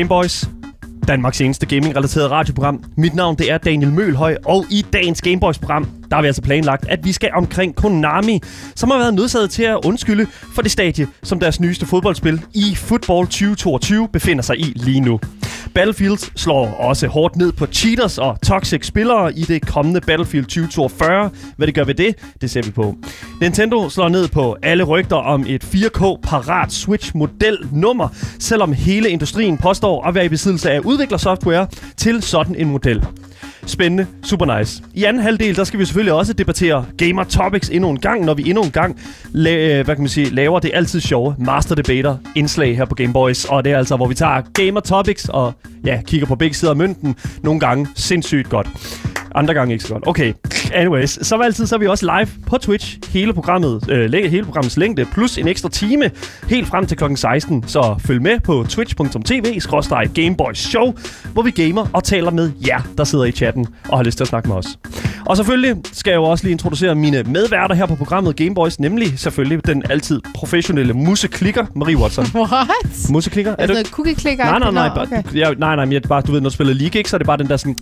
Gameboys, 0.00 0.48
Danmarks 1.08 1.40
eneste 1.40 1.66
gaming-relateret 1.66 2.30
radioprogram. 2.30 2.84
Mit 2.96 3.14
navn 3.14 3.36
det 3.38 3.50
er 3.50 3.58
Daniel 3.58 3.92
Mølhøj, 3.92 4.36
og 4.44 4.64
i 4.70 4.84
dagens 4.92 5.22
Gameboys-program, 5.22 5.88
der 6.10 6.16
har 6.16 6.22
vi 6.22 6.26
altså 6.26 6.42
planlagt, 6.42 6.88
at 6.88 7.04
vi 7.04 7.12
skal 7.12 7.30
omkring 7.34 7.74
Konami, 7.74 8.40
som 8.76 8.90
har 8.90 8.98
været 8.98 9.14
nødsaget 9.14 9.50
til 9.50 9.62
at 9.62 9.78
undskylde 9.84 10.26
for 10.54 10.62
det 10.62 10.70
stadie, 10.70 11.06
som 11.22 11.40
deres 11.40 11.60
nyeste 11.60 11.86
fodboldspil 11.86 12.42
i 12.54 12.74
Football 12.74 13.26
2022 13.26 14.08
befinder 14.08 14.42
sig 14.42 14.60
i 14.60 14.72
lige 14.76 15.00
nu. 15.00 15.20
Battlefield 15.74 16.32
slår 16.36 16.66
også 16.66 17.06
hårdt 17.06 17.36
ned 17.36 17.52
på 17.52 17.66
cheaters 17.66 18.18
og 18.18 18.38
toxic 18.42 18.86
spillere 18.86 19.38
i 19.38 19.42
det 19.42 19.66
kommende 19.66 20.00
Battlefield 20.00 20.44
2042. 20.44 21.30
Hvad 21.56 21.66
det 21.66 21.74
gør 21.74 21.84
ved 21.84 21.94
det, 21.94 22.14
det 22.40 22.50
ser 22.50 22.62
vi 22.62 22.70
på. 22.70 22.96
Nintendo 23.40 23.88
slår 23.88 24.08
ned 24.08 24.28
på 24.28 24.56
alle 24.62 24.84
rygter 24.84 25.16
om 25.16 25.44
et 25.48 25.64
4K 25.64 26.20
parat 26.22 26.72
Switch-model 26.72 27.58
nummer, 27.72 28.08
selvom 28.38 28.72
hele 28.72 29.10
industrien 29.10 29.58
påstår 29.58 30.06
at 30.06 30.14
være 30.14 30.24
i 30.24 30.28
besiddelse 30.28 30.70
af 30.70 30.80
udviklersoftware 30.80 31.66
til 31.96 32.22
sådan 32.22 32.54
en 32.54 32.70
model. 32.70 33.06
Spændende, 33.66 34.06
super 34.24 34.58
nice. 34.58 34.82
I 34.94 35.04
anden 35.04 35.22
halvdel, 35.22 35.56
der 35.56 35.64
skal 35.64 35.80
vi 35.80 35.84
selvfølgelig 35.84 36.12
også 36.12 36.32
debattere 36.32 36.84
Gamer 36.98 37.24
Topics 37.24 37.68
endnu 37.68 37.90
en 37.90 38.00
gang, 38.00 38.24
når 38.24 38.34
vi 38.34 38.42
endnu 38.48 38.62
en 38.62 38.70
gang 38.70 38.98
la- 39.34 39.48
øh, 39.50 39.84
hvad 39.84 39.94
kan 39.94 39.98
man 39.98 40.08
sige, 40.08 40.30
laver 40.34 40.58
det 40.60 40.70
altid 40.74 41.00
sjove 41.00 41.34
Master 41.38 41.74
Debater 41.74 42.16
indslag 42.36 42.76
her 42.76 42.84
på 42.84 42.94
Game 42.94 43.12
Boys. 43.12 43.44
Og 43.44 43.64
det 43.64 43.72
er 43.72 43.78
altså, 43.78 43.96
hvor 43.96 44.06
vi 44.06 44.14
tager 44.14 44.42
Gamer 44.54 44.80
Topics 44.80 45.28
og 45.28 45.52
ja, 45.84 46.00
kigger 46.06 46.26
på 46.26 46.34
begge 46.36 46.56
sider 46.56 46.70
af 46.72 46.76
mønten. 46.76 47.16
Nogle 47.42 47.60
gange 47.60 47.86
sindssygt 47.94 48.48
godt. 48.48 48.68
Andre 49.34 49.54
gange 49.54 49.72
ikke 49.72 49.84
så 49.84 49.92
godt. 49.92 50.06
Okay, 50.06 50.32
anyways. 50.74 51.26
Som 51.26 51.42
altid, 51.42 51.66
så 51.66 51.74
er 51.74 51.78
vi 51.78 51.86
også 51.86 52.18
live 52.18 52.28
på 52.46 52.58
Twitch. 52.58 52.98
Hele, 53.12 53.34
programmet, 53.34 53.90
øh, 53.90 54.12
hele 54.12 54.44
programmets 54.44 54.76
længde, 54.76 55.04
plus 55.04 55.38
en 55.38 55.48
ekstra 55.48 55.68
time, 55.68 56.10
helt 56.48 56.68
frem 56.68 56.86
til 56.86 56.96
klokken 56.96 57.16
16. 57.16 57.64
Så 57.66 57.94
følg 58.06 58.22
med 58.22 58.40
på 58.40 58.64
twitch.tv 58.68 59.60
Show, 60.54 60.94
hvor 61.32 61.42
vi 61.42 61.50
gamer 61.50 61.86
og 61.92 62.04
taler 62.04 62.30
med 62.30 62.50
jer, 62.66 62.80
der 62.98 63.04
sidder 63.04 63.24
i 63.24 63.32
chatten 63.32 63.66
og 63.88 63.98
har 63.98 64.04
lyst 64.04 64.16
til 64.16 64.24
at 64.24 64.28
snakke 64.28 64.48
med 64.48 64.56
os. 64.56 64.66
Og 65.26 65.36
selvfølgelig 65.36 65.76
skal 65.92 66.10
jeg 66.10 66.16
jo 66.16 66.24
også 66.24 66.44
lige 66.44 66.52
introducere 66.52 66.94
mine 66.94 67.22
medværter 67.22 67.74
her 67.74 67.86
på 67.86 67.94
programmet 67.94 68.36
Gameboys, 68.36 68.80
nemlig 68.80 69.18
selvfølgelig 69.18 69.66
den 69.66 69.82
altid 69.90 70.20
professionelle 70.34 70.94
museklikker, 70.94 71.66
Marie 71.74 71.96
Watson. 71.96 72.26
What? 72.34 73.10
Museklikker? 73.10 73.52
Er 73.58 73.66
det 73.66 73.68
noget 73.68 73.86
cookie 73.86 74.14
clicker? 74.14 74.44
Nej, 74.44 74.58
nej, 74.58 74.70
nej. 74.70 74.88
Nå, 74.88 74.94
Bare, 74.94 75.06
okay. 75.06 75.22
ja, 75.34 75.50
nej, 75.50 75.76
nej, 75.76 75.84
men 75.84 75.92
jeg, 75.92 76.02
bare, 76.02 76.22
du 76.22 76.32
ved, 76.32 76.40
når 76.40 76.48
du 76.48 76.54
spiller 76.54 76.74
League, 76.74 76.98
ikke, 76.98 77.10
så 77.10 77.16
er 77.16 77.18
det 77.18 77.26
bare 77.26 77.38
den 77.38 77.48
der 77.48 77.56
sådan... 77.56 77.76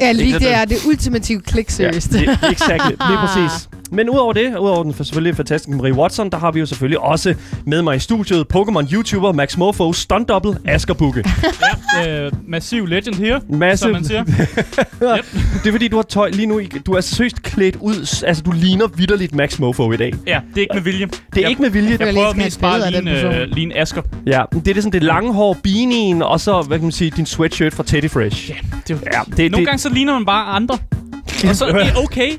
Ja, 0.00 0.12
lige 0.12 0.38
det 0.38 0.54
er 0.54 0.64
det 0.64 0.78
ultimative 0.86 1.40
klik, 1.40 1.70
seriøst. 1.70 2.12
Ja, 2.14 2.18
det, 2.18 2.38
exakt. 2.52 2.84
Lige 2.88 3.18
præcis. 3.26 3.67
Men 3.90 4.10
udover 4.10 4.32
det, 4.32 4.56
udover 4.58 4.82
den 4.82 4.94
selvfølgelig 5.04 5.36
fantastiske 5.36 5.76
Marie 5.76 5.92
Watson, 5.94 6.30
der 6.30 6.38
har 6.38 6.50
vi 6.52 6.60
jo 6.60 6.66
selvfølgelig 6.66 6.98
også 7.00 7.34
med 7.66 7.82
mig 7.82 7.96
i 7.96 7.98
studiet 7.98 8.46
Pokémon-YouTuber 8.54 9.32
Max 9.32 9.56
Morfo, 9.56 9.92
stunt 9.92 10.28
double 10.28 10.56
Asger 10.64 10.94
Bukke. 10.94 11.24
ja, 12.04 12.24
øh, 12.24 12.32
massiv 12.48 12.86
legend 12.86 13.14
her, 13.14 13.40
Massive. 13.50 13.76
som 13.76 13.90
man 13.90 14.04
siger. 14.04 14.24
Det 15.62 15.66
er 15.66 15.70
fordi, 15.70 15.88
du 15.88 15.96
har 15.96 16.02
tøj 16.02 16.30
lige 16.30 16.46
nu. 16.46 16.58
i- 16.58 16.66
Du 16.86 16.92
er 16.92 17.00
seriøst 17.00 17.42
klædt 17.42 17.76
ud. 17.80 18.22
Altså, 18.26 18.42
du 18.42 18.50
ligner 18.52 18.86
vidderligt 18.86 19.34
Max 19.34 19.58
Morfo 19.58 19.92
i 19.92 19.96
dag. 19.96 20.14
Ja, 20.26 20.40
det 20.48 20.56
er 20.56 20.60
ikke 20.60 20.74
med 20.74 20.82
vilje. 20.82 21.06
Det 21.06 21.14
er 21.36 21.40
jeg, 21.40 21.50
ikke 21.50 21.62
med 21.62 21.70
vilje. 21.70 21.90
Jeg 21.90 22.00
Jeg 22.00 22.12
lige 22.12 22.22
prøver 22.22 22.34
mest 22.34 22.60
bare 22.60 22.86
at 22.86 22.92
ligne, 22.92 23.36
øh, 23.42 23.48
ligne 23.48 23.76
Asger. 23.78 24.02
Ja, 24.26 24.42
det 24.52 24.68
er 24.68 24.74
det 24.74 24.82
sådan 24.82 24.92
det 24.92 25.02
lange 25.02 25.32
hår, 25.32 25.56
beanien, 25.62 26.22
og 26.22 26.40
så, 26.40 26.62
hvad 26.62 26.78
kan 26.78 26.84
man 26.84 26.92
sige, 26.92 27.10
din 27.16 27.26
sweatshirt 27.26 27.74
fra 27.74 27.82
Teddy 27.82 28.10
Fresh. 28.10 28.50
Ja, 28.50 28.54
det, 28.88 28.94
er 28.96 28.98
Ja, 29.12 29.20
det, 29.36 29.38
Nogle 29.38 29.56
det, 29.56 29.66
gange 29.66 29.78
så 29.78 29.88
ligner 29.88 30.12
man 30.12 30.24
bare 30.24 30.46
andre. 30.46 30.78
Og 31.48 31.56
så 31.56 31.66
det 31.66 31.74
er 31.86 32.02
okay. 32.04 32.30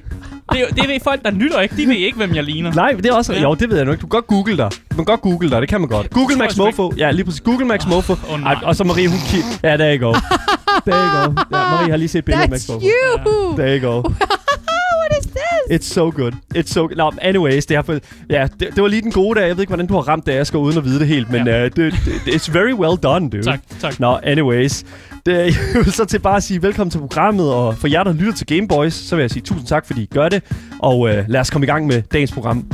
Det, 0.51 0.61
er, 0.61 0.65
det 0.67 0.87
ved 0.89 0.99
folk, 1.03 1.23
der 1.25 1.31
lytter 1.31 1.59
ikke. 1.61 1.75
De 1.77 1.87
ved 1.87 1.95
ikke, 1.95 2.17
hvem 2.17 2.35
jeg 2.35 2.43
ligner. 2.43 2.73
Nej, 2.73 2.91
det 2.91 3.05
er 3.05 3.13
også... 3.13 3.33
Ja. 3.33 3.41
Jo, 3.41 3.53
det 3.53 3.69
ved 3.69 3.75
jeg 3.77 3.85
nu 3.85 3.91
ikke. 3.91 4.01
Du 4.01 4.07
kan 4.07 4.17
godt 4.17 4.27
google 4.27 4.57
dig. 4.57 4.69
Du 4.91 4.95
kan 4.95 5.05
godt 5.05 5.21
google 5.21 5.49
dig, 5.49 5.61
det 5.61 5.69
kan 5.69 5.81
man 5.81 5.89
godt. 5.89 6.09
Google 6.09 6.35
Max 6.37 6.57
Mofo. 6.57 6.91
Ja, 6.97 7.11
lige 7.11 7.25
præcis. 7.25 7.41
Google 7.41 7.65
Max 7.65 7.87
Mofo. 7.87 8.13
Åh, 8.33 8.41
nej. 8.41 8.53
Ej, 8.53 8.59
og 8.63 8.75
så 8.75 8.83
Marie, 8.83 9.07
hun 9.07 9.19
kigger... 9.27 9.47
Ja, 9.63 9.77
there 9.77 9.97
you 9.97 10.07
go. 10.07 10.13
There 10.87 11.01
you 11.01 11.09
go. 11.25 11.41
Ja, 11.57 11.69
Marie 11.71 11.89
har 11.89 11.97
lige 11.97 12.07
set 12.07 12.25
billedet 12.25 12.43
af 12.43 12.49
Max 12.49 12.59
That's 12.69 12.73
Mofo. 12.73 12.85
you! 12.85 13.55
There 13.57 13.79
you 13.79 13.91
go. 13.91 14.09
It's 15.71 15.85
so 15.93 16.11
good. 16.11 16.31
It's 16.55 16.71
so 16.73 16.81
good. 16.87 16.95
No, 16.97 17.11
anyways, 17.21 17.65
det, 17.65 17.77
er 17.77 17.81
for, 17.81 17.97
ja, 18.29 18.47
det, 18.59 18.67
det, 18.75 18.81
var 18.83 18.87
lige 18.87 19.01
den 19.01 19.11
gode 19.11 19.39
dag. 19.39 19.47
Jeg 19.47 19.55
ved 19.57 19.61
ikke, 19.63 19.69
hvordan 19.69 19.87
du 19.87 19.93
har 19.93 20.01
ramt 20.01 20.25
det, 20.25 20.31
Asger, 20.31 20.59
uden 20.59 20.77
at 20.77 20.85
vide 20.85 20.99
det 20.99 21.07
helt. 21.07 21.31
Men 21.31 21.47
Ja. 21.47 21.65
uh, 21.65 21.71
det, 21.75 21.93
det, 22.25 22.31
it's 22.35 22.53
very 22.53 22.73
well 22.73 22.97
done, 23.03 23.29
dude. 23.29 23.43
Tak, 23.43 23.59
tak. 23.79 23.99
Nå, 23.99 24.19
anyways. 24.23 24.83
Det, 25.25 25.35
jeg 25.73 25.85
vil 25.85 25.91
så 25.93 26.05
til 26.05 26.19
bare 26.19 26.35
at 26.35 26.43
sige 26.43 26.61
velkommen 26.61 26.91
til 26.91 26.99
programmet, 26.99 27.53
og 27.53 27.77
for 27.77 27.87
jer, 27.87 28.03
der 28.03 28.13
lytter 28.13 28.33
til 28.33 28.47
Gameboys, 28.47 28.93
så 28.93 29.15
vil 29.15 29.23
jeg 29.23 29.31
sige 29.31 29.43
tusind 29.43 29.67
tak, 29.67 29.85
fordi 29.85 30.01
I 30.01 30.05
gør 30.13 30.29
det. 30.29 30.43
Og 30.79 30.99
uh, 30.99 31.09
lad 31.27 31.39
os 31.39 31.49
komme 31.49 31.65
i 31.65 31.69
gang 31.69 31.87
med 31.87 32.01
dagens 32.01 32.31
program. 32.31 32.65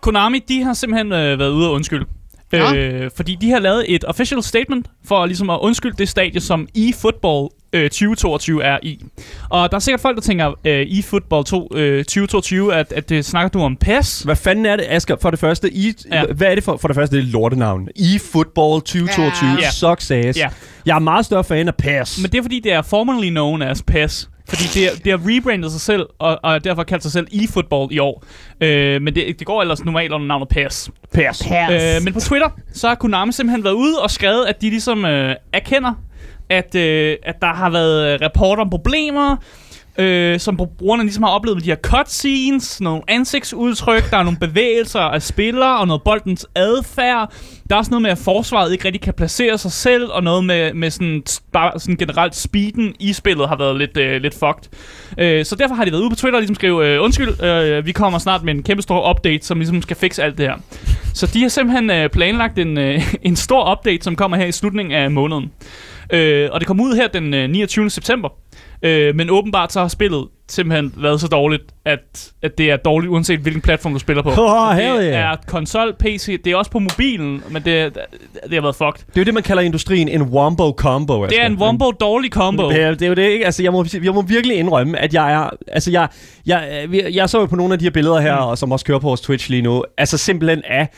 Konami, 0.00 0.38
de 0.38 0.62
har 0.62 0.72
simpelthen 0.72 1.12
øh, 1.12 1.38
været 1.38 1.50
ude 1.50 1.68
og 1.68 1.72
undskylde. 1.74 2.04
Øh, 2.52 3.10
fordi 3.16 3.34
de 3.40 3.50
har 3.50 3.58
lavet 3.58 3.84
et 3.94 4.04
official 4.04 4.42
statement 4.42 4.86
for 5.04 5.26
ligesom 5.26 5.50
at 5.50 5.58
undskylde 5.62 5.96
det 5.98 6.08
stadie, 6.08 6.40
som 6.40 6.68
eFootball 6.76 7.48
øh, 7.72 7.82
2022 7.90 8.62
er 8.64 8.78
i. 8.82 9.04
Og 9.50 9.70
der 9.70 9.74
er 9.76 9.78
sikkert 9.80 10.00
folk, 10.00 10.16
der 10.16 10.22
tænker, 10.22 10.46
øh, 10.64 10.86
eFootball 10.88 11.44
2, 11.44 11.68
øh, 11.74 12.04
2022, 12.04 12.74
at, 12.74 12.92
at 12.92 13.08
det 13.08 13.24
snakker 13.24 13.48
du 13.48 13.60
om 13.64 13.76
PES. 13.76 14.22
Hvad 14.22 14.36
fanden 14.36 14.66
er 14.66 14.76
det, 14.76 14.84
Asger? 14.88 15.16
For 15.22 15.30
det 15.30 15.38
første, 15.38 15.72
I, 15.74 15.94
Ja. 16.12 16.24
hvad 16.26 16.46
er 16.50 16.54
det 16.54 16.64
for, 16.64 16.76
for 16.76 16.88
det 16.88 16.94
første, 16.94 17.16
det 17.16 17.22
er 17.22 17.26
lortenavn? 17.32 17.88
eFootball 17.96 18.80
2022, 18.80 19.48
Ja. 19.60 19.70
sucks 19.70 20.10
ass. 20.10 20.38
Ja. 20.38 20.48
Jeg 20.86 20.94
er 20.94 20.98
meget 21.00 21.24
større 21.26 21.44
fan 21.44 21.68
af 21.68 21.74
PAS. 21.74 22.18
Men 22.22 22.30
det 22.32 22.38
er 22.38 22.42
fordi, 22.42 22.60
det 22.60 22.72
er 22.72 22.82
formerly 22.82 23.28
known 23.28 23.62
as 23.62 23.82
PES. 23.82 24.28
Fordi 24.48 24.64
det, 24.74 24.86
er, 24.86 24.90
det 25.04 25.12
har 25.12 25.20
rebrandet 25.24 25.70
sig 25.72 25.80
selv, 25.80 26.06
og, 26.18 26.38
og 26.42 26.64
derfor 26.64 26.82
kaldt 26.82 27.02
sig 27.02 27.12
selv 27.12 27.26
eFootball 27.32 27.88
i 27.92 27.98
år. 27.98 28.24
Øh, 28.60 29.02
men 29.02 29.14
det, 29.14 29.38
det 29.38 29.46
går 29.46 29.60
ellers 29.60 29.84
normalt 29.84 30.12
under 30.12 30.26
navnet 30.26 30.48
PES. 30.48 30.90
PAS. 31.14 31.42
Øh, 31.50 32.04
men 32.04 32.12
på 32.12 32.20
Twitter, 32.20 32.48
så 32.72 32.88
har 32.88 32.94
Konami 32.94 33.32
simpelthen 33.32 33.64
været 33.64 33.74
ude 33.74 34.02
og 34.02 34.10
skrevet, 34.10 34.46
at 34.46 34.60
de 34.60 34.70
ligesom 34.70 35.04
øh, 35.04 35.34
erkender, 35.52 35.92
at, 36.48 36.74
øh, 36.74 37.16
at 37.22 37.34
der 37.40 37.54
har 37.54 37.70
været 37.70 38.14
øh, 38.14 38.18
rapporter 38.22 38.62
om 38.62 38.70
problemer, 38.70 39.36
øh, 39.98 40.40
som 40.40 40.56
brugerne 40.78 41.02
ligesom 41.02 41.22
har 41.22 41.30
oplevet 41.30 41.56
med 41.56 41.62
de 41.62 41.70
her 41.70 41.76
cutscenes, 41.76 42.80
nogle 42.80 43.02
ansigtsudtryk, 43.08 44.10
der 44.10 44.16
er 44.16 44.22
nogle 44.22 44.38
bevægelser 44.38 45.00
af 45.00 45.22
spillere, 45.22 45.78
og 45.78 45.86
noget 45.86 46.02
boldens 46.02 46.46
adfærd. 46.54 47.32
Der 47.68 47.74
er 47.74 47.78
også 47.78 47.90
noget 47.90 48.02
med, 48.02 48.10
at 48.10 48.18
forsvaret 48.18 48.72
ikke 48.72 48.84
rigtig 48.84 49.00
kan 49.00 49.14
placere 49.14 49.58
sig 49.58 49.72
selv, 49.72 50.10
og 50.10 50.22
noget 50.22 50.44
med, 50.44 50.74
med 50.74 50.90
sådan, 50.90 51.22
bare 51.52 51.80
sådan 51.80 51.96
generelt 51.96 52.36
speeden 52.36 52.94
i 53.00 53.12
spillet 53.12 53.48
har 53.48 53.56
været 53.56 53.78
lidt, 53.78 53.96
øh, 53.96 54.22
lidt 54.22 54.34
fucked. 54.34 54.68
Øh, 55.18 55.44
så 55.44 55.56
derfor 55.56 55.74
har 55.74 55.84
de 55.84 55.92
været 55.92 56.00
ude 56.00 56.10
på 56.10 56.16
Twitter 56.16 56.36
og 56.36 56.40
ligesom 56.40 56.54
skrive, 56.54 56.86
øh, 56.86 57.02
undskyld, 57.02 57.42
øh, 57.42 57.86
vi 57.86 57.92
kommer 57.92 58.18
snart 58.18 58.42
med 58.42 58.54
en 58.54 58.62
kæmpe 58.62 58.82
stor 58.82 59.10
update, 59.10 59.46
som 59.46 59.58
ligesom 59.58 59.82
skal 59.82 59.96
fikse 59.96 60.22
alt 60.22 60.38
det 60.38 60.46
her. 60.46 60.56
Så 61.14 61.26
de 61.26 61.42
har 61.42 61.48
simpelthen 61.48 61.90
øh, 61.90 62.10
planlagt 62.10 62.58
en, 62.58 62.78
øh, 62.78 63.14
en 63.22 63.36
stor 63.36 63.72
update, 63.72 64.04
som 64.04 64.16
kommer 64.16 64.36
her 64.36 64.46
i 64.46 64.52
slutningen 64.52 64.94
af 64.94 65.10
måneden. 65.10 65.52
Øh, 66.12 66.48
og 66.52 66.60
det 66.60 66.66
kommer 66.66 66.84
ud 66.84 66.96
her 66.96 67.08
den 67.08 67.34
øh, 67.34 67.50
29. 67.50 67.90
september. 67.90 68.28
Øh, 68.82 69.16
men 69.16 69.30
åbenbart 69.30 69.72
så 69.72 69.80
har 69.80 69.88
spillet 69.88 70.26
simpelthen 70.48 70.92
været 70.96 71.20
så 71.20 71.26
dårligt, 71.26 71.62
at, 71.84 72.32
at 72.42 72.58
det 72.58 72.70
er 72.70 72.76
dårligt, 72.76 73.10
uanset 73.10 73.40
hvilken 73.40 73.62
platform 73.62 73.92
du 73.92 73.98
spiller 73.98 74.22
på. 74.22 74.30
Oh, 74.38 74.76
hell 74.76 74.96
det 74.96 75.02
yeah. 75.02 75.32
er 75.32 75.36
konsol, 75.46 75.94
PC, 75.98 76.42
det 76.42 76.52
er 76.52 76.56
også 76.56 76.70
på 76.70 76.78
mobilen, 76.78 77.42
men 77.50 77.62
det, 77.62 77.94
det 78.44 78.52
har 78.52 78.60
været 78.60 78.76
fucked. 78.76 79.06
Det 79.06 79.16
er 79.16 79.20
jo 79.20 79.24
det, 79.24 79.34
man 79.34 79.42
kalder 79.42 79.62
i 79.62 79.66
industrien 79.66 80.08
en 80.08 80.22
wombo 80.22 80.72
combo. 80.72 81.26
Det 81.26 81.42
er 81.42 81.46
en 81.46 81.56
wombo 81.56 81.90
dårlig 81.90 82.30
combo. 82.30 82.70
Det 82.70 82.82
er, 82.82 82.90
det 82.90 83.02
er 83.02 83.08
jo 83.08 83.14
det, 83.14 83.22
ikke? 83.22 83.44
Altså, 83.44 83.62
jeg 83.62 83.72
må, 83.72 83.84
jeg 84.02 84.14
må 84.14 84.22
virkelig 84.22 84.56
indrømme, 84.56 84.98
at 84.98 85.14
jeg 85.14 85.32
er... 85.32 85.50
Altså, 85.68 85.90
jeg, 85.90 86.08
jeg, 86.46 86.86
jeg, 86.92 87.14
jeg 87.14 87.28
så 87.28 87.40
jo 87.40 87.46
på 87.46 87.56
nogle 87.56 87.72
af 87.72 87.78
de 87.78 87.84
her 87.84 87.90
billeder 87.90 88.20
her, 88.20 88.36
mm. 88.36 88.46
og 88.46 88.58
som 88.58 88.72
også 88.72 88.84
kører 88.84 88.98
på 88.98 89.06
vores 89.06 89.20
Twitch 89.20 89.50
lige 89.50 89.62
nu. 89.62 89.84
Altså, 89.96 90.18
simpelthen 90.18 90.62
af 90.64 90.88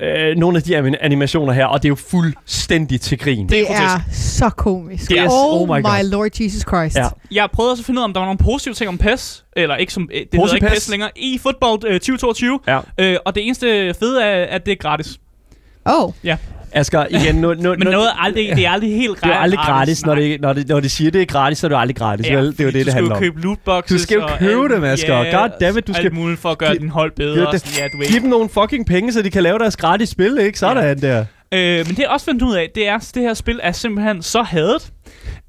øh, 0.00 0.36
nogle 0.36 0.56
af 0.56 0.62
de 0.62 0.76
animationer 1.00 1.52
her, 1.52 1.66
og 1.66 1.82
det 1.82 1.88
er 1.88 1.90
jo 1.90 1.94
fuldstændig 1.94 3.00
til 3.00 3.18
grin. 3.18 3.48
Det 3.48 3.66
grotesk. 3.66 3.82
er 3.82 4.00
så 4.12 4.50
komisk. 4.50 5.08
Det 5.10 5.18
er- 5.18 5.28
oh, 5.30 5.60
oh 5.62 5.68
my 5.68 5.80
my, 5.80 6.10
lord 6.10 6.40
Jesus 6.40 6.62
Christ. 6.62 6.96
Ja. 6.96 7.06
Jeg 7.30 7.48
prøvede 7.52 7.72
også 7.72 7.80
at 7.80 7.86
finde 7.86 7.98
ud 7.98 8.02
af, 8.02 8.08
om 8.08 8.12
der 8.12 8.20
var 8.20 8.26
nogle 8.26 8.38
positive 8.38 8.74
ting 8.74 8.88
om 8.88 8.98
PES. 8.98 9.44
Eller 9.56 9.76
ikke 9.76 9.92
som... 9.92 10.08
øh, 10.14 10.20
Det 10.32 10.40
hedder 10.40 10.54
ikke 10.54 10.66
PES. 10.66 10.88
Længere. 10.88 11.10
I 11.16 11.38
Football 11.38 11.78
øh, 11.86 11.92
2022. 12.00 12.60
Ja. 12.66 12.80
Øh, 12.98 13.16
og 13.24 13.34
det 13.34 13.44
eneste 13.46 13.94
fede 14.00 14.22
er, 14.22 14.44
at 14.56 14.66
det 14.66 14.72
er 14.72 14.76
gratis. 14.76 15.18
Oh, 15.84 16.12
Asger, 16.72 17.06
igen, 17.10 17.34
nu, 17.34 17.54
nu, 17.54 17.74
Men 17.78 17.88
noget 17.88 18.08
aldrig, 18.18 18.52
det 18.56 18.66
er 18.66 18.70
aldrig 18.70 18.96
helt 18.96 19.20
det 19.24 19.30
er 19.30 19.34
aldrig 19.34 19.58
gratis, 19.58 20.06
når, 20.06 20.14
det, 20.14 20.40
når, 20.40 20.52
det, 20.52 20.68
når 20.68 20.80
de 20.80 20.88
siger, 20.88 21.10
det 21.10 21.22
er 21.22 21.26
gratis, 21.26 21.58
så 21.58 21.66
er 21.66 21.68
det 21.68 21.76
aldrig 21.78 21.96
gratis. 21.96 22.26
Ja, 22.26 22.34
vel? 22.36 22.46
Det 22.52 22.60
er 22.60 22.64
jo 22.64 22.70
det, 22.70 22.86
det 22.86 22.94
handler 22.94 23.08
Du 23.10 23.14
om. 23.14 23.18
skal 23.18 23.26
jo 23.26 23.32
købe 23.32 23.42
lootboxes. 23.42 23.96
Du 24.00 24.02
skal 24.02 24.14
jo 24.14 24.26
købe 24.38 24.74
dem, 24.74 24.84
Asger. 24.84 25.22
Ja, 25.22 25.36
Goddammit, 25.40 25.86
du 25.86 25.92
skal- 25.92 26.04
Alt 26.04 26.14
muligt 26.14 26.40
for 26.40 26.48
at 26.48 26.58
gøre 26.58 26.74
din 26.74 26.88
hold 26.88 27.12
bedre. 27.16 27.40
Ja, 27.40 27.50
det- 27.50 27.60
sådan, 27.60 27.90
ja, 27.92 27.98
du. 28.06 28.12
Giv 28.12 28.20
dem 28.20 28.30
nogle 28.30 28.48
fucking 28.48 28.86
penge, 28.86 29.12
så 29.12 29.22
de 29.22 29.30
kan 29.30 29.42
lave 29.42 29.58
deres 29.58 29.76
gratis 29.76 30.08
spil, 30.08 30.38
ikke? 30.40 30.58
Sådan 30.58 31.00
der. 31.00 31.24
Øh, 31.54 31.76
men 31.76 31.86
det 31.86 31.98
jeg 31.98 32.08
også 32.08 32.26
fundet 32.26 32.42
ud 32.42 32.54
af, 32.54 32.68
det 32.74 32.88
er, 32.88 32.94
at 32.94 33.10
det 33.14 33.22
her 33.22 33.34
spil 33.34 33.60
er 33.62 33.72
simpelthen 33.72 34.22
så 34.22 34.42
hadet, 34.42 34.90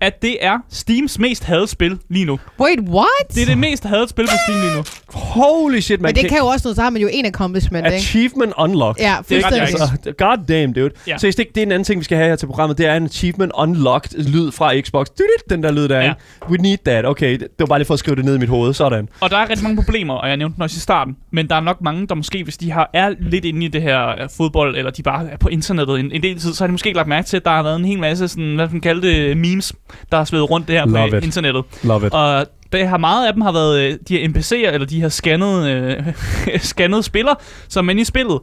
at 0.02 0.22
det 0.22 0.38
er 0.46 0.58
Steams 0.70 1.20
mest 1.20 1.44
hadede 1.44 1.68
spil 1.68 2.00
lige 2.10 2.26
nu. 2.26 2.40
Wait, 2.60 2.80
what? 2.80 3.08
Det 3.36 3.42
er 3.42 3.46
det 3.46 3.58
mest 3.58 3.84
hadede 3.84 4.10
spil 4.10 4.26
på 4.26 4.32
Steam 4.48 4.62
lige 4.62 4.76
nu. 4.76 4.84
Holy 5.14 5.80
shit, 5.80 6.02
man. 6.02 6.10
Men 6.10 6.24
det 6.24 6.30
kan 6.30 6.38
jo 6.38 6.46
også 6.46 6.68
noget, 6.68 6.76
så 6.76 6.82
har 6.82 6.90
man 6.90 7.02
jo 7.02 7.10
en 7.12 7.26
accomplishment, 7.26 7.86
ikke? 7.86 7.96
Achievement 7.96 8.54
unlocked. 8.58 9.04
Ja, 9.04 9.12
er 9.18 9.22
fuldstændig. 9.22 9.62
Altså, 9.62 10.14
god 10.18 10.38
damn, 10.48 10.74
dude. 10.74 10.90
Ja. 11.08 11.18
Så 11.18 11.28
det, 11.28 11.38
det 11.38 11.58
er 11.58 11.66
en 11.66 11.72
anden 11.72 11.84
ting, 11.84 12.00
vi 12.00 12.04
skal 12.04 12.18
have 12.18 12.30
her 12.30 12.36
til 12.36 12.46
programmet. 12.46 12.78
Det 12.78 12.86
er 12.86 12.96
en 12.96 13.06
achievement 13.06 13.52
unlocked 13.56 14.24
lyd 14.24 14.52
fra 14.52 14.80
Xbox. 14.82 15.08
Den 15.50 15.64
der 15.64 15.72
lyd 15.72 15.88
der, 15.88 16.02
Ja. 16.02 16.14
We 16.50 16.58
need 16.58 16.78
that. 16.86 17.06
Okay, 17.06 17.40
det 17.40 17.50
var 17.60 17.66
bare 17.66 17.80
lige 17.80 17.86
for 17.86 17.94
at 17.94 18.00
skrive 18.00 18.16
det 18.16 18.26
ned 18.26 18.36
i 18.36 18.40
mit 18.40 18.50
hoved. 18.50 18.74
Sådan. 18.74 19.10
Og 19.20 19.30
der 19.30 19.38
er 19.38 19.50
rigtig 19.50 19.64
mange 19.64 19.76
problemer, 19.76 20.14
og 20.14 20.30
jeg 20.30 20.38
nævnte 20.38 20.56
den 20.56 20.62
også 20.64 20.78
i 20.78 20.80
starten. 20.80 21.18
Men 21.32 21.50
der 21.50 21.56
er 21.56 21.60
nok 21.60 21.82
mange, 21.82 22.08
der 22.08 22.16
måske, 22.16 22.44
hvis 22.44 22.58
de 22.58 22.72
har, 22.72 22.90
er 22.94 23.14
lidt 23.20 23.46
inde 23.46 23.66
i 23.66 23.68
det 23.68 23.82
her 23.82 24.08
øh, 24.10 24.30
fodbold, 24.38 24.76
eller 24.78 24.92
de 24.92 25.04
bare 25.04 25.30
er 25.30 25.38
på 25.38 25.48
internettet 25.50 26.00
en, 26.00 26.12
en 26.12 26.24
del 26.24 26.40
tid, 26.40 26.54
så 26.54 26.64
har 26.64 26.68
de 26.68 26.72
måske 26.72 26.88
ikke 26.88 26.98
lagt 26.98 27.08
mærke 27.08 27.28
til, 27.28 27.38
at 27.38 27.46
der 27.46 27.52
har 27.52 27.64
været 27.64 27.80
en 27.80 27.86
hel 27.86 28.00
masse, 28.00 28.28
sådan, 28.28 28.56
hvad 28.56 28.68
man 28.68 28.82
kalde 28.82 29.08
det, 29.08 29.38
memes, 29.38 29.74
der 30.12 30.18
har 30.18 30.26
svedet 30.26 30.50
rundt 30.50 30.68
det 30.68 30.76
her 30.76 30.86
Love 30.86 31.10
på 31.10 31.16
it. 31.16 31.24
internettet. 31.24 31.64
Love 31.84 32.08
it. 32.08 32.14
Og 32.14 32.46
det 32.72 32.88
har 32.88 32.98
meget 32.98 33.28
af 33.28 33.34
dem 33.34 33.42
har 33.42 33.52
været 33.52 33.80
øh, 33.82 33.98
de 34.08 34.18
her 34.18 34.28
NPC'er, 34.28 34.74
eller 34.74 34.88
de 34.88 35.02
her 35.02 35.10
scannede, 35.10 35.72
øh, 35.72 36.60
scannede 36.72 37.04
spillere, 37.04 37.36
som 37.68 37.88
er 37.88 37.92
inde 37.92 38.02
i 38.02 38.06
spillet. 38.06 38.40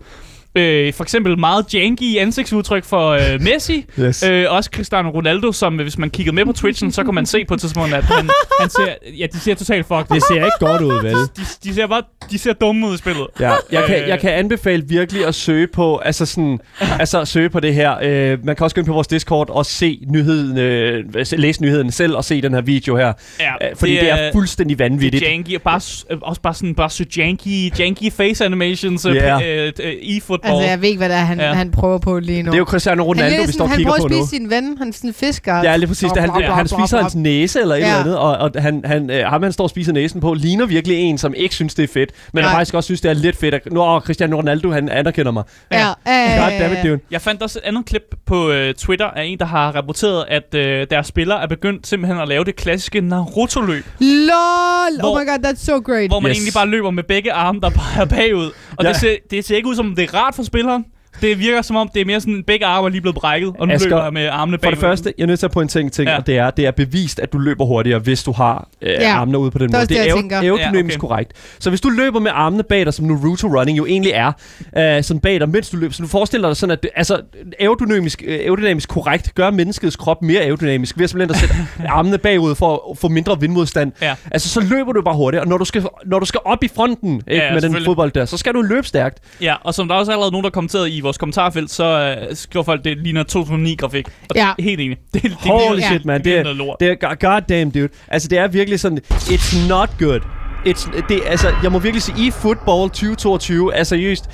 Øh, 0.58 0.92
for 0.92 1.04
eksempel 1.04 1.38
meget 1.38 1.74
janky 1.74 2.18
ansigtsudtryk 2.18 2.84
for 2.84 3.08
øh, 3.10 3.40
Messi. 3.42 3.84
Yes. 4.00 4.22
Øh, 4.22 4.46
også 4.48 4.70
Cristiano 4.74 5.10
Ronaldo, 5.10 5.52
som 5.52 5.74
øh, 5.80 5.82
hvis 5.82 5.98
man 5.98 6.10
kiggede 6.10 6.34
med 6.36 6.44
på 6.44 6.52
Twitchen, 6.52 6.92
så 6.92 7.02
kunne 7.04 7.14
man 7.14 7.26
se 7.26 7.44
på 7.44 7.54
et 7.54 7.60
tidspunkt, 7.60 7.94
at 7.94 8.04
han, 8.04 8.30
han 8.60 8.70
ser, 8.70 8.94
ja, 9.18 9.26
de 9.32 9.38
ser 9.40 9.54
totalt 9.54 9.86
fucked. 9.86 10.14
Det 10.14 10.22
ser 10.22 10.34
ikke 10.34 10.56
godt 10.60 10.82
ud, 10.82 11.02
vel? 11.02 11.12
De, 11.14 11.28
de 11.64 11.74
ser 11.74 11.86
bare, 11.86 12.02
de 12.30 12.38
ser 12.38 12.52
dumme 12.52 12.86
ud 12.88 12.94
i 12.94 12.98
spillet. 12.98 13.26
Ja, 13.40 13.52
jeg 13.72 13.84
kan, 13.86 14.02
Øh. 14.02 14.08
jeg 14.08 14.20
kan 14.20 14.30
anbefale 14.30 14.82
virkelig 14.88 15.26
at 15.26 15.34
søge 15.34 15.66
på, 15.66 15.96
altså 15.96 16.26
sådan, 16.26 16.58
altså 17.00 17.24
søge 17.24 17.50
på 17.50 17.60
det 17.60 17.74
her. 17.74 17.94
Øh, 18.02 18.44
man 18.44 18.56
kan 18.56 18.64
også 18.64 18.74
gå 18.74 18.80
ind 18.80 18.86
på 18.86 18.92
vores 18.92 19.06
Discord 19.06 19.50
og 19.50 19.66
se 19.66 20.00
nyheden, 20.08 20.58
øh, 20.58 21.04
læse 21.32 21.62
nyheden 21.62 21.92
selv 21.92 22.16
og 22.16 22.24
se 22.24 22.40
den 22.42 22.54
her 22.54 22.60
video 22.60 22.96
her. 22.96 23.12
Ja, 23.40 23.52
Øh, 23.70 23.76
fordi 23.76 23.92
det 23.92 24.10
er, 24.10 24.16
det 24.16 24.24
er 24.26 24.32
fuldstændig 24.32 24.78
det 24.78 24.84
er 24.84 24.88
vanvittigt. 24.88 25.24
janky, 25.24 25.54
og 25.56 25.62
bare, 25.62 25.80
øh, 26.10 26.18
også 26.22 26.40
bare 26.40 26.54
sådan, 26.54 26.74
bare 26.74 26.90
så 26.90 27.04
janky, 27.16 27.78
janky 27.78 28.12
face 28.12 28.44
animations, 28.44 29.06
øh, 29.06 29.14
Ja. 29.16 29.64
øh, 29.66 29.72
øh, 29.82 29.92
e-football. 29.92 30.47
Altså, 30.50 30.68
jeg 30.70 30.80
ved 30.82 30.88
ikke, 30.88 30.98
hvad 30.98 31.08
det 31.08 31.16
er, 31.16 31.20
han, 31.20 31.38
Ja. 31.38 31.46
ja. 31.46 31.52
han 31.52 31.70
prøver 31.70 31.98
på 31.98 32.18
lige 32.18 32.42
nu. 32.42 32.46
Det 32.50 32.54
er 32.54 32.58
jo 32.58 32.64
Cristiano 32.64 33.02
han, 33.02 33.08
Ronaldo, 33.08 33.34
er 33.36 33.38
vi 33.40 33.42
sådan, 33.42 33.52
står 33.52 33.64
og 33.64 33.70
han 33.70 33.76
kigger 33.78 33.92
prøver 33.92 34.00
på 34.00 34.04
at 34.06 34.10
nu. 34.20 34.26
spise 34.26 34.36
sin 34.36 34.50
ven, 34.50 34.78
han 34.78 34.92
sådan 34.92 35.12
fisker. 35.14 35.56
Ja, 35.62 35.76
lige 35.76 35.88
præcis. 35.88 36.12
Det, 36.12 36.20
han, 36.20 36.30
Bla, 36.30 36.38
bla, 36.38 36.54
han 36.54 36.68
spiser 36.68 37.00
hans 37.02 37.14
næse 37.14 37.60
eller 37.60 37.74
et 37.74 37.80
Ja. 37.80 37.86
eller 37.86 38.00
andet, 38.00 38.18
og, 38.18 38.36
og 38.36 38.50
han, 38.58 38.82
han, 38.84 39.10
øh, 39.10 39.26
ham, 39.26 39.42
han 39.42 39.52
står 39.52 39.64
og 39.64 39.70
spiser 39.70 39.92
næsen 39.92 40.20
på, 40.20 40.34
ligner 40.34 40.66
virkelig 40.66 40.96
en, 40.98 41.18
som 41.18 41.34
ikke 41.36 41.54
synes, 41.54 41.74
det 41.74 41.82
er 41.82 41.88
fedt, 41.92 42.10
men 42.32 42.44
han 42.44 42.52
faktisk 42.52 42.74
også 42.74 42.86
synes, 42.86 43.00
det 43.00 43.08
er 43.08 43.14
lidt 43.14 43.36
fedt. 43.36 43.54
At, 43.54 43.60
nu, 43.72 43.82
åh, 43.82 44.00
Cristiano 44.00 44.36
Ronaldo, 44.36 44.70
han 44.70 44.88
anerkender 44.88 45.32
mig. 45.32 45.42
Ja, 45.72 45.86
ja, 46.06 46.42
God 46.50 46.60
damn 46.60 46.72
it, 46.76 46.82
dude. 46.84 46.98
Jeg 47.10 47.20
fandt 47.22 47.42
også 47.42 47.58
et 47.58 47.68
andet 47.68 47.86
klip 47.86 48.02
på 48.26 48.50
øh, 48.50 48.74
Twitter 48.74 49.06
af 49.06 49.24
en, 49.24 49.38
der 49.38 49.44
har 49.46 49.76
rapporteret, 49.76 50.24
at 50.28 50.54
øh, 50.54 50.86
deres 50.90 51.06
spillere 51.06 51.42
er 51.42 51.46
begyndt 51.46 51.86
simpelthen 51.86 52.20
at 52.22 52.28
lave 52.28 52.44
det 52.44 52.56
klassiske 52.56 53.00
Naruto-løb, 53.00 53.84
LOL! 54.00 55.00
Hvor- 55.00 55.10
oh 55.16 55.20
my 55.20 55.26
god, 55.28 55.38
that's 55.46 55.64
so 55.64 55.78
great. 55.80 56.08
hvor 56.10 56.20
man 56.20 56.30
Yes. 56.30 56.36
egentlig 56.38 56.54
bare 56.54 56.66
løber 56.66 56.90
med 56.90 57.02
begge 57.02 57.32
arme, 57.32 57.60
der 57.60 57.70
peger 57.70 58.04
bagud. 58.04 58.50
Og 58.76 58.84
Ja. 58.84 58.88
det, 58.88 58.96
ser, 58.96 59.16
det 59.30 59.44
ser 59.44 59.56
ikke 59.56 59.68
ud 59.68 59.74
som, 59.74 59.94
det 59.96 60.02
er 60.04 60.14
start 60.32 60.34
for 60.34 60.58
spilleren. 60.58 60.97
Det 61.22 61.38
virker 61.38 61.62
som 61.62 61.76
om, 61.76 61.88
det 61.94 62.00
er 62.00 62.04
mere 62.04 62.20
sådan, 62.20 62.44
begge 62.46 62.66
arme 62.66 62.86
er 62.86 62.90
lige 62.90 63.00
blevet 63.00 63.14
brækket, 63.16 63.52
og 63.58 63.68
nu 63.68 63.74
Asger, 63.74 63.88
løber 63.88 64.02
jeg 64.04 64.12
med 64.12 64.26
armene 64.26 64.56
For 64.58 64.60
bagud. 64.62 64.72
det 64.72 64.80
første, 64.80 65.14
jeg 65.18 65.22
er 65.22 65.26
nødt 65.26 65.38
til 65.38 65.46
at 65.46 65.52
pointere 65.52 65.82
en 65.82 65.90
ting, 65.90 66.08
Ja. 66.08 66.16
og 66.16 66.26
det 66.26 66.38
er, 66.38 66.50
det 66.50 66.66
er 66.66 66.70
bevist, 66.70 67.20
at 67.20 67.32
du 67.32 67.38
løber 67.38 67.64
hurtigere, 67.64 67.98
hvis 67.98 68.22
du 68.22 68.32
har 68.32 68.68
øh, 68.82 68.88
Ja. 68.90 69.12
armene 69.14 69.38
ude 69.38 69.50
på 69.50 69.58
den 69.58 69.68
Det 69.68 69.76
måde. 69.76 69.86
det, 69.86 70.00
er 70.00 70.14
aer- 70.14 70.34
aerodynamisk 70.44 70.94
Ja, 70.98 70.98
okay. 71.04 71.08
korrekt. 71.08 71.32
Så 71.58 71.70
hvis 71.70 71.80
du 71.80 71.88
løber 71.88 72.20
med 72.20 72.30
armene 72.34 72.62
bag 72.62 72.84
dig, 72.84 72.94
som 72.94 73.06
Naruto 73.06 73.46
Running 73.48 73.78
jo 73.78 73.86
egentlig 73.86 74.12
er, 74.14 74.32
øh, 74.78 75.02
sådan 75.02 75.20
bag 75.20 75.40
dig, 75.40 75.48
mens 75.48 75.70
du 75.70 75.76
løber, 75.76 75.92
så 75.94 76.02
du 76.02 76.08
forestiller 76.08 76.48
dig 76.48 76.56
sådan, 76.56 76.70
at 76.82 76.86
altså, 76.96 77.20
aerodynamisk, 77.60 78.22
øh, 78.26 78.34
aerodynamisk 78.38 78.88
korrekt 78.88 79.34
gør 79.34 79.50
menneskets 79.50 79.96
krop 79.96 80.22
mere 80.22 80.40
aerodynamisk, 80.40 80.96
ved 80.98 81.04
at 81.04 81.10
simpelthen 81.10 81.34
at 81.34 81.40
sætte 81.40 81.88
armene 81.96 82.18
bagud 82.18 82.54
for 82.54 82.90
at 82.90 82.98
få 82.98 83.08
mindre 83.08 83.40
vindmodstand. 83.40 83.92
Ja. 84.02 84.14
Altså, 84.30 84.48
så 84.48 84.60
løber 84.60 84.92
du 84.92 85.02
bare 85.02 85.14
hurtigt, 85.16 85.40
og 85.40 85.48
når 85.48 85.58
du 85.58 85.64
skal, 85.64 85.84
når 86.06 86.18
du 86.18 86.26
skal 86.26 86.40
op 86.44 86.64
i 86.64 86.68
fronten 86.76 87.22
ikke, 87.28 87.44
Ja, 87.44 87.52
med 87.52 87.60
den 87.60 87.76
fodbold 87.84 88.10
der, 88.12 88.24
så 88.24 88.36
skal 88.36 88.54
du 88.54 88.62
løbe 88.62 88.86
stærkt. 88.86 89.18
Ja, 89.40 89.54
og 89.64 89.74
som 89.74 89.88
der 89.88 89.94
også 89.94 90.12
er 90.12 90.14
allerede 90.14 90.32
nogen, 90.32 90.44
der 90.44 90.48
har 90.48 90.52
kommenteret 90.52 90.88
i 90.90 91.00
vores 91.08 91.18
kommentarfelt, 91.18 91.70
så 91.70 92.16
øh, 92.30 92.36
skriver 92.36 92.64
folk, 92.64 92.84
det 92.84 92.98
ligner 92.98 93.24
2009-grafik. 93.32 94.06
Og 94.30 94.36
Ja. 94.36 94.50
helt 94.58 94.80
enig. 94.80 94.96
Det, 95.14 95.22
det 95.22 95.30
Holy 95.32 95.74
ligner- 95.76 95.88
shit, 95.90 96.04
man. 96.04 96.16
Det, 96.18 96.24
Det 96.24 96.38
er, 96.38 96.52
lort. 96.52 96.76
det 96.80 96.88
er 96.88 96.94
go- 96.94 97.28
goddamn, 97.30 97.70
dude. 97.70 97.88
Altså, 98.08 98.28
det 98.28 98.38
er 98.38 98.48
virkelig 98.48 98.80
sådan, 98.80 98.98
it's 99.10 99.68
not 99.68 99.90
good. 99.98 100.20
It's, 100.66 101.06
det, 101.08 101.20
altså, 101.26 101.48
jeg 101.62 101.72
må 101.72 101.78
virkelig 101.78 102.02
sige, 102.02 102.26
i 102.26 102.30
football 102.30 102.90
2022, 102.90 103.74
altså 103.74 103.88
seriøst, 103.88 104.30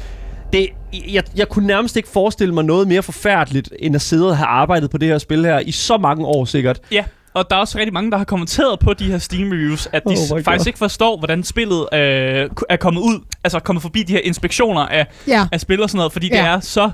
det, 0.52 0.68
jeg, 1.12 1.22
jeg 1.36 1.48
kunne 1.48 1.66
nærmest 1.66 1.96
ikke 1.96 2.08
forestille 2.08 2.54
mig 2.54 2.64
noget 2.64 2.88
mere 2.88 3.02
forfærdeligt, 3.02 3.72
end 3.78 3.94
at 3.94 4.02
sidde 4.02 4.28
og 4.30 4.36
have 4.36 4.46
arbejdet 4.46 4.90
på 4.90 4.98
det 4.98 5.08
her 5.08 5.18
spil 5.18 5.44
her 5.44 5.58
i 5.58 5.70
så 5.72 5.96
mange 5.98 6.26
år 6.26 6.44
sikkert. 6.44 6.80
Ja, 6.92 7.04
og 7.34 7.50
der 7.50 7.56
er 7.56 7.60
også 7.60 7.78
rigtig 7.78 7.92
mange, 7.92 8.10
der 8.10 8.16
har 8.16 8.24
kommenteret 8.24 8.78
på 8.78 8.94
de 8.94 9.04
her 9.04 9.18
Steam-reviews, 9.18 9.88
at 9.92 10.02
de 10.04 10.08
Oh 10.30 10.32
oh 10.36 10.42
faktisk 10.44 10.64
God. 10.64 10.66
ikke 10.66 10.78
forstår, 10.78 11.18
hvordan 11.18 11.44
spillet 11.44 11.88
øh, 11.92 12.50
er 12.68 12.76
kommet 12.80 13.00
ud, 13.00 13.20
altså 13.44 13.60
kommet 13.60 13.82
forbi 13.82 14.02
de 14.02 14.12
her 14.12 14.20
inspektioner 14.24 14.80
af, 14.86 15.06
Ja. 15.26 15.46
af 15.52 15.60
spil 15.60 15.82
og 15.82 15.90
sådan 15.90 15.96
noget, 15.98 16.12
fordi 16.12 16.28
Ja. 16.28 16.36
det 16.36 16.44
er 16.44 16.60
så 16.60 16.90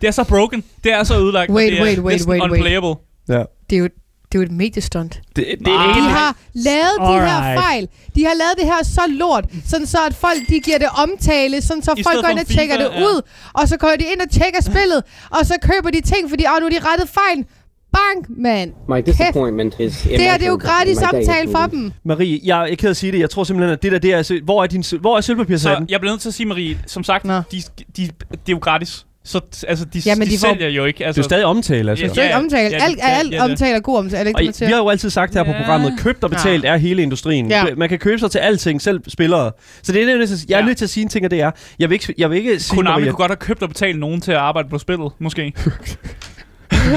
det 0.00 0.06
er 0.06 0.10
så 0.10 0.24
broken, 0.24 0.64
det 0.84 0.92
er 0.92 1.04
så 1.04 1.14
ødelagt, 1.18 1.50
Wait, 1.50 1.72
det 1.72 1.78
er 1.78 1.82
wait, 1.84 1.98
wait, 1.98 2.14
næsten 2.14 2.30
wait, 2.30 2.40
wait. 2.42 2.52
unplayable. 2.52 2.94
Ja. 3.28 3.42
Det 3.70 3.76
er 3.76 3.80
jo, 3.80 3.84
det 4.32 4.38
er 4.38 4.42
jo 4.42 4.42
et 4.42 4.50
mediestunt. 4.52 5.20
Det, 5.36 5.44
det, 5.58 5.68
er 5.68 5.94
De 5.94 6.00
har 6.18 6.36
lavet 6.54 6.96
de 7.00 7.06
her 7.06 7.36
Alright. 7.36 7.60
fejl. 7.60 7.88
De 8.14 8.24
har 8.24 8.34
lavet 8.34 8.54
det 8.58 8.64
her 8.66 8.84
så 8.84 9.00
lort, 9.08 9.44
sådan 9.66 9.86
så 9.86 9.98
at 10.06 10.14
folk 10.14 10.38
de 10.48 10.60
giver 10.60 10.78
det 10.78 10.88
omtale, 11.04 11.62
sådan 11.62 11.82
så 11.82 11.94
I 11.96 12.02
folk 12.02 12.20
går 12.24 12.28
ind 12.28 12.38
og 12.38 12.46
FIFA, 12.46 12.58
tjekker 12.58 12.76
det 12.76 12.88
ja. 12.94 13.00
ud, 13.06 13.22
og 13.52 13.68
så 13.68 13.76
går 13.76 13.92
de 13.98 14.04
ind 14.12 14.20
og 14.20 14.30
tjekker 14.30 14.60
spillet, 14.62 15.02
og 15.30 15.46
så 15.46 15.54
køber 15.62 15.90
de 15.90 16.00
ting, 16.00 16.30
fordi 16.30 16.44
åh, 16.54 16.60
nu 16.60 16.66
er 16.66 16.70
de 16.70 16.78
rettet 16.90 17.08
fejl. 17.08 17.44
Bang, 17.92 18.40
mand. 18.42 18.72
My 18.88 19.02
disappointment 19.06 19.74
is 19.78 20.02
Det 20.02 20.20
her 20.20 20.36
det 20.36 20.46
er 20.46 20.50
jo 20.50 20.56
gratis 20.62 20.98
samtale 20.98 21.50
for 21.50 21.66
dem. 21.70 21.92
Marie, 22.04 22.40
jeg 22.44 22.60
er 22.62 22.66
ikke 22.66 22.80
ked 22.80 22.90
at 22.90 22.96
sige 22.96 23.12
det. 23.12 23.18
Jeg 23.18 23.30
tror 23.30 23.44
simpelthen, 23.44 23.72
at 23.72 23.82
det 23.82 23.92
der, 23.92 23.98
det 23.98 24.12
er... 24.12 24.40
Hvor 24.44 24.62
er, 24.62 24.66
din, 24.66 24.84
hvor 25.00 25.16
er 25.16 25.20
sølvpapirshatten? 25.20 25.88
Så 25.88 25.92
jeg 25.92 26.00
bliver 26.00 26.12
nødt 26.12 26.20
til 26.20 26.28
at 26.28 26.34
sige, 26.34 26.46
Marie, 26.46 26.78
som 26.86 27.04
sagt, 27.04 27.24
Nå. 27.24 27.34
de, 27.34 27.42
de, 27.52 27.62
de, 27.96 28.02
det 28.02 28.08
er 28.32 28.50
jo 28.50 28.58
gratis. 28.58 29.06
Så 29.24 29.40
altså, 29.68 29.84
de, 29.84 30.02
Jamen, 30.06 30.28
de, 30.28 30.32
de 30.32 30.38
får- 30.38 30.48
sælger 30.52 30.68
jo 30.68 30.84
ikke. 30.84 30.98
Det 30.98 31.04
Altså, 31.04 31.20
er 31.20 31.22
jo 31.22 31.28
stadig 31.28 31.44
omtale, 31.44 31.90
altså. 31.90 32.04
Ja, 32.06 32.12
Det 32.12 32.24
er 32.32 32.36
omtale. 32.36 32.76
ja, 32.76 32.84
Alt, 32.84 32.98
ja, 32.98 33.08
alt 33.08 33.32
ja, 33.32 33.36
det. 33.42 33.50
omtale 33.50 33.76
er 33.76 33.80
god 33.80 33.98
omtale. 33.98 34.24
Det 34.28 34.34
Og 34.34 34.42
ikke 34.42 34.52
det, 34.52 34.60
man 34.60 34.68
vi 34.68 34.72
har 34.72 34.80
jo 34.80 34.88
altid 34.88 35.10
sagt 35.10 35.34
her 35.34 35.42
på 35.44 35.50
Ja. 35.50 35.56
programmet, 35.58 35.92
købt 36.00 36.24
og 36.24 36.30
betalt 36.30 36.64
er 36.64 36.76
hele 36.76 37.02
industrien. 37.02 37.50
Ja. 37.50 37.64
Man 37.76 37.88
kan 37.88 37.98
købe 37.98 38.18
sig 38.18 38.30
til 38.30 38.38
alting, 38.38 38.82
selv 38.82 39.00
spillere. 39.08 39.52
Så 39.82 39.92
det 39.92 40.02
er 40.02 40.16
nødt 40.18 40.28
til, 40.28 40.38
jeg 40.48 40.54
er 40.54 40.58
Ja. 40.60 40.64
nødt 40.66 40.78
til 40.78 40.84
at 40.84 40.90
sige 40.90 41.02
en 41.02 41.08
ting, 41.08 41.24
og 41.24 41.30
det 41.30 41.40
er, 41.40 41.50
jeg 41.78 41.90
vil 41.90 41.94
ikke, 41.94 42.14
jeg 42.18 42.30
vil 42.30 42.38
ikke 42.38 42.60
sige, 42.60 42.76
Konami 42.76 43.02
Maria- 43.02 43.10
kunne 43.10 43.16
godt 43.16 43.30
have 43.30 43.36
købt 43.36 43.62
og 43.62 43.68
betalt 43.68 43.98
nogen 43.98 44.20
til 44.20 44.32
at 44.32 44.38
arbejde 44.38 44.68
på 44.68 44.78
spillet, 44.78 45.12
måske. 45.18 45.52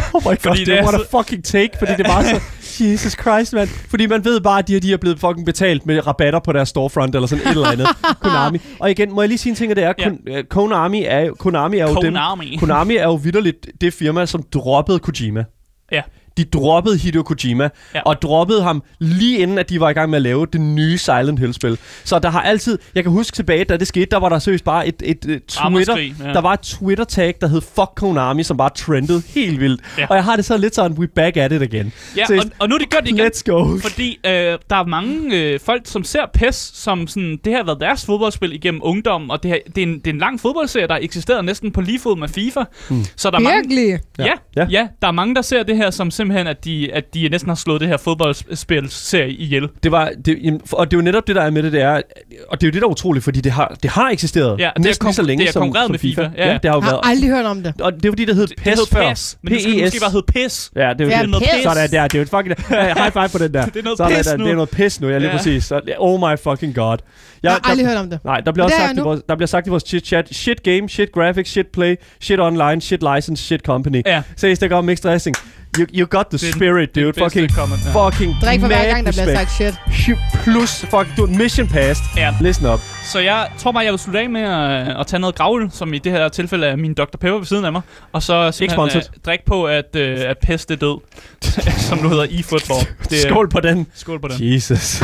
Oh 0.13 0.21
my 0.23 0.35
god, 0.43 0.55
det 0.55 0.67
det 0.67 0.79
er 0.79 0.83
what 0.83 0.93
så- 1.01 1.17
fucking 1.17 1.43
take, 1.43 1.69
fordi 1.79 1.91
det 1.97 2.07
var 2.07 2.23
så... 2.23 2.39
Jesus 2.83 3.11
Christ, 3.21 3.53
mand. 3.53 3.69
Fordi 3.89 4.05
man 4.05 4.25
ved 4.25 4.41
bare, 4.41 4.59
at 4.59 4.67
de 4.67 4.73
her 4.73 4.79
de 4.79 4.93
er 4.93 4.97
blevet 4.97 5.19
fucking 5.19 5.45
betalt 5.45 5.85
med 5.85 6.07
rabatter 6.07 6.39
på 6.39 6.51
deres 6.53 6.69
storefront, 6.69 7.15
eller 7.15 7.27
sådan 7.27 7.45
et 7.47 7.51
eller 7.51 7.67
andet. 7.67 7.87
Konami. 8.21 8.59
Og 8.79 8.91
igen, 8.91 9.11
må 9.13 9.21
jeg 9.21 9.29
lige 9.29 9.37
sige 9.37 9.49
en 9.49 9.55
ting, 9.55 9.71
og 9.71 9.75
det 9.75 9.83
er, 9.83 9.93
Ja. 9.99 10.03
Kon- 10.09 10.31
øh, 10.37 10.43
Konami 10.43 11.03
er, 11.03 11.19
jo- 11.19 11.35
Konami 11.39 11.77
er 11.77 11.83
jo 11.83 11.95
dem... 11.95 12.13
Konami. 12.13 12.55
Konami 12.59 12.95
er 12.95 13.03
jo 13.03 13.13
vidderligt 13.15 13.67
det 13.81 13.93
firma, 13.93 14.25
som 14.25 14.43
droppede 14.53 14.99
Kojima. 14.99 15.43
Ja. 15.91 16.01
De 16.37 16.43
droppede 16.43 16.97
Hideo 16.97 17.23
Kojima, 17.23 17.69
Ja. 17.95 18.01
og 18.05 18.21
droppede 18.21 18.63
ham 18.63 18.83
lige 18.99 19.37
inden, 19.37 19.57
at 19.57 19.69
de 19.69 19.79
var 19.79 19.89
i 19.89 19.93
gang 19.93 20.09
med 20.09 20.17
at 20.17 20.21
lave 20.21 20.45
det 20.53 20.61
nye 20.61 20.97
Silent 20.97 21.39
Hill-spil. 21.39 21.77
Så 22.03 22.19
der 22.19 22.29
har 22.29 22.41
altid... 22.41 22.77
Jeg 22.95 23.03
kan 23.03 23.11
huske 23.11 23.35
tilbage, 23.35 23.63
da 23.63 23.77
det 23.77 23.87
skete, 23.87 24.05
der 24.05 24.17
var 24.17 24.29
der 24.29 24.39
seriøst 24.39 24.63
bare 24.63 24.87
et, 24.87 24.95
et, 25.05 25.25
et 25.25 25.43
Twitter... 25.45 25.97
Ja. 25.97 26.33
Der 26.33 26.41
var 26.41 26.53
et 26.53 26.59
Twitter-tag, 26.59 27.35
der 27.41 27.47
hed 27.47 27.61
Fuck 27.61 27.89
Konami, 27.95 28.43
som 28.43 28.57
bare 28.57 28.69
trendede 28.75 29.21
helt 29.27 29.59
vildt. 29.59 29.81
Ja. 29.97 30.07
Og 30.09 30.15
jeg 30.15 30.23
har 30.23 30.35
det 30.35 30.45
så 30.45 30.57
lidt 30.57 30.75
sådan, 30.75 30.97
we 30.97 31.07
back 31.07 31.37
at 31.37 31.51
it 31.51 31.61
again. 31.61 31.93
Ja, 32.17 32.25
Så 32.25 32.35
og, 32.35 32.43
og 32.59 32.69
nu 32.69 32.75
er 32.75 32.79
det 32.79 33.09
igen. 33.09 33.19
Let's 33.19 33.41
go. 33.45 33.77
Fordi 33.81 34.19
øh, 34.25 34.31
der 34.31 34.57
er 34.75 34.85
mange 34.85 35.37
øh, 35.39 35.59
folk, 35.59 35.81
som 35.85 36.03
ser 36.03 36.21
PES 36.33 36.55
som 36.73 37.07
sådan, 37.07 37.39
det 37.45 37.53
har 37.55 37.63
været 37.63 37.79
deres 37.81 38.05
fodboldspil 38.05 38.53
igennem 38.53 38.81
ungdom, 38.83 39.29
og 39.29 39.43
det, 39.43 39.51
her, 39.51 39.57
det, 39.75 39.77
er 39.77 39.87
en, 39.87 39.93
det 39.99 40.07
er 40.07 40.11
en 40.11 40.17
lang 40.19 40.39
fodboldserie, 40.39 40.87
der 40.87 40.97
eksisterer 41.01 41.41
næsten 41.41 41.71
på 41.71 41.81
lige 41.81 41.99
fod 41.99 42.17
med 42.17 42.27
FIFA. 42.27 42.63
Mm. 42.89 43.05
Så 43.15 43.29
der 43.31 43.37
er 43.37 43.41
mange, 43.41 43.69
Virkelig? 43.69 43.99
ja, 44.19 44.25
ja. 44.25 44.31
Ja. 44.55 44.67
ja, 44.69 44.87
der 45.01 45.07
er 45.07 45.11
mange, 45.11 45.35
der 45.35 45.41
ser 45.41 45.63
det 45.63 45.77
her 45.77 45.91
som 45.91 46.11
simpelthen, 46.23 46.47
at 46.47 46.65
de, 46.65 46.89
at 46.93 47.13
de 47.13 47.29
næsten 47.29 47.49
har 47.49 47.55
slået 47.55 47.81
det 47.81 47.89
her 47.89 47.97
fodboldspilserie 47.97 49.31
ihjel. 49.33 49.69
Det 49.83 49.91
var, 49.91 50.11
det, 50.25 50.61
og 50.71 50.91
det 50.91 50.97
er 50.97 50.99
jo 51.01 51.03
netop 51.03 51.27
det, 51.27 51.35
der 51.35 51.41
er 51.41 51.49
med 51.49 51.63
det, 51.63 51.71
det 51.71 51.81
er, 51.81 52.01
og 52.49 52.61
det 52.61 52.67
er 52.67 52.67
jo 52.67 52.71
det, 52.71 52.73
der 52.81 52.87
er 52.87 52.91
utroligt, 52.91 53.23
fordi 53.23 53.41
det 53.41 53.51
har, 53.51 53.75
det 53.83 53.91
har 53.91 54.09
eksisteret 54.09 54.59
Ja, 54.59 54.63
det 54.63 54.71
er 54.75 54.79
næsten 54.79 55.07
lige 55.07 55.13
så 55.15 55.21
længe 55.21 55.41
det 55.41 55.47
er 55.49 55.51
som, 55.53 55.73
som 55.75 55.91
med 55.91 55.99
FIFA. 55.99 56.21
Ja, 56.21 56.29
Ja, 56.37 56.51
ja. 56.51 56.57
det 56.63 56.71
har 56.71 56.77
jo 56.77 56.81
Jeg 56.81 56.85
har 56.89 56.91
været. 56.91 57.01
aldrig 57.03 57.29
hørt 57.29 57.45
om 57.45 57.63
det. 57.63 57.81
Og 57.81 57.93
det 57.93 58.05
er 58.05 58.11
fordi, 58.11 58.25
det 58.25 58.35
hed 58.35 58.47
PES 58.47 58.55
det 58.63 58.73
hed 58.77 58.85
før. 58.91 59.09
PES, 59.09 59.37
men 59.41 59.53
det 59.53 59.61
skulle 59.61 59.81
måske 59.83 59.99
bare 60.01 60.11
hedde 60.11 60.25
PES. 60.33 60.71
Ja, 60.75 60.81
det 60.93 61.01
er 61.01 61.05
jo 61.05 61.09
Ja, 61.11 61.21
det. 61.21 61.29
noget 61.29 61.43
pis. 61.53 61.63
Sådan 61.63 61.89
der, 61.91 62.07
det 62.07 62.15
er 62.15 62.19
jo 62.19 62.21
et 62.21 62.29
fucking... 62.29 62.55
high 63.01 63.11
five 63.13 63.29
på 63.29 63.37
den 63.37 63.53
der. 63.53 63.65
Det 63.65 63.75
er 63.75 63.83
noget 63.83 63.97
Sådan 63.97 64.17
pis 64.17 64.25
der, 64.25 64.37
nu. 64.37 64.43
Det 64.45 64.51
er 64.51 64.55
noget 64.55 64.69
pis 64.69 65.01
nu, 65.01 65.09
ja, 65.09 65.17
lige 65.17 65.29
Ja. 65.29 65.37
præcis. 65.37 65.63
Så, 65.65 65.81
oh 65.97 66.19
my 66.19 66.37
fucking 66.43 66.75
god. 66.75 66.97
Jeg 67.43 67.51
har 67.51 67.59
aldrig 67.69 67.85
der, 67.85 67.91
hørt 67.91 67.99
om 68.01 68.09
det. 68.09 68.19
Nej, 68.25 68.39
der 68.39 68.51
bliver, 68.51 68.65
også 68.65 68.77
sagt 68.77 68.93
i 68.93 68.95
jeg 68.95 69.05
vores, 69.05 69.21
der 69.29 69.35
bliver 69.35 69.47
sagt 69.47 69.67
i 69.67 69.69
vores 69.69 69.83
chit-chat, 69.83 70.33
shit 70.33 70.63
game, 70.63 70.89
shit 70.89 71.11
graphics, 71.11 71.49
shit 71.49 71.67
play, 71.67 71.95
shit 72.21 72.39
online, 72.39 72.81
shit 72.81 73.03
license, 73.15 73.43
shit 73.43 73.61
company. 73.61 74.01
Ja. 74.05 74.21
Seriøst, 74.37 74.61
der 74.61 74.67
går 74.67 74.81
mixed 74.81 75.09
dressing. 75.09 75.35
You, 75.79 75.85
you 75.93 76.05
got 76.07 76.25
the 76.25 76.37
Det 76.37 76.43
er 76.43 76.51
den- 76.51 76.53
spirit, 76.59 76.95
det 76.95 77.01
er 77.01 77.05
dude. 77.05 77.13
den 77.13 77.23
bedste 77.23 77.39
Fucking, 77.39 77.57
comment, 77.57 77.81
ja. 77.85 78.05
fucking 78.09 78.35
Drik 78.41 78.59
for 78.59 78.67
hver 78.67 78.77
mad 78.77 78.85
gang, 78.93 79.05
der 79.05 79.11
bliver 79.11 79.27
respect. 79.27 79.51
sagt 79.51 79.91
shit. 79.93 80.17
Plus, 80.43 80.79
fuck, 80.89 81.07
du 81.17 81.25
mission 81.25 81.67
passed. 81.67 82.05
Ja. 82.17 82.33
Listen 82.41 82.65
up. 82.67 82.79
Så 83.03 83.19
jeg 83.19 83.47
tror 83.57 83.71
bare, 83.71 83.83
jeg 83.83 83.91
vil 83.91 83.99
slutte 83.99 84.19
af 84.19 84.29
med 84.29 84.41
at, 84.41 84.99
at 84.99 85.07
tage 85.07 85.19
noget 85.19 85.35
gravøl, 85.35 85.69
som 85.71 85.93
i 85.93 85.97
det 85.97 86.11
her 86.11 86.29
tilfælde 86.29 86.67
er 86.67 86.75
min 86.75 86.93
Dr. 86.93 87.03
Pepper 87.21 87.37
ved 87.37 87.45
siden 87.45 87.65
af 87.65 87.71
mig. 87.71 87.81
Og 88.11 88.23
så 88.23 88.51
simpelthen 88.51 88.69
sponsored. 88.89 89.03
uh, 89.17 89.21
drikke 89.25 89.45
på, 89.45 89.65
at, 89.65 89.85
uh, 89.95 90.01
at 90.01 90.37
pest 90.43 90.71
er 90.71 90.75
død. 90.75 90.97
som 91.89 91.97
nu 91.97 92.09
hedder 92.09 92.23
i 92.29 92.41
football. 92.43 92.79
Det, 93.09 93.25
er- 93.25 93.29
Skål 93.29 93.49
på 93.49 93.59
den. 93.59 93.87
Skål 93.95 94.19
på 94.21 94.27
den. 94.27 94.53
Jesus. 94.53 95.03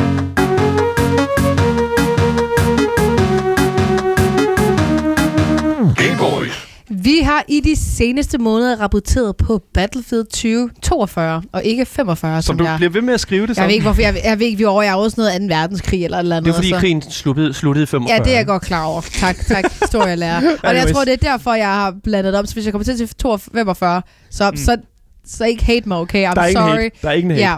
I 7.49 7.59
de 7.59 7.75
seneste 7.75 8.37
måneder 8.37 8.81
rapporteret 8.81 9.37
på 9.37 9.61
Battlefield 9.73 10.25
2042, 10.25 11.43
og 11.51 11.63
ikke 11.63 11.85
45, 11.85 12.41
Så 12.41 12.45
som 12.45 12.57
du 12.57 12.63
jeg... 12.63 12.77
bliver 12.77 12.89
ved 12.89 13.01
med 13.01 13.13
at 13.13 13.19
skrive 13.19 13.47
det 13.47 13.57
Jeg 13.57 13.65
ved 13.65 13.73
ikke, 13.73 13.83
hvorfor 13.83 14.01
jeg, 14.01 14.21
jeg 14.23 14.39
ved 14.39 14.45
ikke, 14.45 14.57
vi 14.57 14.63
er 14.63 14.67
over 14.67 14.83
i 14.83 14.89
også 14.89 15.15
noget 15.17 15.31
anden 15.31 15.49
verdenskrig 15.49 16.05
eller 16.05 16.17
eller 16.17 16.35
andet. 16.37 16.45
Det 16.45 16.51
er 16.51 16.55
fordi 16.55 16.69
så. 16.69 16.75
krigen 16.75 17.01
sluttede, 17.01 17.53
sluttede 17.53 17.83
i 17.83 17.85
45. 17.85 18.17
Ja, 18.17 18.23
det 18.23 18.33
er 18.33 18.37
jeg 18.37 18.45
godt 18.45 18.61
klar 18.61 18.83
over. 18.85 19.01
Tak, 19.01 19.35
tak, 19.47 19.71
historielærer. 19.81 20.41
Og 20.63 20.75
jeg 20.75 20.87
tror, 20.93 21.05
det 21.05 21.13
er 21.13 21.17
derfor, 21.17 21.53
jeg 21.53 21.67
har 21.67 21.95
blandet 22.03 22.35
op. 22.35 22.47
Så 22.47 22.53
hvis 22.53 22.65
jeg 22.65 22.73
kommer 22.73 22.83
til 22.83 22.97
til 22.97 23.09
45, 23.53 24.01
så, 24.29 24.51
mm. 24.51 24.57
så, 24.57 24.77
så 25.25 25.45
ikke 25.45 25.65
hate 25.65 25.87
mig, 25.87 25.97
okay? 25.97 26.31
I'm 26.31 26.33
der 26.33 26.41
er 26.41 26.51
sorry. 26.51 26.77
hate. 26.77 26.95
Der 27.01 27.09
er 27.09 27.13
ingen 27.13 27.31
hate. 27.31 27.43
Ja. 27.43 27.55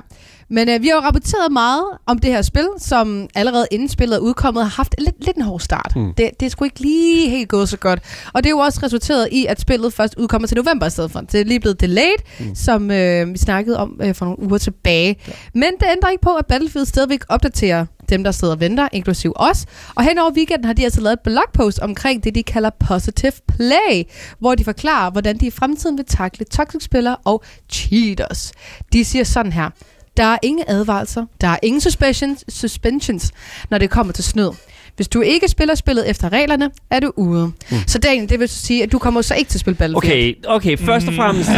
Men 0.52 0.70
øh, 0.70 0.82
vi 0.82 0.88
har 0.88 0.96
jo 0.96 1.02
rapporteret 1.02 1.52
meget 1.52 1.84
om 2.06 2.20
det 2.20 2.32
her 2.32 2.42
spil, 2.42 2.68
som 2.78 3.28
allerede 3.36 3.68
inden 3.72 3.90
spillet 3.90 4.16
er 4.16 4.20
udkommet, 4.20 4.64
har 4.64 4.70
haft 4.70 4.96
lidt, 4.98 5.26
lidt 5.26 5.38
en 5.38 5.44
hård 5.44 5.60
start. 5.60 5.94
Mm. 5.96 6.14
Det, 6.14 6.30
det 6.40 6.46
er 6.46 6.50
sgu 6.50 6.66
ikke 6.66 6.80
lige 6.80 7.30
helt 7.30 7.50
gået 7.50 7.70
så 7.70 7.78
godt. 7.78 8.00
Og 8.34 8.44
det 8.44 8.50
er 8.50 8.52
jo 8.52 8.58
også 8.58 8.80
resulteret 8.84 9.28
i, 9.32 9.46
at 9.46 9.62
spillet 9.62 9.94
først 9.94 10.16
udkommer 10.18 10.48
til 10.48 10.58
november 10.58 10.86
i 10.86 10.90
stedet 10.90 11.12
for. 11.12 11.20
Det 11.20 11.42
er 11.42 11.46
lige 11.46 11.60
blevet 11.60 11.82
delayed, 11.82 12.18
mm. 12.40 12.56
som 12.56 12.92
øh, 12.92 13.34
vi 13.34 13.38
snakkede 13.38 13.78
om 13.78 14.00
øh, 14.04 14.16
for 14.16 14.26
nogle 14.26 14.44
uger 14.44 14.58
tilbage. 14.58 15.16
Ja. 15.28 15.34
Men 15.54 15.72
det 15.80 15.88
ændrer 15.92 16.10
ikke 16.10 16.22
på, 16.22 16.36
at 16.36 16.46
Battlefield 16.46 16.86
stadigvæk 16.86 17.22
opdaterer 17.30 17.86
dem, 18.10 18.24
der 18.24 18.32
sidder 18.32 18.54
og 18.54 18.60
venter, 18.60 18.88
inklusiv 18.92 19.34
os. 19.36 19.66
Og 19.96 20.04
hen 20.04 20.18
over 20.18 20.32
weekenden 20.32 20.66
har 20.66 20.74
de 20.74 20.84
altså 20.84 21.02
lavet 21.02 21.14
et 21.14 21.20
blogpost 21.20 21.80
omkring 21.80 22.24
det, 22.24 22.36
de 22.36 22.44
kalder 22.44 22.70
Positive 22.80 23.32
Play, 23.48 24.04
hvor 24.40 24.56
de 24.56 24.64
forklarer, 24.64 25.12
hvordan 25.12 25.38
de 25.38 25.48
i 25.48 25.52
fremtiden 25.52 25.98
vil 25.98 26.06
takle 26.06 26.46
toxic 26.46 26.84
spillere 26.84 27.16
og 27.26 27.44
cheaters. 27.70 28.52
De 28.94 29.06
siger 29.06 29.24
sådan 29.24 29.52
her. 29.52 29.70
Der 30.18 30.24
er 30.24 30.38
ingen 30.44 30.66
advarelser, 30.68 31.26
der 31.42 31.48
er 31.48 31.58
ingen 31.64 31.82
suspensions, 31.82 32.46
suspensions, 32.50 33.32
når 33.70 33.78
det 33.78 33.90
kommer 33.90 34.14
til 34.14 34.24
snyd. 34.24 34.50
Hvis 34.96 35.08
du 35.08 35.22
ikke 35.22 35.48
spiller 35.48 35.76
spillet 35.76 36.10
efter 36.10 36.34
reglerne, 36.34 36.70
er 36.92 37.00
du 37.00 37.12
ude. 37.18 37.52
Mm. 37.72 37.78
Så 37.88 37.98
Daniel, 38.00 38.30
det 38.30 38.40
vil 38.40 38.50
sige, 38.50 38.84
at 38.84 38.92
du 38.92 39.00
kommer 39.00 39.22
så 39.22 39.34
ikke 39.36 39.50
til 39.50 39.58
at 39.58 39.60
spille 39.60 39.78
Battlefield. 39.78 40.36
Okay, 40.48 40.76
okay, 40.76 40.78
først 40.86 41.08
og 41.08 41.14
Mm. 41.14 41.18
fremmest... 41.18 41.50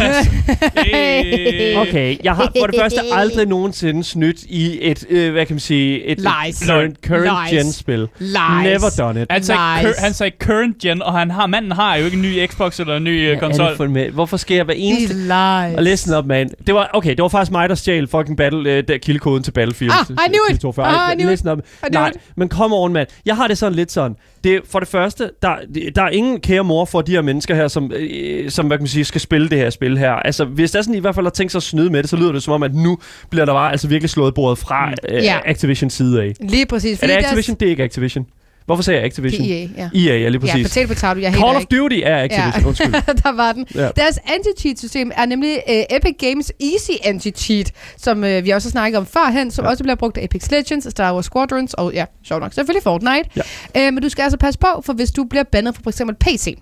Hey. 0.76 1.76
Okay, 1.76 2.16
jeg 2.24 2.34
har 2.34 2.52
for 2.60 2.66
det 2.66 2.80
første 2.80 3.00
aldrig 3.12 3.46
nogensinde 3.46 4.04
snydt 4.04 4.42
i 4.42 4.78
et, 4.90 5.04
øh, 5.10 5.32
hvad 5.32 5.46
kan 5.46 5.54
man 5.54 5.60
sige, 5.60 6.04
et, 6.04 6.18
Lies. 6.18 6.58
current, 6.66 6.96
current 7.06 7.52
Lies. 7.52 7.64
gen-spil. 7.64 8.08
Lies. 8.18 8.34
Never 8.62 8.90
done 8.98 9.22
it. 9.22 9.26
Han 9.30 9.42
sagde, 9.44 9.60
Nice. 9.76 9.88
cur- 9.88 10.00
han 10.04 10.14
sagde 10.14 10.32
current 10.40 10.78
gen, 10.78 11.02
og 11.02 11.12
han 11.12 11.30
har, 11.30 11.46
manden 11.46 11.72
har 11.72 11.96
jo 11.96 12.04
ikke 12.04 12.14
en 12.16 12.22
ny 12.22 12.46
Xbox 12.46 12.80
eller 12.80 12.96
en 12.96 13.04
ny 13.04 13.32
uh, 13.32 13.38
konsol. 13.40 13.90
med? 13.90 14.10
Hvorfor 14.10 14.36
sker 14.36 14.56
jeg 14.56 14.64
hver 14.64 14.74
eneste... 14.76 15.14
Lies. 15.14 15.76
Og 15.76 15.82
listen 15.82 16.14
up, 16.14 16.24
man. 16.26 16.50
Det 16.66 16.74
var, 16.74 16.90
okay, 16.94 17.10
det 17.10 17.22
var 17.22 17.28
faktisk 17.28 17.52
mig, 17.52 17.68
der 17.68 17.74
stjal 17.74 18.06
fucking 18.08 18.36
battle, 18.36 18.70
øh, 18.72 18.84
der 18.88 18.98
kildekoden 18.98 19.42
til 19.42 19.50
Battlefield. 19.50 19.92
Ah, 19.92 20.26
I 20.26 20.28
knew 20.28 20.54
it. 20.54 20.60
42. 20.60 20.86
Ah, 20.86 21.12
I 21.12 21.14
knew 21.14 21.26
it. 21.28 21.30
listen 21.30 21.48
up. 21.48 21.58
I 21.58 21.62
knew 21.88 22.00
Nej, 22.00 22.08
it. 22.10 22.16
men 22.36 22.48
come 22.48 22.74
on, 22.76 22.92
mand. 22.92 23.06
Jeg 23.26 23.36
har 23.36 23.48
det 23.48 23.58
sådan 23.58 23.74
lidt 23.76 23.92
sådan. 23.92 24.16
Det, 24.44 24.60
for 24.70 24.78
det 24.78 24.88
første, 24.88 25.30
der, 25.42 25.54
der 25.96 26.02
er 26.02 26.08
ingen 26.08 26.40
kære 26.40 26.64
mor 26.64 26.84
for 26.84 27.00
de 27.00 27.12
her 27.12 27.22
mennesker 27.22 27.54
her, 27.54 27.68
som, 27.68 27.92
øh, 27.94 28.50
som 28.50 28.66
hvad 28.66 28.76
kan 28.78 28.82
man 28.82 28.88
sige, 28.88 29.04
skal 29.04 29.20
spille 29.20 29.48
det 29.48 29.58
her 29.58 29.70
spil 29.70 29.98
her. 29.98 30.12
Altså, 30.12 30.44
hvis 30.44 30.70
der 30.70 30.82
sådan 30.82 30.94
i 30.94 30.98
hvert 31.00 31.14
fald 31.14 31.26
har 31.26 31.30
tænkt 31.30 31.52
sig 31.52 31.58
at 31.58 31.62
snyde 31.62 31.90
med 31.90 32.02
det, 32.02 32.10
så 32.10 32.16
lyder 32.16 32.32
det 32.32 32.42
som 32.42 32.52
om, 32.54 32.62
at 32.62 32.74
nu 32.74 32.98
bliver 33.30 33.44
der 33.44 33.52
bare 33.52 33.70
altså 33.70 33.88
virkelig 33.88 34.10
slået 34.10 34.34
bordet 34.34 34.58
fra 34.58 34.86
Mm. 34.88 34.94
øh, 35.08 35.22
Ja. 35.24 35.38
Activision 35.44 35.90
side 35.90 36.22
af. 36.22 36.32
Lige 36.40 36.66
præcis. 36.66 37.02
Er 37.02 37.06
det 37.06 37.14
deres- 37.14 37.24
Activision? 37.24 37.56
Det 37.60 37.66
er 37.66 37.70
ikke 37.70 37.82
Activision. 37.84 38.26
Hvorfor 38.66 38.82
sagde 38.82 38.98
jeg 38.98 39.06
Activision? 39.06 39.46
EA, 39.46 39.68
ja. 39.76 40.10
EA, 40.10 40.18
ja, 40.18 40.28
lige 40.28 40.46
Ja, 40.46 40.52
præcis. 40.52 40.68
potato 40.68 40.88
potato, 40.88 41.20
jeg 41.20 41.32
Call 41.32 41.56
of 41.56 41.64
Duty 41.66 42.00
er 42.04 42.22
Activision, 42.22 42.60
Ja. 42.62 42.66
undskyld. 42.68 42.92
der 43.22 43.32
var 43.32 43.52
den. 43.52 43.66
Ja. 43.74 43.88
Deres 43.96 44.18
anti-cheat-system 44.34 45.10
er 45.16 45.26
nemlig 45.26 45.58
uh, 45.68 45.96
Epic 45.96 46.14
Games 46.18 46.52
Easy 46.60 46.90
Anti-Cheat, 47.04 47.70
som 47.96 48.18
uh, 48.22 48.44
vi 48.44 48.50
også 48.50 48.68
har 48.68 48.70
snakket 48.70 48.98
om 48.98 49.06
førhen, 49.06 49.50
som 49.50 49.64
Ja. 49.64 49.70
også 49.70 49.82
bliver 49.84 49.96
brugt 49.96 50.18
af 50.18 50.24
Epic 50.24 50.50
Legends, 50.50 50.90
Star 50.90 51.14
Wars 51.14 51.24
Squadrons 51.24 51.74
og 51.74 51.92
ja, 51.94 52.04
sjovt 52.24 52.42
nok, 52.42 52.52
selvfølgelig 52.52 52.82
Fortnite. 52.82 53.30
Ja. 53.74 53.88
Uh, 53.88 53.94
men 53.94 54.02
du 54.02 54.08
skal 54.08 54.22
altså 54.22 54.38
passe 54.38 54.58
på, 54.58 54.82
for 54.84 54.92
hvis 54.92 55.10
du 55.10 55.24
bliver 55.24 55.44
bandet 55.52 55.74
fra 55.74 55.80
for 55.84 55.90
eksempel 55.90 56.16
PC, 56.20 56.56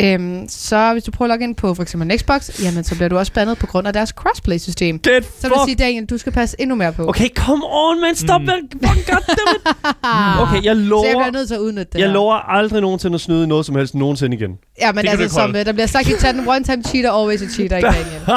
um, 0.00 0.44
så 0.48 0.92
hvis 0.92 1.04
du 1.04 1.10
prøver 1.10 1.26
at 1.26 1.32
logge 1.32 1.44
ind 1.44 1.56
på 1.56 1.74
for 1.74 1.82
eksempel 1.82 2.10
en 2.12 2.18
Xbox, 2.18 2.62
jamen 2.62 2.84
så 2.84 2.94
bliver 2.94 3.08
du 3.08 3.18
også 3.18 3.32
bandet 3.32 3.58
på 3.58 3.66
grund 3.66 3.86
af 3.86 3.92
deres 3.92 4.10
crossplay-system. 4.10 4.98
Get 4.98 5.24
Så 5.24 5.48
vil 5.48 5.50
fuck 5.56 5.64
sige, 5.68 5.74
Daniel, 5.74 6.06
du 6.06 6.18
skal 6.18 6.32
passe 6.32 6.56
endnu 6.60 6.76
mere 6.76 6.92
på. 6.92 7.08
Okay, 7.08 7.28
come 7.34 7.62
on, 7.70 8.00
man. 8.00 8.14
Stop 8.16 8.40
Mm. 8.40 8.46
Fucking 8.48 9.06
goddammit. 9.06 9.62
Okay, 10.42 10.54
jeg 10.54 10.62
Så 10.62 10.68
jeg 10.68 10.76
lover... 10.76 11.04
bliver 11.04 11.30
nødt 11.30 11.48
til 11.48 11.54
at 11.54 11.60
udnytte 11.60 11.92
det 11.92 11.98
Jeg 11.98 12.06
her. 12.06 12.14
lover 12.14 12.34
aldrig 12.34 12.80
nogensinde 12.80 13.14
at 13.14 13.20
snyde 13.20 13.44
i 13.44 13.46
noget 13.46 13.66
som 13.66 13.76
helst 13.76 13.94
nogensinde 13.94 14.36
igen. 14.36 14.50
Ja, 14.80 14.92
men 14.92 14.96
Det 15.04 15.10
kan 15.10 15.18
du 15.18 15.22
altså, 15.22 15.22
ikke 15.22 15.34
som 15.34 15.40
holde. 15.40 15.58
øh, 15.60 15.66
der 15.66 15.72
bliver 15.72 15.86
sagt 15.86 16.08
i 16.08 16.12
chatten, 16.12 16.48
one 16.48 16.64
time 16.64 16.82
cheater, 16.82 17.12
always 17.12 17.42
a 17.42 17.46
cheater, 17.46 17.76
ikke 17.76 17.88
Daniel? 17.88 18.22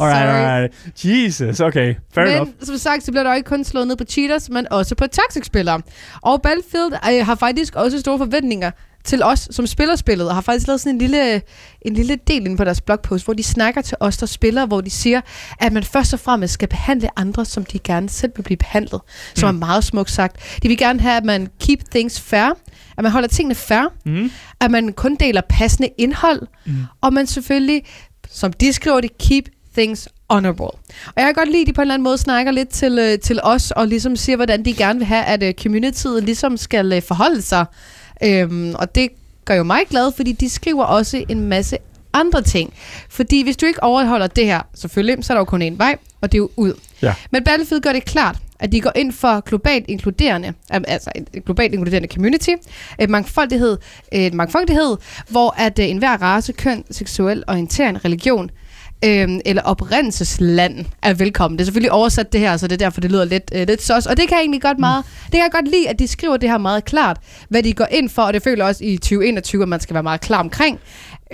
alright, 0.00 0.28
alright. 0.30 0.74
Jesus, 1.04 1.60
okay. 1.60 1.94
Fair 2.14 2.24
men 2.24 2.34
enough. 2.34 2.50
som 2.62 2.76
sagt, 2.78 3.04
så 3.04 3.10
bliver 3.12 3.22
der 3.24 3.30
jo 3.30 3.36
ikke 3.36 3.48
kun 3.48 3.64
slået 3.64 3.86
ned 3.88 3.96
på 3.96 4.04
cheaters, 4.04 4.50
men 4.50 4.66
også 4.70 4.94
på 4.94 5.04
toxic-spillere. 5.06 5.80
Og 6.22 6.42
Battlefield 6.42 6.92
øh, 7.12 7.26
har 7.26 7.34
faktisk 7.34 7.74
også 7.74 8.00
store 8.00 8.18
forventninger 8.18 8.70
til 9.04 9.22
os, 9.22 9.48
som 9.50 9.66
spiller 9.66 9.96
spillet, 9.96 10.28
og 10.28 10.34
har 10.34 10.40
faktisk 10.40 10.66
lavet 10.66 10.80
sådan 10.80 10.94
en 10.94 10.98
lille, 10.98 11.42
en 11.82 11.94
lille 11.94 12.16
del 12.26 12.46
inde 12.46 12.56
på 12.56 12.64
deres 12.64 12.80
blogpost, 12.80 13.24
hvor 13.24 13.34
de 13.34 13.42
snakker 13.42 13.80
til 13.82 13.96
os, 14.00 14.16
der 14.16 14.26
spiller, 14.26 14.66
hvor 14.66 14.80
de 14.80 14.90
siger, 14.90 15.20
at 15.60 15.72
man 15.72 15.84
først 15.84 16.12
og 16.14 16.20
fremmest 16.20 16.54
skal 16.54 16.68
behandle 16.68 17.18
andre, 17.18 17.44
som 17.44 17.64
de 17.64 17.78
gerne 17.78 18.08
selv 18.08 18.32
vil 18.36 18.42
blive 18.42 18.56
behandlet. 18.56 19.00
Som 19.34 19.54
Mm. 19.54 19.62
er 19.62 19.66
meget 19.66 19.84
smukt 19.84 20.10
sagt. 20.10 20.36
De 20.62 20.68
vil 20.68 20.78
gerne 20.78 21.00
have, 21.00 21.16
at 21.16 21.24
man 21.24 21.48
keep 21.60 21.78
things 21.90 22.20
fair, 22.20 22.50
at 22.96 23.02
man 23.02 23.12
holder 23.12 23.28
tingene 23.28 23.54
fair, 23.54 23.92
Mm. 24.06 24.30
at 24.60 24.70
man 24.70 24.92
kun 24.92 25.14
deler 25.14 25.40
passende 25.48 25.88
indhold, 25.98 26.42
Mm. 26.66 26.72
og 27.00 27.12
man 27.12 27.26
selvfølgelig, 27.26 27.82
som 28.30 28.52
de 28.52 28.72
skriver 28.72 29.00
det, 29.00 29.18
keep 29.18 29.44
things 29.76 30.08
honorable. 30.30 30.64
Og 31.06 31.12
jeg 31.16 31.24
kan 31.24 31.34
godt 31.34 31.48
lide, 31.50 31.60
at 31.60 31.66
de 31.66 31.72
på 31.72 31.80
en 31.80 31.82
eller 31.82 31.94
anden 31.94 32.04
måde 32.04 32.18
snakker 32.18 32.52
lidt 32.52 32.68
til, 32.68 32.98
øh, 32.98 33.18
til 33.18 33.40
os, 33.42 33.70
og 33.70 33.88
ligesom 33.88 34.16
siger, 34.16 34.36
hvordan 34.36 34.64
de 34.64 34.74
gerne 34.74 34.98
vil 34.98 35.06
have, 35.06 35.24
at 35.24 35.42
øh, 35.42 35.54
communityet 35.62 36.24
ligesom 36.24 36.56
skal 36.56 36.92
øh, 36.92 37.02
forholde 37.02 37.42
sig. 37.42 37.64
Øhm, 38.24 38.74
og 38.74 38.94
det 38.94 39.08
gør 39.44 39.54
jo 39.54 39.62
mig 39.62 39.82
glad, 39.90 40.12
fordi 40.16 40.32
de 40.32 40.48
skriver 40.48 40.84
også 40.84 41.24
en 41.28 41.40
masse 41.40 41.78
andre 42.12 42.42
ting. 42.42 42.72
Fordi 43.08 43.42
hvis 43.42 43.56
du 43.56 43.66
ikke 43.66 43.82
overholder 43.82 44.26
det 44.26 44.46
her, 44.46 44.60
selvfølgelig, 44.74 45.24
så 45.24 45.32
er 45.32 45.34
der 45.34 45.40
jo 45.40 45.44
kun 45.44 45.62
én 45.62 45.76
vej, 45.76 45.96
og 46.20 46.32
det 46.32 46.38
er 46.38 46.42
jo 46.42 46.50
ud. 46.56 46.72
Ja. 47.02 47.14
Men 47.30 47.44
Battlefield 47.44 47.82
gør 47.82 47.92
det 47.92 48.04
klart, 48.04 48.36
at 48.58 48.72
de 48.72 48.80
går 48.80 48.92
ind 48.96 49.12
for 49.12 49.40
globalt 49.40 49.84
inkluderende, 49.88 50.52
al- 50.70 50.84
altså 50.88 51.10
et 51.16 51.28
et 51.34 51.44
globalt 51.44 51.74
inkluderende 51.74 52.08
community, 52.08 52.50
et 52.98 53.10
mangfoldighed, 53.10 53.76
et 54.12 54.34
mangfoldighed 54.34 54.96
hvor 55.28 55.54
at 55.58 55.78
øh, 55.78 55.88
enhver 55.88 56.16
race, 56.16 56.52
køn, 56.52 56.84
seksuel 56.90 57.44
orientering, 57.48 58.04
religion 58.04 58.50
øhm, 59.04 59.40
eller 59.44 59.62
oprindelsesland 59.62 60.84
er 61.02 61.14
velkommen. 61.14 61.58
Det 61.58 61.62
er 61.62 61.66
selvfølgelig 61.66 61.92
oversat 61.92 62.32
det 62.32 62.40
her, 62.40 62.56
så 62.56 62.66
det 62.66 62.72
er 62.72 62.86
derfor, 62.86 63.00
det 63.00 63.10
lyder 63.10 63.24
lidt, 63.24 63.52
øh, 63.54 63.66
lidt 63.66 63.82
sås. 63.82 64.06
Og 64.06 64.16
det 64.16 64.28
kan 64.28 64.36
jeg 64.36 64.40
egentlig 64.40 64.62
godt 64.62 64.78
meget, 64.78 65.04
det 65.24 65.32
kan 65.32 65.40
jeg 65.40 65.50
godt 65.52 65.68
lide, 65.68 65.88
at 65.88 65.98
de 65.98 66.08
skriver 66.08 66.36
det 66.36 66.50
her 66.50 66.58
meget 66.58 66.84
klart, 66.84 67.16
hvad 67.48 67.62
de 67.62 67.72
går 67.72 67.86
ind 67.90 68.08
for, 68.08 68.22
og 68.22 68.34
det 68.34 68.42
føler 68.42 68.64
også 68.64 68.84
i 68.84 68.96
2021, 68.96 69.62
at 69.62 69.68
man 69.68 69.80
skal 69.80 69.94
være 69.94 70.02
meget 70.02 70.20
klar 70.20 70.40
omkring. 70.40 70.80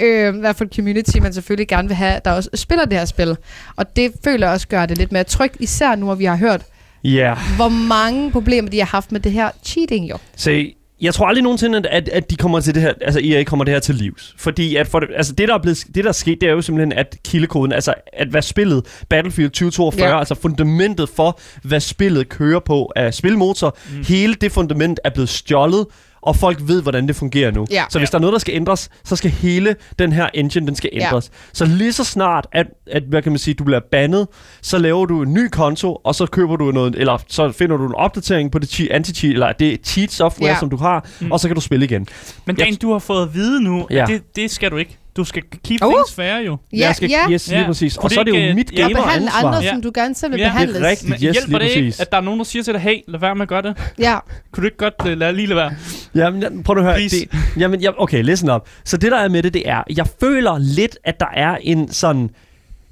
Øh, 0.00 0.34
I 0.36 0.38
hvert 0.38 0.56
fald 0.56 0.68
community, 0.76 1.18
man 1.18 1.32
selvfølgelig 1.32 1.68
gerne 1.68 1.88
vil 1.88 1.96
have, 1.96 2.20
der 2.24 2.32
også 2.32 2.50
spiller 2.54 2.84
det 2.84 2.98
her 2.98 3.04
spil. 3.04 3.36
Og 3.76 3.96
det 3.96 4.12
føler 4.24 4.46
jeg 4.46 4.54
også 4.54 4.68
gør 4.68 4.86
det 4.86 4.98
lidt 4.98 5.12
mere 5.12 5.24
trygt, 5.24 5.56
især 5.60 5.94
nu, 5.94 6.04
hvor 6.04 6.14
vi 6.14 6.24
har 6.24 6.36
hørt. 6.36 6.62
Yeah. 7.06 7.38
hvor 7.56 7.68
mange 7.68 8.30
problemer 8.30 8.70
de 8.70 8.78
har 8.78 8.86
haft 8.86 9.12
med 9.12 9.20
det 9.20 9.32
her 9.32 9.50
cheating 9.64 10.10
jo. 10.10 10.18
Se, 10.36 10.74
jeg 11.00 11.14
tror 11.14 11.26
aldrig 11.26 11.42
nogensinde, 11.42 11.88
at, 11.88 12.08
at, 12.08 12.30
de 12.30 12.36
kommer 12.36 12.60
til 12.60 12.74
det 12.74 12.82
her, 12.82 12.92
altså 13.00 13.20
EA 13.24 13.44
kommer 13.44 13.64
det 13.64 13.74
her 13.74 13.80
til 13.80 13.94
livs. 13.94 14.34
Fordi 14.38 14.76
at 14.76 14.86
for 14.86 15.02
altså 15.16 15.32
det, 15.32 15.48
der 15.48 15.54
er 15.54 15.58
blevet, 15.58 15.84
det, 15.94 16.04
der 16.04 16.08
er 16.08 16.12
sket, 16.12 16.40
det 16.40 16.48
er 16.48 16.52
jo 16.52 16.62
simpelthen, 16.62 16.92
at 16.92 17.16
kildekoden, 17.24 17.72
altså 17.72 17.94
at 18.12 18.28
hvad 18.28 18.42
spillet 18.42 19.02
Battlefield 19.08 19.50
2042, 19.50 20.08
Ja. 20.08 20.18
altså 20.18 20.34
fundamentet 20.34 21.08
for, 21.08 21.38
hvad 21.62 21.80
spillet 21.80 22.28
kører 22.28 22.60
på 22.60 22.92
af 22.96 23.14
spilmotor, 23.14 23.76
mm. 23.90 24.04
hele 24.08 24.34
det 24.34 24.52
fundament 24.52 25.00
er 25.04 25.10
blevet 25.10 25.28
stjålet, 25.28 25.86
og 26.26 26.36
folk 26.36 26.58
ved, 26.62 26.82
hvordan 26.82 27.08
det 27.08 27.16
fungerer 27.16 27.50
nu. 27.50 27.66
Ja. 27.70 27.84
Så 27.90 27.98
hvis 27.98 28.08
Ja. 28.08 28.10
der 28.10 28.18
er 28.18 28.20
noget, 28.20 28.32
der 28.32 28.38
skal 28.38 28.54
ændres, 28.54 28.88
så 29.04 29.16
skal 29.16 29.30
hele 29.30 29.76
den 29.98 30.12
her 30.12 30.28
engine, 30.34 30.66
den 30.66 30.74
skal 30.76 30.90
Ja. 30.94 31.06
ændres. 31.06 31.30
Så 31.52 31.64
lige 31.64 31.92
så 31.92 32.04
snart, 32.04 32.46
at, 32.52 32.66
at 32.90 33.02
hvad 33.08 33.22
kan 33.22 33.32
man 33.32 33.38
sige, 33.38 33.54
du 33.54 33.64
bliver 33.64 33.80
bandet, 33.90 34.26
så 34.62 34.78
laver 34.78 35.06
du 35.06 35.22
en 35.22 35.34
ny 35.34 35.48
konto, 35.48 35.94
og 36.04 36.14
så 36.14 36.26
køber 36.26 36.56
du 36.56 36.70
noget, 36.70 36.94
eller 36.94 37.18
så 37.28 37.52
finder 37.52 37.76
du 37.76 37.86
en 37.86 37.94
opdatering 37.94 38.50
på 38.52 38.58
det 38.58 38.68
che- 38.80 38.92
anti-cheat, 38.94 39.32
eller 39.32 39.52
det 39.52 39.78
cheat 39.86 40.12
software, 40.12 40.50
Ja. 40.50 40.58
som 40.58 40.70
du 40.70 40.76
har, 40.76 41.06
Mm. 41.20 41.32
og 41.32 41.40
så 41.40 41.48
kan 41.48 41.54
du 41.54 41.60
spille 41.60 41.84
igen. 41.84 42.06
Men 42.44 42.58
Jeg- 42.58 42.66
Dan, 42.66 42.74
du 42.74 42.92
har 42.92 42.98
fået 42.98 43.22
at 43.22 43.34
vide 43.34 43.62
nu, 43.64 43.86
Ja. 43.90 44.02
at 44.02 44.08
det, 44.08 44.36
det 44.36 44.50
skal 44.50 44.70
du 44.70 44.76
ikke. 44.76 44.98
Du 45.16 45.24
skal 45.24 45.42
keep 45.64 45.84
Uh. 45.84 45.92
things 45.92 46.14
fair 46.14 46.36
jo. 46.38 46.56
Ja, 46.72 46.78
jeg 46.86 46.96
skal, 46.96 47.10
ja. 47.10 47.30
Yes, 47.30 47.48
lige 47.48 47.60
Ja. 47.60 47.66
præcis. 47.66 47.96
Og 47.96 48.10
så 48.10 48.20
er 48.20 48.24
det 48.24 48.48
jo 48.50 48.54
mit 48.54 48.72
ja. 48.78 48.84
Og 48.84 48.90
behandle 48.90 49.30
andre, 49.30 49.58
Ja. 49.62 49.70
som 49.72 49.82
du 49.82 49.90
gerne 49.94 50.14
selv 50.14 50.32
vil 50.32 50.38
Ja, 50.38 50.44
det 50.44 50.50
er 50.50 50.52
behandles. 50.54 50.82
rigtigt. 50.82 51.10
Men 51.10 51.14
Yes, 51.14 51.20
hjælper 51.20 51.58
lige 51.58 51.70
det 51.70 51.76
ikke, 51.76 51.96
at 52.00 52.12
der 52.12 52.16
er 52.18 52.22
nogen, 52.22 52.38
der 52.40 52.44
siger 52.44 52.62
til 52.62 52.72
dig, 52.74 52.80
hey, 52.82 52.96
lad 53.08 53.20
være 53.20 53.34
med 53.34 53.42
at 53.42 53.48
gøre 53.48 53.62
det? 53.62 53.76
Ja, 53.98 54.18
Kunne 54.52 54.62
du 54.62 54.66
ikke 54.66 54.76
godt 54.76 54.94
uh, 55.04 55.06
lade 55.18 55.32
lige 55.32 55.46
lade 55.46 55.56
være? 55.56 55.72
Jamen, 56.14 56.62
prøv 56.62 56.76
at 56.78 56.84
høre. 56.84 56.94
Please. 56.96 57.16
Det, 57.20 57.28
jamen, 57.58 57.82
jeg, 57.82 57.92
okay, 57.98 58.22
listen 58.22 58.50
up. 58.50 58.68
Så 58.84 58.96
det, 58.96 59.12
der 59.12 59.18
er 59.18 59.28
med 59.28 59.42
det, 59.42 59.54
det 59.54 59.68
er, 59.68 59.82
jeg 59.96 60.06
føler 60.20 60.58
lidt, 60.58 60.98
at 61.04 61.20
der 61.20 61.26
er 61.34 61.56
en 61.62 61.92
sådan... 61.92 62.30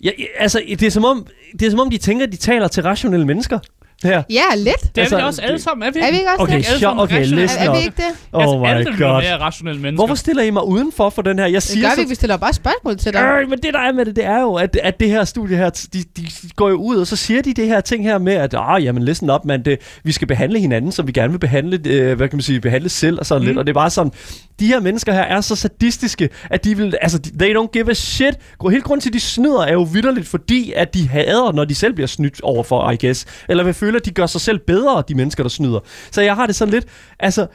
Ja, 0.04 0.10
altså, 0.38 0.62
det 0.68 0.82
er, 0.82 0.90
som 0.90 1.04
om, 1.04 1.26
det 1.60 1.66
er 1.66 1.70
som 1.70 1.80
om, 1.80 1.90
de 1.90 1.98
tænker, 1.98 2.26
at 2.26 2.32
de 2.32 2.36
taler 2.36 2.68
til 2.68 2.82
rationelle 2.82 3.26
mennesker. 3.26 3.58
Det 4.04 4.12
her. 4.12 4.22
Ja, 4.30 4.42
lidt. 4.56 4.66
Det 4.80 4.88
er 4.98 5.00
Altså, 5.02 5.16
vi 5.16 5.22
også 5.22 5.42
alle 5.42 5.54
det- 5.54 5.62
sammen, 5.62 5.88
er 5.88 5.92
vi 5.92 5.98
Er 6.00 6.10
vi 6.10 6.16
ikke 6.16 6.28
også 6.30 6.42
Okay, 6.42 6.58
det? 6.58 6.66
alle 6.68 6.80
sammen 6.80 7.02
okay, 7.02 7.14
rationelle. 7.18 7.42
listen 7.42 7.62
Er, 7.62 7.70
er 7.70 7.72
vi 7.78 7.78
ikke 7.84 7.96
det? 7.96 8.04
Oh 8.32 8.42
altså, 8.42 8.58
my 8.58 8.66
alle 8.66 8.84
god. 8.84 8.98
mere 9.22 9.36
rationelle 9.38 9.80
mennesker. 9.80 10.06
Hvorfor 10.06 10.14
stiller 10.14 10.42
I 10.42 10.50
mig 10.50 10.64
udenfor 10.66 11.10
for 11.10 11.22
den 11.22 11.38
her? 11.38 11.46
Jeg 11.46 11.54
Det 11.54 11.62
siger 11.62 11.88
gør 11.88 11.94
så 11.94 12.02
vi, 12.02 12.08
vi 12.08 12.14
stiller 12.14 12.36
bare 12.36 12.52
spørgsmål 12.52 12.96
til 12.96 13.12
dig. 13.12 13.20
Øh, 13.42 13.50
men 13.50 13.58
det 13.58 13.74
der 13.74 13.80
er 13.80 13.92
med 13.92 14.04
det, 14.04 14.16
det 14.16 14.24
er 14.24 14.40
jo, 14.40 14.54
at, 14.54 14.76
at 14.82 15.00
det 15.00 15.10
her 15.10 15.24
studie 15.24 15.56
her, 15.56 15.70
de, 15.70 16.02
de 16.16 16.26
går 16.56 16.68
jo 16.68 16.74
ud, 16.76 16.96
og 16.96 17.06
så 17.06 17.16
siger 17.16 17.42
de 17.42 17.54
det 17.54 17.66
her 17.66 17.80
ting 17.80 18.04
her 18.04 18.18
med, 18.18 18.32
at 18.32 18.54
ah, 18.58 18.84
jamen, 18.84 19.02
listen 19.02 19.30
op, 19.30 19.44
man, 19.44 19.64
det, 19.64 19.78
vi 20.04 20.12
skal 20.12 20.28
behandle 20.28 20.58
hinanden, 20.60 20.92
som 20.92 21.06
vi 21.06 21.12
gerne 21.12 21.30
vil 21.32 21.38
behandle, 21.38 21.80
øh, 21.86 22.16
hvad 22.16 22.28
kan 22.28 22.36
man 22.36 22.42
sige, 22.42 22.60
behandle 22.60 22.88
selv 22.88 23.18
og 23.18 23.26
sådan 23.26 23.42
mm. 23.42 23.46
lidt. 23.46 23.58
Og 23.58 23.66
det 23.66 23.70
er 23.70 23.74
bare 23.74 23.90
sådan, 23.90 24.12
de 24.60 24.66
her 24.66 24.80
mennesker 24.80 25.12
her 25.12 25.22
er 25.22 25.40
så 25.40 25.56
sadistiske, 25.56 26.28
at 26.50 26.64
de 26.64 26.76
vil, 26.76 26.94
altså, 27.00 27.18
they 27.38 27.56
don't 27.56 27.70
give 27.72 27.90
a 27.90 27.94
shit. 27.94 28.26
Helt 28.26 28.58
grund 28.58 28.82
grunden 28.82 29.00
til, 29.00 29.10
at 29.10 29.14
de 29.14 29.20
snyder, 29.20 29.60
er 29.60 29.72
jo 29.72 29.82
vidderligt, 29.82 30.26
fordi 30.28 30.72
at 30.76 30.94
de 30.94 31.08
hader, 31.08 31.52
når 31.52 31.64
de 31.64 31.74
selv 31.74 31.94
bliver 31.94 32.06
snydt 32.06 32.40
overfor, 32.42 32.90
I 32.90 32.96
guess. 33.06 33.26
Eller 33.48 33.64
vil 33.64 33.74
føle, 33.74 33.96
at 33.96 34.04
de 34.04 34.10
gør 34.10 34.26
sig 34.26 34.40
selv 34.40 34.58
bedre, 34.58 35.02
de 35.08 35.14
mennesker, 35.14 35.42
der 35.42 35.50
snyder. 35.50 35.80
Så 36.10 36.22
jeg 36.22 36.34
har 36.34 36.46
det 36.46 36.56
sådan 36.56 36.74
lidt, 36.74 36.84
altså, 37.18 37.46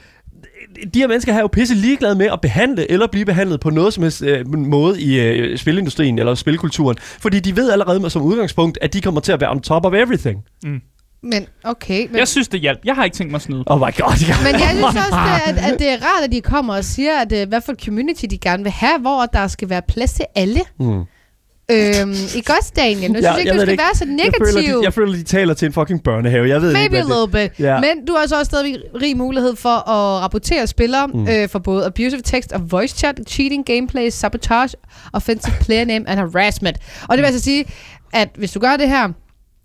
de 0.94 1.00
her 1.00 1.08
mennesker 1.08 1.32
her 1.32 1.40
er 1.40 1.44
jo 1.44 1.48
pisse 1.48 1.76
ligeglade 1.76 2.16
med 2.16 2.26
at 2.26 2.42
behandle 2.42 2.92
eller 2.92 3.08
blive 3.08 3.26
behandlet 3.26 3.60
på 3.60 3.70
noget 3.70 3.94
som 3.94 4.04
helst 4.04 4.22
øh, 4.22 4.56
måde 4.56 5.02
i 5.02 5.20
øh, 5.20 5.58
spilindustrien 5.58 6.20
eller 6.20 6.36
spilkulturen. 6.36 6.98
Fordi 7.00 7.40
de 7.40 7.56
ved 7.56 7.72
allerede 7.72 8.00
med, 8.00 8.10
som 8.10 8.22
udgangspunkt, 8.22 8.78
at 8.82 8.94
de 8.94 9.02
kommer 9.02 9.22
til 9.22 9.32
at 9.32 9.42
være 9.42 9.52
on 9.52 9.62
top 9.62 9.86
of 9.86 9.94
everything. 9.94 10.44
Mm. 10.64 10.82
Men 11.24 11.46
okay. 11.64 12.08
Men, 12.08 12.18
Jeg 12.18 12.28
synes, 12.28 12.48
det 12.48 12.60
hjalp. 12.60 12.80
Jeg 12.86 12.96
har 12.96 13.04
ikke 13.04 13.18
tænkt 13.18 13.32
mig 13.32 13.38
at 13.38 13.42
snyde. 13.42 13.64
Oh 13.68 13.78
my 13.80 13.82
god. 13.82 14.14
Ja. 14.28 14.36
men 14.44 14.54
jeg 14.62 14.70
synes 14.70 14.84
også, 15.06 15.20
det, 15.46 15.58
at, 15.58 15.74
at 15.74 15.80
det 15.80 15.90
er 15.90 15.98
rart, 15.98 16.24
at 16.24 16.32
de 16.32 16.42
kommer 16.42 16.76
og 16.76 16.84
siger, 16.84 17.20
at 17.22 17.32
uh, 17.44 17.50
hvad 17.50 17.62
for 17.62 17.72
et 17.72 17.82
community 17.86 18.26
de 18.30 18.38
gerne 18.38 18.64
vil 18.64 18.72
have, 18.72 19.00
hvor 19.00 19.26
der 19.26 19.48
skal 19.48 19.70
være 19.70 19.82
plads 19.88 20.14
til 20.14 20.26
alle. 20.36 20.62
Mm. 20.80 21.04
Øhm, 21.72 22.14
ikke 22.36 22.54
også, 22.60 22.72
Daniel? 22.76 23.12
Nu 23.12 23.18
synes 23.18 23.24
jeg 23.24 23.40
ikke, 23.40 23.52
du 23.52 23.58
skal 23.60 23.68
det 23.70 23.78
være 23.80 23.96
så 23.96 24.06
Jeg 24.06 24.14
negativ. 24.14 24.46
føler, 24.46 24.78
de, 24.80 24.84
jeg 24.84 24.94
føler, 24.94 25.14
de 25.14 25.24
taler 25.24 25.54
til 25.54 25.66
en 25.66 25.74
fucking 25.74 26.04
børnehave. 26.04 26.50
Jeg 26.50 26.62
ved 26.62 26.74
Maybe 26.74 26.84
ikke, 26.84 26.98
a 26.98 27.02
det 27.02 27.08
little 27.32 27.50
bit. 27.50 27.60
Ja. 27.66 27.80
Men 27.80 28.06
du 28.06 28.14
har 28.14 28.28
så 28.28 28.36
også 28.40 28.50
stadig 28.50 28.78
rig 29.02 29.18
mulighed 29.18 29.56
for 29.56 29.90
at 29.90 30.22
rapportere 30.24 30.68
spillere 30.68 31.08
mm. 31.08 31.28
øh, 31.28 31.50
for 31.50 31.60
både 31.60 31.86
abusive 31.86 32.22
text 32.22 32.52
og 32.52 32.72
voice 32.72 32.98
chat, 32.98 33.20
cheating, 33.28 33.66
gameplay, 33.66 34.10
sabotage, 34.10 34.76
offensive 35.14 35.56
player 35.62 35.86
name 35.86 36.10
and 36.10 36.20
harassment. 36.20 36.78
Og 37.10 37.18
det 37.18 37.22
vil 37.22 37.26
altså 37.26 37.44
sige, 37.44 37.66
at 38.14 38.30
hvis 38.38 38.52
du 38.52 38.60
gør 38.60 38.76
det 38.78 38.90
her, 38.90 39.08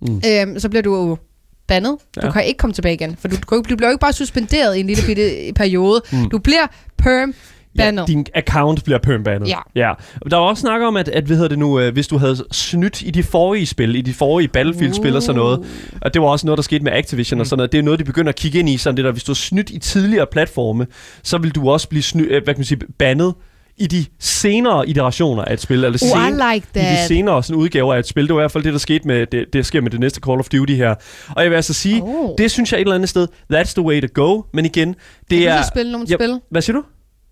Mm. 0.09 0.23
øhm, 0.31 0.59
så 0.61 0.69
bliver 0.69 0.83
du 0.83 1.19
bandet. 1.69 1.97
Du 2.17 2.21
Ja. 2.27 2.31
kan 2.33 2.45
ikke 2.45 2.59
komme 2.59 2.75
tilbage 2.75 2.95
igen, 2.95 3.17
for 3.21 3.29
du, 3.29 3.37
du, 3.51 3.57
du 3.71 3.77
bliver 3.77 3.89
jo 3.89 3.93
ikke 3.93 4.01
bare 4.01 4.13
suspenderet 4.13 4.77
i 4.77 4.81
en 4.81 4.87
lille 4.87 5.03
bitte 5.07 5.53
periode. 5.57 6.03
Mm. 6.13 6.31
Du 6.31 6.39
bliver 6.39 6.67
perm 6.99 7.35
Ja, 7.79 7.83
bandet. 7.83 8.09
din 8.09 8.27
account 8.35 8.85
bliver 8.85 8.99
permbandet. 8.99 9.49
Ja. 9.49 9.59
ja. 9.75 9.93
Der 10.31 10.37
var 10.37 10.45
også 10.45 10.61
snak 10.61 10.81
om, 10.83 10.97
at, 10.97 11.09
at 11.09 11.25
hvad 11.25 11.37
hedder 11.37 11.49
det 11.49 11.59
nu, 11.59 11.81
øh, 11.81 11.93
hvis 11.93 12.07
du 12.07 12.19
havde 12.19 12.37
snydt 12.53 13.03
i 13.03 13.11
de 13.11 13.23
forrige 13.23 13.67
spil, 13.67 13.97
i 13.97 14.01
de 14.01 14.15
forrige 14.15 14.49
Battlefield-spil 14.49 15.17
og 15.17 15.23
sådan 15.23 15.39
noget, 15.39 15.61
og 16.01 16.15
det 16.15 16.23
var 16.23 16.29
også 16.29 16.47
noget, 16.47 16.57
der 16.59 16.63
skete 16.63 16.85
med 16.85 16.93
Activision 16.93 17.37
mm. 17.37 17.41
og 17.41 17.47
sådan 17.47 17.57
noget, 17.59 17.73
det 17.73 17.79
er 17.79 17.83
noget, 17.83 18.01
de 18.01 18.05
begynder 18.05 18.29
at 18.29 18.37
kigge 18.37 18.59
ind 18.59 18.69
i, 18.69 18.77
sådan 18.77 18.97
det 18.97 19.05
der, 19.05 19.13
hvis 19.13 19.25
du 19.25 19.31
har 19.33 19.35
snydt 19.35 19.71
i 19.71 19.79
tidligere 19.79 20.27
platforme, 20.33 20.87
så 21.23 21.39
vil 21.39 21.51
du 21.51 21.71
også 21.71 21.89
blive 21.89 22.03
snydt, 22.03 22.29
hvad 22.29 22.55
kan 22.55 22.59
man 22.59 22.65
sige, 22.65 22.81
bandet 22.99 23.35
i 23.77 23.87
de 23.87 24.05
senere 24.21 24.89
iterationer 24.89 25.45
af 25.45 25.53
et 25.53 25.61
spil, 25.61 25.85
eller 25.85 25.89
Oh, 25.89 25.95
I 25.95 25.99
sen- 26.31 26.41
like 26.55 26.67
i 26.75 26.79
de 26.79 27.07
senere 27.09 27.43
sådan, 27.43 27.57
udgaver 27.63 27.95
af 27.95 27.99
et 27.99 28.07
spil. 28.07 28.27
Det 28.27 28.35
var 28.35 28.41
i 28.41 28.43
hvert 28.43 28.53
fald 28.53 28.65
det, 28.65 28.73
der 28.73 28.79
skete 28.79 29.07
med 29.09 29.27
det, 29.27 29.47
det 29.53 29.67
sker 29.67 29.81
med 29.81 29.91
det 29.91 30.01
næste 30.01 30.21
Call 30.27 30.39
of 30.41 30.49
Duty 30.49 30.73
her. 30.73 30.95
Og 31.37 31.43
jeg 31.43 31.51
vil 31.51 31.57
altså 31.57 31.75
sige, 31.75 32.03
Oh. 32.05 32.31
det 32.39 32.51
synes 32.51 32.73
jeg 32.73 32.79
et 32.79 32.81
eller 32.83 32.95
andet 32.95 33.09
sted, 33.09 33.29
that's 33.53 33.73
the 33.75 33.83
way 33.83 34.01
to 34.01 34.09
go. 34.15 34.43
Men 34.53 34.65
igen, 34.65 34.89
det 35.31 35.39
Kan 35.39 35.49
er... 35.49 35.57
du 35.57 35.63
så 35.63 35.69
spille 35.69 35.93
nogle 35.93 36.07
Ja, 36.11 36.15
spil? 36.17 36.41
Hvad 36.51 36.63
siger 36.63 36.77
du? 36.77 36.83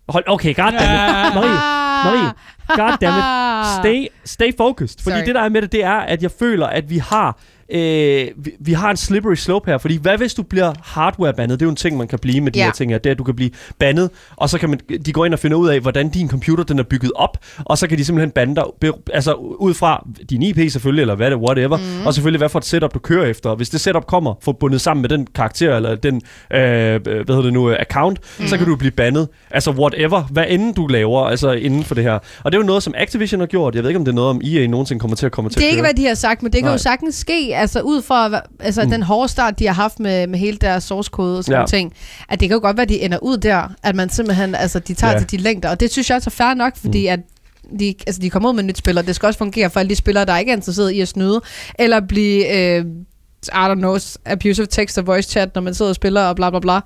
Hold, 0.08 0.24
okay, 0.26 0.54
goddammit. 0.54 0.80
Ja. 0.80 1.34
Marie, 1.34 1.58
Marie, 2.04 2.32
goddammit. 2.68 3.24
Stay, 3.82 4.06
stay 4.24 4.50
focused. 4.56 4.98
Fordi 5.02 5.16
Sorry. 5.16 5.26
det 5.26 5.34
der 5.34 5.40
er 5.40 5.48
med 5.48 5.62
det, 5.62 5.72
det 5.72 5.84
er, 5.84 5.92
at 5.92 6.22
jeg 6.22 6.30
føler, 6.38 6.66
at 6.66 6.90
vi 6.90 6.98
har 6.98 7.38
øh, 7.72 8.28
vi, 8.36 8.50
vi 8.60 8.72
har 8.72 8.90
en 8.90 8.96
slippery 8.96 9.34
slope 9.34 9.70
her. 9.70 9.78
Fordi 9.78 9.96
hvad 10.02 10.18
hvis 10.18 10.34
du 10.34 10.42
bliver 10.42 10.72
hardware-bandet? 10.82 11.60
Det 11.60 11.64
er 11.64 11.66
jo 11.66 11.70
en 11.70 11.76
ting, 11.76 11.96
man 11.96 12.08
kan 12.08 12.18
blive 12.18 12.40
med 12.40 12.52
de 12.52 12.58
Ja. 12.58 12.64
her 12.64 12.72
ting 12.72 12.90
her. 12.90 12.98
Det 12.98 13.10
er, 13.10 13.14
at 13.14 13.18
du 13.18 13.24
kan 13.24 13.36
blive 13.36 13.50
bandet, 13.78 14.10
og 14.36 14.50
så 14.50 14.58
kan 14.58 14.68
man, 14.70 14.80
de 15.06 15.12
gå 15.12 15.24
ind 15.24 15.32
og 15.34 15.38
finde 15.40 15.56
ud 15.56 15.68
af, 15.68 15.80
hvordan 15.80 16.08
din 16.08 16.28
computer 16.28 16.64
den 16.64 16.78
er 16.78 16.82
bygget 16.82 17.12
op, 17.16 17.38
og 17.58 17.78
så 17.78 17.86
kan 17.86 17.98
de 17.98 18.04
simpelthen 18.04 18.30
bande 18.30 18.56
dig, 18.56 18.64
be- 18.80 18.92
altså 19.12 19.32
ud 19.34 19.74
fra 19.74 20.06
din 20.30 20.42
IP 20.42 20.70
selvfølgelig, 20.70 21.00
eller 21.02 21.14
hvad 21.14 21.30
det, 21.30 21.38
whatever, 21.38 21.76
mm. 21.76 22.06
og 22.06 22.14
selvfølgelig 22.14 22.38
hvad 22.38 22.48
for 22.48 22.58
et 22.58 22.64
setup 22.64 22.94
du 22.94 22.98
kører 22.98 23.26
efter. 23.26 23.50
Og 23.50 23.56
hvis 23.56 23.70
det 23.70 23.80
setup 23.80 24.06
kommer 24.06 24.34
forbundet 24.42 24.80
sammen 24.80 25.00
med 25.02 25.08
den 25.08 25.26
karakter, 25.34 25.76
eller 25.76 25.94
den, 25.94 26.14
øh, 26.14 26.60
hvad 27.02 27.24
hedder 27.28 27.42
det 27.42 27.52
nu, 27.52 27.70
øh, 27.70 27.76
account, 27.80 28.18
mm. 28.40 28.46
så 28.46 28.56
kan 28.56 28.66
du 28.66 28.76
blive 28.76 28.90
bandet. 28.90 29.28
Altså 29.50 29.70
whatever, 29.70 30.22
hvad 30.22 30.44
end 30.48 30.74
du 30.74 30.86
laver, 30.86 31.20
altså 31.24 31.52
inden 31.52 31.84
for 31.84 31.94
det 31.94 32.04
her. 32.04 32.18
Og 32.44 32.52
det 32.52 32.58
er 32.58 32.60
jo 32.62 32.66
noget, 32.66 32.82
som 32.82 32.94
Activision 32.96 33.40
har 33.40 33.46
gjort. 33.46 33.74
Jeg 33.74 33.82
ved 33.82 33.90
ikke, 33.90 33.98
om 33.98 34.04
det 34.04 34.12
er 34.12 34.16
noget, 34.16 34.30
om 34.30 34.40
EA 34.44 34.66
nogensinde 34.66 35.00
kommer 35.00 35.16
til 35.16 35.26
at 35.26 35.32
komme 35.32 35.50
til 35.50 35.58
Det 35.58 35.64
er 35.64 35.68
at 35.68 35.70
ikke, 35.72 35.82
køre. 35.82 35.92
hvad 35.92 36.02
de 36.02 36.06
har 36.08 36.14
sagt, 36.14 36.42
men 36.42 36.52
det 36.52 36.58
kan 36.58 36.64
Nej. 36.66 36.72
jo 36.72 36.78
sagtens 36.78 37.14
ske, 37.14 37.54
altså 37.62 37.80
ud 37.80 38.02
fra 38.02 38.40
altså, 38.60 38.82
Mm. 38.84 38.90
den 38.90 39.02
hårde 39.02 39.28
start, 39.28 39.58
de 39.58 39.66
har 39.66 39.74
haft 39.74 40.00
med, 40.00 40.26
med 40.26 40.38
hele 40.38 40.56
deres 40.58 40.84
source 40.84 41.08
code 41.10 41.38
og 41.38 41.44
sådan 41.44 41.60
Ja. 41.60 41.66
ting, 41.66 41.92
at 42.28 42.40
det 42.40 42.48
kan 42.48 42.54
jo 42.56 42.60
godt 42.60 42.76
være, 42.76 42.82
at 42.82 42.88
de 42.88 43.00
ender 43.02 43.18
ud 43.18 43.36
der, 43.36 43.68
at 43.82 43.94
man 43.96 44.10
simpelthen, 44.10 44.54
altså 44.54 44.78
de 44.78 44.94
tager 44.94 45.12
Ja. 45.12 45.18
til 45.18 45.30
de 45.30 45.36
længder, 45.36 45.68
og 45.70 45.80
det 45.80 45.90
synes 45.92 46.10
jeg 46.10 46.16
også 46.16 46.28
er 46.28 46.44
fair 46.46 46.54
nok, 46.54 46.76
fordi 46.76 47.06
mm. 47.06 47.12
at 47.12 47.20
de, 47.80 47.94
altså, 48.06 48.20
de 48.22 48.30
kommer 48.30 48.48
ud 48.48 48.54
med 48.54 48.62
nyt 48.62 48.78
spil, 48.78 48.98
og 48.98 49.06
det 49.06 49.14
skal 49.16 49.26
også 49.26 49.38
fungere 49.38 49.70
for 49.70 49.80
alle 49.80 49.90
de 49.90 49.94
spillere, 49.96 50.24
der 50.24 50.38
ikke 50.38 50.52
er 50.52 50.56
interesseret 50.56 50.90
i 50.90 51.00
at 51.00 51.08
snyde, 51.08 51.40
eller 51.78 52.00
blive, 52.00 52.56
øh, 52.58 52.84
I 53.44 53.48
don't 53.50 53.74
know, 53.74 53.96
abusive 54.26 54.66
text 54.66 54.98
og 54.98 55.06
voice 55.06 55.30
chat, 55.30 55.54
når 55.54 55.62
man 55.62 55.74
sidder 55.74 55.88
og 55.88 55.94
spiller 55.96 56.20
og 56.22 56.36
bla 56.36 56.50
bla 56.50 56.58
bla. 56.60 56.80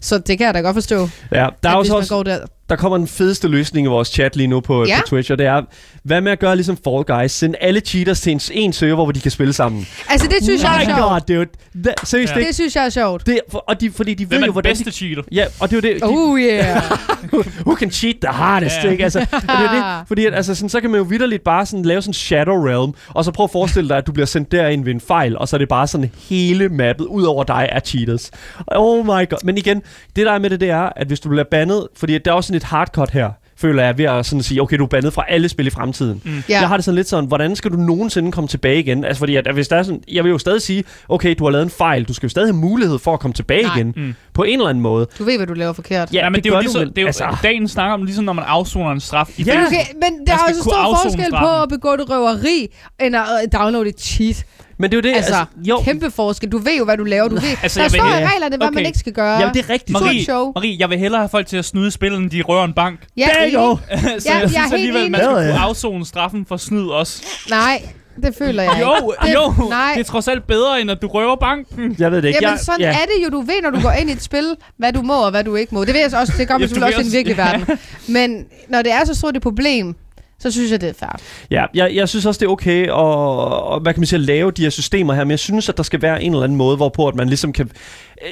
Så 0.00 0.18
det 0.18 0.38
kan 0.38 0.46
jeg 0.46 0.54
da 0.54 0.60
godt 0.60 0.74
forstå, 0.74 1.08
Ja, 1.32 1.48
der 1.62 1.70
er 1.70 1.74
også, 1.74 1.94
også 1.96 2.22
der. 2.22 2.38
Der 2.70 2.76
kommer 2.76 2.98
den 2.98 3.08
fedeste 3.08 3.48
løsning 3.48 3.86
i 3.86 3.88
vores 3.90 4.08
chat 4.08 4.36
lige 4.36 4.46
nu 4.46 4.60
på, 4.60 4.84
Ja. 4.86 5.00
på 5.00 5.06
Twitch, 5.08 5.32
og 5.32 5.38
det 5.38 5.46
er, 5.46 5.62
hvad 6.02 6.20
med 6.20 6.32
at 6.32 6.38
gøre 6.38 6.56
ligesom 6.56 6.76
Fall 6.84 7.04
Guys? 7.20 7.32
Send 7.32 7.54
alle 7.60 7.80
cheaters 7.80 8.20
til 8.20 8.32
en, 8.32 8.40
en 8.52 8.72
server, 8.72 8.94
hvor 9.04 9.12
de 9.12 9.20
kan 9.20 9.30
spille 9.30 9.52
sammen. 9.52 9.86
Altså 10.08 10.26
det 10.28 10.36
synes 10.42 10.62
jeg 10.62 10.76
er 10.82 10.84
sjovt. 10.96 11.00
god, 11.28 11.36
dude. 11.36 11.46
That, 11.84 11.94
seriøst, 12.08 12.32
Ja. 12.36 12.40
Det 12.40 12.54
synes 12.54 12.76
jeg 12.76 12.84
er 12.84 12.88
sjovt. 12.90 13.26
det, 13.26 13.40
for, 13.50 13.58
og 13.68 13.80
de, 13.80 13.90
fordi 13.90 14.14
de 14.14 14.26
Hvem 14.26 14.36
ved 14.36 14.36
er 14.36 14.40
jo, 14.40 14.44
den 14.46 14.52
hvordan 14.52 14.70
bedste 14.70 14.84
de, 14.84 14.90
cheater? 14.90 15.22
Ja, 15.32 15.44
og 15.60 15.70
det 15.70 15.84
er 15.84 15.88
jo 15.88 15.94
det. 15.94 16.02
De, 16.02 16.06
Oh 16.06 16.40
yeah. 16.40 16.82
who 17.66 17.76
can 17.76 17.90
cheat 17.90 18.16
the 18.22 18.32
hardest, 18.32 18.76
Ja. 18.84 18.90
ikke? 18.90 19.04
Altså, 19.04 19.18
og 19.32 19.42
det 19.42 19.50
er 19.50 19.72
det. 19.98 20.06
Fordi 20.08 20.26
at, 20.26 20.34
altså, 20.34 20.54
sådan, 20.54 20.68
så 20.68 20.80
kan 20.80 20.90
man 20.90 20.98
jo 20.98 21.04
vidderligt 21.04 21.44
bare 21.44 21.66
sådan, 21.66 21.84
lave 21.84 22.02
sådan 22.02 22.10
en 22.10 22.14
Shadow 22.14 22.64
Realm, 22.66 22.92
og 23.08 23.24
så 23.24 23.30
prøv 23.32 23.44
at 23.44 23.50
forestille 23.50 23.88
dig, 23.88 23.96
at 23.96 24.06
du 24.06 24.12
bliver 24.12 24.26
sendt 24.26 24.52
derind 24.52 24.84
ved 24.84 24.94
en 24.94 25.00
fejl, 25.00 25.38
og 25.38 25.48
så 25.48 25.56
er 25.56 25.58
det 25.58 25.68
bare 25.68 25.86
sådan 25.86 26.10
hele 26.28 26.68
mappet 26.68 27.04
ud 27.04 27.22
over 27.22 27.44
dig 27.44 27.68
er 27.72 27.80
cheaters. 27.80 28.30
Oh 28.66 29.04
my 29.04 29.08
god. 29.08 29.44
Men 29.44 29.58
igen, 29.58 29.82
det 30.16 30.26
der 30.26 30.32
er 30.32 30.38
med 30.38 30.50
det, 30.50 30.60
det 30.60 30.70
er, 30.70 30.88
at 30.96 31.06
hvis 31.06 31.20
du 31.20 31.28
bliver 31.28 31.44
bandet, 31.50 31.88
fordi 31.96 32.18
der 32.18 32.30
er 32.30 32.34
også 32.34 32.46
sådan 32.48 32.59
et 32.60 32.64
hardcut 32.64 33.10
her, 33.10 33.30
føler 33.56 33.84
jeg, 33.84 33.98
ved 33.98 34.04
at 34.04 34.26
sådan 34.26 34.42
sige, 34.42 34.62
okay, 34.62 34.78
du 34.78 34.84
er 34.84 34.88
bandet 34.88 35.12
fra 35.12 35.24
alle 35.28 35.48
spil 35.48 35.66
i 35.66 35.70
fremtiden. 35.70 36.22
Mm. 36.24 36.42
Ja. 36.48 36.60
Jeg 36.60 36.68
har 36.68 36.76
det 36.76 36.84
sådan 36.84 36.96
lidt 36.96 37.08
sådan, 37.08 37.24
hvordan 37.26 37.56
skal 37.56 37.70
du 37.70 37.76
nogensinde 37.76 38.32
komme 38.32 38.48
tilbage 38.48 38.78
igen? 38.80 39.04
Altså 39.04 39.18
fordi, 39.18 39.36
at, 39.36 39.52
hvis 39.54 39.68
der 39.68 39.76
er 39.76 39.82
sådan, 39.82 40.02
jeg 40.12 40.24
vil 40.24 40.30
jo 40.30 40.38
stadig 40.38 40.62
sige, 40.62 40.84
okay, 41.08 41.34
du 41.38 41.44
har 41.44 41.50
lavet 41.50 41.64
en 41.64 41.70
fejl, 41.70 42.04
du 42.04 42.14
skal 42.14 42.26
jo 42.26 42.30
stadig 42.30 42.48
have 42.48 42.56
mulighed 42.56 42.98
for 42.98 43.12
at 43.14 43.20
komme 43.20 43.34
tilbage 43.34 43.62
Nej. 43.62 43.76
igen, 43.76 43.92
Mm. 43.96 44.14
på 44.34 44.42
en 44.42 44.52
eller 44.58 44.68
anden 44.68 44.82
måde. 44.82 45.06
Du 45.18 45.24
ved, 45.24 45.36
hvad 45.36 45.46
du 45.46 45.52
laver 45.54 45.72
forkert. 45.72 46.14
Ja, 46.14 46.18
Ja, 46.18 46.28
men 46.28 46.34
det 46.34 46.44
det, 46.44 46.50
er 46.50 46.54
jo 46.54 46.56
gør 46.56 46.60
lige 46.60 46.68
du, 46.68 46.72
så, 46.72 46.78
men 46.78 46.88
det 46.88 46.98
er 46.98 47.02
jo, 47.02 47.06
altså- 47.06 47.36
dagen 47.42 47.68
snakker 47.68 47.94
om, 47.94 48.02
ligesom 48.02 48.24
når 48.24 48.32
man 48.32 48.44
afsoner 48.48 48.90
en 48.90 49.00
straf 49.00 49.38
i 49.38 49.42
Ja. 49.42 49.66
Okay, 49.66 49.76
men 49.94 50.26
der 50.26 50.32
er 50.32 50.36
skal 50.38 50.48
også 50.48 50.62
kunne 50.62 50.72
stor 50.72 50.98
forskel 51.02 51.30
på 51.30 51.62
at 51.62 51.68
begå 51.68 51.88
et 51.88 52.10
røveri, 52.10 52.66
end 53.00 53.16
at 53.16 53.22
øh, 53.44 53.60
downloade 53.60 53.88
et 53.88 54.00
cheat. 54.00 54.44
Men 54.80 54.90
det 54.90 54.96
er 54.96 54.98
jo 54.98 55.12
det, 55.12 55.16
Altså, 55.16 55.44
jo, 55.68 55.80
kæmpe 55.84 56.10
forskel. 56.10 56.48
Du 56.52 56.58
ved 56.58 56.76
jo, 56.78 56.84
hvad 56.84 56.96
du 56.96 57.04
laver. 57.04 57.28
Du 57.28 57.34
ved, 57.34 57.42
Altså, 57.62 57.78
der 57.78 57.84
jeg 57.84 57.90
står 57.90 58.04
i 58.04 58.24
reglerne, 58.26 58.56
hvad 58.56 58.58
man 58.58 58.68
Okay. 58.76 58.86
ikke 58.86 58.98
skal 58.98 59.12
gøre. 59.12 59.38
Jamen, 59.38 59.54
det 59.54 59.64
er 59.64 59.70
rigtigt. 59.70 59.90
Marie, 59.90 60.24
show. 60.24 60.52
Marie, 60.54 60.76
jeg 60.78 60.90
vil 60.90 60.98
hellere 60.98 61.20
have 61.20 61.28
folk 61.28 61.46
til 61.46 61.56
at 61.56 61.64
snyde 61.64 61.90
spillet, 61.90 62.18
end 62.18 62.30
de 62.30 62.42
rører 62.42 62.64
en 62.64 62.72
bank. 62.72 63.00
Ja, 63.16 63.28
Der 63.34 63.42
enig. 63.42 63.54
jo. 63.54 63.78
så 63.90 63.96
Ja, 63.96 64.00
jeg 64.04 64.18
jeg 64.26 64.42
er 64.42 64.48
synes 64.48 64.54
helt 64.62 64.72
alligevel, 64.74 65.10
man 65.10 65.20
skal 65.20 65.34
kunne 65.34 65.58
afzone 65.58 66.06
straffen 66.06 66.46
for 66.46 66.56
snyd 66.56 66.86
også. 66.86 67.22
Nej, 67.50 67.82
det 68.22 68.34
føler 68.38 68.62
jeg 68.62 68.72
Jo, 68.80 69.12
ikke. 69.24 69.34
jo, 69.38 69.68
nej. 69.68 69.92
det 69.94 70.00
er 70.00 70.04
trods 70.04 70.28
alt 70.28 70.46
bedre, 70.46 70.80
end 70.80 70.90
at 70.90 71.02
du 71.02 71.06
røver 71.06 71.36
banken. 71.36 71.96
Jeg 71.98 72.10
ved 72.12 72.22
det 72.22 72.28
ikke. 72.28 72.38
Jamen, 72.42 72.52
jeg, 72.56 72.60
sådan 72.64 72.80
ja. 72.80 72.86
er 72.92 72.92
det 73.16 73.24
jo. 73.24 73.28
Du 73.28 73.40
ved, 73.40 73.62
når 73.62 73.70
du 73.70 73.80
går 73.80 73.90
ind 73.90 74.10
i 74.10 74.12
et 74.12 74.22
spil, 74.22 74.56
hvad 74.76 74.92
du 74.92 75.02
må 75.02 75.24
og 75.24 75.30
hvad 75.30 75.44
du 75.44 75.54
ikke 75.56 75.74
må. 75.74 75.84
Det 75.84 75.94
ved 75.94 76.00
jeg 76.00 76.10
så 76.10 76.20
også. 76.20 76.32
Det 76.38 76.48
man 76.50 76.60
du 76.60 76.68
selvfølgelig 76.68 76.96
også 76.96 77.00
i 77.00 77.04
den 77.04 77.12
virkelige 77.12 77.36
verden. 77.36 77.78
Men 78.08 78.44
når 78.68 78.82
det 78.82 78.92
er 78.92 79.04
så 79.04 79.14
stort 79.14 79.36
et 79.36 79.42
problem, 79.42 79.94
så 80.40 80.50
synes 80.50 80.70
jeg, 80.70 80.80
det 80.80 80.88
er 80.88 80.92
fair. 80.92 81.20
Ja, 81.50 81.64
jeg, 81.74 81.94
jeg 81.94 82.08
synes 82.08 82.26
også, 82.26 82.38
det 82.38 82.46
er 82.46 82.50
okay 82.50 82.82
at, 82.82 82.90
og, 82.90 83.80
hvad 83.80 83.94
kan 83.94 84.00
man 84.00 84.06
sige, 84.06 84.16
at 84.16 84.24
lave 84.24 84.50
de 84.50 84.62
her 84.62 84.70
systemer 84.70 85.14
her, 85.14 85.24
men 85.24 85.30
jeg 85.30 85.38
synes, 85.38 85.68
at 85.68 85.76
der 85.76 85.82
skal 85.82 86.02
være 86.02 86.22
en 86.22 86.32
eller 86.32 86.44
anden 86.44 86.58
måde, 86.58 86.76
hvorpå 86.76 87.08
at 87.08 87.14
man 87.14 87.28
ligesom 87.28 87.52
kan... 87.52 87.70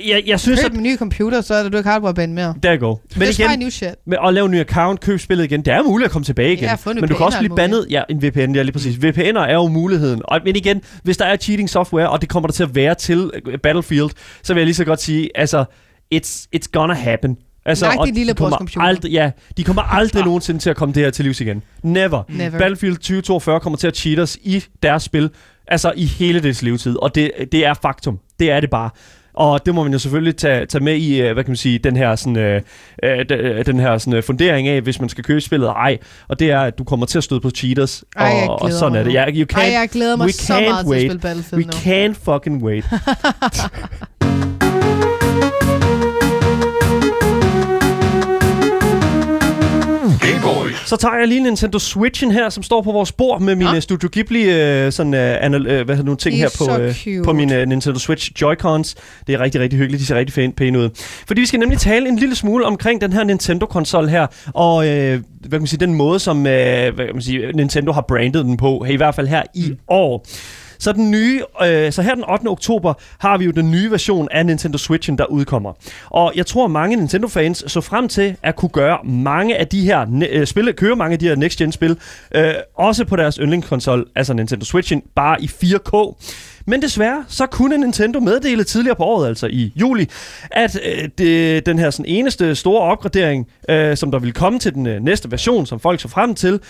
Jeg, 0.06 0.22
jeg 0.26 0.40
synes, 0.40 0.60
Køb 0.60 0.70
at... 0.72 0.76
en 0.76 0.82
ny 0.82 0.96
computer, 0.96 1.40
så 1.40 1.54
er 1.54 1.62
det 1.62 1.72
du 1.72 1.76
ikke 1.76 1.90
hardware 1.90 2.26
mere. 2.26 2.54
Der 2.62 2.76
go. 2.76 2.96
Men 3.16 3.26
Just 3.26 3.38
igen, 3.38 3.58
new 3.58 3.68
shit. 3.68 3.94
med 4.06 4.18
at 4.26 4.34
lave 4.34 4.44
en 4.44 4.50
ny 4.50 4.60
account, 4.60 5.00
køb 5.00 5.20
spillet 5.20 5.44
igen, 5.44 5.60
det 5.64 5.72
er 5.72 5.82
muligt 5.82 6.04
at 6.04 6.12
komme 6.12 6.24
tilbage 6.24 6.52
igen. 6.52 6.64
Ja, 6.64 6.76
men 6.86 7.08
du 7.08 7.14
kan 7.16 7.26
også 7.26 7.38
og 7.38 7.42
blive 7.42 7.56
bandet. 7.56 7.86
Ja, 7.90 8.02
en 8.10 8.22
VPN, 8.22 8.54
ja 8.54 8.62
lige 8.62 8.72
præcis. 8.72 8.96
VPN'er 8.96 9.38
er 9.38 9.54
jo 9.54 9.66
muligheden. 9.66 10.22
Og, 10.24 10.40
men 10.44 10.56
igen, 10.56 10.82
hvis 11.02 11.16
der 11.16 11.24
er 11.24 11.36
cheating 11.36 11.70
software, 11.70 12.10
og 12.10 12.20
det 12.20 12.28
kommer 12.28 12.46
der 12.46 12.52
til 12.52 12.62
at 12.62 12.74
være 12.74 12.94
til 12.94 13.30
øh, 13.46 13.58
Battlefield, 13.58 14.10
så 14.42 14.54
vil 14.54 14.60
jeg 14.60 14.66
lige 14.66 14.74
så 14.74 14.84
godt 14.84 15.00
sige, 15.00 15.30
altså, 15.34 15.64
it's, 16.14 16.46
it's 16.56 16.68
gonna 16.72 16.94
happen. 16.94 17.36
Altså, 17.66 17.86
Nej, 17.86 17.96
og 17.98 18.06
din 18.06 18.28
de 18.28 18.34
kommer. 18.34 18.80
Aldrig, 18.80 19.12
ja, 19.12 19.30
de 19.56 19.64
kommer 19.64 19.82
aldrig 19.82 20.24
nogensinde 20.24 20.60
til 20.60 20.70
at 20.70 20.76
komme 20.76 20.94
det 20.94 21.02
her 21.02 21.10
til 21.10 21.24
livs 21.24 21.40
igen. 21.40 21.62
Never. 21.82 22.22
Never. 22.28 22.50
Battlefield 22.58 22.96
2042 22.96 23.60
kommer 23.60 23.76
til 23.76 23.86
at 23.86 23.96
cheat 23.96 24.18
os 24.18 24.38
i 24.42 24.64
deres 24.82 25.02
spil, 25.02 25.30
altså 25.68 25.92
i 25.96 26.04
hele 26.06 26.40
dets 26.40 26.62
levetid, 26.62 26.96
og 26.96 27.14
det, 27.14 27.30
det 27.52 27.66
er 27.66 27.74
faktum. 27.82 28.18
Det 28.40 28.50
er 28.50 28.60
det 28.60 28.70
bare. 28.70 28.90
Og 29.34 29.66
det 29.66 29.74
må 29.74 29.82
man 29.82 29.92
jo 29.92 29.98
selvfølgelig 29.98 30.36
tage, 30.36 30.66
tage 30.66 30.84
med 30.84 30.94
i, 30.96 31.20
øh, 31.20 31.32
hvad 31.32 31.44
kan 31.44 31.50
man 31.50 31.56
sige, 31.56 31.78
den 31.78 31.96
her, 31.96 32.16
sådan, 32.16 32.36
øh, 32.36 32.62
øh, 33.02 33.24
øh, 33.30 33.66
den 33.66 33.80
her 33.80 33.98
sådan, 33.98 34.14
øh, 34.14 34.22
fundering 34.22 34.68
af, 34.68 34.80
hvis 34.80 35.00
man 35.00 35.08
skal 35.08 35.24
købe 35.24 35.40
spillet 35.40 35.68
ej. 35.68 35.98
Og 36.28 36.38
det 36.38 36.50
er, 36.50 36.60
at 36.60 36.78
du 36.78 36.84
kommer 36.84 37.06
til 37.06 37.18
at 37.18 37.24
støde 37.24 37.40
på 37.40 37.50
cheaters. 37.50 38.04
Ej, 38.16 38.26
jeg 38.26 38.48
og, 38.50 38.62
og 38.62 38.72
sådan 38.72 38.92
mig 38.92 38.98
er 39.00 39.04
det. 39.04 39.12
Ja, 39.14 39.24
you 39.30 39.46
can't, 39.52 39.60
Ej, 39.60 39.72
jeg 39.72 39.88
glæder 39.92 40.16
mig 40.16 40.26
we 40.26 40.32
så 40.32 40.52
can't 40.52 40.60
meget 40.68 40.84
til 40.84 40.90
wait. 40.90 41.04
at 41.04 41.10
spille 41.10 41.20
Battlefield 41.20 41.64
we 41.64 41.64
nu. 41.64 42.12
can't 42.12 42.32
fucking 42.32 42.62
wait. 42.64 42.84
Så 50.86 50.96
tager 50.96 51.14
jeg 51.18 51.28
lige 51.28 51.42
Nintendo 51.42 51.78
Switchen 51.78 52.30
her, 52.32 52.48
som 52.48 52.62
står 52.62 52.82
på 52.82 52.92
vores 52.92 53.12
bord 53.12 53.40
med 53.40 53.54
mine 53.54 53.72
Nå. 53.72 53.80
Studio 53.80 54.08
Ghibli 54.12 54.42
øh, 54.50 54.92
sådan, 54.92 55.14
øh, 55.14 55.36
anal- 55.36 55.66
øh, 55.68 55.84
hvad 55.84 55.94
hedder 55.96 56.02
nogle 56.02 56.16
ting 56.16 56.34
er 56.34 56.38
her 56.38 56.76
på, 56.76 56.82
øh, 56.82 56.94
cute. 56.94 57.22
på 57.24 57.32
mine 57.32 57.60
øh, 57.60 57.68
Nintendo 57.68 57.98
Switch 57.98 58.30
Joy-Cons. 58.42 58.94
Det 59.26 59.34
er 59.34 59.40
rigtig, 59.40 59.60
rigtig 59.60 59.78
hyggeligt. 59.78 60.00
De 60.00 60.06
ser 60.06 60.14
rigtig 60.16 60.34
fæn, 60.34 60.52
pæne 60.52 60.78
ud. 60.78 60.90
Fordi 61.26 61.40
vi 61.40 61.46
skal 61.46 61.60
nemlig 61.60 61.78
tale 61.78 62.08
en 62.08 62.16
lille 62.16 62.34
smule 62.34 62.64
omkring 62.66 63.00
den 63.00 63.12
her 63.12 63.24
Nintendo-konsol 63.24 64.08
her, 64.08 64.26
og 64.54 64.88
øh, 64.88 65.20
hvad 65.40 65.50
kan 65.50 65.60
man 65.60 65.66
sige, 65.66 65.80
den 65.80 65.94
måde, 65.94 66.18
som 66.18 66.38
øh, 66.46 66.94
hvad 66.94 67.06
kan 67.06 67.14
man 67.14 67.22
sige, 67.22 67.52
Nintendo 67.52 67.92
har 67.92 68.04
brandet 68.08 68.44
den 68.44 68.56
på, 68.56 68.84
i 68.90 68.96
hvert 68.96 69.14
fald 69.14 69.26
her 69.28 69.42
i 69.54 69.64
Mm. 69.68 69.76
år. 69.88 70.26
Så 70.78 70.92
den 70.92 71.10
nye, 71.10 71.42
øh, 71.62 71.92
så 71.92 72.02
her 72.02 72.14
den 72.14 72.24
8. 72.30 72.46
oktober 72.46 72.94
har 73.18 73.38
vi 73.38 73.44
jo 73.44 73.50
den 73.50 73.70
nye 73.70 73.90
version 73.90 74.28
af 74.30 74.46
Nintendo 74.46 74.78
Switchen, 74.78 75.18
der 75.18 75.24
udkommer. 75.24 75.72
Og 76.10 76.32
jeg 76.36 76.46
tror, 76.46 76.66
mange 76.66 76.96
Nintendo-fans 76.96 77.64
så 77.66 77.80
frem 77.80 78.08
til 78.08 78.36
at 78.42 78.56
kunne 78.56 78.68
gøre 78.68 78.98
mange 79.04 79.56
af 79.56 79.66
de 79.66 79.80
her 79.80 80.04
ne- 80.04 80.36
øh, 80.36 80.46
spil, 80.46 80.72
køre 80.72 80.96
mange 80.96 81.12
af 81.12 81.18
de 81.18 81.28
her 81.28 81.36
next-gen-spil, 81.36 81.96
øh, 82.34 82.54
også 82.74 83.04
på 83.04 83.16
deres 83.16 83.36
yndlingskonsol, 83.36 84.06
altså 84.16 84.34
Nintendo 84.34 84.64
Switchen, 84.64 85.02
bare 85.14 85.42
i 85.42 85.46
4K. 85.46 86.16
Men 86.66 86.82
desværre, 86.82 87.24
så 87.28 87.46
kunne 87.46 87.78
Nintendo 87.78 88.20
meddele 88.20 88.64
tidligere 88.64 88.96
på 88.96 89.02
året, 89.04 89.28
altså 89.28 89.46
i 89.46 89.72
juli, 89.76 90.08
at 90.50 90.80
øh, 90.84 91.08
det, 91.18 91.66
den 91.66 91.78
her 91.78 91.90
sådan 91.90 92.06
eneste 92.08 92.54
store 92.54 92.82
opgradering, 92.82 93.46
øh, 93.68 93.96
som 93.96 94.10
der 94.10 94.18
ville 94.18 94.32
komme 94.32 94.58
til 94.58 94.74
den 94.74 94.86
øh, 94.86 95.00
næste 95.02 95.30
version, 95.30 95.66
som 95.66 95.80
folk 95.80 96.00
så 96.00 96.08
frem 96.08 96.34
til, 96.34 96.60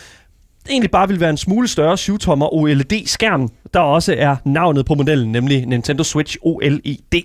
egentlig 0.71 0.91
bare 0.91 1.09
vil 1.09 1.21
være 1.21 1.31
en 1.31 1.37
smule 1.37 1.69
større 1.69 1.95
7-tommer 1.95 2.55
OLED-skærm, 2.55 3.49
der 3.75 3.81
også 3.81 4.15
er 4.19 4.37
navnet 4.45 4.87
på 4.87 4.95
modellen, 4.95 5.33
nemlig 5.33 5.67
Nintendo 5.67 6.05
Switch 6.05 6.37
OLED. 6.43 7.23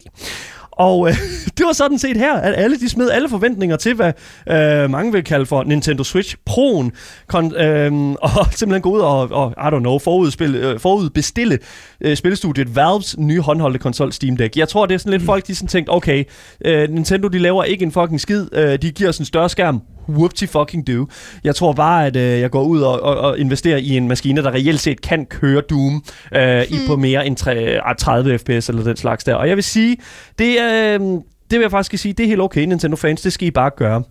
Og 0.77 1.09
øh, 1.09 1.15
det 1.57 1.65
var 1.65 1.73
sådan 1.73 1.99
set 1.99 2.17
her, 2.17 2.33
at 2.33 2.53
alle 2.57 2.79
de 2.79 2.89
smed 2.89 3.09
alle 3.09 3.29
forventninger 3.29 3.75
til, 3.75 3.93
hvad 3.93 4.11
øh, 4.49 4.89
mange 4.89 5.11
vil 5.11 5.23
kalde 5.23 5.45
for 5.45 5.63
Nintendo 5.63 6.03
Switch 6.03 6.35
Pro'en, 6.49 6.89
kon, 7.27 7.55
øh, 7.55 7.91
og 8.21 8.45
simpelthen 8.51 8.81
gå 8.81 8.89
ud 8.89 8.99
og, 8.99 9.31
og 9.31 9.53
I 9.57 9.75
don't 9.75 9.79
know, 9.79 9.99
forudspil, 9.99 10.55
øh, 10.55 10.79
forudbestille 10.79 11.59
øh, 12.01 12.17
spillestudiet 12.17 12.75
Valves 12.75 13.17
nye 13.17 13.41
håndholdte 13.41 13.79
konsol 13.79 14.13
Steam 14.13 14.37
Deck. 14.37 14.57
Jeg 14.57 14.67
tror, 14.67 14.85
det 14.85 14.93
er 14.93 14.97
sådan 14.97 15.11
lidt 15.11 15.23
folk, 15.23 15.47
de 15.47 15.55
sådan 15.55 15.67
tænkt, 15.67 15.89
okay, 15.89 16.23
øh, 16.65 16.89
Nintendo 16.89 17.27
de 17.27 17.39
laver 17.39 17.63
ikke 17.63 17.83
en 17.83 17.91
fucking 17.91 18.21
skid, 18.21 18.47
øh, 18.53 18.81
de 18.81 18.91
giver 18.91 19.09
os 19.09 19.17
en 19.17 19.25
større 19.25 19.49
skærm, 19.49 19.81
whoopty 20.09 20.45
fucking 20.45 20.87
do. 20.87 21.07
Jeg 21.43 21.55
tror 21.55 21.73
bare, 21.73 22.05
at 22.05 22.15
øh, 22.15 22.39
jeg 22.39 22.51
går 22.51 22.63
ud 22.63 22.81
og, 22.81 23.01
og, 23.01 23.17
og 23.17 23.39
investerer 23.39 23.77
i 23.77 23.97
en 23.97 24.07
maskine, 24.07 24.43
der 24.43 24.51
reelt 24.51 24.79
set 24.79 25.01
kan 25.01 25.25
køre 25.25 25.61
Doom 25.61 26.03
øh, 26.35 26.63
i 26.63 26.75
på 26.87 26.95
mere 26.95 27.27
end 27.27 27.35
tre, 27.35 27.79
ah, 27.85 27.95
30 27.95 28.37
fps 28.37 28.69
eller 28.69 28.83
den 28.83 28.97
slags 28.97 29.23
der. 29.23 29.35
Og 29.35 29.47
jeg 29.47 29.55
vil 29.55 29.63
sige, 29.63 29.97
det. 30.39 30.59
Øh, 30.63 30.99
det 31.51 31.59
vil 31.59 31.63
jeg 31.63 31.71
faktisk 31.71 32.01
sige, 32.01 32.13
det 32.13 32.23
er 32.23 32.27
helt 32.27 32.41
okay, 32.41 32.65
Nintendo-fans, 32.65 33.21
det 33.21 33.33
skal 33.33 33.47
I 33.47 33.51
bare 33.51 33.69
gøre. 33.77 34.03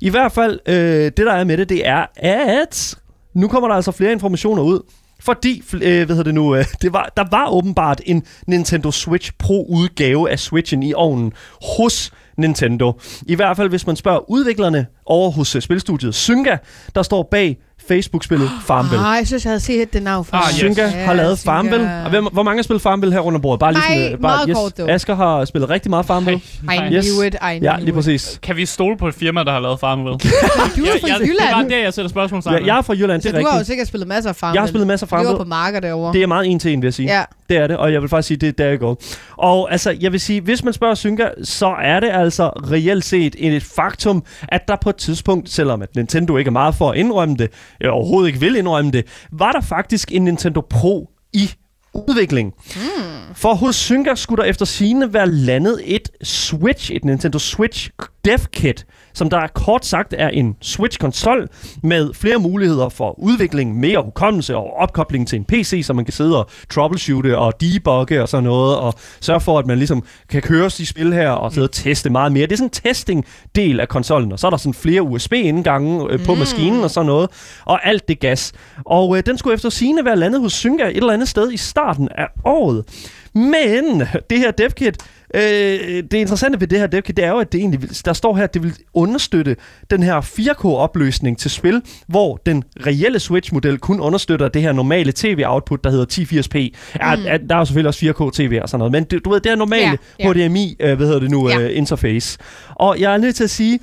I 0.00 0.10
hvert 0.10 0.32
fald, 0.32 0.60
øh, 0.66 0.74
det 1.04 1.16
der 1.16 1.32
er 1.32 1.44
med 1.44 1.56
det, 1.56 1.68
det 1.68 1.86
er, 1.86 2.06
at 2.16 2.98
nu 3.34 3.48
kommer 3.48 3.68
der 3.68 3.74
altså 3.74 3.92
flere 3.92 4.12
informationer 4.12 4.62
ud. 4.62 4.80
Fordi, 5.20 5.62
øh, 5.74 5.80
hvad 5.80 6.06
hedder 6.06 6.22
det 6.22 6.34
nu, 6.34 6.56
øh, 6.56 6.64
det 6.82 6.92
var, 6.92 7.12
der 7.16 7.24
var 7.30 7.50
åbenbart 7.50 8.00
en 8.06 8.22
Nintendo 8.46 8.90
Switch 8.90 9.32
Pro-udgave 9.38 10.30
af 10.30 10.38
Switchen 10.38 10.82
i 10.82 10.94
ovnen 10.94 11.32
hos 11.76 12.12
Nintendo. 12.36 13.00
I 13.26 13.34
hvert 13.34 13.56
fald, 13.56 13.68
hvis 13.68 13.86
man 13.86 13.96
spørger 13.96 14.30
udviklerne 14.30 14.86
over 15.06 15.30
hos 15.30 15.56
øh, 15.56 15.62
spilstudiet 15.62 16.14
Synga, 16.14 16.56
der 16.94 17.02
står 17.02 17.28
bag 17.30 17.58
Facebook-spillet 17.88 18.50
Farmville. 18.66 19.02
Nej, 19.02 19.10
jeg 19.10 19.26
synes, 19.26 19.44
jeg 19.44 19.50
havde 19.50 19.60
set 19.60 19.92
det 19.92 20.02
navn 20.02 20.24
for. 20.24 20.36
Ah, 20.36 20.42
yes. 20.50 20.56
Synga 20.56 20.82
Ja, 20.82 20.88
har 20.88 21.14
lavet 21.14 21.38
Synga. 21.38 21.52
Farmville. 21.52 21.90
Og 22.04 22.10
hvem, 22.10 22.24
hvor 22.32 22.42
mange 22.42 22.58
har 22.58 22.62
spillet 22.62 22.82
Farmville 22.82 23.12
her 23.12 23.20
rundt 23.20 23.36
om 23.36 23.42
bordet? 23.42 23.60
Bare 23.60 23.72
lige 23.72 23.80
Nej, 23.88 23.96
sådan, 23.98 24.12
øh, 24.12 24.18
bare, 24.20 24.46
meget 24.46 24.56
kort 24.56 24.78
dog. 24.78 24.90
Asger 24.90 25.14
har 25.14 25.44
spillet 25.44 25.70
rigtig 25.70 25.90
meget 25.90 26.06
Farmville. 26.06 26.40
I 26.62 26.66
Nej. 26.66 26.92
Yes. 26.92 27.06
knew 27.10 27.26
it, 27.26 27.34
I 27.34 27.58
knew 27.58 27.72
Ja, 27.72 27.78
lige 27.78 27.88
it. 27.88 27.94
præcis. 27.94 28.38
Kan 28.42 28.56
vi 28.56 28.66
stole 28.66 28.96
på 28.96 29.08
et 29.08 29.14
firma, 29.14 29.44
der 29.44 29.52
har 29.52 29.60
lavet 29.60 29.80
Farmville? 29.80 30.18
Du 30.18 30.84
er 30.84 31.00
fra 31.00 31.08
Det 31.08 31.12
var 31.20 31.26
Jylland. 31.26 31.70
der, 31.70 31.78
jeg 31.78 31.94
sætter 31.94 32.08
spørgsmålstegn 32.08 32.54
Ja, 32.54 32.58
ved. 32.60 32.66
jeg 32.66 32.78
er 32.78 32.82
fra 32.82 32.92
Jylland, 32.94 33.22
Så 33.22 33.28
det 33.28 33.34
er 33.34 33.40
du 33.40 33.46
har 33.46 33.52
jo 33.52 33.58
rigtigt. 33.58 33.66
sikkert 33.66 33.88
spillet 33.88 34.08
masser 34.08 34.30
af 34.30 34.36
Farmville. 34.36 34.54
Jeg 34.56 34.62
har 34.62 34.66
spillet 34.68 34.86
masser 34.86 35.06
af 35.06 35.10
Vi 35.10 35.12
var 35.12 35.18
Farmville. 35.22 35.44
på 35.44 35.48
marker 35.48 35.80
derovre. 35.80 36.12
Det 36.12 36.22
er 36.22 36.26
meget 36.26 36.46
en 36.46 36.58
til 36.58 36.72
en, 36.72 36.82
vil 36.82 36.86
jeg 36.86 36.94
sige. 36.94 37.08
Ja. 37.16 37.22
Det 37.48 37.56
er 37.56 37.66
det, 37.66 37.76
og 37.76 37.92
jeg 37.92 38.00
vil 38.02 38.08
faktisk 38.08 38.26
sige, 38.28 38.38
det 38.38 38.48
er 38.48 38.52
der, 38.52 38.66
jeg 38.66 38.78
går. 38.78 39.02
Og 39.36 39.72
altså, 39.72 39.96
jeg 40.00 40.12
vil 40.12 40.20
sige, 40.20 40.40
hvis 40.40 40.64
man 40.64 40.72
spørger 40.72 40.94
Synga, 40.94 41.28
så 41.44 41.74
er 41.82 42.00
det 42.00 42.10
altså 42.12 42.48
reelt 42.48 43.04
set 43.04 43.36
et 43.38 43.62
faktum, 43.62 44.22
at 44.48 44.68
der 44.68 44.76
på 44.76 44.90
et 44.90 44.96
tidspunkt, 44.96 45.50
selvom 45.50 45.82
at 45.82 45.88
Nintendo 45.96 46.36
ikke 46.36 46.48
er 46.48 46.52
meget 46.52 46.74
for 46.74 46.90
at 46.90 46.96
indrømme 46.96 47.36
det, 47.36 47.50
jeg 47.80 47.90
overhovedet 47.90 48.28
ikke 48.28 48.40
vil 48.40 48.56
indrømme 48.56 48.90
det, 48.90 49.06
var 49.32 49.52
der 49.52 49.60
faktisk 49.60 50.12
en 50.12 50.24
Nintendo 50.24 50.60
Pro 50.60 51.10
i 51.32 51.50
udvikling. 51.94 52.54
Mm. 52.76 53.17
For 53.34 53.54
hos 53.54 53.76
Synga 53.76 54.14
skulle 54.14 54.42
der 54.42 54.48
efter 54.48 54.64
sigende 54.64 55.12
være 55.14 55.30
landet 55.30 55.80
et 55.84 56.08
Switch, 56.22 56.92
et 56.92 57.04
Nintendo 57.04 57.38
Switch 57.38 57.90
Dev 58.24 58.38
Kit, 58.52 58.86
som 59.14 59.30
der 59.30 59.46
kort 59.46 59.86
sagt 59.86 60.14
er 60.18 60.28
en 60.28 60.56
Switch-konsol 60.62 61.48
med 61.82 62.14
flere 62.14 62.38
muligheder 62.38 62.88
for 62.88 63.18
udvikling, 63.18 63.80
mere 63.80 64.02
hukommelse 64.04 64.56
og 64.56 64.76
opkobling 64.76 65.28
til 65.28 65.36
en 65.36 65.44
PC, 65.44 65.82
så 65.84 65.92
man 65.92 66.04
kan 66.04 66.12
sidde 66.12 66.38
og 66.38 66.50
troubleshoote 66.70 67.38
og 67.38 67.60
debugge 67.60 68.22
og 68.22 68.28
sådan 68.28 68.44
noget, 68.44 68.76
og 68.76 68.94
sørge 69.20 69.40
for, 69.40 69.58
at 69.58 69.66
man 69.66 69.78
ligesom 69.78 70.02
kan 70.28 70.42
køre 70.42 70.68
de 70.68 70.86
spil 70.86 71.12
her 71.12 71.30
og 71.30 71.52
sidde 71.52 71.64
og 71.66 71.72
teste 71.72 72.10
meget 72.10 72.32
mere. 72.32 72.46
Det 72.46 72.52
er 72.52 72.56
sådan 72.56 72.66
en 72.66 72.70
testing-del 72.70 73.80
af 73.80 73.88
konsollen, 73.88 74.32
og 74.32 74.38
så 74.38 74.46
er 74.46 74.50
der 74.50 74.56
sådan 74.58 74.74
flere 74.74 75.02
USB-indgange 75.02 76.06
øh, 76.10 76.24
på 76.24 76.32
Mm. 76.34 76.38
maskinen 76.38 76.84
og 76.84 76.90
sådan 76.90 77.06
noget, 77.06 77.30
og 77.64 77.86
alt 77.86 78.08
det 78.08 78.20
gas. 78.20 78.52
Og 78.86 79.16
øh, 79.16 79.22
den 79.26 79.38
skulle 79.38 79.54
efter 79.54 79.70
sigende 79.70 80.04
være 80.04 80.16
landet 80.16 80.40
hos 80.40 80.52
Synga 80.52 80.84
et 80.88 80.96
eller 80.96 81.12
andet 81.12 81.28
sted 81.28 81.52
i 81.52 81.56
starten 81.56 82.08
af 82.14 82.26
året. 82.44 82.84
Men 83.34 84.00
det 84.30 84.38
her 84.38 84.50
devkit, 84.50 84.96
øh, 85.34 85.40
det 86.10 86.14
interessante 86.14 86.60
ved 86.60 86.68
det 86.68 86.78
her 86.78 86.86
devkit, 86.86 87.16
det 87.16 87.24
er 87.24 87.28
jo, 87.30 87.38
at 87.38 87.52
det 87.52 87.58
egentlig, 87.58 88.04
der 88.04 88.12
står 88.12 88.36
her, 88.36 88.44
at 88.44 88.54
det 88.54 88.62
vil 88.62 88.74
understøtte 88.94 89.56
den 89.90 90.02
her 90.02 90.20
4K-opløsning 90.20 91.38
til 91.38 91.50
spil, 91.50 91.82
hvor 92.06 92.36
den 92.46 92.62
reelle 92.86 93.20
Switch-model 93.20 93.78
kun 93.78 94.00
understøtter 94.00 94.48
det 94.48 94.62
her 94.62 94.72
normale 94.72 95.12
TV-output, 95.16 95.84
der 95.84 95.90
hedder 95.90 96.06
1080p. 96.06 96.74
Ja, 97.00 97.16
Mm. 97.16 97.22
mm. 97.22 97.48
Der 97.48 97.54
er 97.54 97.58
jo 97.58 97.64
selvfølgelig 97.64 97.88
også 97.88 98.00
4K-TV 98.06 98.58
og 98.62 98.68
sådan 98.68 98.78
noget, 98.78 98.92
men 98.92 99.04
det, 99.04 99.24
du 99.24 99.30
ved, 99.30 99.40
det 99.40 99.52
er 99.52 99.56
normale 99.56 99.98
Ja, 100.20 100.26
ja. 100.38 100.46
HDMI, 100.46 100.76
øh, 100.80 100.96
hvad 100.96 101.06
hedder 101.06 101.20
det 101.20 101.30
nu, 101.30 101.48
Ja. 101.50 101.60
øh, 101.60 101.76
interface. 101.76 102.38
Og 102.74 103.00
jeg 103.00 103.12
er 103.14 103.18
nødt 103.18 103.36
til 103.36 103.44
at 103.44 103.50
sige, 103.50 103.80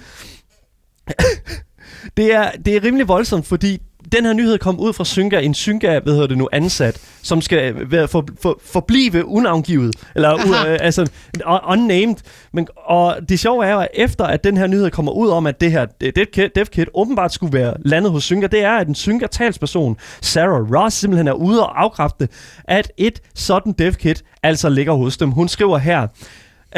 det 2.18 2.34
er, 2.36 2.52
det 2.66 2.76
er 2.76 2.84
rimelig 2.84 3.08
voldsomt, 3.08 3.48
fordi 3.48 3.82
den 4.12 4.26
her 4.26 4.34
nyhed 4.34 4.58
kom 4.58 4.80
ud 4.80 4.94
fra 4.94 5.06
Synga, 5.06 5.40
en 5.40 5.54
Synga, 5.54 6.00
hvad 6.00 6.14
hedder 6.14 6.28
det 6.28 6.38
nu, 6.38 6.50
ansat, 6.52 7.02
som 7.22 7.42
skal 7.42 7.92
være 7.92 8.08
for, 8.08 8.26
for, 8.42 8.60
forblive 8.66 9.26
unavngivet, 9.26 9.96
eller 10.16 10.34
u, 10.34 10.70
øh, 10.70 10.78
altså 10.88 11.10
un- 11.38 11.72
unnamed. 11.72 12.16
Men, 12.54 12.68
og 12.76 13.18
det 13.30 13.40
sjove 13.40 13.66
er 13.66 13.74
jo, 13.74 13.80
at 13.80 13.88
efter 13.94 14.26
at 14.26 14.44
den 14.44 14.58
her 14.58 14.68
nyhed 14.68 14.92
kommer 14.92 15.12
ud 15.12 15.30
om, 15.30 15.48
at 15.48 15.62
det 15.62 15.72
her 15.72 15.86
DevKit, 16.16 16.56
DevKit 16.56 16.90
åbenbart 16.94 17.34
skulle 17.34 17.54
være 17.54 17.74
landet 17.86 18.12
hos 18.12 18.24
Synga, 18.24 18.48
det 18.48 18.64
er, 18.64 18.72
at 18.72 18.88
en 18.88 18.96
Synga-talsperson, 18.96 19.98
Sarah 20.22 20.74
Ross, 20.74 20.96
simpelthen 20.96 21.28
er 21.28 21.34
ude 21.34 21.64
og 21.64 21.84
afkræfte, 21.84 22.28
at 22.64 22.92
et 22.98 23.22
sådan 23.36 23.72
DevKit 23.72 24.24
altså 24.44 24.70
ligger 24.70 24.94
hos 24.94 25.18
dem. 25.18 25.32
Hun 25.32 25.48
skriver 25.48 25.78
her, 25.78 26.08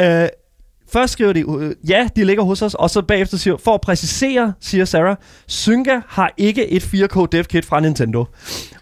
øh, 0.00 0.28
Først 0.92 1.12
skriver 1.12 1.32
de, 1.32 1.40
øh, 1.40 1.74
ja, 1.88 2.08
de 2.16 2.24
ligger 2.24 2.42
hos 2.42 2.62
os, 2.62 2.74
og 2.74 2.90
så 2.90 3.02
bagefter 3.02 3.36
siger, 3.36 3.56
for 3.64 3.74
at 3.74 3.80
præcisere, 3.80 4.52
siger 4.60 4.84
Sarah, 4.84 5.16
Synga 5.46 6.00
har 6.08 6.32
ikke 6.36 6.70
et 6.70 6.82
4K 6.82 7.26
dev 7.32 7.44
kit 7.44 7.64
fra 7.64 7.80
Nintendo. 7.80 8.18
Og 8.18 8.26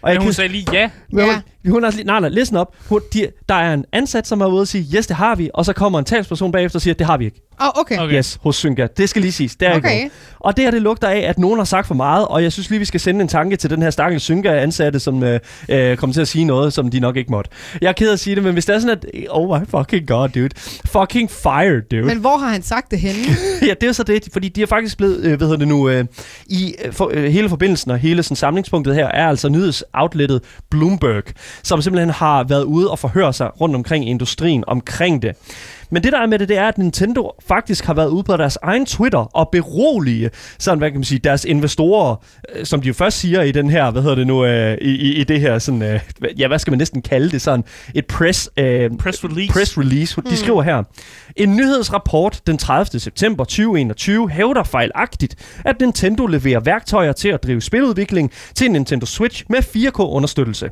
Men 0.03 0.11
jeg 0.11 0.17
hun 0.17 0.25
kan, 0.25 0.33
sagde 0.33 0.51
lige 0.51 0.65
ja. 0.73 0.89
men 1.11 1.25
Ja. 1.25 1.41
Hun, 1.69 1.83
er, 1.83 1.91
nej, 2.05 2.19
nej, 2.19 2.29
listen 2.29 2.57
op. 2.57 2.75
Hun, 2.89 3.01
de, 3.13 3.27
der 3.49 3.55
er 3.55 3.73
en 3.73 3.85
ansat, 3.93 4.27
som 4.27 4.41
er 4.41 4.45
ude 4.45 4.61
og 4.61 4.67
sige, 4.67 4.97
yes, 4.97 5.07
det 5.07 5.15
har 5.15 5.35
vi, 5.35 5.49
og 5.53 5.65
så 5.65 5.73
kommer 5.73 5.99
en 5.99 6.05
talsperson 6.05 6.51
bagefter 6.51 6.77
og 6.77 6.81
siger, 6.81 6.93
det 6.93 7.07
har 7.07 7.17
vi 7.17 7.25
ikke. 7.25 7.41
Åh, 7.61 7.67
oh, 7.67 7.81
okay. 7.81 7.97
Okay. 7.99 8.15
Yes, 8.15 8.39
hos 8.41 8.55
Synga. 8.55 8.87
Det 8.97 9.09
skal 9.09 9.21
lige 9.21 9.31
siges. 9.31 9.55
Det 9.55 9.67
er 9.67 9.75
Okay. 9.75 9.95
ikke 9.95 10.09
Og 10.39 10.57
det 10.57 10.63
her, 10.63 10.71
det 10.71 10.81
lugter 10.81 11.07
af, 11.07 11.19
at 11.19 11.39
nogen 11.39 11.57
har 11.57 11.63
sagt 11.65 11.87
for 11.87 11.95
meget, 11.95 12.27
og 12.27 12.43
jeg 12.43 12.51
synes 12.51 12.69
lige, 12.69 12.79
vi 12.79 12.85
skal 12.85 12.99
sende 12.99 13.21
en 13.21 13.27
tanke 13.27 13.55
til 13.55 13.69
den 13.69 13.81
her 13.81 13.89
stakkels 13.89 14.23
Synga-ansatte, 14.23 14.99
som 14.99 15.23
øh, 15.23 15.39
øh, 15.69 15.97
kommer 15.97 16.13
til 16.13 16.21
at 16.21 16.27
sige 16.27 16.45
noget, 16.45 16.73
som 16.73 16.89
de 16.91 16.99
nok 16.99 17.17
ikke 17.17 17.31
måtte. 17.31 17.51
Jeg 17.81 17.87
er 17.87 17.91
ked 17.93 18.09
af 18.09 18.13
at 18.13 18.19
sige 18.19 18.35
det, 18.35 18.43
men 18.43 18.53
hvis 18.53 18.65
det 18.65 18.75
er 18.75 18.79
sådan, 18.79 18.97
at, 18.97 19.05
oh 19.29 19.59
my 19.61 19.65
fucking 19.65 20.07
god, 20.07 20.29
dude. 20.29 20.49
Fucking 20.85 21.31
fire, 21.31 21.81
dude. 21.91 22.01
Men 22.01 22.17
hvor 22.17 22.37
har 22.37 22.49
han 22.49 22.61
sagt 22.63 22.91
det 22.91 22.99
henne? 22.99 23.21
ja, 23.67 23.73
det 23.81 23.89
er 23.89 23.93
så 23.93 24.03
det, 24.03 24.27
fordi 24.31 24.49
de 24.49 24.61
er 24.61 24.65
faktisk 24.65 24.97
blevet, 24.97 25.17
øh, 25.17 25.37
hvad 25.37 25.47
hedder 25.47 25.57
det 25.57 25.67
nu, 25.67 25.89
øh, 25.89 26.05
i 26.45 26.75
øh, 26.85 26.93
for, 26.93 27.11
øh, 27.13 27.23
hele 27.23 27.49
forbindelsen 27.49 27.91
og 27.91 27.97
hele 27.97 28.23
sådan, 28.23 28.35
samlingspunktet 28.35 28.95
her, 28.95 29.07
er 29.07 29.27
altså 29.27 29.49
nyhedsoutlettet 29.49 30.41
Bloomberg, 30.71 31.23
som 31.63 31.81
simpelthen 31.81 32.09
har 32.09 32.43
været 32.43 32.63
ude 32.63 32.91
og 32.91 32.99
forhøre 32.99 33.33
sig 33.33 33.61
rundt 33.61 33.75
omkring 33.75 34.05
i 34.05 34.09
industrien 34.09 34.63
omkring 34.67 35.21
det. 35.21 35.35
Men 35.89 36.03
det 36.03 36.11
der 36.11 36.19
er 36.19 36.25
med 36.25 36.39
det, 36.39 36.49
det 36.49 36.57
er, 36.57 36.67
at 36.67 36.77
Nintendo 36.77 37.31
faktisk 37.47 37.85
har 37.85 37.93
været 37.93 38.09
ude 38.09 38.23
på 38.23 38.37
deres 38.37 38.57
egen 38.61 38.85
Twitter 38.85 39.19
og 39.19 39.49
berolige 39.51 40.29
sådan, 40.59 40.77
hvad 40.77 40.91
kan 40.91 40.99
man 40.99 41.03
sige, 41.03 41.19
deres 41.19 41.45
investorer, 41.45 42.15
øh, 42.55 42.65
som 42.65 42.81
de 42.81 42.87
jo 42.87 42.93
først 42.93 43.19
siger 43.19 43.41
i 43.41 43.51
den 43.51 43.69
her, 43.69 43.91
hvad 43.91 44.01
hedder 44.01 44.15
det 44.15 44.27
nu, 44.27 44.45
øh, 44.45 44.77
i, 44.81 44.89
i, 44.89 45.13
i 45.13 45.23
det 45.23 45.41
her 45.41 45.59
sådan, 45.59 45.81
øh, 45.81 45.99
ja, 46.39 46.47
hvad 46.47 46.59
skal 46.59 46.71
man 46.71 46.77
næsten 46.77 47.01
kalde 47.01 47.29
det, 47.31 47.41
sådan 47.41 47.63
et 47.95 48.05
press, 48.05 48.49
øh, 48.57 48.91
Press 48.99 49.23
release. 49.23 49.53
press 49.53 49.77
release. 49.77 50.21
De 50.29 50.37
skriver 50.37 50.61
her, 50.61 50.83
en 51.35 51.55
nyhedsrapport 51.55 52.41
den 52.47 52.57
30. 52.57 52.99
september 52.99 53.43
2021 53.43 54.29
hævder 54.29 54.63
fejlagtigt, 54.63 55.35
at 55.65 55.75
Nintendo 55.79 56.25
leverer 56.25 56.59
værktøjer 56.59 57.11
til 57.11 57.29
at 57.29 57.43
drive 57.43 57.61
spiludvikling 57.61 58.31
til 58.55 58.71
Nintendo 58.71 59.05
Switch 59.05 59.43
med 59.49 59.59
4K-understøttelse. 59.59 60.69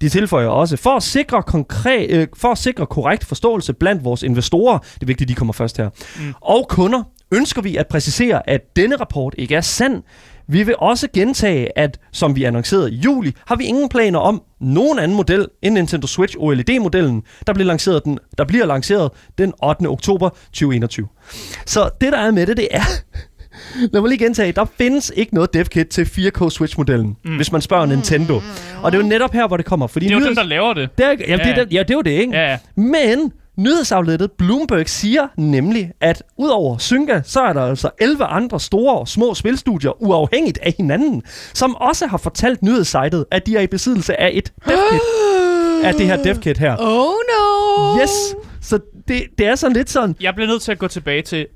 De 0.00 0.08
tilføjer 0.08 0.48
også, 0.48 0.76
for 0.76 0.96
at 0.96 1.02
sikre, 1.02 1.42
konkret, 1.42 2.10
øh, 2.10 2.26
for 2.36 2.48
at 2.48 2.58
sikre 2.58 2.86
korrekt 2.86 3.24
forståelse 3.24 3.72
blandt 3.72 4.04
vores 4.04 4.22
investorer, 4.22 4.51
det 4.60 5.02
er 5.02 5.06
vigtigt, 5.06 5.28
de 5.28 5.34
kommer 5.34 5.52
først 5.52 5.76
her, 5.76 5.88
mm. 6.20 6.34
og 6.40 6.66
kunder, 6.68 7.02
ønsker 7.34 7.62
vi 7.62 7.76
at 7.76 7.86
præcisere, 7.86 8.50
at 8.50 8.60
denne 8.76 8.96
rapport 8.96 9.34
ikke 9.38 9.54
er 9.54 9.60
sand. 9.60 10.02
Vi 10.48 10.62
vil 10.62 10.74
også 10.78 11.08
gentage, 11.14 11.78
at 11.78 11.98
som 12.12 12.36
vi 12.36 12.44
annoncerede 12.44 12.92
i 12.92 12.94
juli, 12.96 13.32
har 13.46 13.56
vi 13.56 13.64
ingen 13.64 13.88
planer 13.88 14.18
om 14.18 14.42
nogen 14.60 14.98
anden 14.98 15.16
model 15.16 15.46
end 15.62 15.74
Nintendo 15.74 16.06
Switch 16.06 16.36
OLED-modellen, 16.38 17.22
der 17.46 17.52
bliver 17.54 17.66
lanceret 17.66 18.04
den, 18.04 18.18
der 18.38 18.44
bliver 18.44 18.66
lanceret 18.66 19.10
den 19.38 19.52
8. 19.64 19.86
oktober 19.86 20.28
2021. 20.28 21.08
Så 21.66 21.90
det, 22.00 22.12
der 22.12 22.18
er 22.18 22.30
med 22.30 22.46
det, 22.46 22.56
det 22.56 22.68
er... 22.70 22.82
Lad 23.92 24.00
mig 24.00 24.08
lige 24.08 24.18
gentage, 24.24 24.52
der 24.52 24.64
findes 24.78 25.12
ikke 25.16 25.34
noget 25.34 25.54
dev 25.54 25.64
kit 25.64 25.86
til 25.88 26.04
4K 26.04 26.50
Switch-modellen, 26.50 27.16
mm. 27.24 27.36
hvis 27.36 27.52
man 27.52 27.60
spørger 27.60 27.86
Nintendo. 27.86 28.40
Og 28.82 28.92
det 28.92 28.98
er 28.98 29.02
jo 29.02 29.08
netop 29.08 29.32
her, 29.32 29.46
hvor 29.48 29.56
det 29.56 29.66
kommer. 29.66 29.86
Fordi 29.86 30.06
Det 30.06 30.12
er 30.12 30.14
jo 30.18 30.20
nyheds- 30.20 30.28
dem, 30.28 30.34
der 30.36 30.42
laver 30.42 30.74
det. 30.74 30.98
det 30.98 31.06
er, 31.06 31.10
jamen, 31.10 31.26
Ja, 31.28 31.36
det, 31.36 31.58
er, 31.58 31.64
ja, 31.70 31.78
det 31.82 31.90
er 31.90 31.94
jo 31.94 32.00
det, 32.02 32.10
ikke? 32.10 32.36
Ja. 32.36 32.58
Men 32.76 33.32
nyhedsaflettet 33.62 34.32
Bloomberg 34.32 34.88
siger 34.88 35.28
nemlig, 35.36 35.92
at 36.00 36.22
udover 36.36 36.78
Synga, 36.78 37.20
så 37.24 37.40
er 37.40 37.52
der 37.52 37.62
altså 37.62 37.90
11 38.00 38.24
andre 38.24 38.60
store 38.60 38.98
og 38.98 39.08
små 39.08 39.34
spilstudier, 39.34 40.02
uafhængigt 40.02 40.58
af 40.62 40.74
hinanden, 40.76 41.22
som 41.54 41.74
også 41.76 42.06
har 42.06 42.18
fortalt 42.18 42.62
nyhedssejtet, 42.62 43.24
at 43.30 43.46
de 43.46 43.56
er 43.56 43.60
i 43.60 43.66
besiddelse 43.66 44.20
af 44.20 44.30
et 44.32 44.52
devkit. 44.66 45.00
af 45.86 45.94
det 45.94 46.06
her 46.06 46.22
devkit 46.22 46.58
her. 46.58 46.76
Oh 46.78 47.14
no! 47.14 48.00
Yes! 48.02 48.10
Så 48.60 48.78
det, 49.08 49.22
det 49.38 49.46
er 49.46 49.54
sådan 49.54 49.76
lidt 49.76 49.90
sådan, 49.90 50.16
Jeg 50.20 50.34
bliver 50.34 50.48
nødt 50.48 50.62
til 50.62 50.72
at 50.72 50.78
gå 50.78 50.88
tilbage 50.88 51.22
til 51.22 51.46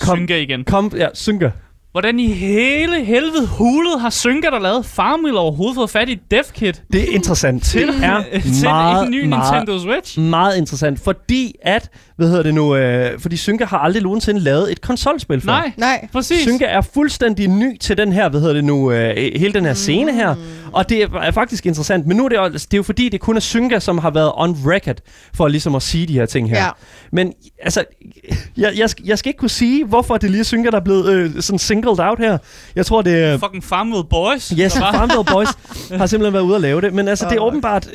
Kom. 0.00 0.16
Synga 0.16 0.36
igen. 0.36 0.64
kom, 0.64 0.92
ja, 0.96 1.08
Synga. 1.14 1.50
Hvordan 1.96 2.18
i 2.20 2.32
hele 2.32 3.04
helvede 3.04 3.46
hulet 3.46 4.00
har 4.00 4.10
Synga, 4.10 4.46
der 4.50 4.58
lavet 4.58 4.86
Farmville 4.86 5.38
overhovedet 5.38 5.74
fået 5.74 5.90
fat 5.90 6.08
i 6.08 6.18
devkit 6.30 6.82
Det 6.92 7.02
er 7.02 7.14
interessant. 7.14 7.62
til, 7.72 7.86
det 7.86 8.04
er 8.04 8.40
til 8.40 8.52
meget, 8.62 9.04
en 9.04 9.10
ny 9.10 9.24
meget, 9.24 9.52
Nintendo 9.52 9.78
Switch? 9.78 10.20
meget 10.20 10.56
interessant, 10.56 11.00
fordi 11.00 11.54
at, 11.62 11.90
hvad 12.16 12.28
hedder 12.28 12.42
det 12.42 12.54
nu, 12.54 12.76
øh, 12.76 13.20
fordi 13.20 13.36
Synga 13.36 13.64
har 13.64 13.78
aldrig 13.78 14.02
nogensinde 14.02 14.40
lavet 14.40 14.72
et 14.72 14.80
konsolspil 14.80 15.40
før. 15.40 15.46
Nej, 15.46 15.72
Nej. 15.76 16.08
præcis. 16.12 16.42
Synga 16.42 16.64
er 16.64 16.80
fuldstændig 16.80 17.48
ny 17.48 17.78
til 17.78 17.96
den 17.96 18.12
her, 18.12 18.28
hvad 18.28 18.40
hedder 18.40 18.54
det 18.54 18.64
nu, 18.64 18.92
øh, 18.92 19.16
hele 19.16 19.52
den 19.52 19.64
her 19.64 19.74
scene 19.74 20.12
her. 20.12 20.34
Og 20.72 20.88
det 20.88 21.02
er, 21.02 21.30
faktisk 21.30 21.66
interessant. 21.66 22.06
Men 22.06 22.16
nu 22.16 22.24
er 22.24 22.28
det, 22.28 22.36
jo, 22.36 22.48
det 22.48 22.74
er 22.74 22.76
jo 22.76 22.82
fordi, 22.82 23.08
det 23.08 23.20
kun 23.20 23.36
er 23.36 23.40
Synga, 23.40 23.78
som 23.78 23.98
har 23.98 24.10
været 24.10 24.32
on 24.34 24.56
record 24.66 24.96
for 25.34 25.48
ligesom 25.48 25.74
at 25.74 25.82
sige 25.82 26.06
de 26.06 26.12
her 26.12 26.26
ting 26.26 26.50
her. 26.50 26.64
Ja. 26.64 26.70
Men 27.12 27.32
altså, 27.62 27.84
jeg, 28.56 28.72
jeg, 28.76 28.90
skal, 28.90 29.04
jeg 29.04 29.18
skal 29.18 29.28
ikke 29.30 29.38
kunne 29.38 29.50
sige, 29.50 29.84
hvorfor 29.84 30.16
det 30.16 30.30
lige 30.30 30.40
er 30.40 30.44
Synga, 30.44 30.70
der 30.70 30.76
er 30.76 30.84
blevet 30.84 31.12
øh, 31.12 31.42
sådan 31.42 31.58
singled 31.86 32.08
out 32.10 32.18
her. 32.18 32.38
Jeg 32.76 32.86
tror, 32.86 33.02
det 33.02 33.24
er... 33.24 33.38
Fucking 33.38 33.64
Farmville 33.64 34.04
Boys. 34.10 34.48
Yes, 34.48 34.78
Farmville 34.78 35.24
Boys 35.32 35.48
har 36.00 36.06
simpelthen 36.06 36.32
været 36.34 36.42
ude 36.42 36.54
at 36.54 36.60
lave 36.60 36.80
det. 36.80 36.92
Men 36.94 37.08
altså, 37.08 37.26
det 37.30 37.36
er 37.36 37.40
åbenbart, 37.40 37.88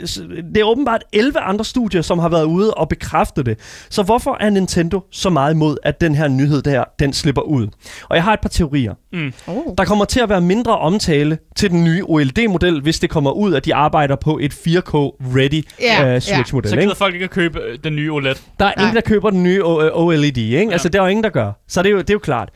det 0.54 0.58
er 0.58 0.64
åbenbart 0.64 1.04
11 1.14 1.40
andre 1.40 1.66
studier, 1.66 2.02
som 2.02 2.20
har 2.20 2.30
været 2.30 2.44
ude 2.44 2.74
og 2.74 2.90
bekræfte 2.90 3.44
det. 3.44 3.60
Så 3.90 4.04
hvorfor 4.04 4.38
er 4.40 4.50
Nintendo 4.50 5.02
så 5.12 5.30
meget 5.30 5.54
imod, 5.54 5.78
at 5.84 6.02
den 6.02 6.16
her 6.16 6.28
nyhed 6.28 6.62
der, 6.62 6.84
den 7.00 7.14
slipper 7.14 7.42
ud? 7.42 7.68
Og 8.10 8.16
jeg 8.16 8.24
har 8.24 8.34
et 8.34 8.40
par 8.42 8.50
teorier. 8.50 8.94
Mm. 9.14 9.34
Oh. 9.48 9.56
Der 9.78 9.86
kommer 9.86 10.06
til 10.06 10.20
at 10.20 10.30
være 10.30 10.42
mindre 10.42 10.78
omtale 10.78 11.38
til 11.56 11.70
den 11.72 11.84
nye 11.84 12.04
OLED-model, 12.06 12.82
hvis 12.82 13.00
det 13.00 13.10
kommer 13.10 13.32
ud, 13.32 13.54
at 13.54 13.66
de 13.66 13.76
arbejder 13.76 14.16
på 14.16 14.40
et 14.42 14.54
4K-ready 14.54 15.62
Ja, 15.82 16.02
uh, 16.04 16.08
ja. 16.08 16.20
Switch-model. 16.20 16.70
Så 16.70 16.76
ikke? 16.76 16.84
gider 16.84 16.96
folk 16.96 17.14
ikke 17.14 17.24
at 17.24 17.30
købe 17.30 17.60
øh, 17.60 17.78
den 17.84 17.96
nye 17.96 18.12
OLED. 18.12 18.36
Der 18.60 18.66
er 18.66 18.72
Nej. 18.78 18.84
ingen, 18.86 18.96
der 18.96 19.02
køber 19.02 19.30
den 19.30 19.44
nye 19.44 19.62
O- 19.64 19.82
øh, 19.84 19.90
OLED, 19.94 20.38
ikke? 20.38 20.66
Ja. 20.66 20.72
Altså, 20.72 20.90
det 20.90 20.96
er 21.00 21.04
jo 21.04 21.08
ingen, 21.10 21.24
der 21.24 21.30
gør. 21.30 21.52
Så 21.68 21.84
det 21.84 21.90
er 21.90 21.94
jo, 21.94 21.98
det 21.98 22.10
er 22.10 22.14
jo 22.14 22.20
klart. 22.20 22.50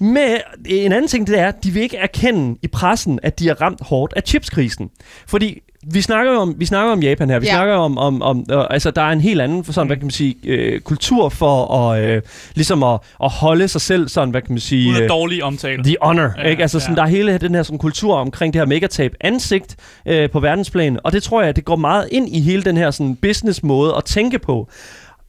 Men 0.00 0.26
en 0.70 0.92
anden 0.92 1.08
ting, 1.08 1.26
det 1.26 1.38
er, 1.38 1.46
at 1.48 1.64
de 1.64 1.70
vil 1.70 1.82
ikke 1.82 1.96
erkende 1.96 2.58
i 2.62 2.66
pressen, 2.68 3.18
at 3.22 3.38
de 3.38 3.48
er 3.48 3.60
ramt 3.60 3.78
hårdt 3.82 4.12
af 4.16 4.22
chipskrisen. 4.26 4.90
Fordi 5.28 5.58
vi 5.92 6.00
snakker 6.00 6.32
jo 6.32 6.38
om, 6.38 6.54
vi 6.58 6.64
snakker 6.66 6.92
om 6.92 7.02
Japan 7.02 7.30
her. 7.30 7.38
Vi 7.38 7.46
Ja. 7.46 7.52
snakker 7.52 7.74
om, 7.74 7.98
om, 7.98 8.22
om 8.22 8.44
øh, 8.52 8.64
altså 8.70 8.90
der 8.90 9.02
er 9.02 9.10
en 9.10 9.20
helt 9.20 9.40
anden 9.40 9.64
sådan, 9.64 9.86
hvad 9.86 9.96
kan 9.96 10.04
man 10.04 10.10
sige, 10.10 10.34
øh, 10.44 10.80
kultur 10.80 11.28
for 11.28 11.74
at, 11.90 12.04
øh, 12.04 12.22
ligesom 12.54 12.82
at, 12.82 13.00
at 13.24 13.30
holde 13.30 13.68
sig 13.68 13.80
selv 13.80 14.08
sådan, 14.08 14.30
hvad 14.30 14.42
kan 14.42 14.52
man 14.52 14.60
sige, 14.60 14.90
Uden 14.90 15.02
øh, 15.02 15.08
dårlige 15.08 15.44
omtale. 15.44 15.84
The 15.84 15.96
honor, 16.02 16.30
Ja, 16.38 16.42
ikke? 16.48 16.62
Altså 16.62 16.80
sådan, 16.80 16.94
ja. 16.94 17.00
der 17.00 17.06
er 17.06 17.10
hele 17.10 17.38
den 17.38 17.54
her 17.54 17.62
sådan, 17.62 17.78
kultur 17.78 18.14
omkring 18.16 18.52
det 18.54 18.60
her 18.60 18.66
megatab 18.66 19.14
ansigt 19.20 19.76
øh, 20.06 20.30
på 20.30 20.40
verdensplan, 20.40 20.98
og 21.04 21.12
det 21.12 21.22
tror 21.22 21.42
jeg, 21.42 21.56
det 21.56 21.64
går 21.64 21.76
meget 21.76 22.08
ind 22.12 22.28
i 22.36 22.40
hele 22.40 22.62
den 22.62 22.76
her 22.76 22.90
sådan, 22.90 23.16
business 23.16 23.62
måde 23.62 23.94
at 23.96 24.04
tænke 24.04 24.38
på. 24.38 24.68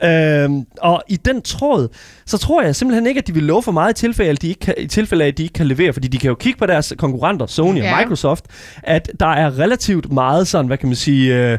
Øhm, 0.04 0.66
og 0.82 1.04
i 1.10 1.16
den 1.16 1.42
tråd, 1.42 1.88
så 2.26 2.38
tror 2.38 2.62
jeg 2.62 2.76
simpelthen 2.76 3.08
ikke, 3.08 3.20
at 3.20 3.28
de 3.28 3.34
vil 3.34 3.44
love 3.44 3.64
for 3.64 3.72
meget 3.72 3.92
i 3.98 4.02
tilfælde, 4.02 4.32
at 4.32 4.42
de 4.42 4.48
ikke 4.48 4.60
kan, 4.60 4.74
i 4.78 4.88
tilfælde 4.88 5.24
af, 5.24 5.28
at 5.28 5.38
de 5.38 5.44
ikke 5.44 5.54
kan 5.54 5.68
levere, 5.68 5.94
fordi 5.94 6.08
de 6.08 6.18
kan 6.18 6.28
jo 6.28 6.36
kigge 6.36 6.60
på 6.60 6.66
deres 6.66 6.94
konkurrenter, 6.98 7.46
Sony 7.46 7.78
Ja. 7.78 7.94
og 7.94 8.00
Microsoft, 8.02 8.46
at 8.84 9.12
der 9.20 9.28
er 9.28 9.60
relativt 9.60 10.12
meget 10.12 10.48
sådan, 10.48 10.68
hvad 10.68 10.78
kan 10.78 10.90
man 10.90 10.96
sige, 10.96 11.36
øh, 11.36 11.58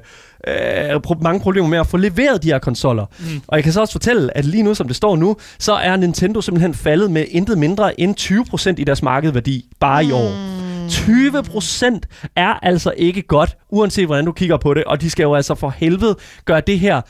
øh, 0.49 0.97
pro- 1.07 1.21
mange 1.23 1.41
problemer 1.41 1.69
med 1.69 1.79
at 1.79 1.87
få 1.87 1.97
leveret 1.97 2.43
de 2.43 2.49
her 2.49 2.59
konsoller. 2.59 3.07
Mm. 3.21 3.27
Og 3.47 3.57
jeg 3.57 3.65
kan 3.65 3.73
så 3.73 3.81
også 3.81 3.93
fortælle, 3.93 4.37
at 4.37 4.45
lige 4.45 4.63
nu, 4.63 4.75
som 4.75 4.87
det 4.87 4.97
står 4.97 5.17
nu, 5.17 5.37
så 5.59 5.73
er 5.73 5.97
Nintendo 5.97 6.41
simpelthen 6.41 6.75
faldet 6.75 7.11
med 7.11 7.25
intet 7.31 7.59
mindre 7.59 8.01
end 8.01 8.15
20% 8.21 8.75
i 8.79 8.85
deres 8.85 9.03
markedsværdi 9.03 9.65
bare 9.81 10.05
i 10.05 10.13
år. 10.13 10.53
20% 10.89 12.01
er 12.37 12.53
altså 12.63 12.93
ikke 12.97 13.23
godt, 13.23 13.57
uanset 13.71 14.07
hvordan 14.07 14.25
du 14.25 14.33
kigger 14.33 14.57
på 14.57 14.75
det, 14.75 14.85
og 14.85 15.01
de 15.01 15.11
skal 15.11 15.23
jo 15.23 15.35
altså 15.35 15.55
for 15.55 15.75
helvede 15.77 16.17
gøre 16.45 16.61
det 16.67 16.79
her 16.81 17.01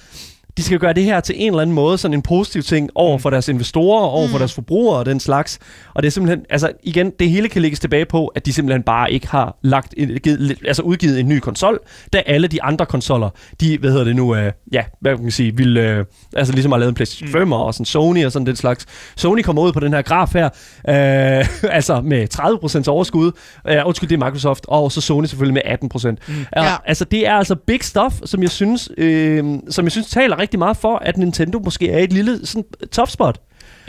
de 0.56 0.62
skal 0.62 0.78
gøre 0.78 0.92
det 0.92 1.04
her 1.04 1.20
til 1.20 1.34
en 1.38 1.48
eller 1.48 1.62
anden 1.62 1.74
måde, 1.74 1.98
sådan 1.98 2.14
en 2.14 2.22
positiv 2.22 2.62
ting 2.62 2.90
over 2.94 3.18
for 3.18 3.30
deres 3.30 3.48
investorer, 3.48 4.02
over 4.02 4.28
for 4.28 4.38
deres 4.38 4.54
forbrugere 4.54 4.98
og 4.98 5.06
den 5.06 5.20
slags. 5.20 5.58
Og 5.94 6.02
det 6.02 6.06
er 6.06 6.10
simpelthen, 6.10 6.44
altså 6.50 6.72
igen, 6.82 7.12
det 7.18 7.30
hele 7.30 7.48
kan 7.48 7.62
lægges 7.62 7.80
tilbage 7.80 8.04
på, 8.04 8.26
at 8.26 8.46
de 8.46 8.52
simpelthen 8.52 8.82
bare 8.82 9.12
ikke 9.12 9.28
har 9.28 9.56
lagt, 9.62 9.94
givet, 10.22 10.58
altså 10.66 10.82
udgivet 10.82 11.20
en 11.20 11.28
ny 11.28 11.38
konsol, 11.38 11.78
da 12.12 12.22
alle 12.26 12.48
de 12.48 12.62
andre 12.62 12.86
konsoller, 12.86 13.30
de, 13.60 13.78
hvad 13.78 13.90
hedder 13.90 14.04
det 14.04 14.16
nu, 14.16 14.34
øh, 14.36 14.52
ja, 14.72 14.82
hvad 15.00 15.16
kan 15.16 15.22
man 15.22 15.30
sige, 15.30 15.56
vil, 15.56 15.76
øh, 15.76 16.04
altså 16.36 16.52
ligesom 16.52 16.72
har 16.72 16.78
lavet 16.78 16.88
en 16.88 16.94
PlayStation 16.94 17.28
5 17.28 17.52
og 17.52 17.74
sådan 17.74 17.84
Sony 17.86 18.24
og 18.26 18.32
sådan 18.32 18.46
den 18.46 18.56
slags. 18.56 18.86
Sony 19.16 19.42
kommer 19.42 19.62
ud 19.62 19.72
på 19.72 19.80
den 19.80 19.92
her 19.92 20.02
graf 20.02 20.32
her, 20.32 20.44
øh, 20.88 21.72
altså 21.76 22.00
med 22.00 22.28
30% 22.84 22.88
overskud, 22.88 23.32
øh, 23.68 23.76
undskyld, 23.86 24.08
det 24.08 24.20
er 24.20 24.24
Microsoft, 24.24 24.64
og 24.68 24.92
så 24.92 25.00
Sony 25.00 25.24
selvfølgelig 25.24 25.62
med 25.66 25.90
18%. 25.94 26.10
Mm. 26.28 26.34
Ja. 26.56 26.76
Altså 26.86 27.04
det 27.04 27.26
er 27.26 27.34
altså 27.34 27.54
big 27.54 27.84
stuff, 27.84 28.14
som 28.24 28.42
jeg 28.42 28.50
synes, 28.50 28.90
øh, 28.98 29.44
som 29.70 29.84
jeg 29.84 29.92
synes 29.92 30.06
taler 30.06 30.41
rigtig 30.42 30.58
meget 30.58 30.76
for, 30.76 30.96
at 30.96 31.16
Nintendo 31.16 31.58
måske 31.64 31.90
er 31.90 31.98
i 31.98 32.04
et 32.04 32.12
lille 32.12 32.46
sådan, 32.46 32.64
topspot. 32.92 33.38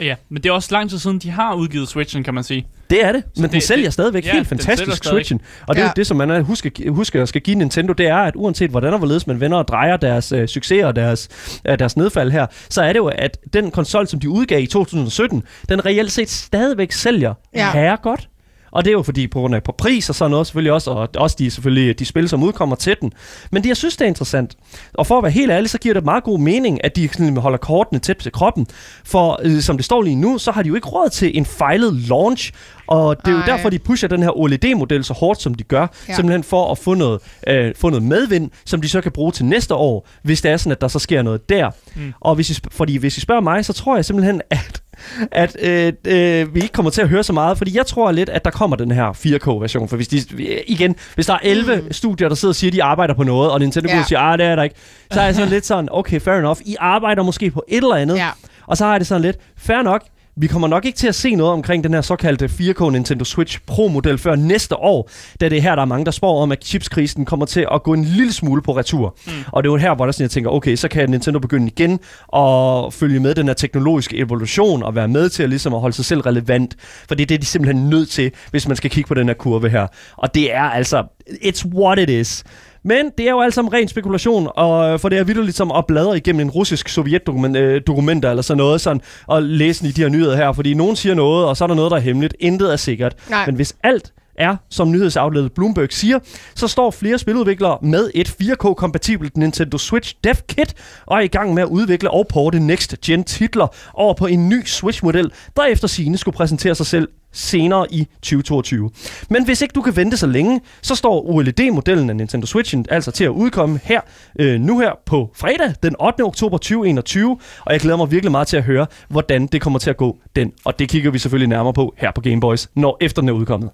Ja, 0.00 0.14
men 0.28 0.42
det 0.42 0.48
er 0.48 0.52
også 0.52 0.68
lang 0.72 0.90
tid 0.90 0.98
siden, 0.98 1.18
de 1.18 1.30
har 1.30 1.54
udgivet 1.54 1.88
Switchen, 1.88 2.24
kan 2.24 2.34
man 2.34 2.44
sige. 2.44 2.66
Det 2.90 3.04
er 3.04 3.12
det, 3.12 3.22
men 3.36 3.42
det- 3.42 3.52
den 3.52 3.60
sælger 3.60 3.84
det- 3.84 3.92
stadigvæk 3.92 4.26
ja, 4.26 4.32
helt 4.32 4.48
fantastisk. 4.48 5.04
Switchen. 5.04 5.40
Og 5.66 5.74
det 5.74 5.80
er 5.80 5.84
Ja. 5.84 5.88
jo 5.90 5.92
det, 5.96 6.06
som 6.06 6.16
man 6.16 6.30
er- 6.30 6.40
husker, 6.40 6.70
husker 6.90 7.24
skal 7.24 7.40
give 7.40 7.56
Nintendo, 7.56 7.92
det 7.92 8.06
er, 8.06 8.16
at 8.16 8.32
uanset 8.36 8.70
hvordan 8.70 8.92
og 8.92 8.98
hvorledes 8.98 9.26
man 9.26 9.40
vender 9.40 9.58
og 9.58 9.68
drejer 9.68 9.96
deres 9.96 10.32
øh, 10.32 10.48
succeser 10.48 10.86
og 10.86 10.96
deres, 10.96 11.28
øh, 11.68 11.78
deres 11.78 11.96
nedfald 11.96 12.30
her, 12.30 12.46
så 12.70 12.82
er 12.82 12.92
det 12.92 12.98
jo, 12.98 13.06
at 13.06 13.38
den 13.52 13.70
konsol, 13.70 14.06
som 14.06 14.20
de 14.20 14.28
udgav 14.28 14.60
i 14.62 14.66
2017, 14.66 15.42
den 15.68 15.86
reelt 15.86 16.12
set 16.12 16.30
stadigvæk 16.30 16.92
sælger 16.92 17.34
Ja. 17.54 17.70
herre 17.72 17.96
godt. 18.02 18.28
Og 18.74 18.84
det 18.84 18.90
er 18.90 18.92
jo 18.92 19.02
fordi 19.02 19.26
på 19.26 19.40
grund 19.40 19.54
af 19.54 19.62
på 19.62 19.72
pris 19.72 20.08
og 20.08 20.14
sådan 20.14 20.30
noget 20.30 20.46
selvfølgelig 20.46 20.72
også, 20.72 20.90
og 20.90 21.08
også 21.16 21.36
de, 21.38 21.50
selvfølgelig 21.50 21.98
de 21.98 22.04
spil, 22.04 22.28
som 22.28 22.42
udkommer 22.42 22.76
til 22.76 22.96
den. 23.00 23.12
Men 23.50 23.62
det, 23.62 23.68
jeg 23.68 23.76
synes, 23.76 23.96
det 23.96 24.04
er 24.04 24.08
interessant. 24.08 24.56
Og 24.94 25.06
for 25.06 25.18
at 25.18 25.22
være 25.22 25.32
helt 25.32 25.50
ærlig, 25.50 25.70
så 25.70 25.78
giver 25.78 25.94
det 25.94 26.04
meget 26.04 26.24
god 26.24 26.38
mening, 26.38 26.84
at 26.84 26.96
de 26.96 27.08
sådan 27.12 27.36
holder 27.36 27.58
kortene 27.58 27.98
tæt 27.98 28.16
til 28.16 28.32
kroppen. 28.32 28.66
For 29.04 29.40
øh, 29.42 29.60
som 29.60 29.76
det 29.76 29.84
står 29.84 30.02
lige 30.02 30.16
nu, 30.16 30.38
så 30.38 30.52
har 30.52 30.62
de 30.62 30.68
jo 30.68 30.74
ikke 30.74 30.88
råd 30.88 31.10
til 31.10 31.36
en 31.36 31.46
fejlet 31.46 31.94
launch. 31.94 32.52
Og 32.86 33.16
det 33.16 33.28
er 33.28 33.32
jo 33.32 33.38
Ej. 33.38 33.46
derfor, 33.46 33.70
de 33.70 33.78
pusher 33.78 34.08
den 34.08 34.22
her 34.22 34.38
OLED-model 34.38 35.04
så 35.04 35.12
hårdt, 35.14 35.42
som 35.42 35.54
de 35.54 35.64
gør. 35.64 35.86
Ja. 36.08 36.14
Simpelthen 36.14 36.44
for 36.44 36.72
at 36.72 36.78
få 36.78 36.94
noget, 36.94 37.20
øh, 37.46 37.74
få 37.76 37.88
noget 37.90 38.02
medvind, 38.02 38.50
som 38.64 38.80
de 38.80 38.88
så 38.88 39.00
kan 39.00 39.12
bruge 39.12 39.32
til 39.32 39.44
næste 39.44 39.74
år, 39.74 40.08
hvis 40.22 40.42
det 40.42 40.50
er 40.50 40.56
sådan, 40.56 40.72
at 40.72 40.80
der 40.80 40.88
så 40.88 40.98
sker 40.98 41.22
noget 41.22 41.48
der. 41.48 41.70
Mm. 41.96 42.12
Og 42.20 42.34
hvis 42.34 42.50
I, 42.50 42.60
fordi 42.70 42.96
hvis 42.96 43.18
I 43.18 43.20
spørger 43.20 43.40
mig, 43.40 43.64
så 43.64 43.72
tror 43.72 43.96
jeg 43.96 44.04
simpelthen, 44.04 44.40
at 44.50 44.82
at 45.32 45.56
øh, 45.62 45.92
øh, 46.06 46.54
vi 46.54 46.60
ikke 46.60 46.72
kommer 46.72 46.90
til 46.90 47.02
at 47.02 47.08
høre 47.08 47.22
så 47.22 47.32
meget, 47.32 47.58
fordi 47.58 47.76
jeg 47.76 47.86
tror 47.86 48.12
lidt, 48.12 48.28
at 48.28 48.44
der 48.44 48.50
kommer 48.50 48.76
den 48.76 48.90
her 48.90 49.12
4K-version. 49.12 49.88
For 49.88 49.96
hvis 49.96 50.08
de, 50.08 50.18
igen, 50.66 50.96
hvis 51.14 51.26
der 51.26 51.34
er 51.34 51.38
11 51.42 51.76
mm. 51.76 51.92
studier, 51.92 52.28
der 52.28 52.34
sidder 52.34 52.52
og 52.52 52.56
siger, 52.56 52.70
at 52.70 52.72
de 52.72 52.82
arbejder 52.82 53.14
på 53.14 53.22
noget, 53.22 53.50
og 53.50 53.60
Nintendo 53.60 53.88
Ja. 53.88 54.04
siger, 54.08 54.18
ah, 54.18 54.38
det 54.38 54.46
er 54.46 54.56
der 54.56 54.62
ikke, 54.62 54.76
så 55.12 55.20
er 55.20 55.24
jeg 55.24 55.34
sådan 55.34 55.50
lidt 55.56 55.66
sådan, 55.66 55.88
okay, 55.92 56.20
fair 56.20 56.34
enough, 56.34 56.58
I 56.64 56.76
arbejder 56.80 57.22
måske 57.22 57.50
på 57.50 57.64
et 57.68 57.76
eller 57.76 57.94
andet, 57.94 58.16
Ja. 58.16 58.28
og 58.66 58.76
så 58.76 58.84
har 58.84 58.92
jeg 58.92 59.00
det 59.00 59.06
sådan 59.06 59.22
lidt, 59.22 59.36
fair 59.56 59.82
nok, 59.82 60.04
vi 60.36 60.46
kommer 60.46 60.68
nok 60.68 60.84
ikke 60.84 60.96
til 60.96 61.08
at 61.08 61.14
se 61.14 61.34
noget 61.34 61.52
omkring 61.52 61.84
den 61.84 61.94
her 61.94 62.00
såkaldte 62.00 62.44
4K 62.44 62.90
Nintendo 62.90 63.24
Switch 63.24 63.58
Pro-model 63.66 64.18
før 64.18 64.36
næste 64.36 64.76
år, 64.76 65.10
da 65.40 65.48
det 65.48 65.58
er 65.58 65.62
her, 65.62 65.74
der 65.74 65.82
er 65.82 65.86
mange, 65.86 66.04
der 66.04 66.10
spår 66.10 66.42
om, 66.42 66.52
at 66.52 66.64
chipskrisen 66.64 67.24
kommer 67.24 67.46
til 67.46 67.66
at 67.72 67.82
gå 67.82 67.92
en 67.92 68.04
lille 68.04 68.32
smule 68.32 68.62
på 68.62 68.76
retur. 68.76 69.16
Mm. 69.26 69.32
Og 69.52 69.62
det 69.62 69.68
er 69.68 69.72
jo 69.72 69.76
her, 69.76 69.94
hvor 69.94 70.04
der 70.04 70.12
sådan, 70.12 70.22
jeg 70.22 70.30
tænker, 70.30 70.50
okay, 70.50 70.76
så 70.76 70.88
kan 70.88 71.10
Nintendo 71.10 71.38
begynde 71.38 71.66
igen 71.66 72.00
at 72.36 72.92
følge 72.92 73.20
med 73.20 73.34
den 73.34 73.46
her 73.46 73.54
teknologiske 73.54 74.16
evolution 74.16 74.82
og 74.82 74.94
være 74.94 75.08
med 75.08 75.28
til 75.28 75.42
at, 75.42 75.48
ligesom 75.48 75.74
at 75.74 75.80
holde 75.80 75.96
sig 75.96 76.04
selv 76.04 76.20
relevant. 76.20 76.76
For 77.08 77.14
det 77.14 77.22
er 77.22 77.26
det, 77.26 77.40
de 77.40 77.46
simpelthen 77.46 77.90
nødt 77.90 78.08
til, 78.08 78.32
hvis 78.50 78.68
man 78.68 78.76
skal 78.76 78.90
kigge 78.90 79.08
på 79.08 79.14
den 79.14 79.26
her 79.26 79.34
kurve 79.34 79.68
her. 79.68 79.86
Og 80.16 80.34
det 80.34 80.54
er 80.54 80.62
altså, 80.62 81.02
it's 81.30 81.66
what 81.74 81.98
it 81.98 82.10
is. 82.10 82.44
Men 82.84 83.10
det 83.18 83.26
er 83.26 83.30
jo 83.30 83.40
alt 83.40 83.54
sammen 83.54 83.72
ren 83.72 83.88
spekulation, 83.88 84.48
og 84.56 85.00
for 85.00 85.08
det 85.08 85.18
er 85.18 85.24
vildt 85.24 85.54
som 85.54 85.72
at 85.72 85.86
bladre 85.86 86.16
igennem 86.16 86.40
en 86.40 86.50
russisk 86.50 86.88
sovjetdokumenter 86.88 88.30
eller 88.30 88.42
sådan 88.42 88.58
noget, 88.58 88.80
sådan, 88.80 89.00
og 89.26 89.42
læse 89.42 89.88
i 89.88 89.90
de 89.90 90.02
her 90.02 90.08
nyheder 90.08 90.36
her, 90.36 90.52
fordi 90.52 90.74
nogen 90.74 90.96
siger 90.96 91.14
noget, 91.14 91.46
og 91.46 91.56
så 91.56 91.64
er 91.64 91.68
der 91.68 91.74
noget, 91.74 91.90
der 91.90 91.96
er 91.96 92.00
hemmeligt. 92.00 92.36
Intet 92.40 92.72
er 92.72 92.76
sikkert. 92.76 93.16
Nej. 93.30 93.46
Men 93.46 93.54
hvis 93.54 93.76
alt 93.82 94.12
er, 94.38 94.56
som 94.70 94.90
nyhedsoutletet 94.90 95.52
Bloomberg 95.52 95.92
siger, 95.92 96.18
så 96.54 96.68
står 96.68 96.90
flere 96.90 97.18
spiludviklere 97.18 97.78
med 97.82 98.10
et 98.14 98.36
4K-kompatibelt 98.42 99.36
Nintendo 99.36 99.78
Switch 99.78 100.14
Dev 100.24 100.34
Kit 100.48 100.74
og 101.06 101.16
er 101.16 101.20
i 101.20 101.26
gang 101.26 101.54
med 101.54 101.62
at 101.62 101.68
udvikle 101.68 102.10
og 102.10 102.26
porte 102.28 102.60
next-gen 102.60 103.24
titler 103.24 103.66
over 103.94 104.14
på 104.14 104.26
en 104.26 104.48
ny 104.48 104.64
Switch-model, 104.66 105.30
der 105.56 105.64
efter 105.64 105.88
sine 105.88 106.18
skulle 106.18 106.36
præsentere 106.36 106.74
sig 106.74 106.86
selv 106.86 107.08
senere 107.34 107.86
i 107.90 108.08
2022. 108.22 108.90
Men 109.30 109.44
hvis 109.44 109.62
ikke 109.62 109.72
du 109.72 109.82
kan 109.82 109.96
vente 109.96 110.16
så 110.16 110.26
længe, 110.26 110.60
så 110.82 110.94
står 110.94 111.30
OLED-modellen 111.30 112.10
af 112.10 112.16
Nintendo 112.16 112.46
Switchen 112.46 112.86
altså 112.90 113.10
til 113.10 113.24
at 113.24 113.30
udkomme 113.30 113.80
her 113.82 114.00
øh, 114.38 114.60
nu 114.60 114.78
her 114.78 114.90
på 115.06 115.30
fredag 115.34 115.74
den 115.82 115.96
8. 116.00 116.22
oktober 116.22 116.58
2021, 116.58 117.38
og 117.64 117.72
jeg 117.72 117.80
glæder 117.80 117.96
mig 117.96 118.10
virkelig 118.10 118.30
meget 118.30 118.48
til 118.48 118.56
at 118.56 118.62
høre, 118.62 118.86
hvordan 119.08 119.46
det 119.46 119.60
kommer 119.60 119.78
til 119.78 119.90
at 119.90 119.96
gå 119.96 120.18
den, 120.36 120.52
og 120.64 120.78
det 120.78 120.88
kigger 120.88 121.10
vi 121.10 121.18
selvfølgelig 121.18 121.48
nærmere 121.48 121.72
på 121.72 121.94
her 121.98 122.10
på 122.10 122.20
Gameboys, 122.20 122.68
når 122.74 122.96
efter 123.00 123.22
den 123.22 123.28
er 123.28 123.32
udkommet. 123.32 123.70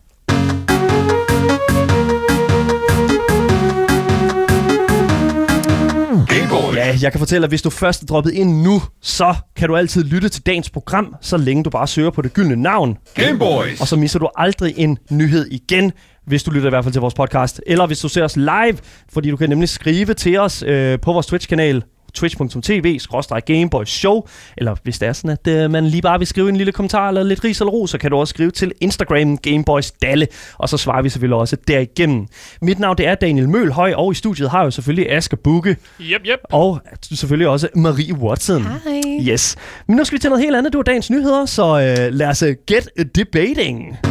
Ja, 6.77 6.97
jeg 7.03 7.13
kan 7.13 7.19
fortælle, 7.19 7.45
at 7.45 7.51
hvis 7.51 7.63
du 7.63 7.71
først 7.71 8.03
er 8.03 8.07
droppet 8.07 8.33
ind 8.33 8.63
nu, 8.63 8.83
så 9.03 9.35
kan 9.57 9.69
du 9.69 9.77
altid 9.77 10.05
lytte 10.05 10.29
til 10.29 10.47
dagens 10.47 10.71
program, 10.71 11.15
så 11.21 11.37
længe 11.37 11.65
du 11.65 11.71
bare 11.71 11.87
søger 11.87 12.11
på 12.11 12.23
det 12.23 12.33
gyldne 12.33 12.57
navn. 12.57 12.97
Gameboys. 13.15 13.81
Og 13.81 13.89
så 13.89 13.97
misser 13.97 14.19
du 14.19 14.29
aldrig 14.37 14.75
en 14.77 14.99
nyhed 15.11 15.47
igen, 15.51 15.93
hvis 16.27 16.43
du 16.43 16.51
lytter 16.51 16.69
i 16.69 16.71
hvert 16.71 16.85
fald 16.85 16.93
til 16.93 17.01
vores 17.01 17.15
podcast. 17.15 17.61
Eller 17.67 17.87
hvis 17.87 17.99
du 17.99 18.09
ser 18.09 18.25
os 18.25 18.37
live, 18.37 18.79
fordi 19.13 19.31
du 19.31 19.37
kan 19.37 19.49
nemlig 19.49 19.69
skrive 19.69 20.15
til 20.15 20.39
os 20.39 20.63
øh, 20.67 20.99
på 21.01 21.13
vores 21.13 21.27
Twitch-kanal 21.27 21.83
twitch.tv 22.14 22.99
Gameboys 23.46 23.88
Show, 23.88 24.27
eller 24.57 24.75
hvis 24.83 24.99
det 24.99 25.09
er 25.09 25.12
sådan, 25.12 25.31
at 25.31 25.64
øh, 25.64 25.70
man 25.70 25.87
lige 25.87 26.03
bare 26.03 26.18
vil 26.18 26.27
skrive 26.27 26.49
en 26.49 26.57
lille 26.57 26.73
kommentar 26.73 27.09
eller 27.09 27.23
lidt 27.23 27.44
ris 27.44 27.61
eller 27.61 27.73
ros, 27.73 27.90
så 27.90 27.99
kan 27.99 28.11
du 28.11 28.16
også 28.16 28.31
skrive 28.31 28.51
til 28.51 28.73
Instagram 28.81 29.38
Gameboys 29.38 29.90
Dalle, 29.90 30.27
og 30.59 30.68
så 30.68 30.77
svarer 30.77 31.03
vi 31.03 31.09
selvfølgelig 31.09 31.37
også 31.37 31.57
derigennem. 31.68 32.27
Mit 32.62 32.79
navn 32.79 32.99
det 32.99 33.07
er 33.07 33.14
Daniel 33.14 33.49
Mølhøj, 33.49 33.92
og 33.96 34.12
i 34.12 34.14
studiet 34.14 34.51
har 34.51 34.59
jeg 34.59 34.64
jo 34.64 34.70
selvfølgelig 34.70 35.12
Asger 35.12 35.37
Bukke, 35.37 35.77
Yep, 36.01 36.20
yep. 36.27 36.38
og 36.53 36.81
selvfølgelig 37.03 37.49
også 37.49 37.68
Marie 37.77 38.14
Watson. 38.14 38.62
Hej. 38.62 39.03
Yes. 39.33 39.57
Men 39.87 39.96
nu 39.96 40.05
skal 40.05 40.16
vi 40.16 40.20
til 40.20 40.31
noget 40.31 40.44
helt 40.44 40.57
andet. 40.57 40.73
Det 40.73 40.79
var 40.79 40.83
dagens 40.83 41.11
nyheder, 41.11 41.46
så 41.46 41.62
øh, 41.81 42.14
lad 42.14 42.29
os 42.29 42.42
øh, 42.42 42.57
get 42.66 42.88
debating. 43.16 44.10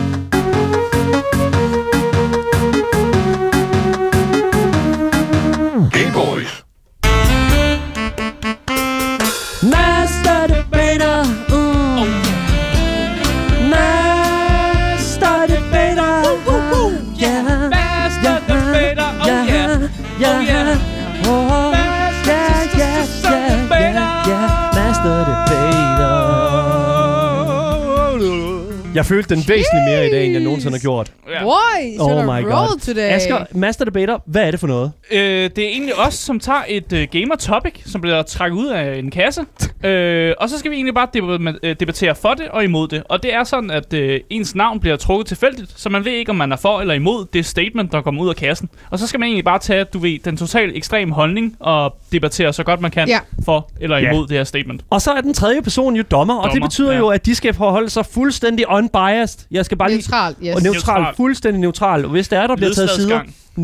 Jeg 28.99 29.05
følte 29.05 29.29
den 29.35 29.38
væsentligt 29.47 29.85
mere 29.88 30.07
i 30.07 30.12
dag, 30.12 30.25
end 30.25 30.33
jeg 30.33 30.41
nogensinde 30.43 30.73
har 30.77 30.79
gjort. 30.81 31.12
Ja. 31.29 31.43
Boy, 31.43 31.99
Oh 31.99 32.09
should 32.09 32.25
my 32.41 32.43
god. 32.51 32.79
today. 32.79 33.01
Asger, 33.01 33.45
Master 33.51 33.85
Debater, 33.85 34.17
hvad 34.25 34.43
er 34.47 34.51
det 34.51 34.59
for 34.59 34.67
noget? 34.67 34.91
Øh, 35.12 35.19
det 35.55 35.59
er 35.59 35.67
egentlig 35.69 35.95
os, 36.07 36.13
som 36.13 36.39
tager 36.39 36.59
et 36.67 36.93
uh, 36.93 36.99
gamer 37.21 37.35
topic, 37.35 37.73
som 37.85 38.01
bliver 38.01 38.21
trækket 38.21 38.57
ud 38.57 38.67
af 38.67 38.95
en 38.99 39.12
kasse. 39.12 39.41
øh, 39.89 40.33
og 40.39 40.49
så 40.49 40.57
skal 40.59 40.71
vi 40.71 40.75
egentlig 40.75 40.93
bare 40.93 41.07
deb- 41.17 41.59
øh, 41.63 41.75
debattere 41.79 42.15
for 42.15 42.33
det 42.33 42.47
og 42.47 42.63
imod 42.63 42.88
det. 42.88 43.03
Og 43.09 43.23
det 43.23 43.33
er 43.33 43.43
sådan, 43.43 43.71
at 43.71 43.93
øh, 43.93 44.19
ens 44.29 44.55
navn 44.55 44.79
bliver 44.79 44.95
trukket 44.95 45.27
tilfældigt, 45.27 45.71
så 45.75 45.89
man 45.89 46.05
ved 46.05 46.12
ikke, 46.12 46.29
om 46.29 46.35
man 46.35 46.51
er 46.51 46.55
for 46.57 46.79
eller 46.81 46.93
imod 46.93 47.25
det 47.33 47.45
statement, 47.45 47.91
der 47.91 48.01
kommer 48.01 48.21
ud 48.23 48.29
af 48.29 48.35
kassen. 48.35 48.69
Og 48.91 48.99
så 48.99 49.07
skal 49.07 49.19
man 49.19 49.27
egentlig 49.27 49.45
bare 49.45 49.59
tage, 49.59 49.83
du 49.83 49.99
ved, 49.99 50.19
den 50.25 50.38
totalt 50.38 50.77
ekstrem 50.77 51.12
holdning 51.12 51.55
og 51.59 51.95
debattere 52.12 52.53
så 52.53 52.63
godt 52.63 52.81
man 52.81 52.91
kan 52.91 53.07
Ja. 53.07 53.19
for 53.45 53.69
eller 53.81 53.97
Ja. 53.97 54.12
imod 54.12 54.27
det 54.27 54.38
her 54.38 54.43
statement. 54.43 54.81
Og 54.89 55.01
så 55.01 55.12
er 55.12 55.21
den 55.21 55.33
tredje 55.33 55.62
person 55.62 55.95
jo 55.95 56.03
dommer, 56.12 56.35
og 56.35 56.43
det 56.43 56.53
Dommer, 56.55 56.67
betyder 56.67 56.91
ja. 56.91 56.97
jo, 56.97 57.07
at 57.07 57.25
de 57.25 57.35
skal 57.35 57.53
forholde 57.53 57.89
sig 57.89 58.05
fuldstændig 58.05 58.69
unbiased. 58.95 59.39
Jeg 59.52 59.65
skal 59.65 59.78
bare 59.78 59.89
lige... 59.89 59.97
Neutral, 59.97 60.36
yes. 60.43 60.56
Og 60.56 60.62
neutral, 60.62 60.95
Neutral. 61.02 61.15
fuldstændig 61.15 61.62
neutral. 61.62 62.06
Og 62.06 62.12
Hvis 62.12 62.28
der 62.28 62.39
er, 62.39 62.47
der 62.47 62.56
bliver 62.56 62.73
taget 62.73 62.89
sider, 62.89 63.21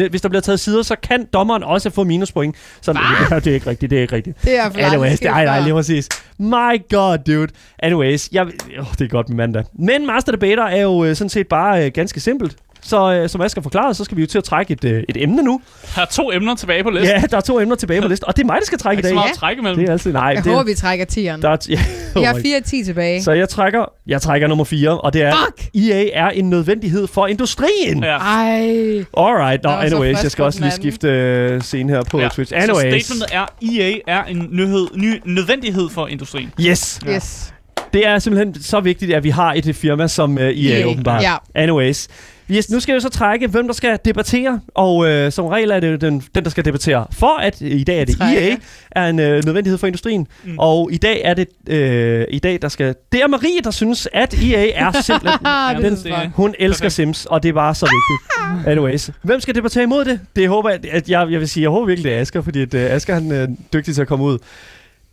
hvis 0.10 0.22
der 0.22 0.30
bliver 0.30 0.42
taget 0.42 0.60
sider, 0.60 0.84
så 0.84 0.96
kan 1.04 1.28
dommeren 1.34 1.64
også 1.64 1.90
få 1.90 2.04
minuspoint. 2.04 2.56
Så 2.82 2.92
ja, 3.32 3.40
det 3.40 3.48
er 3.48 3.54
ikke 3.54 3.70
rigtigt, 3.70 3.90
det 3.90 3.98
er 3.98 4.02
ikke 4.02 4.16
rigtigt. 4.16 4.44
Det 4.44 4.60
er 4.60 4.70
for 4.70 4.80
Anyways, 4.80 5.20
det, 5.20 5.28
ej, 5.28 5.46
nej, 5.46 5.60
lige 5.60 5.74
præcis. 5.74 6.10
My 6.38 6.90
god, 6.90 7.18
dude. 7.18 7.48
Anyways, 7.80 8.30
jeg, 8.32 8.46
oh, 8.80 8.86
det 9.00 9.02
er 9.02 9.08
godt 9.10 9.30
med 9.30 9.38
mandag. 9.38 9.64
Men 9.80 10.08
Master 10.08 10.32
Debater 10.32 10.64
er 10.64 10.82
jo 10.82 11.06
øh, 11.06 11.16
sådan 11.16 11.30
set 11.30 11.48
bare 11.48 11.86
øh, 11.86 11.92
ganske 11.92 12.20
simpelt. 12.20 12.56
Så 12.88 13.14
øh, 13.14 13.30
som 13.30 13.42
Asger 13.42 13.62
forklarede, 13.62 13.94
så 13.94 14.04
skal 14.04 14.18
vi 14.18 14.22
jo 14.22 14.28
til 14.28 14.38
at 14.38 14.44
trække 14.44 14.74
et, 14.74 14.84
øh, 14.86 15.04
et 15.10 15.24
emne 15.24 15.44
nu. 15.44 15.62
Her 15.96 16.02
er 16.04 16.08
to 16.08 16.32
emner 16.32 16.56
tilbage 16.56 16.84
på 16.84 16.90
listen. 16.90 17.10
Ja, 17.10 17.22
der 17.32 17.38
er 17.38 17.42
to 17.42 17.60
emner 17.60 17.76
tilbage 17.76 18.02
på 18.02 18.08
listen, 18.14 18.28
og 18.28 18.36
det 18.38 18.42
er 18.44 18.46
mig, 18.48 18.58
der 18.60 18.66
skal 18.66 18.78
trække 18.80 18.98
i 18.98 19.00
Ikke 19.00 19.08
så 19.08 19.10
dag. 19.10 19.16
meget 19.16 19.26
Ja. 19.28 19.32
at 19.32 19.38
trække 19.38 19.60
imellem. 19.60 19.80
Det 19.80 19.88
er 19.90 19.92
altid, 19.94 20.12
nej. 20.14 20.24
Jeg 20.24 20.44
det, 20.44 20.52
håber, 20.52 20.64
vi 20.64 20.74
trækker 20.74 21.06
tieren. 21.06 21.42
der 21.42 21.50
er, 21.50 21.58
ja, 21.70 21.80
Vi 22.16 22.20
oh 22.20 22.26
har 22.26 22.34
my 22.34 22.42
4 22.42 22.62
10 22.62 22.84
tilbage. 22.84 23.24
Så 23.24 23.32
jeg 23.32 23.50
trækker, 23.50 23.86
jeg 24.08 24.22
trækker 24.22 24.48
nummer 24.48 24.64
4, 24.66 25.00
og 25.02 25.14
det 25.14 25.22
er, 25.22 25.34
Fuck! 25.36 25.70
EA 25.76 26.06
er 26.14 26.30
en 26.30 26.50
nødvendighed 26.50 27.08
for 27.08 27.28
industrien. 27.28 28.04
Ja. 28.04 28.18
Ej. 28.18 28.60
Alright, 29.18 29.64
no, 29.64 29.70
Der 29.72 29.90
så 29.90 29.96
anyways, 29.96 30.24
jeg 30.24 30.32
skal 30.32 30.44
også 30.44 30.60
lige 30.62 30.72
skifte 30.72 31.08
øh, 31.10 31.62
scene 31.62 31.92
her 31.94 32.04
på 32.04 32.20
Ja. 32.20 32.28
Twitch. 32.28 32.50
Så 32.50 32.56
Anyways, 32.56 33.06
statementet 33.06 33.28
er, 33.32 33.46
EA 33.82 33.98
er 34.08 34.24
en 34.24 34.48
nyhed, 34.52 34.88
ny, 34.96 35.22
nødvendighed 35.26 35.90
for 35.90 36.08
industrien. 36.08 36.52
yes, 36.62 37.00
Ja. 37.06 37.16
Yes. 37.16 37.54
det 37.94 38.08
er 38.08 38.20
simpelthen 38.20 38.64
så 38.64 38.80
vigtigt, 38.80 39.14
at 39.14 39.24
vi 39.24 39.30
har 39.30 39.54
et 39.54 39.76
firma 39.76 40.08
som 40.08 40.34
uh, 40.34 40.42
EA, 40.44 40.52
EA, 40.80 40.86
åbenbart. 40.88 41.24
ja. 41.24 41.36
Anyways, 41.56 42.08
yes, 42.52 42.70
nu 42.70 42.80
skal 42.80 42.94
jeg 42.94 43.02
så 43.02 43.10
trække, 43.10 43.48
hvem 43.48 43.68
der 43.68 43.74
skal 43.74 44.00
debattere, 44.06 44.60
og 44.76 45.08
øh, 45.08 45.32
som 45.32 45.46
regel 45.46 45.72
er 45.72 45.80
det 45.80 45.92
jo 45.92 45.96
den, 45.96 46.24
den, 46.36 46.44
der 46.44 46.50
skal 46.50 46.66
debattere. 46.66 47.06
For 47.12 47.38
at 47.38 47.62
øh, 47.62 47.72
i 47.72 47.84
dag 47.84 48.02
er 48.02 48.06
det 48.06 48.18
Trække. 48.18 48.50
EA, 48.50 48.56
er 48.92 49.08
en 49.08 49.20
øh, 49.20 49.46
nødvendighed 49.46 49.78
for 49.78 49.88
industrien, 49.88 50.28
Mm. 50.44 50.56
og 50.60 50.90
i 50.92 50.98
dag 50.98 51.22
er 51.24 51.34
det 51.34 51.48
øh, 51.70 52.26
i 52.30 52.40
dag 52.40 52.60
der 52.62 52.68
skal 52.70 52.96
det 53.12 53.22
er 53.22 53.28
Marie 53.28 53.62
der 53.64 53.72
synes 53.72 54.08
at 54.14 54.34
EA 54.44 54.72
er 54.76 54.92
simpelthen 55.02 55.40
det 55.94 56.04
den-. 56.04 56.32
Hun 56.36 56.56
elsker 56.60 56.84
Perfekt. 56.84 56.94
Sims, 56.94 57.26
og 57.26 57.44
det 57.44 57.50
er 57.50 57.54
bare 57.54 57.76
så 57.76 57.86
vigtigt. 57.86 58.68
Anyways. 58.72 59.10
Hvem 59.22 59.40
skal 59.40 59.56
debattere 59.56 59.84
imod 59.84 60.06
det? 60.06 60.20
Det 60.36 60.48
håber 60.50 60.70
jeg, 60.70 60.80
at 60.92 61.10
jeg, 61.10 61.32
jeg 61.32 61.40
vil 61.40 61.50
sige, 61.50 61.62
jeg 61.62 61.70
håber 61.70 61.86
virkelig, 61.88 62.12
det 62.12 62.18
er 62.18 62.22
Asger, 62.22 62.42
fordi 62.42 62.62
at, 62.62 62.74
uh, 62.74 62.80
Asger 62.82 63.14
han 63.14 63.32
er 63.32 63.48
dygtig 63.74 63.96
til 63.96 64.02
at 64.02 64.08
komme 64.08 64.26
ud. 64.26 64.38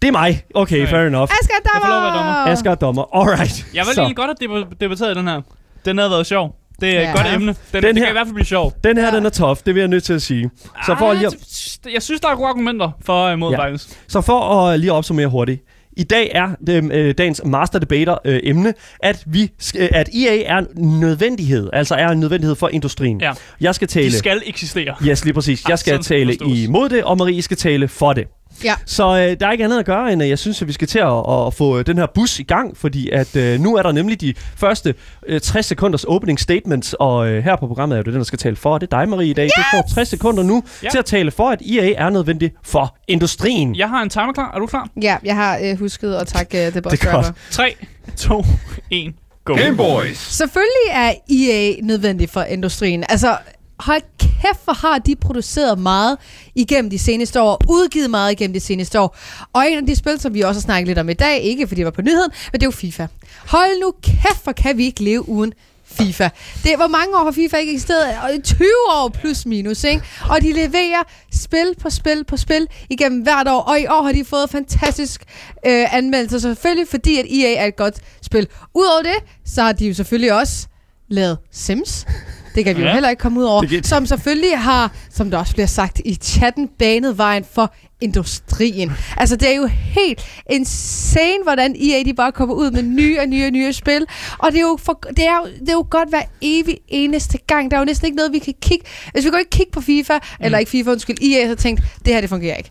Det 0.02 0.08
er 0.08 0.12
mig. 0.12 0.42
Okay, 0.54 0.76
Okay. 0.82 0.90
fair 0.90 1.00
enough. 1.06 1.30
Asger 1.42 1.54
Jeg 1.74 1.80
får 1.82 1.88
lov 1.88 1.96
at 1.98 2.02
være 2.02 2.16
dommer! 2.18 2.32
dommer. 2.34 2.52
Asger 2.52 2.70
er 2.70 2.74
dommer. 2.74 3.16
Alright. 3.16 3.66
Jeg 3.74 3.84
vil 3.86 3.94
Så, 3.94 4.00
egentlig 4.00 4.16
godt 4.16 4.30
have 4.50 4.62
deb- 4.64 4.74
debatteret 4.80 5.16
den 5.16 5.28
her. 5.28 5.40
Den 5.84 5.98
havde 5.98 6.10
været 6.10 6.26
sjov. 6.26 6.56
Det 6.80 6.96
er 6.96 7.00
et 7.00 7.04
Ja. 7.04 7.12
godt 7.16 7.26
emne. 7.34 7.46
Den, 7.46 7.56
den, 7.72 7.82
den 7.82 7.96
her- 7.96 8.04
kan 8.04 8.12
i 8.12 8.12
hvert 8.12 8.26
fald 8.26 8.34
blive 8.34 8.46
sjov. 8.46 8.72
Den 8.84 8.96
her, 8.96 9.06
Ja. 9.10 9.16
den 9.16 9.26
er 9.26 9.30
tough. 9.30 9.60
Det 9.66 9.74
vil 9.74 9.80
jeg 9.80 9.88
nødt 9.88 10.04
til 10.04 10.12
at 10.12 10.22
sige. 10.22 10.50
Så 10.86 10.94
for, 10.98 11.10
Ah, 11.10 11.16
lige, 11.16 11.26
at- 11.26 11.92
Jeg 11.94 12.02
synes, 12.02 12.20
der 12.20 12.28
er 12.28 12.34
gode 12.36 12.48
argumenter 12.48 12.90
for 13.04 13.12
og 13.12 13.32
imod, 13.32 13.52
Ja. 13.52 13.66
ja. 13.66 13.76
så 14.08 14.20
for 14.20 14.40
at 14.40 14.80
lige 14.80 14.90
at 14.92 14.94
opsummere 14.96 15.26
hurtigt. 15.26 15.62
I 15.96 16.02
dag 16.02 16.30
er 16.34 16.48
det, 16.66 16.92
øh, 16.92 17.14
dagens 17.18 17.40
Master 17.44 17.78
Debater 17.78 18.16
øh, 18.24 18.40
emne, 18.42 18.74
at, 19.00 19.22
vi, 19.26 19.50
øh, 19.78 19.88
at 19.92 20.08
EA 20.14 20.42
er 20.46 20.58
en 20.58 21.00
nødvendighed, 21.00 21.70
altså 21.72 21.94
er 21.94 22.08
en 22.08 22.20
nødvendighed 22.20 22.56
for 22.56 22.68
industrien. 22.68 23.20
Ja. 23.20 23.32
Jeg 23.60 23.74
skal 23.74 23.88
tale... 23.88 24.06
De 24.06 24.12
skal 24.18 24.42
eksistere. 24.46 24.94
Yes, 25.08 25.24
lige 25.24 25.34
præcis. 25.34 25.68
Jeg 25.68 25.78
skal 25.78 25.96
det 25.98 26.06
tale 26.06 26.32
forstås. 26.32 26.58
imod 26.58 26.88
det, 26.88 27.04
og 27.04 27.16
Marie 27.18 27.42
skal 27.42 27.56
tale 27.56 27.88
for 27.88 28.12
det. 28.12 28.24
Ja. 28.64 28.74
Så 28.86 29.04
øh, 29.08 29.36
der 29.40 29.46
er 29.46 29.52
ikke 29.52 29.64
andet 29.64 29.78
at 29.78 29.84
gøre, 29.86 30.12
end 30.12 30.22
at 30.22 30.28
jeg 30.28 30.38
synes, 30.38 30.62
at 30.62 30.68
vi 30.68 30.72
skal 30.72 30.88
til 30.88 30.98
at, 30.98 31.46
at 31.46 31.54
få 31.54 31.78
øh, 31.78 31.86
den 31.86 31.98
her 31.98 32.06
bus 32.14 32.38
i 32.38 32.42
gang, 32.42 32.76
fordi 32.76 33.10
at 33.10 33.36
øh, 33.36 33.60
nu 33.60 33.76
er 33.76 33.82
der 33.82 33.92
nemlig 33.92 34.20
de 34.20 34.34
første 34.56 34.94
øh, 35.26 35.40
60 35.40 35.66
sekunders 35.66 36.04
opening 36.04 36.40
statements, 36.40 36.94
og 37.00 37.28
øh, 37.28 37.44
her 37.44 37.56
på 37.56 37.66
programmet 37.66 37.98
er 37.98 38.02
det 38.02 38.12
den, 38.12 38.18
der 38.20 38.24
skal 38.24 38.38
tale 38.38 38.56
for. 38.56 38.78
Det 38.78 38.92
er 38.92 38.98
dig, 38.98 39.08
Marie, 39.08 39.28
i 39.30 39.32
dag. 39.32 39.44
Yes! 39.44 39.52
Du 39.56 39.62
får 39.76 39.94
60 39.94 40.08
sekunder 40.08 40.42
nu 40.42 40.62
Ja. 40.82 40.88
til 40.88 40.98
at 40.98 41.04
tale 41.04 41.30
for, 41.30 41.50
at 41.50 41.62
EA 41.70 41.92
er 42.06 42.10
nødvendig 42.10 42.52
for 42.64 42.96
industrien. 43.08 43.76
Jeg 43.76 43.88
har 43.88 44.02
en 44.02 44.10
timer 44.10 44.32
klar. 44.32 44.52
Er 44.54 44.58
du 44.58 44.66
klar? 44.66 44.88
Ja, 45.02 45.16
jeg 45.24 45.36
har 45.36 45.58
øh, 45.64 45.78
husket 45.78 46.14
at 46.14 46.26
takke 46.26 46.66
uh, 46.66 46.72
The 46.72 46.82
Boss 46.82 46.98
Det 47.00 47.08
er 47.08 47.12
godt. 47.12 47.24
Driver. 47.26 47.32
3, 47.50 47.74
2, 48.16 48.44
1, 48.90 49.12
go. 49.44 49.54
Gameboys. 49.54 50.18
Selvfølgelig 50.18 50.90
er 50.90 51.12
EA 51.30 51.72
nødvendig 51.82 52.30
for 52.30 52.42
industrien. 52.42 53.04
Altså, 53.08 53.36
hold 53.78 54.02
kæft, 54.20 54.31
hvor 54.64 54.72
har 54.72 54.98
de 54.98 55.16
produceret 55.16 55.78
meget 55.78 56.18
igennem 56.54 56.90
de 56.90 56.98
seneste 56.98 57.42
år, 57.42 57.62
udgivet 57.68 58.10
meget 58.10 58.32
igennem 58.32 58.52
de 58.54 58.60
seneste 58.60 59.00
år. 59.00 59.16
Og 59.52 59.70
en 59.70 59.78
af 59.78 59.86
de 59.86 59.96
spil, 59.96 60.20
som 60.20 60.34
vi 60.34 60.40
også 60.40 60.60
har 60.60 60.62
snakket 60.62 60.86
lidt 60.86 60.98
om 60.98 61.08
i 61.08 61.12
dag, 61.12 61.40
ikke 61.40 61.66
fordi 61.66 61.78
det 61.78 61.84
var 61.84 61.90
på 61.90 62.02
nyheden, 62.02 62.30
men 62.52 62.60
det 62.60 62.62
er 62.62 62.66
jo 62.66 62.70
FIFA. 62.70 63.06
Hold 63.46 63.80
nu 63.80 63.94
kæft, 64.02 64.42
hvor 64.42 64.52
kan 64.52 64.76
vi 64.78 64.84
ikke 64.84 65.04
leve 65.04 65.28
uden 65.28 65.52
FIFA. 65.84 66.28
Det 66.64 66.76
hvor 66.76 66.86
mange 66.86 67.16
år 67.18 67.24
har 67.24 67.30
FIFA 67.32 67.56
ikke 67.56 67.72
eksisteret? 67.72 68.16
Og 68.22 68.44
20 68.44 68.68
år 68.90 69.08
plus 69.08 69.46
minus, 69.46 69.84
ikke? 69.84 70.02
Og 70.30 70.42
de 70.42 70.52
leverer 70.52 71.02
spil 71.32 71.74
på 71.80 71.90
spil 71.90 72.24
på 72.24 72.36
spil 72.36 72.66
igennem 72.90 73.22
hvert 73.22 73.48
år, 73.48 73.60
og 73.60 73.80
i 73.80 73.86
år 73.86 74.02
har 74.02 74.12
de 74.12 74.24
fået 74.24 74.50
fantastisk 74.50 75.24
øh, 75.66 75.94
anmeldelser, 75.94 76.38
selvfølgelig 76.38 76.88
fordi, 76.88 77.18
at 77.18 77.26
EA 77.30 77.62
er 77.62 77.66
et 77.66 77.76
godt 77.76 77.94
spil. 78.22 78.48
Udover 78.74 79.02
det, 79.02 79.16
så 79.44 79.62
har 79.62 79.72
de 79.72 79.88
jo 79.88 79.94
selvfølgelig 79.94 80.32
også 80.32 80.66
lavet 81.08 81.38
Sims. 81.50 82.06
Det 82.54 82.64
kan 82.64 82.76
vi 82.76 82.80
jo 82.80 82.86
Ja. 82.86 82.92
heller 82.92 83.10
ikke 83.10 83.20
komme 83.20 83.40
ud 83.40 83.44
over. 83.44 83.62
Kan- 83.66 83.84
Som 83.84 84.06
selvfølgelig 84.06 84.58
har, 84.58 84.92
som 85.10 85.30
der 85.30 85.38
også 85.38 85.52
bliver 85.52 85.66
sagt 85.66 86.00
i 86.04 86.14
chatten, 86.14 86.68
banet 86.78 87.18
vejen 87.18 87.44
for 87.54 87.74
industrien. 88.00 88.92
Altså, 89.16 89.36
det 89.36 89.48
er 89.52 89.56
jo 89.56 89.66
helt 89.66 90.20
insane, 90.50 91.42
hvordan 91.42 91.76
EA 91.76 92.02
de 92.02 92.14
bare 92.14 92.32
kommer 92.32 92.54
ud 92.54 92.70
med 92.70 92.82
nye 92.82 93.20
og 93.20 93.26
nye 93.26 93.44
og 93.46 93.50
nye 93.50 93.72
spil. 93.72 94.06
Og 94.38 94.52
det 94.52 94.58
er 94.58 94.62
jo, 94.62 94.78
for, 94.82 95.00
det 95.16 95.26
er 95.26 95.36
jo, 95.36 95.46
det 95.60 95.68
er 95.68 95.72
jo 95.72 95.86
godt 95.90 96.08
hver 96.08 96.22
evig 96.40 96.78
eneste 96.88 97.38
gang. 97.46 97.70
Der 97.70 97.76
er 97.76 97.80
jo 97.80 97.84
næsten 97.84 98.06
ikke 98.06 98.16
noget, 98.16 98.32
vi 98.32 98.38
kan 98.38 98.54
kigge... 98.62 98.84
Hvis 99.12 99.24
vi 99.24 99.30
går 99.30 99.38
ikke 99.38 99.50
kigge 99.50 99.72
på 99.72 99.80
FIFA, 99.80 100.14
mm. 100.14 100.44
eller 100.44 100.58
ikke 100.58 100.70
FIFA, 100.70 100.90
undskyld, 100.90 101.16
EA, 101.22 101.48
så 101.48 101.54
tænkt, 101.54 101.82
det 102.04 102.14
her, 102.14 102.20
det 102.20 102.28
fungerer 102.30 102.56
ikke. 102.56 102.70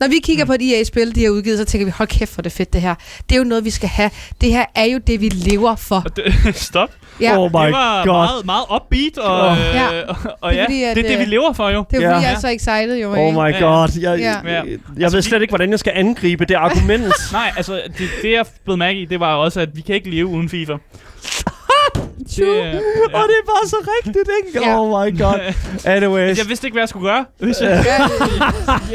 Når 0.00 0.08
vi 0.08 0.18
kigger 0.18 0.44
mm. 0.44 0.46
på 0.46 0.52
et 0.54 0.78
EA-spil, 0.78 1.14
de 1.14 1.22
har 1.24 1.30
udgivet, 1.30 1.58
så 1.58 1.64
tænker 1.64 1.84
vi, 1.84 1.90
hold 1.90 2.08
kæft, 2.08 2.34
hvor 2.34 2.40
er 2.40 2.42
det 2.42 2.52
fedt 2.52 2.72
det 2.72 2.80
her. 2.80 2.94
Det 3.28 3.34
er 3.34 3.38
jo 3.38 3.44
noget, 3.44 3.64
vi 3.64 3.70
skal 3.70 3.88
have. 3.88 4.10
Det 4.40 4.52
her 4.52 4.64
er 4.74 4.84
jo 4.84 4.98
det, 4.98 5.20
vi 5.20 5.28
lever 5.28 5.76
for. 5.76 6.00
Det, 6.00 6.34
stop. 6.70 6.90
Ja. 7.20 7.38
Oh 7.38 7.50
my 7.52 7.66
det 7.66 7.72
var 7.72 8.04
god. 8.04 8.12
meget, 8.14 8.44
meget 8.46 8.64
upbeat, 8.74 9.18
og, 9.18 9.46
Åh. 9.48 9.52
øh, 9.58 9.74
Ja. 9.74 9.86
og, 10.08 10.16
og 10.40 10.52
Det 10.52 10.58
er 10.58 10.62
ja, 10.62 10.64
fordi, 10.64 10.82
at, 10.82 10.96
det 10.96 11.04
er 11.04 11.08
det, 11.08 11.18
vi 11.18 11.24
øh, 11.24 11.28
lever 11.30 11.52
for 11.52 11.68
jo. 11.68 11.84
Det 11.90 11.96
er 11.96 12.00
jo 12.02 12.08
Ja. 12.08 12.14
fordi, 12.14 12.26
jeg 12.26 12.34
er 12.34 12.38
så 12.38 12.48
excited, 12.48 12.96
jo. 12.98 13.10
Oh 13.12 13.34
my 13.34 13.38
Ja. 13.52 13.60
god. 13.60 13.88
Jeg, 14.00 14.18
Ja. 14.18 14.24
jeg, 14.30 14.40
Ja. 14.44 14.50
jeg 14.52 15.02
Altså, 15.02 15.16
ved 15.16 15.22
slet 15.22 15.42
ikke, 15.42 15.50
hvordan 15.52 15.70
jeg 15.70 15.78
skal 15.78 15.92
angribe 15.96 16.44
det 16.44 16.54
argument. 16.54 17.12
Nej, 17.32 17.52
altså, 17.56 17.82
det, 17.98 18.08
det 18.22 18.32
jeg 18.32 18.46
blev 18.64 18.76
mærke 18.76 19.00
i, 19.00 19.04
det 19.04 19.20
var 19.20 19.34
også, 19.34 19.60
at 19.60 19.68
vi 19.76 19.80
kan 19.80 19.94
ikke 19.94 20.10
leve 20.10 20.26
uden 20.26 20.48
FIFA. 20.48 20.72
True. 22.36 22.46
Det, 22.46 22.58
er- 22.66 23.18
Og 23.18 23.22
det 23.28 23.36
er 23.42 23.46
bare 23.46 23.68
så 23.68 23.76
rigtigt, 23.98 24.28
ikke? 24.46 24.66
Ja. 24.68 24.80
Oh 24.80 24.88
my 24.88 25.18
god. 25.22 25.38
Anyways. 25.94 26.38
Jeg 26.38 26.48
vidste 26.48 26.66
ikke, 26.66 26.74
hvad 26.74 26.82
jeg 26.82 26.88
skulle 26.88 27.08
gøre. 27.10 27.24
Hvis 27.38 27.56
jeg, 27.60 27.84
Ja, 27.86 28.02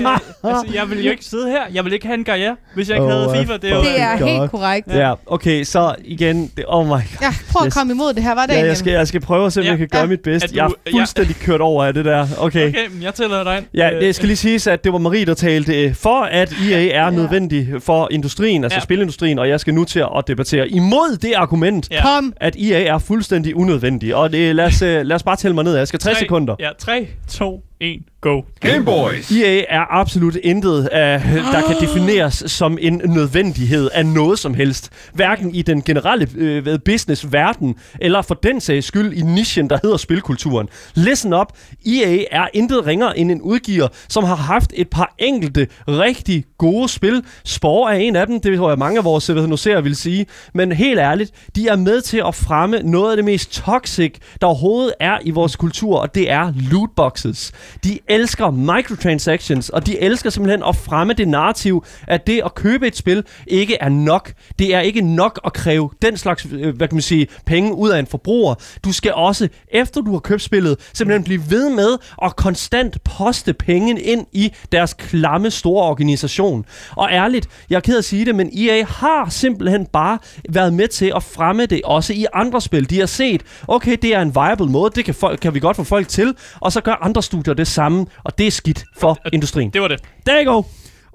jeg, 0.10 0.20
altså, 0.44 0.66
jeg 0.74 0.90
ville 0.90 1.04
jo 1.04 1.12
ikke 1.12 1.26
sidde 1.26 1.50
her. 1.50 1.62
Jeg 1.74 1.84
ville 1.84 1.96
ikke 1.96 2.06
have 2.08 2.18
en 2.18 2.24
karriere, 2.24 2.56
hvis 2.76 2.90
jeg 2.90 2.96
ikke 2.98 3.06
Oh 3.06 3.12
havde 3.12 3.36
FIFA. 3.40 3.54
Det 3.58 3.72
er 3.72 3.82
det 3.82 4.00
er 4.02 4.18
God. 4.20 4.28
helt 4.28 4.52
korrekt. 4.52 4.88
Ja, 4.88 5.14
okay, 5.26 5.64
så 5.64 5.96
igen, 6.04 6.52
det, 6.58 6.66
oh 6.68 6.86
my 6.86 6.90
god. 6.90 7.00
Ja, 7.22 7.34
prøv 7.52 7.62
at 7.62 7.66
Yes. 7.68 7.74
komme 7.74 7.94
imod 7.94 8.14
det 8.14 8.24
her, 8.24 8.36
var 8.36 8.46
det 8.46 8.54
Ja, 8.54 8.66
jeg 8.66 8.78
skal, 8.78 8.94
jeg 8.94 9.08
skal 9.08 9.22
prøve 9.22 9.46
at 9.46 9.54
se, 9.54 9.60
om 9.60 9.64
Ja. 9.64 9.70
jeg 9.70 9.78
kan 9.78 9.88
gøre 9.88 10.02
Ja. 10.02 10.08
mit 10.08 10.20
bedste. 10.22 10.48
Du- 10.48 10.54
Jeg 10.56 10.66
er 10.66 10.70
ja. 10.94 10.98
fuldstændig 10.98 11.36
kørt 11.36 11.62
over 11.62 11.86
af 11.86 11.94
det 11.94 12.06
der. 12.06 12.28
Okay. 12.40 12.68
Okay, 12.70 12.88
men 12.92 13.04
jeg 13.04 13.14
tæller 13.14 13.44
dig 13.44 13.58
ind. 13.58 13.66
Ja, 13.74 13.92
Øh, 13.96 14.02
det 14.02 14.16
skal 14.16 14.28
lige 14.28 14.38
siges, 14.38 14.68
at 14.68 14.84
det 14.84 14.94
var 14.94 15.00
Marie, 15.00 15.26
der 15.26 15.34
talte 15.34 15.84
øh, 15.84 15.96
for, 15.96 16.22
at 16.22 16.54
EA 16.72 16.88
er 16.88 17.04
Ja. 17.04 17.10
nødvendig 17.10 17.68
for 17.80 18.08
industrien, 18.12 18.64
altså 18.64 18.78
Ja. 18.78 18.82
spilindustrien, 18.84 19.40
og 19.40 19.50
jeg 19.50 19.60
skal 19.60 19.74
nu 19.74 19.84
til 19.84 20.00
at 20.00 20.24
debattere 20.28 20.70
imod 20.70 21.18
det 21.18 21.34
argument, 21.36 21.88
Ja. 21.92 22.04
At 22.38 22.56
EA 22.56 22.75
er 22.82 22.98
fuldstændig 22.98 23.56
unødvendig. 23.56 24.16
Og 24.16 24.32
det, 24.32 24.56
lad, 24.56 24.66
os, 24.66 24.82
øh, 24.82 25.02
lad 25.06 25.16
os 25.16 25.24
bare 25.24 25.36
tælle 25.36 25.56
mig 25.56 25.64
ned. 25.64 25.76
Jeg 25.76 25.88
skal 25.88 26.00
60 26.00 26.18
tre- 26.18 26.20
sekunder. 26.20 26.56
Ja, 26.60 26.70
3, 26.80 27.08
2, 27.30 27.64
1, 27.80 28.02
go. 28.22 28.42
Game 28.60 28.86
Boys. 28.86 29.32
EA 29.32 29.64
er 29.70 29.94
absolut 29.94 30.36
intet, 30.36 30.86
af, 30.86 31.20
der 31.52 31.62
kan 31.68 31.76
defineres 31.82 32.44
som 32.48 32.78
en 32.82 33.02
nødvendighed 33.06 33.90
af 33.94 34.06
noget 34.06 34.40
som 34.40 34.54
helst. 34.54 34.90
Hverken 35.14 35.56
i 35.56 35.62
den 35.62 35.82
generelle 35.82 36.28
øh, 36.36 36.80
business-verden, 36.86 37.76
eller 38.02 38.22
for 38.22 38.36
den 38.36 38.62
sags 38.62 38.88
skyld 38.88 39.14
i 39.14 39.22
nichen, 39.22 39.70
der 39.70 39.80
hedder 39.84 39.98
spilkulturen. 39.98 40.70
Listen 40.94 41.34
up. 41.34 41.48
EA 41.86 42.24
er 42.32 42.48
intet 42.54 42.86
ringere 42.86 43.20
end 43.20 43.32
en 43.32 43.42
udgiver, 43.42 43.88
som 44.08 44.24
har 44.24 44.36
haft 44.36 44.74
et 44.76 44.90
par 44.90 45.16
enkelte 45.18 45.68
rigtig 45.88 46.46
gode 46.58 46.90
spil. 46.90 47.24
Spore 47.44 47.96
er 47.96 48.00
en 48.00 48.16
af 48.16 48.28
dem, 48.28 48.42
det 48.42 48.58
tror 48.58 48.70
jeg 48.70 48.80
mange 48.80 48.98
af 48.98 49.04
vores 49.04 49.30
CVNOC'ere 49.30 49.82
vil 49.82 49.96
sige. 49.96 50.26
Men 50.54 50.72
helt 50.72 51.00
ærligt, 51.00 51.32
de 51.56 51.68
er 51.68 51.76
med 51.76 52.02
til 52.02 52.24
at 52.28 52.36
fremme 52.36 52.80
noget 52.84 53.12
af 53.12 53.18
det 53.18 53.26
mest 53.26 53.54
toxic, 53.54 54.16
der 54.42 54.48
overhovedet 54.48 54.94
er 55.00 55.18
i 55.24 55.32
vores 55.32 55.56
kultur, 55.56 55.98
og 56.00 56.16
det 56.16 56.32
er 56.32 56.54
lootboxes. 56.72 57.52
De 57.84 58.00
elsker 58.08 58.52
microtransactions, 58.52 59.70
og 59.70 59.86
de 59.86 60.00
elsker 60.00 60.30
simpelthen 60.30 60.64
at 60.68 60.76
fremme 60.76 61.14
det 61.14 61.28
narrativ, 61.28 61.86
at 62.08 62.28
det 62.28 62.42
at 62.46 62.56
købe 62.56 62.88
et 62.88 62.96
spil 62.96 63.24
ikke 63.48 63.78
er 63.82 63.90
nok. 63.90 64.34
Det 64.60 64.76
er 64.76 64.80
ikke 64.80 65.02
nok 65.02 65.40
at 65.46 65.54
kræve 65.54 65.90
den 66.02 66.18
slags, 66.18 66.48
øh, 66.52 66.76
hvad 66.76 66.88
kan 66.88 66.96
man 66.96 67.02
sige, 67.02 67.28
penge 67.46 67.74
ud 67.76 67.90
af 67.90 68.00
en 68.00 68.08
forbruger. 68.08 68.56
Du 68.84 68.92
skal 68.94 69.14
også, 69.14 69.50
efter 69.68 70.02
du 70.02 70.12
har 70.12 70.20
købt 70.20 70.42
spillet, 70.42 70.90
simpelthen 70.94 71.24
blive 71.24 71.42
ved 71.50 71.70
med 71.70 71.98
at 72.24 72.36
konstant 72.36 73.04
poste 73.04 73.54
penge 73.54 74.02
ind 74.02 74.26
i 74.32 74.54
deres 74.72 74.94
klamme 74.94 75.52
store 75.52 75.86
organisation. 75.86 76.66
Og 76.96 77.10
ærligt, 77.12 77.48
jeg 77.70 77.76
er 77.76 77.80
ked 77.80 77.94
af 77.94 77.98
at 77.98 78.06
sige 78.06 78.26
det, 78.26 78.36
men 78.36 78.50
EA 78.58 78.84
har 78.84 79.30
simpelthen 79.30 79.86
bare 79.86 80.20
været 80.50 80.74
med 80.74 80.88
til 80.88 81.12
at 81.16 81.24
fremme 81.24 81.66
det 81.66 81.82
også 81.84 82.14
i 82.14 82.26
andre 82.34 82.62
spil. 82.62 82.90
De 82.90 83.00
har 83.00 83.06
set, 83.06 83.42
okay, 83.68 83.98
det 84.02 84.16
er 84.16 84.22
en 84.22 84.36
viable 84.36 84.66
måde, 84.66 84.92
det 84.96 85.06
kan, 85.06 85.14
folk, 85.16 85.40
kan 85.40 85.54
vi 85.54 85.60
godt 85.60 85.78
få 85.78 85.84
folk 85.84 86.08
til, 86.08 86.36
og 86.60 86.72
så 86.72 86.82
gør 86.82 86.94
andre 87.02 87.24
studier 87.24 87.54
det 87.56 87.68
samme, 87.68 88.06
og 88.24 88.38
det 88.38 88.48
er 88.48 88.52
skidt 88.52 88.84
for 88.98 89.18
industrien. 89.34 89.70
Det 89.70 89.82
var 89.82 89.88
det. 89.88 90.00
There 90.28 90.46
you 90.46 90.54
go. 90.56 90.64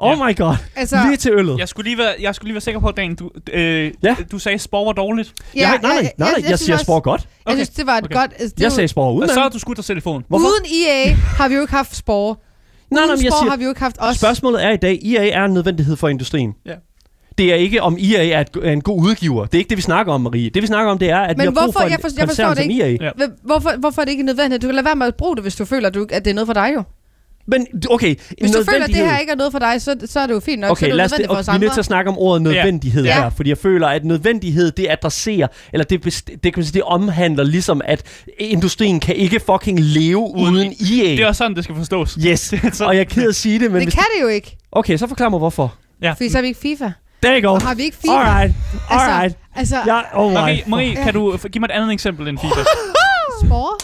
Oh 0.03 0.19
Ja. 0.19 0.27
my 0.29 0.37
god. 0.37 0.55
Altså, 0.77 0.97
Lige 1.07 1.17
til 1.17 1.33
øllet. 1.33 1.59
Jeg 1.59 1.69
skulle 1.69 1.89
lige 1.91 1.99
være, 1.99 2.15
jeg 2.21 2.35
skulle 2.35 2.49
lige 2.49 2.55
være 2.55 2.61
sikker 2.61 2.81
på, 2.81 2.91
Dan, 2.91 3.15
du, 3.15 3.31
øh, 3.53 3.93
Ja. 4.05 4.17
du 4.33 4.39
sagde, 4.39 4.55
at 4.55 4.61
sport 4.61 4.87
var 4.87 4.93
dårligt. 4.93 5.33
Ja, 5.57 5.69
nej, 5.69 5.79
nej, 5.83 5.93
nej, 6.03 6.13
nej, 6.19 6.33
jeg, 6.43 6.51
jeg 6.51 6.59
siger 6.59 6.75
også- 6.75 6.85
spor 6.85 7.01
godt. 7.01 7.29
Jeg 7.47 7.55
synes, 7.55 7.69
det 7.69 7.87
var 7.87 7.97
et 7.99 8.05
Okay. 8.05 8.15
godt... 8.15 8.33
Altså, 8.33 8.49
det 8.57 8.61
Jeg 8.63 8.65
var- 8.65 8.71
sagde 8.75 8.89
spor 8.89 9.13
uden. 9.13 9.23
Og 9.23 9.35
så 9.35 9.41
har 9.41 9.49
du 9.49 9.59
skudt 9.59 9.77
dig 9.77 9.85
selv 9.85 9.99
i 9.99 10.01
foden. 10.01 10.25
Hvorfor? 10.29 10.47
Uden 10.47 10.65
EA 10.87 11.13
har 11.15 11.49
vi 11.49 11.55
jo 11.55 11.61
ikke 11.61 11.73
haft 11.73 11.97
spore. 11.97 12.37
Nej, 12.91 13.05
nej, 13.07 13.11
jeg 13.11 13.19
siger, 13.19 13.51
har 13.51 13.57
vi 13.57 13.65
jo 13.65 13.69
ikke 13.71 13.81
haft 13.81 13.97
os. 13.99 14.17
Spørgsmålet 14.17 14.65
er 14.65 14.71
i 14.71 14.77
dag, 14.77 15.01
EA 15.05 15.29
er 15.31 15.45
en 15.45 15.55
nødvendighed 15.55 15.97
for 15.97 16.09
industrien. 16.09 16.53
Ja. 16.67 16.75
Det 17.41 17.51
er 17.53 17.55
ikke, 17.55 17.83
om 17.83 17.97
EA 18.01 18.29
er, 18.29 18.41
et, 18.41 18.49
er 18.63 18.73
en 18.73 18.81
god 18.81 19.03
udgiver. 19.05 19.45
Det 19.47 19.55
er 19.55 19.59
ikke 19.59 19.69
det, 19.69 19.77
vi 19.77 19.83
snakker 19.83 20.13
om, 20.13 20.21
Marie. 20.21 20.51
Det, 20.51 20.63
vi 20.63 20.67
snakker 20.67 20.93
om, 20.93 20.99
det 20.99 21.11
er, 21.11 21.19
at 21.19 21.37
Men 21.37 21.43
vi 21.43 21.47
har 21.47 21.51
brug 21.51 21.63
hvorfor- 21.63 21.79
for 21.79 21.85
en 21.87 21.91
jeg 21.91 21.99
forstår- 22.01 22.21
jeg 22.23 22.29
forstår 22.29 22.55
det 22.55 22.63
ikke. 22.71 22.83
EA. 22.85 22.97
Ja. 23.01 23.11
Hvorfor, 23.43 23.73
hvorfor 23.79 24.01
er 24.03 24.05
det 24.05 24.13
ikke 24.13 24.23
nødvendigt? 24.23 24.63
Du 24.63 24.67
kan 24.69 24.75
lade 24.75 24.85
være 24.87 24.97
med 24.97 25.07
at 25.07 25.15
bruge 25.15 25.37
det, 25.37 25.45
hvis 25.45 25.57
du 25.57 25.65
føler, 25.65 25.89
at, 25.89 25.95
du, 25.95 26.07
at 26.11 26.25
det 26.25 26.31
er 26.31 26.35
noget 26.35 26.47
for 26.47 26.55
dig 26.55 26.73
jo. 26.77 26.83
Men 27.47 27.67
okay, 27.91 28.15
Hvis 28.41 28.51
du 28.51 28.65
føler, 28.71 28.85
at 28.85 28.89
det 28.91 28.97
her 28.97 29.19
ikke 29.19 29.33
er 29.33 29.37
noget 29.37 29.53
for 29.53 29.59
dig, 29.59 29.83
så, 29.83 29.97
så 30.05 30.21
er 30.21 30.27
det 30.27 30.35
jo 30.35 30.41
fint 30.41 30.61
nok. 30.61 30.67
så 30.67 30.71
er 30.71 30.73
Okay, 30.73 30.87
det 30.87 30.97
lad 30.97 31.05
os, 31.05 31.11
for 31.11 31.17
okay, 31.33 31.41
os 31.41 31.47
vi 31.47 31.51
er 31.51 31.53
nødt 31.55 31.63
andre. 31.65 31.75
til 31.75 31.81
at 31.81 31.85
snakke 31.85 32.11
om 32.11 32.19
ordet 32.19 32.43
nødvendighed 32.43 33.05
Ja. 33.05 33.15
her, 33.23 33.31
fordi 33.31 33.51
jeg 33.51 33.59
føler, 33.59 33.87
at 33.89 34.05
nødvendighed, 34.05 34.71
det 34.71 34.87
adresserer, 34.91 35.47
eller 35.73 35.85
det, 35.85 36.05
det, 36.27 36.43
kan 36.43 36.53
man 36.57 36.65
sige, 36.65 36.73
det 36.75 36.83
omhandler 36.83 37.45
ligesom, 37.45 37.81
at 37.85 38.03
industrien 38.39 39.01
kan 39.01 39.15
ikke 39.17 39.41
fucking 39.41 39.81
leve 39.81 40.19
uden, 40.19 40.55
Uden- 40.55 40.73
EA. 41.01 41.11
Det 41.11 41.21
er 41.21 41.27
også 41.27 41.39
sådan, 41.39 41.57
det 41.57 41.65
skal 41.65 41.77
forstås. 41.77 42.19
Yes, 42.27 42.55
og 42.87 42.95
jeg 42.95 43.01
er 43.01 43.05
ked 43.05 43.29
at 43.29 43.35
sige 43.35 43.59
det, 43.59 43.73
men 43.73 43.81
Det 43.87 43.93
kan 43.95 44.05
det 44.17 44.23
jo 44.23 44.29
ikke, 44.29 44.57
okay, 44.73 44.97
så 44.97 45.07
forklar 45.07 45.29
mig 45.29 45.39
hvorfor. 45.39 45.75
Ja. 46.03 46.13
fordi 46.13 46.29
så 46.29 46.37
har 46.37 46.43
vi 46.43 46.49
ikke 46.49 46.61
FIFA. 46.61 46.91
There 47.23 47.41
you 47.43 47.49
go. 47.49 47.55
Og 47.55 47.63
har 47.63 47.75
vi 47.75 47.83
ikke 47.83 47.97
FIFA? 47.97 48.13
Alright, 48.13 48.55
alright. 48.91 49.37
Altså, 49.55 49.77
Ja, 49.87 50.01
oh 50.15 50.33
Marie, 50.33 50.63
my. 50.67 50.71
Marie 50.71 50.89
Ja. 50.93 51.05
kan 51.05 51.15
du 51.15 51.37
give 51.53 51.61
mig 51.61 51.67
et 51.67 51.71
andet 51.75 51.93
eksempel 51.93 52.29
end 52.29 52.39
FIFA? 52.39 52.61
spore. 53.47 53.77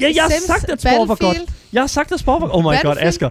Ja, 0.00 0.12
jeg 0.14 0.22
har 0.22 0.32
sagt, 0.46 0.70
at 0.70 0.80
sport 0.80 1.08
var 1.08 1.14
godt. 1.14 1.36
Jeg 1.76 1.82
har 1.82 1.86
sagt, 1.86 2.12
at 2.12 2.20
sport 2.20 2.42
var 2.42 2.56
Oh 2.56 2.62
my 2.62 2.76
god, 2.82 2.96
Asger. 3.00 3.28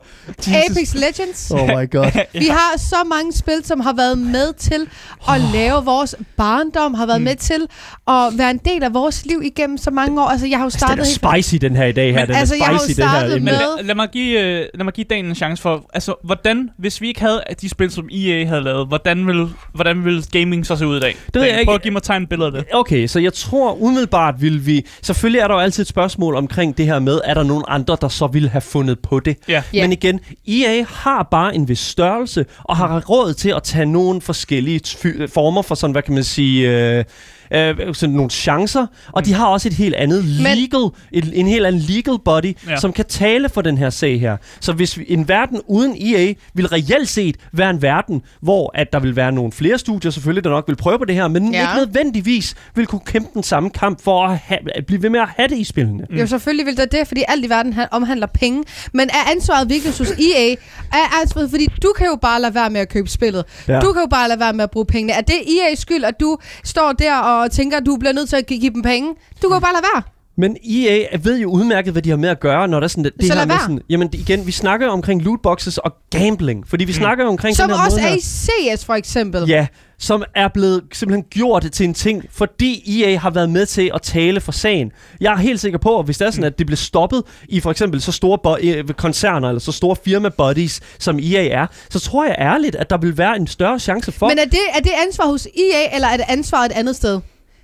Apex 0.47 0.93
Legends. 0.93 1.51
Oh 1.51 1.67
my 1.67 1.91
god. 1.91 2.11
Vi 2.41 2.47
har 2.47 2.77
så 2.77 2.95
mange 3.09 3.33
spil, 3.33 3.61
som 3.63 3.79
har 3.79 3.93
været 3.93 4.17
med 4.17 4.53
til 4.53 4.87
at 5.29 5.41
lave 5.53 5.85
vores 5.85 6.15
barndom, 6.37 6.93
har 6.93 7.05
været 7.05 7.21
Mm. 7.21 7.23
med 7.25 7.35
til 7.35 7.67
at 8.07 8.13
være 8.37 8.51
en 8.51 8.57
del 8.65 8.83
af 8.83 8.93
vores 8.93 9.25
liv 9.25 9.41
igennem 9.43 9.77
så 9.77 9.91
mange 9.91 10.21
år. 10.21 10.25
Altså, 10.27 10.47
jeg 10.47 10.57
har 10.57 10.63
jo 10.63 10.65
Altså, 10.65 10.79
startet... 10.79 10.97
den 11.21 11.29
er 11.31 11.33
spicy, 11.41 11.55
den 11.55 11.75
her 11.75 11.85
i 11.85 11.91
dag 11.91 12.13
her. 12.13 12.19
Men 12.19 12.27
Den 12.27 12.35
altså, 12.35 12.55
er 12.55 12.57
jeg 12.57 12.65
har 12.65 12.73
jo 12.73 12.79
spicy, 12.79 12.95
den 12.99 13.07
her 13.09 13.19
startet 13.19 13.41
med- 13.43 13.51
lad, 13.53 13.83
lad, 13.83 13.95
mig 13.95 14.09
give, 14.13 14.39
øh, 14.39 14.65
lad 14.73 14.83
mig 14.83 14.93
give 14.93 15.05
Dan 15.09 15.25
en 15.25 15.35
chance 15.35 15.61
for, 15.61 15.89
altså, 15.93 16.13
hvordan, 16.23 16.69
hvis 16.77 17.01
vi 17.01 17.07
ikke 17.07 17.21
havde 17.21 17.43
de 17.61 17.69
spil, 17.69 17.91
som 17.91 18.09
EA 18.11 18.45
havde 18.47 18.61
lavet, 18.61 18.87
hvordan 18.87 19.27
ville, 19.27 19.49
hvordan 19.73 20.05
ville 20.05 20.23
gaming 20.31 20.65
så 20.65 20.75
se 20.75 20.87
ud 20.87 20.97
i 20.97 20.99
dag? 20.99 21.15
ved 21.33 21.41
jeg 21.43 21.51
ikke. 21.51 21.65
Prøv 21.65 21.75
at 21.75 21.81
give 21.81 21.91
mig 21.93 22.03
tegn 22.03 22.23
et 22.23 22.29
billede 22.29 22.47
af 22.47 22.51
det. 22.53 22.65
Okay, 22.73 23.07
så 23.07 23.19
jeg 23.19 23.33
tror 23.33 23.73
umiddelbart 23.81 24.41
vil 24.41 24.65
vi... 24.65 24.85
Selvfølgelig 25.01 25.39
er 25.39 25.47
der 25.47 25.53
jo 25.55 25.59
altid 25.61 25.81
et 25.83 25.87
spørgsmål 25.87 26.35
omkring 26.35 26.77
det 26.77 26.85
her 26.85 26.99
med, 26.99 27.21
er 27.25 27.33
der 27.33 27.43
nogen 27.43 27.63
andre, 27.67 27.97
der 28.01 28.07
så 28.07 28.27
ville 28.35 28.49
have 28.49 28.61
fundet 28.61 28.99
på 28.99 29.19
det? 29.19 29.37
Ja. 29.47 29.63
Ja. 29.73 29.81
Men 29.83 29.91
igen, 29.91 30.19
EA 30.47 30.83
har 30.89 31.27
bare 31.31 31.55
en 31.55 31.67
vis 31.67 31.79
størrelse, 31.79 32.45
og 32.63 32.77
har 32.77 33.03
råd 33.09 33.33
til 33.33 33.49
at 33.49 33.63
tage 33.63 33.85
nogle 33.85 34.21
forskellige 34.21 34.81
fy- 34.97 35.27
former 35.33 35.61
for 35.61 35.75
sådan, 35.75 35.91
hvad 35.91 36.01
kan 36.01 36.13
man 36.13 36.23
sige... 36.23 36.69
Øh, 36.97 37.03
øh, 37.51 37.95
sådan 37.95 38.15
nogle 38.15 38.29
chancer, 38.31 38.85
og 39.11 39.25
de 39.25 39.33
har 39.33 39.45
også 39.45 39.67
et 39.67 39.73
helt 39.73 39.95
andet 39.95 40.23
Men- 40.25 40.57
legal, 40.57 40.89
et, 41.11 41.31
en 41.39 41.47
helt 41.47 41.65
anden 41.65 41.81
legal 41.81 42.15
body, 42.25 42.57
Ja. 42.69 42.77
som 42.77 42.93
kan 42.93 43.05
tale 43.05 43.49
for 43.49 43.61
den 43.61 43.77
her 43.77 43.89
sag 43.89 44.19
her. 44.19 44.37
Så 44.59 44.73
hvis 44.73 44.97
vi, 44.97 45.05
en 45.07 45.27
verden 45.27 45.61
uden 45.67 45.95
EA 46.01 46.33
vil 46.53 46.67
reelt 46.67 47.09
set 47.09 47.35
være 47.51 47.69
en 47.69 47.81
verden, 47.81 48.21
hvor 48.41 48.71
at 48.73 48.93
der 48.93 48.99
vil 48.99 49.15
være 49.15 49.31
nogle 49.31 49.51
flere 49.51 49.77
studier 49.77 50.11
selvfølgelig, 50.11 50.43
der 50.43 50.49
nok 50.49 50.63
vil 50.67 50.75
prøve 50.75 50.99
på 50.99 51.05
det 51.05 51.15
her, 51.15 51.27
men 51.27 51.53
Ja. 51.53 51.61
ikke 51.61 51.85
nødvendigvis 51.85 52.55
vil 52.75 52.85
kunne 52.87 53.01
kæmpe 53.05 53.29
den 53.33 53.43
samme 53.43 53.69
kamp 53.69 54.03
for 54.03 54.25
at, 54.27 54.37
have, 54.37 54.59
at 54.75 54.85
blive 54.85 55.01
ved 55.03 55.09
med 55.09 55.19
at 55.19 55.27
have 55.37 55.47
det 55.47 55.57
i 55.57 55.63
spillene. 55.63 56.07
Jo, 56.19 56.27
selvfølgelig 56.27 56.65
vil 56.65 56.77
det 56.77 56.91
det, 56.91 57.07
fordi 57.07 57.23
alt 57.27 57.45
i 57.45 57.49
verden 57.49 57.73
han- 57.73 57.87
omhandler 57.91 58.27
penge. 58.27 58.63
Men 58.93 59.09
er 59.09 59.31
ansvaret 59.31 59.69
virkelig 59.69 59.93
hos 59.97 60.11
EA? 60.11 60.51
Er 60.93 61.21
ansvaret, 61.21 61.49
fordi 61.49 61.67
du 61.83 61.93
kan 61.97 62.05
jo 62.07 62.15
bare 62.21 62.41
lade 62.41 62.55
være 62.55 62.69
med 62.69 62.81
at 62.81 62.89
købe 62.89 63.09
spillet. 63.09 63.45
Ja. 63.67 63.79
Du 63.79 63.93
kan 63.93 64.01
jo 64.01 64.07
bare 64.09 64.27
lade 64.27 64.39
være 64.39 64.53
med 64.53 64.63
at 64.63 64.71
bruge 64.71 64.85
pengene. 64.85 65.13
Er 65.13 65.21
det 65.21 65.33
EA's 65.35 65.75
skyld, 65.75 66.03
at 66.03 66.19
du 66.19 66.37
står 66.63 66.91
der 66.99 67.15
og 67.15 67.34
og 67.41 67.51
tænker, 67.51 67.77
at 67.77 67.85
du 67.85 67.97
bliver 67.97 68.13
nødt 68.13 68.29
til 68.29 68.35
at 68.35 68.45
give 68.45 68.73
dem 68.73 68.81
penge? 68.81 69.09
Du 69.41 69.47
kan 69.47 69.55
jo 69.55 69.59
bare 69.59 69.73
lade 69.73 69.85
være. 69.93 70.01
Men 70.37 70.57
EA 70.69 71.17
ved 71.23 71.39
jo 71.39 71.49
udmærket, 71.49 71.91
hvad 71.91 72.01
de 72.01 72.09
har 72.09 72.17
med 72.17 72.29
at 72.29 72.39
gøre, 72.39 72.67
når 72.67 72.79
der 72.79 72.83
er 72.83 72.87
sådan 72.87 73.03
det, 73.03 73.13
det 73.19 73.27
Så 73.27 73.33
her 73.33 73.45
med 73.45 73.55
sådan, 73.61 73.81
jamen 73.89 74.09
igen, 74.13 74.47
vi 74.47 74.51
snakker 74.51 74.87
omkring 74.87 75.21
lootboxes 75.21 75.77
og 75.77 75.93
gambling, 76.09 76.67
fordi 76.67 76.83
vi 76.83 76.91
mm. 76.91 76.97
snakker 76.97 77.25
omkring 77.25 77.55
Som 77.55 77.69
den 77.69 77.77
her 77.77 77.85
også 77.85 77.97
måde 77.97 78.09
er 78.09 78.15
i 78.15 78.75
CS, 78.75 78.85
for 78.85 78.93
eksempel. 78.93 79.47
Ja, 79.47 79.67
som 79.99 80.23
er 80.35 80.47
blevet 80.47 80.83
simpelthen 80.93 81.23
gjort 81.29 81.71
til 81.71 81.83
en 81.83 81.93
ting, 81.93 82.25
fordi 82.31 83.01
EA 83.03 83.17
har 83.17 83.29
været 83.29 83.49
med 83.49 83.65
til 83.65 83.91
at 83.93 84.01
tale 84.01 84.41
for 84.41 84.51
sagen. 84.51 84.91
Jeg 85.21 85.33
er 85.33 85.37
helt 85.37 85.59
sikker 85.59 85.79
på, 85.79 85.99
at 85.99 86.05
hvis 86.05 86.17
det 86.17 86.27
er 86.27 86.31
sådan, 86.31 86.43
at 86.43 86.59
det 86.59 86.67
bliver 86.67 86.77
stoppet 86.77 87.23
i 87.49 87.59
for 87.59 87.71
eksempel 87.71 88.01
så 88.01 88.11
store 88.11 88.37
bo- 88.43 88.57
øh, 88.61 88.87
koncerner, 88.87 89.47
eller 89.47 89.59
så 89.59 89.71
store 89.71 89.95
firma 90.05 90.29
bodies, 90.29 90.81
som 90.99 91.19
EA 91.19 91.47
er, 91.47 91.67
så 91.89 91.99
tror 91.99 92.25
jeg 92.25 92.35
ærligt, 92.39 92.75
at 92.75 92.89
der 92.89 92.97
vil 92.97 93.17
være 93.17 93.35
en 93.35 93.47
større 93.47 93.79
chance 93.79 94.11
for... 94.11 94.29
Men 94.29 94.39
er 94.39 94.45
det, 94.45 94.59
er 94.73 94.79
det 94.79 94.91
ansvar 95.07 95.25
hos 95.25 95.45
EA, 95.45 95.95
eller 95.95 96.07
er 96.07 96.17
det 96.17 96.25
ansvar 96.29 96.65
et 96.65 96.71
andet 96.71 96.95
sted? 96.95 97.19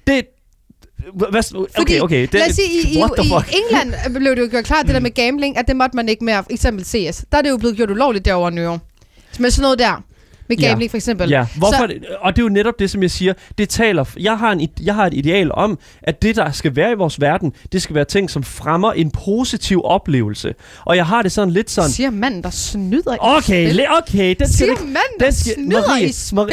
det... 0.07 0.25
Hvad, 1.13 1.43
Fordi, 1.43 1.69
okay, 1.81 1.99
okay. 1.99 2.21
Det, 2.21 2.33
lad 2.33 2.49
os 2.49 2.55
sige, 2.55 2.67
i, 2.67 2.93
i, 2.93 2.97
i 2.97 3.57
England 3.63 4.15
blev 4.15 4.35
det 4.35 4.41
jo 4.41 4.47
gjort 4.51 4.63
klart, 4.63 4.85
det 4.85 4.95
der 4.95 5.01
med 5.01 5.13
gambling, 5.13 5.57
at 5.57 5.67
det 5.67 5.75
måtte 5.75 5.95
man 5.95 6.09
ikke 6.09 6.25
mere, 6.25 6.43
eksempel 6.49 6.85
CS. 6.85 7.25
Der 7.31 7.37
er 7.37 7.41
det 7.41 7.49
jo 7.49 7.57
blevet 7.57 7.75
gjort 7.77 7.91
ulovligt 7.91 8.25
derovre 8.25 8.51
nu. 8.51 8.79
Med 9.39 9.51
sådan 9.51 9.61
noget 9.61 9.79
der. 9.79 10.03
Med 10.57 10.57
Ja. 10.63 10.67
gambling 10.67 10.91
for 10.91 10.97
eksempel. 10.97 11.29
Ja, 11.29 11.45
hvorfor, 11.57 11.87
Så, 11.87 11.93
og 12.21 12.35
det 12.35 12.41
er 12.41 12.45
jo 12.45 12.49
netop 12.49 12.79
det, 12.79 12.89
som 12.89 13.01
jeg 13.01 13.11
siger. 13.11 13.33
Det 13.57 13.69
taler, 13.69 14.05
jeg 14.19 14.37
har, 14.37 14.51
en, 14.51 14.69
jeg 14.83 14.95
har 14.95 15.05
et 15.07 15.13
ideal 15.13 15.51
om, 15.53 15.79
at 16.03 16.21
det, 16.21 16.35
der 16.35 16.51
skal 16.51 16.75
være 16.75 16.91
i 16.91 16.95
vores 16.95 17.21
verden, 17.21 17.53
det 17.71 17.81
skal 17.81 17.95
være 17.95 18.05
ting, 18.05 18.29
som 18.29 18.43
fremmer 18.43 18.91
en 18.91 19.11
positiv 19.11 19.81
oplevelse. 19.83 20.53
Og 20.85 20.95
jeg 20.95 21.05
har 21.05 21.21
det 21.21 21.31
sådan 21.31 21.49
lidt 21.53 21.69
sådan... 21.71 21.89
siger 21.89 22.09
manden, 22.09 22.43
der 22.43 22.49
snyder 22.49 23.13
i 23.13 23.17
Okay, 23.19 23.65
spil. 23.65 23.75
le- 23.75 23.97
okay, 23.97 24.35
den 24.39 24.47
skal 24.47 24.67
Siger 24.67 24.71
manden, 24.85 25.19
der 25.19 25.31
snyder 25.31 25.97
i 25.97 26.11
spil. 26.11 26.49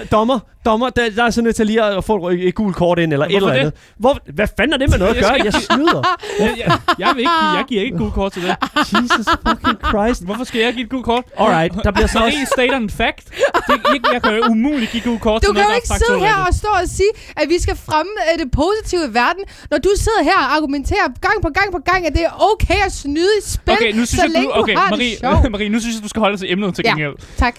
d- 0.00 0.06
dommer, 0.08 0.38
dommer, 0.64 0.90
der, 0.90 1.02
der 1.16 1.24
er 1.24 1.30
sådan 1.30 1.44
nødt 1.44 1.56
til 1.56 1.66
lige 1.66 1.82
at 1.84 2.04
få 2.04 2.28
et, 2.28 2.48
et 2.48 2.54
gult 2.54 2.76
kort 2.76 2.98
ind, 2.98 3.12
eller 3.12 3.26
et 3.26 3.32
Hvorfor 3.32 3.46
eller 3.46 3.52
det? 3.52 3.60
andet. 3.60 3.74
Hvor, 3.98 4.18
hvad 4.34 4.46
fanden 4.56 4.72
er 4.74 4.78
det 4.78 4.90
med 4.90 4.98
noget 4.98 5.10
at 5.14 5.16
Jeg 5.16 5.24
gøre? 5.24 5.38
skal- 5.38 5.44
Jeg 5.44 5.78
snyder. 5.78 6.18
Jeg, 6.38 6.54
jeg, 6.58 6.78
jeg, 6.98 7.08
vil 7.14 7.20
ikke, 7.20 7.30
jeg 7.56 7.64
giver 7.68 7.82
ikke 7.82 7.94
et 7.94 7.98
gult 8.00 8.14
kort 8.14 8.32
til 8.32 8.42
det. 8.42 8.56
Jesus 8.76 9.26
fucking 9.48 9.78
Christ. 9.88 10.24
Hvorfor 10.24 10.44
skal 10.44 10.60
jeg 10.60 10.72
give 10.72 10.84
et 10.84 10.90
gult 10.90 11.04
kort? 11.04 11.24
Alright, 11.38 11.74
der 11.84 11.90
bliver 11.90 12.06
så 12.06 12.18
også... 12.18 12.36
Marie 12.36 12.46
state 12.46 12.74
on 12.76 12.90
fact. 12.90 13.28
Det, 13.68 13.80
jeg, 13.92 14.00
jeg 14.12 14.22
kan 14.22 14.32
jo 14.36 14.42
umuligt 14.54 14.90
give 14.92 15.02
gult 15.02 15.20
kort 15.20 15.42
Du 15.46 15.52
kan 15.52 15.62
jo 15.68 15.74
ikke 15.74 15.88
sidde 15.88 16.18
her 16.28 16.36
og 16.48 16.54
stå 16.54 16.68
og 16.82 16.88
sige, 16.98 17.12
at 17.36 17.48
vi 17.48 17.58
skal 17.64 17.76
fremme 17.88 18.12
øh, 18.32 18.38
det 18.42 18.50
positive 18.50 19.02
i 19.10 19.14
verden, 19.14 19.44
når 19.70 19.78
du 19.78 19.90
sidder 20.04 20.22
her 20.30 20.38
og 20.44 20.48
argumenterer 20.56 21.06
gang 21.26 21.36
på 21.42 21.48
gang 21.58 21.72
på 21.72 21.78
gang, 21.90 22.06
at 22.06 22.12
det 22.12 22.24
er 22.24 22.34
okay 22.52 22.80
at 22.86 22.92
snyde 22.92 23.32
i 23.40 23.42
spil, 23.54 23.72
Okay, 23.74 23.90
nu 23.92 24.04
synes 24.06 24.10
så 24.10 24.22
jeg, 24.22 24.30
længe 24.30 24.48
du, 24.48 24.60
okay, 24.60 24.74
du 24.74 24.78
har 24.78 24.90
Marie, 24.90 25.10
det 25.10 25.18
sjovt. 25.18 25.50
Marie, 25.54 25.68
nu 25.68 25.80
synes 25.80 25.94
jeg, 25.96 26.02
du 26.02 26.08
skal 26.08 26.20
holde 26.20 26.32
dig 26.36 26.40
til 26.40 26.52
emnet 26.52 26.74
til 26.74 26.82
Ja. 26.86 26.90
gengæld. 26.90 27.14
Tak. 27.38 27.54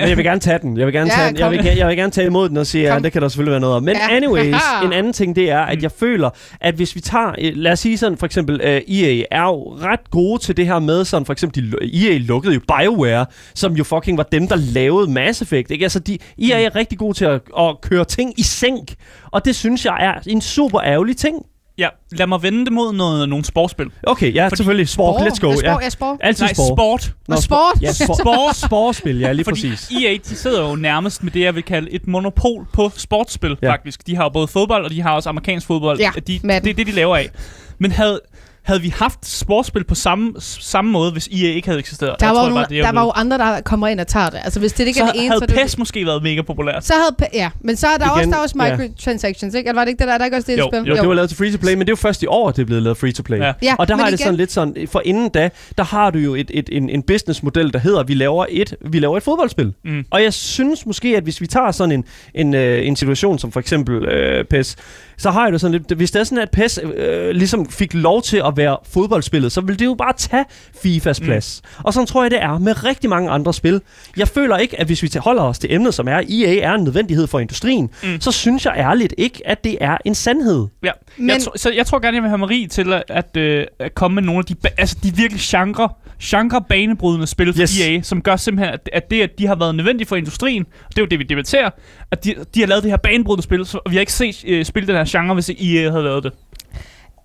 Men 0.00 0.08
jeg 0.08 0.16
vil 0.16 0.24
gerne 0.24 0.40
tage 0.40 0.58
den. 0.58 0.76
Jeg 0.76 0.86
vil 0.86 0.94
gerne, 0.94 1.10
Ja, 1.10 1.16
tage, 1.16 1.28
den. 1.28 1.38
Jeg 1.38 1.50
vil, 1.50 1.58
ge- 1.58 1.78
jeg 1.78 1.88
vil 1.88 1.96
gerne 1.96 2.12
tage 2.12 2.26
imod 2.26 2.48
den 2.48 2.56
og 2.56 2.66
sige, 2.66 2.84
ja, 2.84 2.92
Kom. 2.92 3.02
det 3.02 3.12
kan 3.12 3.22
der 3.22 3.28
selvfølgelig 3.28 3.50
være 3.50 3.60
noget 3.60 3.76
om. 3.76 3.82
Men 3.82 3.96
Ja. 4.10 4.16
anyways, 4.16 4.54
en 4.84 4.92
anden 4.92 5.12
ting, 5.12 5.36
det 5.36 5.50
er, 5.50 5.64
Mm. 5.64 5.70
at 5.72 5.82
jeg 5.82 5.92
føler, 5.92 6.30
at 6.60 6.74
hvis 6.74 6.94
vi 6.94 7.00
tager, 7.00 7.34
øh, 7.38 7.52
lad 7.56 7.72
os 7.72 7.78
sige 7.78 7.98
sådan, 7.98 8.18
for 8.18 8.26
eksempel, 8.26 8.60
uh, 8.64 8.94
EA 8.96 9.22
er 9.30 9.42
jo 9.42 9.62
ret 9.82 10.10
gode 10.10 10.42
til 10.42 10.56
det 10.56 10.66
her 10.66 10.78
med, 10.78 11.04
sådan 11.04 11.26
for 11.26 11.32
eksempel, 11.32 11.72
de, 11.72 12.08
EA 12.12 12.18
lukkede 12.18 12.54
jo 12.54 12.60
BioWare, 12.68 13.26
som 13.54 13.72
jo 13.74 13.84
fucking 13.84 14.18
var 14.18 14.24
dem, 14.32 14.48
der 14.48 14.56
lavede 14.56 15.10
Mass 15.10 15.42
Effect, 15.42 15.70
ikke? 15.70 15.82
Altså, 15.84 15.98
de, 15.98 16.18
EA 16.42 16.62
er 16.62 16.76
rigtig 16.76 16.98
gode 16.98 17.16
til 17.16 17.24
at, 17.24 17.40
at 17.58 17.80
køre 17.82 18.04
ting 18.04 18.32
i 18.40 18.42
sænk, 18.42 18.94
og 19.30 19.44
det 19.44 19.56
synes 19.56 19.84
jeg 19.84 19.96
er 20.00 20.14
en 20.26 20.40
super 20.40 20.80
ærgerlig 20.84 21.16
ting. 21.16 21.36
Ja, 21.80 21.88
lad 22.12 22.26
mig 22.26 22.42
vende 22.42 22.64
det 22.64 22.72
mod 22.72 22.92
noget, 22.92 23.28
nogle 23.28 23.44
sportsspil. 23.44 23.86
Okay, 24.02 24.34
ja, 24.34 24.44
Fordi- 24.46 24.56
selvfølgelig. 24.56 24.88
Sport, 24.88 25.20
let's 25.22 25.40
go. 25.40 25.46
Ja, 25.50 25.52
Ja. 25.54 25.58
sport, 25.60 25.82
ja, 25.82 25.88
sport. 25.90 26.18
Altid 26.20 26.44
Nej, 26.44 26.52
sport. 26.54 26.66
sport. 27.02 27.12
Nå, 27.28 27.36
sport. 27.36 27.82
Ja, 27.82 27.92
sport. 27.92 28.16
Sport. 28.24 28.56
Sportspil, 28.56 29.18
ja, 29.18 29.32
lige 29.32 29.44
Fordi 29.44 29.68
præcis. 29.68 29.90
EA, 30.04 30.12
de 30.28 30.36
sidder 30.36 30.68
jo 30.68 30.76
nærmest 30.76 31.22
med 31.22 31.32
det, 31.32 31.40
jeg 31.40 31.54
vil 31.54 31.62
kalde 31.62 31.90
et 31.90 32.06
monopol 32.08 32.66
på 32.72 32.90
sportsspil, 32.96 33.50
Ja. 33.62 33.66
ja. 33.66 33.72
faktisk. 33.72 34.06
De 34.06 34.16
har 34.16 34.22
jo 34.24 34.28
både 34.28 34.48
fodbold, 34.48 34.84
og 34.84 34.90
de 34.90 35.02
har 35.02 35.14
også 35.14 35.28
amerikansk 35.28 35.66
fodbold. 35.66 35.98
Ja, 35.98 36.10
de, 36.26 36.40
Madden. 36.44 36.64
det 36.64 36.70
er 36.70 36.74
det, 36.74 36.86
de 36.86 36.92
laver 36.92 37.16
af. 37.16 37.30
Men 37.78 37.92
havde, 37.92 38.20
havde 38.62 38.80
vi 38.80 38.88
haft 38.98 39.26
sportsspil 39.26 39.84
på 39.84 39.94
samme, 39.94 40.32
samme 40.38 40.90
måde, 40.90 41.12
hvis 41.12 41.26
EA 41.28 41.54
ikke 41.54 41.68
havde 41.68 41.78
eksisteret? 41.78 42.20
Der 42.20 42.26
Jeg 42.26 42.34
var, 42.34 42.34
tror, 42.34 42.42
jo 42.42 42.46
det 42.46 42.54
nogle, 42.54 42.66
det, 42.68 42.76
jeg 42.76 42.84
der 42.84 42.92
var 42.92 43.00
ved. 43.00 43.06
jo 43.06 43.12
andre, 43.12 43.38
der 43.38 43.60
kommer 43.60 43.88
ind 43.88 44.00
og 44.00 44.06
tager 44.06 44.30
det. 44.30 44.40
Altså, 44.44 44.60
hvis 44.60 44.72
det 44.72 44.86
ikke 44.86 44.98
så 44.98 45.04
er 45.04 45.12
det 45.12 45.16
ene, 45.20 45.28
havde 45.28 45.38
så 45.38 45.44
er 45.44 45.46
det... 45.46 45.64
PES 45.66 45.78
måske 45.78 46.06
været 46.06 46.22
mega 46.22 46.42
populært. 46.42 46.84
Så 46.86 46.92
havde, 46.94 47.30
ja, 47.34 47.50
men 47.60 47.76
så 47.76 47.86
er 47.86 47.96
der 47.96 48.04
Igen, 48.04 48.18
også, 48.18 48.30
der 48.30 48.36
er 48.36 48.40
også 48.42 48.56
ja. 48.64 48.76
microtransactions, 48.76 49.54
ikke? 49.54 49.68
Eller 49.68 49.80
var 49.80 49.84
det 49.84 49.88
ikke 49.90 49.98
det 49.98 50.08
der? 50.08 50.14
Er 50.14 50.18
der 50.18 50.24
ikke 50.24 50.36
også 50.36 50.52
det, 50.52 50.58
Jo, 50.58 50.66
i 50.66 50.70
spil? 50.70 50.88
Jo, 50.88 50.96
det 50.96 51.08
var 51.08 51.14
lavet 51.14 51.28
til 51.30 51.38
free-to-play, 51.38 51.72
men 51.72 51.80
det 51.80 51.88
er 51.88 51.92
jo 51.92 51.96
først 51.96 52.22
i 52.22 52.26
år, 52.26 52.50
det 52.50 52.62
er 52.62 52.66
blevet 52.66 52.82
lavet 52.82 52.96
free-to-play. 52.98 53.38
Ja. 53.38 53.52
Ja, 53.62 53.74
og 53.78 53.88
der 53.88 53.96
har 53.96 54.02
jeg 54.04 54.12
det 54.12 54.18
igen- 54.20 54.24
sådan 54.24 54.36
lidt 54.36 54.52
sådan, 54.52 54.88
for 54.92 55.02
inden 55.04 55.28
da, 55.28 55.50
der 55.78 55.84
har 55.84 56.10
du 56.10 56.18
jo 56.18 56.34
et, 56.34 56.50
et, 56.54 56.68
en, 56.72 56.90
en 56.90 57.02
businessmodel, 57.02 57.72
der 57.72 57.78
hedder, 57.78 58.02
vi 58.02 58.14
laver 58.14 58.46
et, 58.48 58.74
vi 58.86 58.98
laver 58.98 59.16
et 59.16 59.22
fodboldspil. 59.22 59.74
Mm. 59.84 60.04
Og 60.10 60.22
jeg 60.22 60.32
synes 60.34 60.86
måske, 60.86 61.16
at 61.16 61.22
hvis 61.22 61.40
vi 61.40 61.46
tager 61.46 61.70
sådan 61.70 61.92
en, 61.92 62.04
en, 62.34 62.54
øh, 62.54 62.86
en 62.86 62.96
situation 62.96 63.38
som 63.38 63.52
for 63.52 63.60
eksempel 63.60 64.04
øh, 64.04 64.44
PES, 64.44 64.76
så 65.20 65.30
har 65.30 65.44
jeg 65.44 65.52
det 65.52 65.60
sådan 65.60 65.72
lidt, 65.72 65.92
hvis 65.92 66.10
det 66.10 66.20
er 66.20 66.24
sådan, 66.24 66.38
at 66.42 66.50
PES 66.50 66.78
øh, 66.96 67.30
ligesom 67.30 67.70
fik 67.70 67.94
lov 67.94 68.22
til 68.22 68.36
at 68.46 68.52
være 68.56 68.76
fodboldspillet, 68.90 69.52
så 69.52 69.60
vil 69.60 69.78
det 69.78 69.84
jo 69.84 69.94
bare 69.94 70.12
tage 70.16 70.44
FIFAs 70.82 71.20
Mm. 71.20 71.24
plads. 71.26 71.62
Og 71.82 71.92
sådan 71.94 72.06
tror 72.06 72.22
jeg, 72.24 72.30
det 72.30 72.42
er 72.42 72.58
med 72.58 72.84
rigtig 72.84 73.10
mange 73.10 73.30
andre 73.30 73.54
spil. 73.54 73.80
Jeg 74.16 74.28
føler 74.28 74.56
ikke, 74.56 74.80
at 74.80 74.86
hvis 74.86 75.02
vi 75.02 75.10
holder 75.16 75.42
os 75.42 75.58
til 75.58 75.72
emnet, 75.74 75.94
som 75.94 76.08
er, 76.08 76.22
EA 76.28 76.56
er 76.60 76.74
en 76.74 76.84
nødvendighed 76.84 77.26
for 77.26 77.38
industrien, 77.38 77.90
Mm. 78.02 78.20
så 78.20 78.32
synes 78.32 78.64
jeg 78.66 78.74
ærligt 78.76 79.14
ikke, 79.18 79.42
at 79.48 79.64
det 79.64 79.78
er 79.80 79.96
en 80.04 80.14
sandhed. 80.14 80.66
Ja, 80.82 80.90
Men- 81.16 81.28
jeg, 81.28 81.36
tr- 81.36 81.56
så 81.56 81.70
jeg 81.72 81.86
tror 81.86 81.98
gerne, 81.98 82.14
jeg 82.14 82.22
vil 82.22 82.28
have 82.28 82.38
Marie 82.38 82.66
til 82.66 82.92
at, 82.92 83.02
at, 83.08 83.36
øh, 83.36 83.66
at 83.78 83.94
komme 83.94 84.14
med 84.14 84.22
nogle 84.22 84.38
af 84.38 84.44
de, 84.44 84.54
ba- 84.66 84.74
altså 84.78 84.96
de 85.02 85.16
virkelig 85.16 85.40
genre, 85.42 85.88
genre 86.22 86.62
banebrydende 86.68 87.26
spil 87.26 87.52
for 87.54 87.62
Yes. 87.62 87.80
EA, 87.80 88.00
som 88.02 88.22
gør 88.22 88.36
simpelthen, 88.36 88.74
at, 88.74 88.88
at 88.92 89.10
det, 89.10 89.22
at 89.22 89.38
de 89.38 89.46
har 89.46 89.54
været 89.54 89.74
nødvendige 89.74 90.06
for 90.08 90.16
industrien, 90.16 90.66
og 90.84 90.90
det 90.90 90.98
er 90.98 91.02
jo 91.02 91.06
det, 91.06 91.18
vi 91.18 91.24
debatterer, 91.24 91.70
at 92.10 92.24
de, 92.24 92.34
de 92.54 92.60
har 92.60 92.66
lavet 92.66 92.82
det 92.82 92.90
her 92.92 92.96
banebrydende 92.96 93.42
spil, 93.42 93.66
så 93.66 93.78
vi 93.90 93.94
har 93.96 94.00
ikke 94.00 94.12
set 94.12 94.44
øh, 94.46 94.64
spille 94.64 94.86
den 94.86 94.96
her 94.96 95.04
genre, 95.10 95.34
hvis 95.34 95.50
EA 95.50 95.90
havde 95.90 96.04
lavet 96.04 96.24
det. 96.24 96.32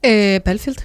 Øh, 0.06 0.42
Battlefield. 0.42 0.78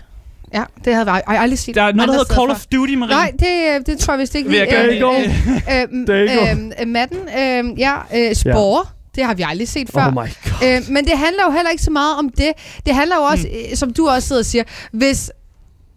Ja, 0.54 0.62
det 0.84 0.94
havde 0.94 1.12
jeg, 1.12 1.22
aldrig 1.28 1.58
set. 1.58 1.74
Der 1.74 1.82
er 1.82 1.92
noget, 1.92 2.08
der 2.08 2.14
hedder 2.14 2.34
Call 2.34 2.50
of 2.50 2.66
Duty, 2.72 2.94
Marie. 2.94 3.10
Nej, 3.14 3.32
det, 3.38 3.46
øh, 3.74 3.86
det 3.86 3.98
tror 3.98 4.12
jeg 4.14 4.18
vist 4.20 4.34
ikke. 4.34 4.50
Vi- 4.50 4.58
øh, 4.58 5.00
you 5.00 5.08
go. 5.08 5.14
øh, 5.14 5.82
øh, 6.08 6.38
øh, 6.58 6.70
øh, 6.80 6.88
Madden, 6.88 7.18
øh, 7.38 7.80
ja, 7.80 7.94
øh, 8.14 8.34
Spore. 8.34 8.84
Det 9.14 9.24
har 9.24 9.34
vi 9.34 9.44
aldrig 9.48 9.68
set 9.68 9.90
før. 9.94 10.06
Oh 10.06 10.12
my 10.12 10.16
god. 10.16 10.68
Øh, 10.68 10.82
men 10.90 11.04
det 11.04 11.18
handler 11.18 11.42
jo 11.46 11.50
heller 11.52 11.70
ikke 11.70 11.82
så 11.82 11.90
meget 11.90 12.16
om 12.18 12.28
det. 12.28 12.52
Det 12.86 12.94
handler 12.94 13.16
jo 13.16 13.22
også, 13.22 13.46
mm. 13.70 13.76
som 13.76 13.92
du 13.92 14.08
også 14.08 14.28
sidder 14.28 14.40
og 14.42 14.46
siger, 14.46 14.64
hvis 14.92 15.30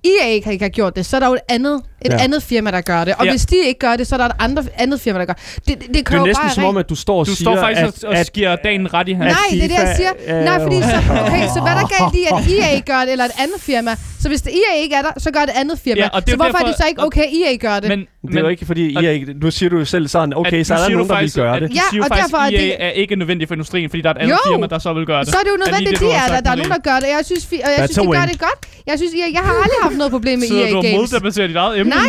EA 0.06 0.28
ikke 0.28 0.60
har 0.62 0.70
gjort 0.70 0.95
det, 0.95 1.06
så 1.06 1.16
er 1.16 1.20
der 1.20 1.28
jo 1.28 1.34
et 1.34 1.39
andet, 1.49 1.82
et 2.06 2.12
Ja. 2.14 2.18
andet 2.24 2.43
firma, 2.43 2.72
der 2.72 2.82
gør 2.82 3.04
det. 3.06 3.14
Og 3.18 3.26
Ja. 3.26 3.32
hvis 3.32 3.45
de 3.45 3.56
ikke 3.66 3.80
gør 3.80 3.95
det, 3.95 4.08
så 4.08 4.16
er 4.16 4.18
der 4.18 4.26
et 4.26 4.32
andre, 4.39 4.64
andet 4.78 5.01
firma, 5.01 5.20
der 5.20 5.26
gør 5.26 5.34
det. 5.34 5.60
Det, 5.68 5.80
det, 5.82 5.88
det 5.88 5.99
er 5.99 6.04
kommer 6.04 6.20
jo 6.20 6.26
næsten 6.26 6.43
bare 6.43 6.54
som 6.56 6.64
om, 6.64 6.78
at 6.78 6.89
du 6.89 6.95
står 6.95 7.20
og 7.20 7.26
Du 7.26 7.36
siger, 7.36 7.45
står 7.45 7.56
faktisk 7.62 7.82
at, 7.82 8.04
og, 8.04 8.18
at, 8.18 8.34
giver 8.34 8.56
dagen 8.56 8.93
ret 8.93 9.08
i 9.10 9.14
hans. 9.14 9.32
Nej, 9.34 9.36
det 9.51 9.64
er 9.64 9.68
det, 9.68 9.74
jeg 9.76 9.93
siger. 9.97 10.12
er 10.26 10.43
Nej, 10.45 10.60
fordi 10.62 10.76
så, 10.82 10.88
jo- 10.95 11.26
okay, 11.26 11.47
så 11.56 11.60
hvad 11.62 11.72
er 11.72 11.80
der 11.80 11.88
galt 12.04 12.16
i, 12.16 12.24
at 12.60 12.74
EA 12.76 12.80
gør 12.80 12.99
det, 13.01 13.12
eller 13.12 13.26
et 13.26 13.32
andet 13.39 13.62
firma? 13.62 13.95
Så 14.22 14.28
hvis 14.28 14.41
det 14.41 14.51
EA 14.54 14.82
ikke 14.84 14.95
er 14.95 15.01
der, 15.01 15.12
så 15.18 15.32
gør 15.32 15.39
det 15.41 15.54
andet 15.56 15.80
firma. 15.80 16.01
Ja, 16.01 16.10
og 16.14 16.22
det 16.26 16.28
er 16.28 16.32
så 16.32 16.36
hvorfor 16.36 16.49
er 16.49 16.51
derfor- 16.58 16.68
det 16.68 16.78
så 16.78 16.88
ikke 16.89 17.04
okay, 17.06 17.26
EA 17.45 17.56
gør 17.56 17.80
det? 17.80 17.89
Men, 17.89 18.06
Det 18.28 18.36
er 18.38 18.41
jo 18.41 18.47
ikke 18.47 18.65
fordi, 18.65 18.86
og- 18.97 19.03
EA, 19.05 19.19
nu 19.43 19.51
siger 19.51 19.69
du 19.69 19.78
jo 19.78 19.86
selv 19.86 20.07
sådan, 20.07 20.34
okay, 20.41 20.59
at 20.59 20.67
så 20.67 20.74
er 20.74 20.78
der 20.78 20.89
nogen, 20.89 21.07
du 21.07 21.13
der 21.13 21.19
vil 21.21 21.34
gøre 21.34 21.59
det. 21.59 21.69
Du 21.69 21.76
Ja, 21.76 21.82
siger 21.91 22.03
og 22.03 22.07
faktisk, 22.07 22.24
derfor 22.26 22.38
er 22.38 22.49
det- 22.49 22.76
er 22.86 22.89
ikke 22.89 23.15
nødvendigt 23.15 23.47
for 23.47 23.55
industrien, 23.55 23.89
fordi 23.89 24.01
der 24.01 24.09
er 24.09 24.13
et 24.13 24.17
andet 24.17 24.32
Jo, 24.45 24.51
firma, 24.53 24.67
der 24.74 24.80
så 24.80 24.93
vil 24.93 25.05
gøre 25.05 25.19
det. 25.24 25.30
så 25.34 25.38
er 25.41 25.43
det 25.45 25.51
jo 25.55 25.59
nødvendigt, 25.65 25.89
det, 25.91 25.99
de 25.99 26.05
du 26.05 26.11
har 26.11 26.28
er 26.28 26.32
der. 26.34 26.41
Der 26.41 26.51
er 26.51 26.55
nogen, 26.61 26.71
der 26.78 26.84
gør 26.89 26.97
det. 27.03 27.07
Jeg 27.17 27.21
synes, 27.30 27.43
og 27.45 27.51
jeg 27.53 27.84
That's 27.84 27.93
synes, 27.93 28.07
de 28.07 28.13
gør 28.19 28.26
det 28.32 28.39
godt. 28.47 28.59
Jeg 28.89 28.95
synes, 29.01 29.13
EA, 29.13 29.28
jeg 29.38 29.43
har 29.47 29.53
aldrig 29.63 29.80
haft 29.88 29.97
noget 30.01 30.11
problem 30.17 30.36
med 30.39 30.47
Sidder 30.51 30.65
EA 30.67 30.71
du 30.71 30.78
og 30.78 30.84
Games. 30.84 30.97
moddebatterer 31.11 31.47
dit 31.47 31.55
eget 31.65 31.80
emne 31.80 31.89
Nej, 31.95 32.03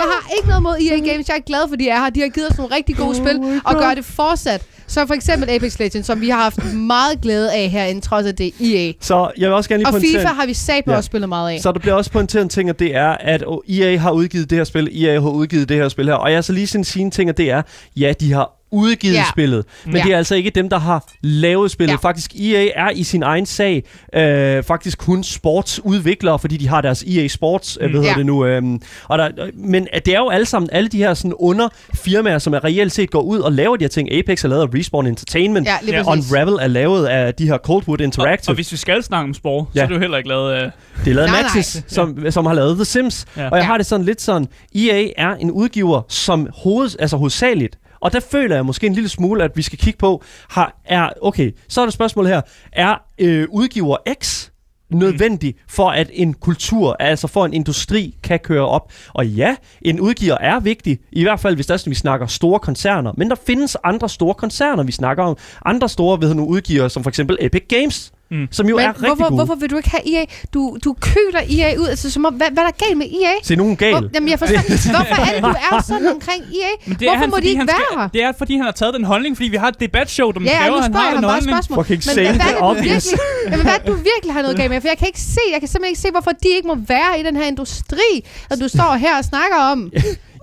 jeg 0.00 0.06
har 0.14 0.22
ikke 0.36 0.48
noget 0.52 0.62
mod 0.68 0.76
EA 0.86 0.98
Games. 1.10 1.24
Jeg 1.30 1.36
er 1.42 1.46
glad 1.52 1.62
for, 1.70 1.76
de 1.82 1.86
er 1.94 1.98
her. 2.02 2.10
De 2.16 2.20
har 2.20 2.28
givet 2.36 2.48
os 2.50 2.58
nogle 2.60 2.70
rigtig 2.78 2.94
gode 3.02 3.14
spil, 3.22 3.36
og 3.68 3.72
gør 3.82 3.90
det 3.98 4.04
fortsat. 4.20 4.60
Så 4.88 5.06
for 5.06 5.14
eksempel 5.14 5.50
Apex 5.50 5.78
Legends, 5.78 6.06
som 6.06 6.20
vi 6.20 6.28
har 6.28 6.42
haft 6.42 6.74
meget 6.74 7.20
glæde 7.22 7.52
af 7.54 7.68
herinde, 7.68 8.00
trods 8.00 8.26
at 8.26 8.38
det 8.38 8.46
er 8.46 8.50
EA. 8.60 8.92
Så 9.00 9.30
jeg 9.38 9.48
vil 9.48 9.54
også 9.56 9.68
gerne 9.68 9.82
lige 9.84 9.94
Og 9.94 10.00
FIFA 10.00 10.28
har 10.28 10.46
vi 10.46 10.54
sat 10.54 10.84
på 10.84 10.90
Ja. 10.90 10.96
også 10.96 11.06
spillet 11.06 11.28
meget 11.28 11.50
af. 11.52 11.60
så 11.60 11.72
der 11.72 11.78
bliver 11.78 11.94
også 11.94 12.10
pointeret 12.10 12.42
en 12.42 12.48
ting, 12.48 12.70
og 12.70 12.78
det 12.78 12.94
er, 12.96 13.08
at 13.08 13.44
EA 13.68 13.96
har 13.96 14.10
udgivet 14.10 14.50
det 14.50 14.58
her 14.58 14.64
spil, 14.64 15.04
EA 15.04 15.20
har 15.20 15.28
udgivet 15.28 15.68
det 15.68 15.76
her 15.76 15.88
spil 15.88 16.06
her, 16.06 16.14
og 16.14 16.32
jeg 16.32 16.44
så 16.44 16.52
lige 16.52 16.66
sådan 16.66 16.84
sige 16.84 17.02
en 17.04 17.10
ting, 17.10 17.30
og 17.30 17.36
det 17.36 17.50
er, 17.50 17.62
ja, 17.96 18.12
de 18.20 18.32
har 18.32 18.57
udgivet 18.70 19.14
Ja. 19.14 19.24
spillet, 19.30 19.64
men 19.86 19.96
Ja. 19.96 20.02
det 20.02 20.12
er 20.12 20.16
altså 20.16 20.34
ikke 20.34 20.50
dem, 20.50 20.68
der 20.68 20.78
har 20.78 21.04
lavet 21.22 21.70
spillet. 21.70 21.92
Ja. 21.92 22.08
Faktisk, 22.08 22.34
EA 22.40 22.68
er 22.74 22.90
i 22.90 23.02
sin 23.02 23.22
egen 23.22 23.46
sag 23.46 23.84
øh, 24.14 24.62
faktisk 24.62 24.98
kun 24.98 25.24
sportsudviklere, 25.24 26.38
fordi 26.38 26.56
de 26.56 26.68
har 26.68 26.80
deres 26.80 27.02
EA 27.02 27.28
Sports, 27.28 27.78
øh, 27.80 27.86
Mm. 27.86 27.90
hvad 27.90 28.00
hedder 28.00 28.12
Ja. 28.14 28.18
det 28.18 28.26
nu, 28.26 28.44
øh, 28.44 28.62
og 29.08 29.18
der, 29.18 29.28
men 29.54 29.86
det 30.04 30.14
er 30.14 30.18
jo 30.18 30.28
alle 30.28 30.46
sammen, 30.46 30.68
alle 30.72 30.88
de 30.88 30.98
her 30.98 31.14
sådan 31.14 31.32
under 31.38 31.68
firmaer, 31.94 32.38
som 32.38 32.54
er 32.54 32.64
reelt 32.64 32.92
set 32.92 33.10
går 33.10 33.20
ud 33.20 33.38
og 33.38 33.52
laver 33.52 33.76
de 33.76 33.84
her 33.84 33.88
ting. 33.88 34.12
Apex 34.12 34.44
er 34.44 34.48
lavet 34.48 34.62
af 34.62 34.78
Respawn 34.78 35.06
Entertainment, 35.06 35.66
Ja, 35.66 35.76
Ja. 35.86 36.02
Unravel 36.06 36.54
er 36.60 36.66
lavet 36.66 37.06
af 37.06 37.34
de 37.34 37.46
her 37.46 37.58
Coldwood 37.58 37.98
Og, 38.00 38.04
Interactive. 38.04 38.50
og 38.52 38.54
hvis 38.54 38.72
vi 38.72 38.76
skal 38.76 39.02
snakke 39.02 39.24
om 39.28 39.34
sport, 39.34 39.66
ja. 39.74 39.78
så 39.80 39.82
er 39.84 39.86
det 39.88 39.94
jo 39.94 40.00
heller 40.00 40.16
ikke 40.16 40.28
lavet... 40.28 40.54
Øh, 40.54 40.70
Det 41.04 41.10
er 41.10 41.14
lavet 41.14 41.30
Nej, 41.30 41.42
Maxis, 41.42 41.74
nej. 41.74 41.82
som, 41.88 42.30
som 42.30 42.46
har 42.46 42.54
lavet 42.54 42.76
The 42.76 42.84
Sims. 42.84 43.26
Ja. 43.36 43.44
Og 43.48 43.56
jeg 43.56 43.62
Ja. 43.62 43.66
har 43.66 43.76
det 43.76 43.86
sådan 43.86 44.06
lidt 44.06 44.20
sådan, 44.20 44.48
EA 44.74 45.08
er 45.16 45.34
en 45.34 45.50
udgiver, 45.50 46.02
som 46.08 46.48
hoved, 46.62 46.90
altså 47.00 47.16
hovedsageligt, 47.16 47.78
og 48.00 48.12
der 48.12 48.20
føler 48.20 48.54
jeg 48.54 48.66
måske 48.66 48.86
en 48.86 48.92
lille 48.92 49.08
smule, 49.08 49.44
at 49.44 49.56
vi 49.56 49.62
skal 49.62 49.78
kigge 49.78 49.98
på, 49.98 50.22
har, 50.50 50.80
er, 50.84 51.08
okay, 51.22 51.52
så 51.68 51.80
er 51.80 51.84
der 51.84 51.90
spørgsmål 51.90 52.26
her, 52.26 52.40
er 52.72 52.96
øh, 53.18 53.46
udgiver 53.50 53.96
X 54.22 54.48
nødvendig 54.90 55.54
for 55.68 55.90
at 55.90 56.10
en 56.12 56.34
kultur, 56.34 56.96
altså 57.00 57.26
for 57.26 57.44
en 57.44 57.54
industri, 57.54 58.16
kan 58.22 58.38
køre 58.38 58.68
op. 58.68 58.92
Og 59.14 59.26
ja, 59.26 59.56
en 59.82 60.00
udgiver 60.00 60.36
er 60.40 60.60
vigtig, 60.60 60.98
i 61.12 61.22
hvert 61.22 61.40
fald 61.40 61.54
hvis 61.54 61.66
der 61.66 61.74
er 61.74 61.88
vi 61.88 61.94
snakker 61.94 62.26
store 62.26 62.60
koncerner, 62.60 63.12
men 63.16 63.30
der 63.30 63.36
findes 63.46 63.76
andre 63.84 64.08
store 64.08 64.34
koncerner, 64.34 64.82
vi 64.82 64.92
snakker 64.92 65.24
om 65.24 65.36
andre 65.64 65.88
store 65.88 66.20
ved 66.20 66.34
nu 66.34 66.46
udgiver, 66.46 66.88
som 66.88 67.02
for 67.02 67.10
eksempel 67.10 67.36
Epic 67.40 67.62
Games. 67.68 68.12
Mm. 68.30 68.48
som 68.50 68.68
jo 68.68 68.76
Men 68.76 68.84
er 68.84 68.88
rigtig 68.88 69.06
hvorfor, 69.06 69.24
gode. 69.24 69.34
hvorfor 69.34 69.54
vil 69.54 69.70
du 69.70 69.76
ikke 69.76 69.90
have 69.90 70.14
EA? 70.20 70.24
Du, 70.54 70.78
du 70.84 70.96
køler 71.00 71.40
EA 71.58 71.78
ud, 71.78 71.86
altså 71.88 72.10
som 72.10 72.24
om, 72.24 72.34
hvad, 72.34 72.46
hvad 72.52 72.62
er 72.64 72.66
der 72.70 72.86
galt 72.86 72.98
med 72.98 73.06
EA? 73.06 73.32
Se, 73.42 73.56
nogen 73.56 73.76
gal. 73.76 73.92
Hvor, 73.92 74.08
jamen, 74.14 74.28
jeg 74.28 74.38
forstår, 74.38 74.60
hvorfor 74.96 75.20
er 75.28 75.32
det, 75.34 75.42
du 75.42 75.54
er 75.76 75.82
sådan 75.82 76.06
omkring? 76.06 76.44
Men 76.86 76.96
det 76.96 77.08
Hvorfor 77.08 77.18
han, 77.18 77.30
må 77.30 77.36
de 77.36 77.48
ikke 77.48 77.66
være 77.66 77.82
skal, 77.90 77.98
her? 78.00 78.08
Det 78.08 78.22
er, 78.22 78.32
fordi 78.38 78.56
han 78.56 78.64
har 78.64 78.72
taget 78.72 78.94
den 78.94 79.04
holdning, 79.04 79.36
fordi 79.36 79.48
vi 79.48 79.56
har 79.56 79.68
et 79.68 79.80
debatshow, 79.80 80.30
der 80.32 80.40
Ja, 80.40 80.58
kræver, 80.60 80.76
at 80.76 80.82
han 80.82 80.92
spørger 80.92 81.06
har 81.06 81.10
jeg 81.10 81.18
en 81.18 81.22
ham 81.22 81.22
bare 81.22 81.32
holdning. 81.32 81.56
spørgsmål. 81.64 81.84
Fucking 81.84 82.02
Men 82.06 82.24
hvad, 82.24 82.34
hvad, 82.34 82.52
er 82.68 82.74
det, 82.74 82.84
virkelig, 82.84 83.18
jamen, 83.50 83.62
hvad 83.66 83.78
det, 83.78 83.86
du 83.86 83.94
virkelig 84.12 84.32
har 84.36 84.42
noget 84.42 84.56
galt 84.56 84.70
med? 84.72 84.80
For 84.80 84.88
jeg 84.88 84.98
kan 84.98 85.06
ikke 85.12 85.20
se, 85.20 85.44
jeg 85.52 85.60
kan 85.62 85.68
simpelthen 85.68 85.90
ikke 85.92 86.00
se, 86.06 86.10
hvorfor 86.10 86.32
de 86.42 86.48
ikke 86.56 86.68
må 86.72 86.76
være 86.94 87.20
i 87.20 87.22
den 87.28 87.36
her 87.36 87.44
industri, 87.54 88.10
at 88.50 88.56
du 88.62 88.68
står 88.68 88.90
her 89.04 89.18
og 89.18 89.24
snakker 89.24 89.56
om. 89.72 89.78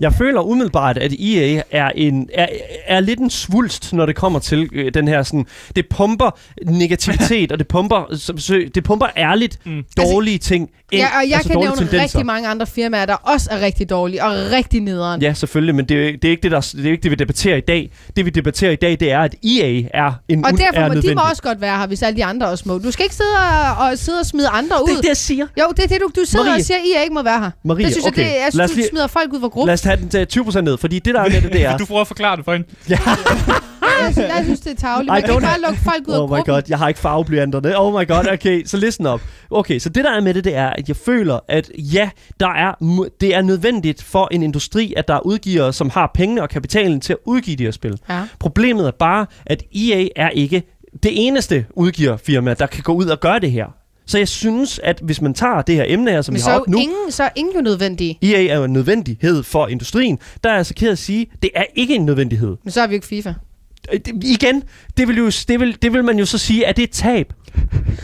Jeg 0.00 0.12
føler 0.14 0.40
umiddelbart, 0.40 0.98
at 0.98 1.12
EA 1.12 1.62
er, 1.70 1.90
en, 1.94 2.28
er, 2.34 2.46
er 2.86 3.00
lidt 3.00 3.18
en 3.20 3.30
svulst, 3.30 3.92
når 3.92 4.06
det 4.06 4.16
kommer 4.16 4.38
til 4.38 4.68
øh, 4.72 4.94
den 4.94 5.08
her 5.08 5.22
sådan... 5.22 5.46
Det 5.76 5.86
pumper 5.90 6.38
negativitet, 6.64 7.52
og 7.52 7.58
det 7.58 7.68
pumper, 7.68 8.16
som, 8.16 8.38
sø- 8.38 8.68
det 8.74 8.84
pumper 8.84 9.06
ærligt 9.16 9.58
Mm. 9.66 9.82
dårlige 9.96 10.38
ting 10.38 10.70
ind. 10.92 11.00
Ja, 11.02 11.06
og 11.06 11.28
jeg 11.28 11.36
altså 11.36 11.48
kan 11.48 11.58
nævne 11.60 11.76
tendenser. 11.76 12.02
rigtig 12.02 12.26
mange 12.26 12.48
andre 12.48 12.66
firmaer, 12.66 13.06
der 13.06 13.14
også 13.14 13.48
er 13.52 13.60
rigtig 13.60 13.90
dårlige 13.90 14.24
og 14.24 14.32
rigtig 14.52 14.80
nederen. 14.80 15.22
Ja, 15.22 15.32
selvfølgelig, 15.34 15.74
men 15.74 15.84
det, 15.84 16.08
er- 16.08 16.12
det 16.12 16.24
er 16.24 16.30
ikke 16.30 16.42
det, 16.42 16.50
der, 16.50 16.60
det 16.76 16.86
er 16.86 16.90
ikke 16.90 17.02
det, 17.02 17.10
vi 17.10 17.14
debatterer 17.16 17.56
i 17.56 17.60
dag. 17.60 17.90
Det, 18.16 18.24
vi 18.24 18.30
debatterer 18.30 18.70
i 18.72 18.76
dag, 18.76 18.90
det 19.00 19.10
er, 19.12 19.20
at 19.20 19.34
EA 19.44 19.82
er 19.94 20.12
en 20.28 20.44
Og 20.44 20.50
derfor 20.52 20.80
er 20.80 20.88
må 20.88 20.94
de 21.00 21.14
må 21.14 21.20
også 21.30 21.42
godt 21.42 21.60
være 21.60 21.78
her, 21.78 21.86
hvis 21.86 22.02
alle 22.02 22.16
de 22.16 22.24
andre 22.24 22.48
også 22.48 22.64
må. 22.66 22.78
Du 22.78 22.90
skal 22.90 23.04
ikke 23.04 23.14
sidde 23.14 23.30
og, 23.78 23.86
og, 23.86 23.98
sidde 23.98 24.20
og 24.20 24.26
smide 24.26 24.48
andre 24.48 24.76
ud. 24.82 24.88
Det 24.88 24.96
er 24.96 25.00
det, 25.00 25.08
jeg 25.08 25.16
siger. 25.16 25.46
Jo, 25.60 25.64
det 25.76 25.84
er 25.84 25.88
det, 25.88 25.98
du, 26.00 26.20
du 26.20 26.24
sidder 26.26 26.44
Marie. 26.44 26.60
og 26.60 26.64
siger, 26.64 26.76
at 26.78 26.84
I 27.00 27.02
ikke 27.02 27.14
må 27.14 27.22
være 27.22 27.40
her. 27.40 27.50
Marie, 27.64 27.84
det 27.84 27.92
synes 27.92 28.06
okay. 28.06 28.22
jeg, 28.22 28.30
det, 28.30 28.36
jeg 28.36 28.46
os 28.46 28.52
synes, 28.54 28.70
du 28.70 28.76
lige- 28.76 28.88
smider 28.90 29.06
folk 29.06 29.32
ud 29.32 29.40
fra 29.40 29.48
gruppen. 29.48 29.66
Lad 29.66 29.74
os 29.74 29.80
tage 29.86 29.96
den 29.96 30.08
til 30.08 30.40
20% 30.40 30.60
ned, 30.60 30.78
fordi 30.78 30.98
det, 30.98 31.14
der 31.14 31.20
er 31.20 31.28
med 31.30 31.40
det, 31.42 31.52
det 31.52 31.64
er... 31.64 31.76
Du 31.82 31.84
får 31.84 32.00
at 32.00 32.06
forklare 32.06 32.36
det 32.36 32.44
for 32.44 32.52
hende. 32.52 32.66
ja. 32.90 32.98
Jeg 34.04 34.12
synes, 34.14 34.28
jeg 34.28 34.40
synes, 34.44 34.60
det 34.60 34.70
er 34.72 34.76
tageligt. 34.76 35.08
I 35.08 35.12
Man 35.12 35.22
kan 35.22 35.30
don't 35.30 35.34
ikke 35.34 35.46
bare 35.46 35.60
lukke 35.60 35.80
folk 35.84 36.08
ud 36.08 36.14
af 36.14 36.18
Oh 36.20 36.30
my 36.30 36.34
gruppen. 36.36 36.54
god, 36.54 36.62
jeg 36.68 36.78
har 36.78 36.88
ikke 36.88 37.00
farveblyanterne. 37.00 37.78
Oh 37.78 38.00
my 38.00 38.08
god, 38.08 38.26
okay, 38.32 38.64
så 38.64 38.76
listen 38.76 39.06
op. 39.06 39.20
Okay, 39.50 39.78
så 39.78 39.88
det 39.88 40.04
der 40.04 40.10
er 40.10 40.20
med 40.20 40.34
det, 40.34 40.44
det 40.44 40.54
er, 40.56 40.70
at 40.70 40.88
jeg 40.88 40.96
føler, 40.96 41.38
at 41.48 41.70
ja, 41.78 42.10
der 42.40 42.48
er, 42.48 42.72
det 43.20 43.34
er 43.34 43.42
nødvendigt 43.42 44.02
for 44.02 44.28
en 44.30 44.42
industri, 44.42 44.94
at 44.96 45.08
der 45.08 45.14
er 45.14 45.20
udgivere, 45.26 45.72
som 45.72 45.90
har 45.90 46.10
pengene 46.14 46.42
og 46.42 46.48
kapitalen 46.48 47.00
til 47.00 47.12
at 47.12 47.18
udgive 47.26 47.56
de 47.56 47.64
her 47.64 47.70
spil. 47.70 47.98
Ja. 48.08 48.22
Problemet 48.40 48.86
er 48.86 48.90
bare, 48.90 49.26
at 49.46 49.62
EA 49.74 50.08
er 50.16 50.30
ikke 50.30 50.62
det 51.02 51.26
eneste 51.26 51.66
udgiverfirma, 51.74 52.54
der 52.54 52.66
kan 52.66 52.82
gå 52.82 52.92
ud 52.92 53.06
og 53.06 53.20
gøre 53.20 53.38
det 53.38 53.50
her. 53.52 53.66
Så 54.06 54.18
jeg 54.18 54.28
synes, 54.28 54.80
at 54.82 55.00
hvis 55.02 55.20
man 55.20 55.34
tager 55.34 55.62
det 55.62 55.74
her 55.74 55.84
emne 55.86 56.10
her, 56.10 56.22
som 56.22 56.32
Men 56.32 56.36
vi 56.38 56.42
har 56.42 56.50
er 56.56 56.60
op 56.60 56.68
nu, 56.68 56.78
ingen, 56.78 57.10
så 57.10 57.22
er 57.22 57.28
ingen 57.36 57.54
jo 57.54 57.60
nødvendige. 57.60 58.18
EA 58.22 58.46
er 58.46 58.56
jo 58.56 58.64
en 58.64 58.72
nødvendighed 58.72 59.42
for 59.42 59.66
industrien, 59.66 60.18
der 60.44 60.50
er 60.50 60.54
jeg 60.56 60.66
så 60.66 60.74
ked 60.74 60.88
af 60.88 60.92
at 60.92 60.98
sige, 60.98 61.26
det 61.42 61.50
er 61.54 61.64
ikke 61.74 61.94
en 61.94 62.04
nødvendighed. 62.04 62.56
Men 62.64 62.70
så 62.70 62.80
er 62.80 62.86
vi 62.86 62.92
jo 62.92 62.94
ikke 62.94 63.06
FIFA. 63.06 63.34
Øh, 63.92 64.00
det- 64.00 64.24
Igen, 64.24 64.62
det 64.96 65.08
vil, 65.08 65.16
jo, 65.16 65.26
det, 65.48 65.60
vil, 65.60 65.76
det 65.82 65.92
vil 65.92 66.04
man 66.04 66.18
jo 66.18 66.26
så 66.26 66.38
sige, 66.38 66.66
at 66.66 66.76
det 66.76 66.82
er 66.82 66.86
et 66.86 66.90
tab. 66.92 67.32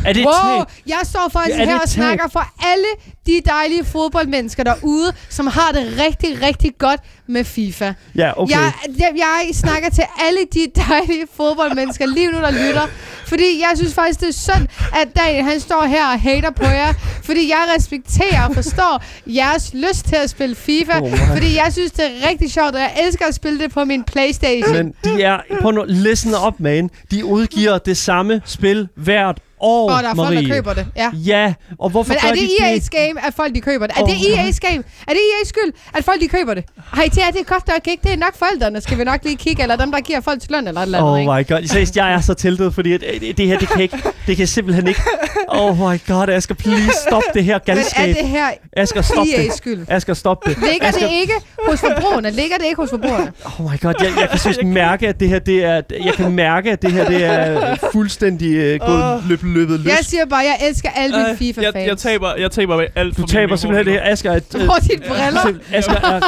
Er 0.04 0.12
det 0.12 0.20
et 0.20 0.26
Wow, 0.26 0.64
jeg 0.86 1.00
står 1.02 1.28
faktisk 1.32 1.58
Ja, 1.58 1.62
er 1.62 1.66
her 1.66 1.78
og 1.80 1.88
snakker 1.88 2.28
for 2.28 2.52
alle 2.66 2.86
de 3.26 3.40
dejlige 3.46 3.84
fodboldmennesker 3.84 4.64
derude, 4.64 5.12
som 5.28 5.46
har 5.46 5.72
det 5.72 6.04
rigtig, 6.06 6.42
rigtig 6.42 6.72
godt 6.78 7.00
med 7.26 7.44
FIFA. 7.44 7.92
Ja, 8.14 8.42
okay. 8.42 8.54
Jeg, 8.54 8.72
jeg, 8.98 9.12
jeg 9.16 9.48
snakker 9.54 9.90
til 9.90 10.04
alle 10.26 10.40
de 10.54 10.66
dejlige 10.88 11.26
fodboldmennesker 11.36 12.06
lige 12.06 12.32
nu, 12.32 12.38
der 12.38 12.50
lytter. 12.50 12.86
Fordi 13.26 13.60
jeg 13.60 13.72
synes 13.76 13.94
faktisk, 13.94 14.20
det 14.20 14.28
er 14.28 14.32
synd, 14.32 14.68
at 15.00 15.08
Daniel 15.16 15.44
han 15.44 15.60
står 15.60 15.84
her 15.86 16.06
og 16.06 16.20
hater 16.20 16.50
på 16.50 16.64
jer. 16.64 16.92
Fordi 17.22 17.48
jeg 17.48 17.64
respekterer 17.76 18.48
og 18.48 18.54
forstår 18.54 19.04
jeres 19.26 19.74
lyst 19.74 20.04
til 20.04 20.16
at 20.16 20.30
spille 20.30 20.54
FIFA. 20.54 21.00
Oh 21.00 21.10
my. 21.10 21.16
fordi 21.32 21.56
jeg 21.56 21.68
synes, 21.72 21.92
det 21.92 22.04
er 22.04 22.28
rigtig 22.28 22.52
sjovt, 22.52 22.74
og 22.74 22.80
jeg 22.80 22.92
elsker 23.06 23.26
at 23.26 23.34
spille 23.34 23.58
det 23.58 23.72
på 23.72 23.84
min 23.84 24.04
Playstation. 24.04 24.72
Men 24.72 24.94
de 25.04 25.22
er, 25.22 25.38
på 25.60 25.70
nu, 25.70 25.84
listen 25.88 26.34
up, 26.46 26.54
man. 26.58 26.90
De 27.10 27.24
udgiver 27.24 27.78
det 27.78 27.96
samme 27.96 28.42
spil 28.44 28.88
hvert 28.96 29.38
år, 29.62 29.90
og 29.90 30.02
der 30.02 30.08
er 30.08 30.14
Marie. 30.14 30.36
folk, 30.36 30.48
der 30.48 30.54
køber 30.54 30.74
det. 30.74 30.86
Ja. 30.96 31.10
Ja, 31.14 31.54
og 31.78 31.90
hvorfor 31.90 32.08
Men 32.12 32.18
gør 32.22 32.28
er 32.28 32.32
det 32.34 32.42
de 32.42 32.74
EA's 32.76 32.88
game, 32.88 33.26
at 33.26 33.34
folk 33.34 33.54
de 33.54 33.60
køber 33.60 33.86
det? 33.86 33.96
Er 33.98 34.04
det 34.04 34.14
Oh. 34.14 34.20
EA's 34.48 34.58
game? 34.68 34.82
Er 35.08 35.12
det 35.12 35.20
EA's 35.34 35.48
skyld, 35.48 35.72
at 35.94 36.04
folk 36.04 36.20
de 36.20 36.28
køber 36.28 36.54
det? 36.54 36.64
Ej, 36.96 37.08
det, 37.14 37.22
er, 37.22 37.30
det 37.30 37.46
koster 37.46 37.72
nok 37.72 37.88
ikke. 37.88 38.02
Det 38.02 38.12
er 38.12 38.16
nok 38.16 38.36
forældrene, 38.36 38.80
skal 38.80 38.98
vi 38.98 39.04
nok 39.04 39.20
lige 39.24 39.36
kigge. 39.36 39.62
Eller 39.62 39.76
dem, 39.76 39.92
der 39.92 40.00
giver 40.00 40.20
folk 40.20 40.40
til 40.40 40.50
løn 40.50 40.68
eller 40.68 40.80
et 40.80 40.84
eller 40.86 40.98
andet. 40.98 41.28
Oh 41.30 41.38
my 41.38 41.46
god, 41.48 41.66
seriøst, 41.66 41.96
jeg 41.96 42.12
er 42.12 42.20
så 42.20 42.34
tiltet, 42.34 42.74
fordi 42.74 42.92
at, 42.92 43.02
øh, 43.14 43.36
det 43.36 43.46
her, 43.46 43.58
det 43.58 43.68
kan 43.68 43.80
ikke, 43.80 43.96
det 44.26 44.36
kan 44.36 44.46
simpelthen 44.46 44.88
ikke. 44.88 45.00
Oh 45.48 45.76
my 45.78 46.00
god, 46.08 46.28
Asger, 46.28 46.54
please 46.54 46.92
stop 47.08 47.22
det 47.34 47.44
her 47.44 47.58
Men 47.66 47.70
er 47.70 47.74
galskab. 47.74 48.08
det 48.16 48.28
her 48.28 48.46
Asger, 48.76 49.02
stop 49.02 49.26
det. 49.36 49.48
EA's 49.48 49.56
skyld? 49.56 49.84
Asger, 49.88 50.14
stop 50.14 50.38
det. 50.46 50.58
Ligger 50.70 50.88
Asger, 50.88 51.08
det 51.08 51.14
ikke 51.20 51.32
hos 51.68 51.80
forbrugerne? 51.80 52.30
Ligger 52.30 52.56
det 52.56 52.64
ikke 52.66 52.80
hos 52.80 52.90
forbrugerne? 52.90 53.32
Oh 53.58 53.72
my 53.72 53.80
god, 53.80 53.94
jeg, 54.00 54.12
jeg 54.20 54.28
kan 54.30 54.38
seriøst 54.38 54.62
mærke, 54.64 55.08
at 55.08 55.20
det 55.20 55.28
her, 55.28 55.38
det 55.38 55.64
er, 55.64 55.80
jeg 56.04 56.14
kan 56.16 56.32
mærke, 56.32 56.70
at 56.72 56.82
det 56.82 56.92
her, 56.92 57.08
det 57.08 57.24
er 57.24 57.74
fuldstændig 57.92 58.74
uh, 58.82 58.86
gået 58.88 59.22
løb, 59.28 59.42
løbet 59.52 59.80
løs. 59.80 59.86
Jeg 59.86 59.98
siger 60.02 60.24
bare, 60.26 60.38
jeg 60.40 60.68
elsker 60.68 60.88
alle 60.96 61.16
mine 61.16 61.30
Øh, 61.30 61.36
FIFA-fans. 61.36 61.74
jeg, 61.74 61.86
jeg, 61.86 61.98
taber, 61.98 62.34
jeg 62.38 62.50
taber 62.50 62.76
med 62.76 62.86
alt 62.96 63.16
Du 63.16 63.26
taber 63.26 63.56
simpelthen 63.56 63.86
det 63.86 63.92
her. 64.02 64.10
Asger 64.12 64.30
er... 64.32 64.40
øh, 64.56 64.64
Hvor 64.64 64.74
er 64.74 64.78
dine 64.80 65.02
briller? 65.08 65.40
sim- 65.40 65.60
Asger 65.74 65.92
er, 65.94 66.12
Jeg 66.12 66.20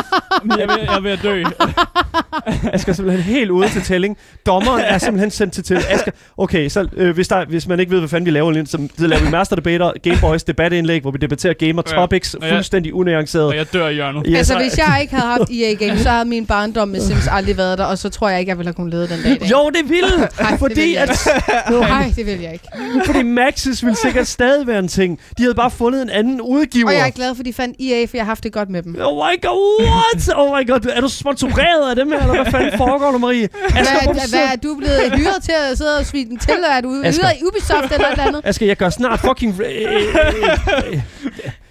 er, 0.62 0.66
ved, 0.72 0.82
jeg 0.84 0.96
er 0.96 1.00
ved 1.00 1.10
at 1.10 1.22
dø. 1.22 1.42
Asger 2.72 2.92
er 2.92 2.96
simpelthen 2.96 3.22
helt 3.34 3.50
ude 3.50 3.68
til 3.68 3.82
tælling. 3.82 4.16
Dommeren 4.46 4.80
er 4.80 4.98
simpelthen 4.98 5.30
sendt 5.30 5.52
til 5.54 5.64
tælling. 5.64 5.90
Asger, 5.90 6.12
okay, 6.36 6.68
så 6.68 6.88
øh, 6.96 7.14
hvis, 7.14 7.28
der, 7.28 7.44
hvis 7.44 7.66
man 7.66 7.80
ikke 7.80 7.92
ved, 7.92 7.98
hvad 7.98 8.08
fanden 8.08 8.26
vi 8.26 8.30
laver, 8.30 8.50
lige, 8.52 8.66
så, 8.66 8.88
så 8.98 9.06
laver 9.06 9.22
vi 9.24 9.30
Master 9.30 9.56
Debater, 9.56 9.92
Gameboys 10.02 10.42
debatindlæg, 10.44 11.00
hvor 11.02 11.10
vi 11.10 11.18
debatterer 11.18 11.54
gamer 11.54 11.82
Ja. 11.90 11.96
topics, 11.96 12.36
jeg- 12.42 12.50
fuldstændig 12.50 12.94
unuanceret. 12.94 13.46
Og 13.46 13.56
jeg 13.56 13.72
dør 13.72 13.88
i 13.88 13.94
hjørnet. 13.94 14.30
Ja, 14.30 14.36
Altså, 14.36 14.52
så- 14.52 14.58
hvis 14.60 14.78
jeg 14.78 14.98
ikke 15.00 15.14
havde 15.14 15.26
haft 15.28 15.50
EA 15.50 15.74
Games, 15.86 16.00
så 16.00 16.08
havde 16.10 16.24
min 16.24 16.46
barndom 16.46 16.88
med 16.88 17.00
Sims 17.00 17.28
aldrig 17.30 17.56
været 17.56 17.78
der, 17.78 17.84
og 17.84 17.98
så 17.98 18.08
tror 18.08 18.28
jeg 18.28 18.40
ikke, 18.40 18.50
jeg 18.50 18.58
ville 18.58 18.68
have 18.68 18.74
kunnet 18.74 18.94
lede 18.94 19.08
den 19.08 19.22
dag 19.22 19.32
i 19.32 19.38
dag. 19.38 19.50
Jo, 19.50 19.70
det 19.74 19.90
ville! 19.90 20.16
Nej, 20.40 20.50
det 20.50 20.58
fordi, 20.58 20.80
vil 20.80 20.90
jeg 20.90 21.02
at, 21.02 21.70
Nej, 21.70 22.12
det 22.16 22.26
vil 22.26 22.40
jeg 22.40 22.52
ikke. 22.52 22.66
Fordi 23.14 23.22
Maxis 23.28 23.82
ville 23.84 23.96
sikkert 23.96 24.26
stadig 24.26 24.66
være 24.66 24.78
en 24.78 24.88
ting. 24.88 25.18
De 25.38 25.42
havde 25.42 25.54
bare 25.54 25.70
fundet 25.70 26.02
en 26.02 26.10
anden 26.10 26.40
udgiver. 26.40 26.88
Og 26.88 26.94
jeg 26.94 27.06
er 27.06 27.10
glad 27.10 27.34
for, 27.34 27.40
at 27.40 27.46
de 27.46 27.52
fandt 27.52 27.76
EA, 27.80 28.04
for 28.04 28.16
jeg 28.16 28.24
har 28.24 28.30
haft 28.30 28.44
det 28.44 28.52
godt 28.52 28.70
med 28.70 28.82
dem. 28.82 28.96
Oh 29.00 29.16
my 29.16 29.40
god, 29.42 29.82
what? 29.90 30.30
Oh 30.36 30.58
my 30.58 30.66
god, 30.70 30.90
er 30.92 31.00
du 31.00 31.08
sponsoreret 31.08 31.90
af 31.90 31.96
dem 31.96 32.08
her, 32.12 32.20
eller 32.20 32.42
hvad 32.42 32.52
fanden 32.52 32.76
foregår 32.78 33.10
der, 33.10 33.18
Marie? 33.18 33.48
Asger, 33.76 34.04
hvad, 34.04 34.14
du 34.14 34.28
hvad 34.30 34.40
er 34.52 34.56
du 34.56 34.74
blevet 34.78 35.12
hyret 35.16 35.42
til 35.42 35.52
at 35.70 35.78
sidde 35.78 35.98
og 35.98 36.06
svine 36.06 36.30
den 36.30 36.38
til? 36.38 36.54
Er 36.70 36.80
du 36.80 36.88
hyret 37.02 37.32
i 37.40 37.44
Ubisoft 37.46 37.92
eller 37.92 38.06
et 38.06 38.12
eller 38.12 38.24
andet? 38.26 38.40
Asger, 38.44 38.66
jeg 38.66 38.76
gør 38.76 38.90
snart 38.90 39.20
fucking... 39.20 39.60
Øh, 39.60 39.66
øh, 39.92 40.92
øh, 40.92 41.00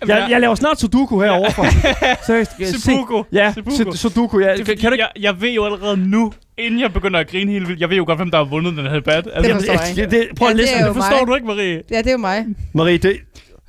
jeg, 0.08 0.28
jeg 0.30 0.42
laver 0.42 0.56
snart 0.56 0.80
Sudoku 0.80 1.22
herovre 1.22 1.52
for. 1.52 1.66
Seriøst. 2.26 2.52
se- 2.60 2.82
Seppuku. 2.82 3.24
Ja, 3.32 3.54
Sudoku, 3.96 4.40
ja. 4.40 4.56
Det 4.56 4.66
Kan, 4.66 4.78
kan 4.78 4.92
du 4.92 4.98
jeg, 5.00 5.10
jeg 5.20 5.42
ved 5.42 5.50
jo 5.50 5.66
allerede 5.66 5.98
nu, 5.98 6.34
inden 6.58 6.80
jeg 6.80 6.94
begynder 6.94 7.20
at 7.20 7.28
grine 7.28 7.52
helt 7.52 7.68
vildt, 7.68 7.82
jeg 7.82 7.90
ved 7.90 7.98
jo 7.98 8.04
godt, 8.06 8.18
hvem 8.20 8.32
der 8.32 8.38
har 8.38 8.46
vundet 8.46 8.78
den 8.78 8.86
her 8.86 8.94
debat. 8.94 9.28
Altså, 9.34 9.42
Det 9.42 9.48
jeg, 9.48 9.56
forstår 9.56 9.74
jeg 9.74 9.90
ikke. 9.90 10.02
det, 10.02 10.12
det, 10.12 10.38
prøv 10.38 10.48
at 10.48 10.52
Ja, 10.58 10.58
det 10.58 10.62
læse 10.70 10.78
det. 10.78 10.86
det 10.86 10.96
forstår 10.96 11.20
mig. 11.20 11.28
du 11.28 11.36
ikke, 11.36 11.48
Marie. 11.48 11.82
Ja, 11.92 11.98
det 11.98 12.08
er 12.08 12.12
jo 12.12 12.18
mig. 12.18 12.46
Marie, 12.74 12.98
det... 12.98 13.18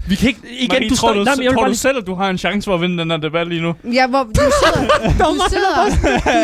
Vi 0.06 0.14
kan 0.14 0.28
ikke... 0.28 0.40
Igen, 0.50 0.68
Marie, 0.72 0.88
du 0.90 0.96
tror, 0.96 1.08
står... 1.08 1.14
du, 1.14 1.24
Nej, 1.24 1.34
jeg 1.44 1.52
tror 1.52 1.60
bare 1.62 1.70
du 1.70 1.74
selv, 1.74 1.98
at 1.98 2.06
du 2.06 2.14
har 2.14 2.28
en 2.30 2.38
chance 2.38 2.64
for 2.64 2.74
at 2.74 2.80
vinde 2.80 2.98
den 2.98 3.10
her 3.10 3.16
debat 3.18 3.46
lige 3.48 3.60
nu? 3.60 3.74
Ja, 3.98 4.06
hvor 4.06 4.22
du 4.22 4.44
sidder, 4.60 4.80
du 5.30 5.40
sidder, 5.52 5.74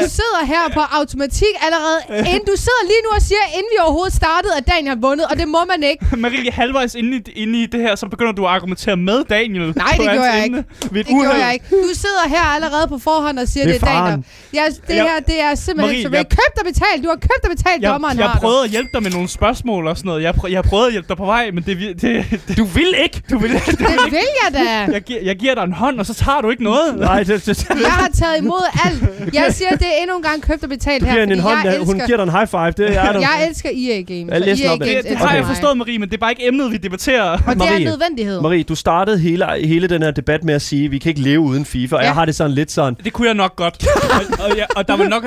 du 0.03 0.09
sidder 0.19 0.43
her 0.53 0.65
på 0.75 0.81
automatik 0.81 1.55
allerede, 1.67 1.99
inden 2.33 2.45
du 2.53 2.57
sidder 2.67 2.83
lige 2.93 3.03
nu 3.07 3.11
og 3.17 3.23
siger, 3.23 3.45
inden 3.59 3.71
vi 3.75 3.79
overhovedet 3.85 4.15
startede, 4.23 4.53
at 4.59 4.65
Daniel 4.73 4.89
har 4.89 5.01
vundet, 5.09 5.27
og 5.31 5.37
det 5.37 5.49
må 5.49 5.59
man 5.73 5.83
ikke. 5.91 6.07
Marie, 6.25 6.51
halvvejs 6.53 6.95
inde 6.95 7.17
i, 7.17 7.21
inde 7.43 7.63
i 7.63 7.67
det 7.67 7.81
her, 7.81 7.95
så 7.97 8.07
begynder 8.07 8.33
du 8.33 8.47
at 8.47 8.51
argumentere 8.53 8.97
med 8.97 9.25
Daniel. 9.25 9.73
Nej, 9.77 9.87
det 9.99 10.11
gjorde 10.13 10.23
jeg. 10.23 10.51
Ved 10.53 10.63
et 10.63 10.93
Det 10.93 11.07
gjorde 11.07 11.29
uheld. 11.29 11.41
jeg 11.45 11.53
ikke. 11.55 11.67
Du 11.71 11.91
sidder 11.95 12.25
her 12.29 12.43
allerede 12.57 12.87
på 12.89 12.99
forhånd 12.99 13.39
og 13.39 13.49
siger, 13.49 13.67
Det 13.67 13.81
det 13.81 13.89
er 13.89 14.05
Daniel. 14.05 14.25
Ja, 14.55 14.65
det 14.89 14.97
Jeg- 14.97 15.05
her, 15.05 15.21
det 15.27 15.41
er 15.41 15.55
simpelthen 15.55 15.77
Marie, 15.95 16.03
så 16.03 16.09
jeg- 16.17 16.29
købt 16.29 16.57
og 16.61 16.65
betalt. 16.73 17.05
Du 17.05 17.09
har 17.09 17.17
købt 17.17 17.43
og 17.45 17.51
betalt, 17.57 17.83
Jeg, 17.83 17.91
dommeren 17.93 18.19
jeg 18.19 18.27
har 18.29 18.35
du. 18.35 18.41
prøvede 18.41 18.65
at 18.65 18.71
hjælpe 18.71 18.89
dig 18.95 19.03
med 19.03 19.11
nogle 19.11 19.29
spørgsmål 19.29 19.87
og 19.87 19.97
sådan 19.97 20.09
noget. 20.09 20.23
Jeg, 20.23 20.35
prø- 20.35 20.49
jeg 20.53 20.65
prøvede 20.65 20.87
at 20.87 20.93
hjælpe 20.93 21.09
dig 21.09 21.17
på 21.17 21.25
vej, 21.25 21.51
men 21.51 21.63
det, 21.67 21.79
vi- 21.79 21.93
det, 21.93 22.25
det 22.49 22.57
Du 22.59 22.65
vil 22.65 22.95
ikke! 23.03 23.23
du 23.31 23.39
vil 23.39 23.50
ikke. 23.55 23.71
Det 23.71 24.11
vil 24.11 24.29
jeg 24.45 24.55
da. 24.55 24.93
Jeg, 24.93 25.03
gi- 25.03 25.19
jeg 25.25 25.37
giver 25.37 25.55
dig 25.55 25.63
en 25.65 25.73
hånd, 25.73 25.99
og 26.01 26.07
så 26.07 26.15
tager 26.15 26.41
du 26.41 26.51
ikke 26.51 26.65
noget. 26.65 26.99
Nej, 26.99 27.23
det, 27.23 27.47
det, 27.47 27.69
Jeg 27.69 27.93
har 27.93 28.09
taget 28.15 28.39
imod 28.39 28.63
alt. 28.85 29.35
Jeg 29.35 29.55
siger, 29.55 29.71
det 29.71 29.87
er 29.87 30.03
endnu 30.03 30.17
en 30.17 30.23
gang 30.23 30.43
købt 30.43 30.63
og 30.63 30.69
betalt 30.69 31.01
du 31.01 31.07
her, 31.07 31.13
giver 31.13 31.23
hende 31.23 31.35
en 31.35 31.41
fordi 31.43 31.55
hånd, 31.55 31.67
jeg 31.69 31.79
der, 31.79 31.85
hun 31.85 32.01
giver 32.07 32.17
dig 32.17 32.23
en 32.25 32.31
high 32.31 32.47
five. 32.49 32.71
Det 32.71 32.97
er 32.97 33.13
der. 33.13 33.21
jeg 33.21 33.47
elsker 33.49 33.69
EA 33.69 34.01
Games. 34.01 34.27
Jeg 34.27 34.35
og 34.35 34.41
læste 34.41 34.65
EA 34.65 34.71
Games 34.77 34.87
Det, 34.95 35.05
det 35.09 35.17
har 35.19 35.35
jeg 35.35 35.47
forstået, 35.47 35.77
Marie, 35.77 35.99
men 35.99 36.09
det 36.09 36.15
er 36.15 36.19
bare 36.21 36.31
ikke 36.33 36.47
emnet, 36.49 36.73
vi 36.73 36.77
debatterer. 36.77 37.23
Og 37.31 37.39
det 37.39 37.49
er 37.53 37.55
Marie. 37.57 37.77
en 37.77 37.83
nødvendighed. 37.85 38.41
Marie, 38.41 38.63
du 38.63 38.75
startede 38.75 39.19
hele, 39.19 39.47
hele 39.65 39.87
den 39.87 40.03
her 40.03 40.11
debat 40.11 40.45
med 40.45 40.55
at 40.55 40.63
sige, 40.63 40.85
at 40.85 40.91
vi 40.91 40.99
kan 40.99 41.09
ikke 41.11 41.21
leve 41.21 41.41
uden 41.41 41.65
FIFA, 41.65 41.97
og 41.97 42.03
Ja. 42.03 42.07
jeg 42.07 42.15
har 42.15 42.25
det 42.25 42.35
sådan 42.35 42.53
lidt 42.53 42.71
sådan, 42.73 42.97
Det 43.05 43.13
kunne 43.13 43.27
jeg 43.27 43.35
nok 43.35 43.57
godt. 43.57 43.87
og, 44.41 44.45
og, 44.45 44.57
ja, 44.57 44.65
og 44.77 44.89
der 44.89 44.97
var 44.97 45.09
nok, 45.09 45.25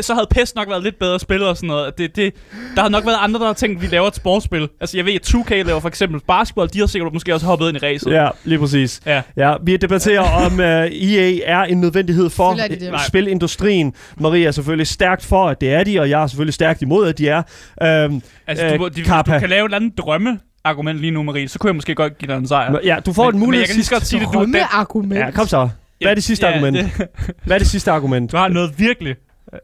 så 0.00 0.14
havde 0.14 0.26
PES 0.30 0.54
nok 0.54 0.68
været 0.70 0.82
lidt 0.82 0.98
bedre 0.98 1.20
spillet 1.20 1.48
og 1.48 1.56
sådan 1.56 1.66
noget. 1.66 1.98
Det, 1.98 2.16
det, 2.16 2.34
der 2.76 2.82
har 2.82 2.88
nok 2.88 3.06
været 3.06 3.16
andre, 3.20 3.40
der 3.40 3.46
har 3.46 3.52
tænkt, 3.52 3.76
at 3.76 3.82
vi 3.82 3.86
laver 3.94 4.06
et 4.08 4.16
sportsspil. 4.16 4.68
Altså, 4.80 4.96
jeg 4.96 5.04
ved, 5.06 5.12
at 5.14 5.34
2K 5.34 5.54
laver 5.54 5.80
for 5.80 5.88
eksempel 5.88 6.20
basketball. 6.28 6.68
De 6.72 6.78
har 6.78 6.86
sikkert 6.86 7.12
måske 7.12 7.34
også 7.34 7.46
hoppet 7.58 7.68
ind 7.68 7.76
i 7.82 7.86
racet. 7.86 8.10
ja, 8.12 8.28
lige 8.44 8.58
præcis. 8.58 9.00
Ja. 9.06 9.22
Ja, 9.36 9.54
vi 9.62 9.76
debatterer 9.76 10.20
om 10.20 10.52
uh, 10.52 10.64
EA 10.64 11.38
er 11.44 11.62
en 11.62 11.80
nødvendighed 11.80 12.30
for 12.30 12.54
de 12.54 12.62
det. 12.68 12.92
øh, 12.92 12.98
spilindustrien. 13.08 13.92
Marie 14.20 14.46
er 14.46 14.50
selvfølgelig 14.50 14.86
stærkt 14.86 15.24
for, 15.24 15.48
at 15.48 15.60
det 15.60 15.72
er 15.72 15.84
de, 15.84 16.00
og 16.00 16.10
jeg 16.10 16.22
er 16.22 16.26
selvfølgelig 16.26 16.54
stærkt 16.54 16.82
imod, 16.82 17.08
at 17.08 17.18
de 17.18 17.28
er. 17.28 17.42
Øhm, 17.82 18.22
Altså, 18.46 18.66
Øh, 18.66 18.78
du, 18.78 18.88
de, 18.88 19.02
Kappa. 19.02 19.34
du 19.34 19.38
kan 19.40 19.48
lave 19.48 19.60
et 19.60 19.64
eller 19.64 19.76
andet 19.76 19.98
drømme 19.98 20.38
argument 20.64 20.98
lige 20.98 21.10
nu, 21.10 21.22
Marie, 21.22 21.48
så 21.48 21.58
kunne 21.58 21.68
jeg 21.68 21.74
måske 21.74 21.94
godt 21.94 22.18
give 22.18 22.32
dig 22.32 22.36
en 22.38 22.48
sejr. 22.48 22.78
ja, 22.84 22.96
du 23.06 23.12
får 23.12 23.24
Men- 23.24 23.34
en 23.34 23.38
men 23.40 23.46
mulighed 23.46 23.62
jeg 23.62 23.68
kan 23.68 23.76
lige 23.76 23.88
godt 23.94 24.06
sige 24.06 24.20
det, 24.20 24.28
du 24.32 24.38
er 24.38 24.44
den- 24.44 24.56
argument. 24.72 25.14
Ja, 25.20 25.30
kom 25.30 25.46
så. 25.46 25.68
Hvad 26.00 26.10
er 26.10 26.14
det 26.14 26.24
sidste 26.24 26.46
Ja, 26.46 26.52
argument? 26.52 26.76
det- 26.76 27.08
Hvad 27.44 27.56
er 27.56 27.58
det 27.58 27.68
sidste 27.68 27.90
argument? 27.90 28.32
Du 28.32 28.36
har 28.36 28.48
noget 28.48 28.78
virkelig, 28.78 29.14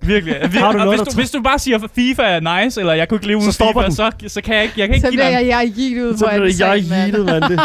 Virkelig. 0.03 0.37
Vir- 0.43 0.59
Har 0.59 0.73
du 0.73 0.79
og 0.79 0.85
noget, 0.85 1.01
hvis, 1.01 1.09
du, 1.15 1.21
hvis 1.21 1.31
du 1.31 1.43
bare 1.43 1.59
siger, 1.59 1.79
at 1.79 1.91
FIFA 1.95 2.23
er 2.23 2.65
nice, 2.65 2.81
eller 2.81 2.93
jeg 2.93 3.09
kunne 3.09 3.17
ikke 3.17 3.27
leve 3.27 3.39
uden 3.39 3.53
stopper 3.53 3.81
FIFA, 3.83 3.87
den. 3.87 3.95
så, 3.97 4.11
så 4.35 4.41
kan 4.41 4.55
jeg 4.55 4.63
ikke, 4.63 4.75
jeg 4.77 4.89
kan 4.89 4.95
ikke 4.95 5.07
Så 5.07 5.11
give 5.11 5.17
bliver 5.19 5.39
dig 5.39 5.47
jeg, 5.49 5.63
en- 5.63 5.69
jeg 5.69 5.73
gik 5.77 5.97
ud 5.99 6.17
Så 6.19 6.25
på 6.29 6.35
en 6.35 6.43
det 6.43 6.61
jeg 6.61 6.85
sag, 6.89 6.91
mand. 6.91 7.43
Det. 7.43 7.61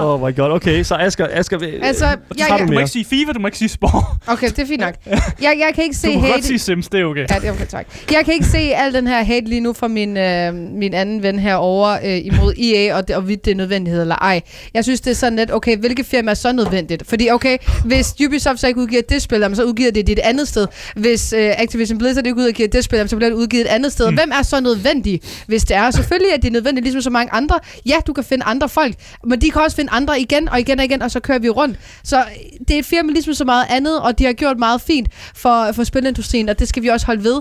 Oh 0.06 0.20
my 0.28 0.36
god. 0.36 0.50
Okay, 0.50 0.82
så 0.82 0.94
Asger, 0.94 1.26
Asger 1.30 1.58
Altså, 1.82 2.00
så 2.00 2.06
jeg- 2.06 2.16
jeg- 2.38 2.58
du 2.60 2.66
Du 2.66 2.72
må 2.72 2.78
ikke 2.78 2.90
sige 2.90 3.04
FIFA, 3.04 3.32
du 3.32 3.40
må 3.40 3.48
ikke 3.48 3.58
sige 3.58 3.68
sport. 3.68 3.92
Okay, 4.32 4.48
det 4.48 4.58
er 4.58 4.66
fint 4.66 4.80
nok. 4.80 4.94
Jeg, 5.06 5.20
jeg 5.42 5.70
kan 5.74 5.84
ikke 5.84 5.96
se 5.96 6.08
Du 6.08 6.12
må 6.14 6.20
hate. 6.20 6.32
godt 6.32 6.44
sige 6.44 6.58
Sims, 6.58 6.88
det 6.88 7.00
er 7.00 7.04
okay. 7.04 7.20
Ja, 7.30 7.34
det 7.40 7.44
er 7.48 7.52
okay, 7.52 7.66
tak. 7.66 7.86
Jeg 8.12 8.24
kan 8.24 8.34
ikke 8.34 8.46
se 8.46 8.58
al 8.58 8.94
den 8.94 9.06
her 9.06 9.24
hate 9.24 9.46
lige 9.48 9.60
nu 9.60 9.72
fra 9.72 9.88
min, 9.88 10.16
øh, 10.16 10.54
min 10.54 10.94
anden 10.94 11.22
ven 11.22 11.38
herovre 11.38 11.98
øh, 12.04 12.26
imod 12.26 12.54
EA, 12.58 12.96
og, 12.96 13.08
det, 13.08 13.16
og 13.16 13.28
vidt 13.28 13.44
det 13.44 13.50
er 13.50 13.54
nødvendighed 13.54 14.00
eller 14.02 14.14
ej. 14.14 14.40
Jeg 14.74 14.84
synes, 14.84 15.00
det 15.00 15.10
er 15.10 15.14
sådan 15.14 15.36
lidt, 15.36 15.52
okay, 15.52 15.76
hvilke 15.78 16.04
firma 16.04 16.30
er 16.30 16.34
så 16.34 16.52
nødvendigt? 16.52 17.02
Fordi, 17.08 17.30
okay, 17.30 17.58
hvis 17.84 18.14
Ubisoft 18.26 18.60
så 18.60 18.66
ikke 18.66 18.80
udgiver 18.80 19.02
det 19.08 19.22
spil, 19.22 19.50
så 19.54 19.64
udgiver 19.64 19.90
det 19.90 20.06
det 20.06 20.12
et 20.12 20.18
andet 20.18 20.48
sted. 20.48 20.66
Hvis 20.96 21.32
øh, 21.32 21.50
Activision 21.60 21.98
Blizzard 21.98 22.26
ikke 22.26 22.38
udgiver 22.38 22.68
det 22.68 22.84
spil, 22.84 23.08
så 23.08 23.16
bliver 23.16 23.30
det 23.30 23.36
udgivet 23.36 23.64
et 23.64 23.68
andet 23.68 23.92
sted. 23.92 24.10
Mm. 24.10 24.16
Hvem 24.16 24.30
er 24.32 24.42
så 24.42 24.60
nødvendig, 24.60 25.20
hvis 25.46 25.64
det 25.64 25.76
er? 25.76 25.90
Selvfølgelig 25.90 26.32
er 26.32 26.36
det 26.36 26.52
nødvendigt, 26.52 26.84
ligesom 26.84 27.02
så 27.02 27.10
mange 27.10 27.32
andre. 27.32 27.58
Ja, 27.86 27.96
du 28.06 28.12
kan 28.12 28.24
finde 28.24 28.44
andre 28.44 28.68
folk, 28.68 28.94
men 29.26 29.40
de 29.40 29.50
kan 29.50 29.62
også 29.62 29.76
finde 29.76 29.90
andre 29.92 30.20
igen 30.20 30.48
og 30.48 30.60
igen 30.60 30.78
og 30.78 30.84
igen, 30.84 31.02
og 31.02 31.10
så 31.10 31.20
kører 31.20 31.38
vi 31.38 31.48
rundt. 31.48 31.78
Så 32.04 32.18
øh, 32.18 32.24
det 32.68 32.74
er 32.74 32.78
et 32.78 32.86
firma 32.86 33.12
ligesom 33.12 33.34
så 33.34 33.44
meget 33.44 33.66
andet, 33.70 34.00
og 34.00 34.18
de 34.18 34.24
har 34.24 34.32
gjort 34.32 34.58
meget 34.58 34.80
fint 34.80 35.08
for, 35.34 35.72
for 35.72 35.84
spilindustrien, 35.84 36.48
og 36.48 36.58
det 36.58 36.68
skal 36.68 36.82
vi 36.82 36.88
også 36.88 37.06
holde 37.06 37.24
ved. 37.24 37.40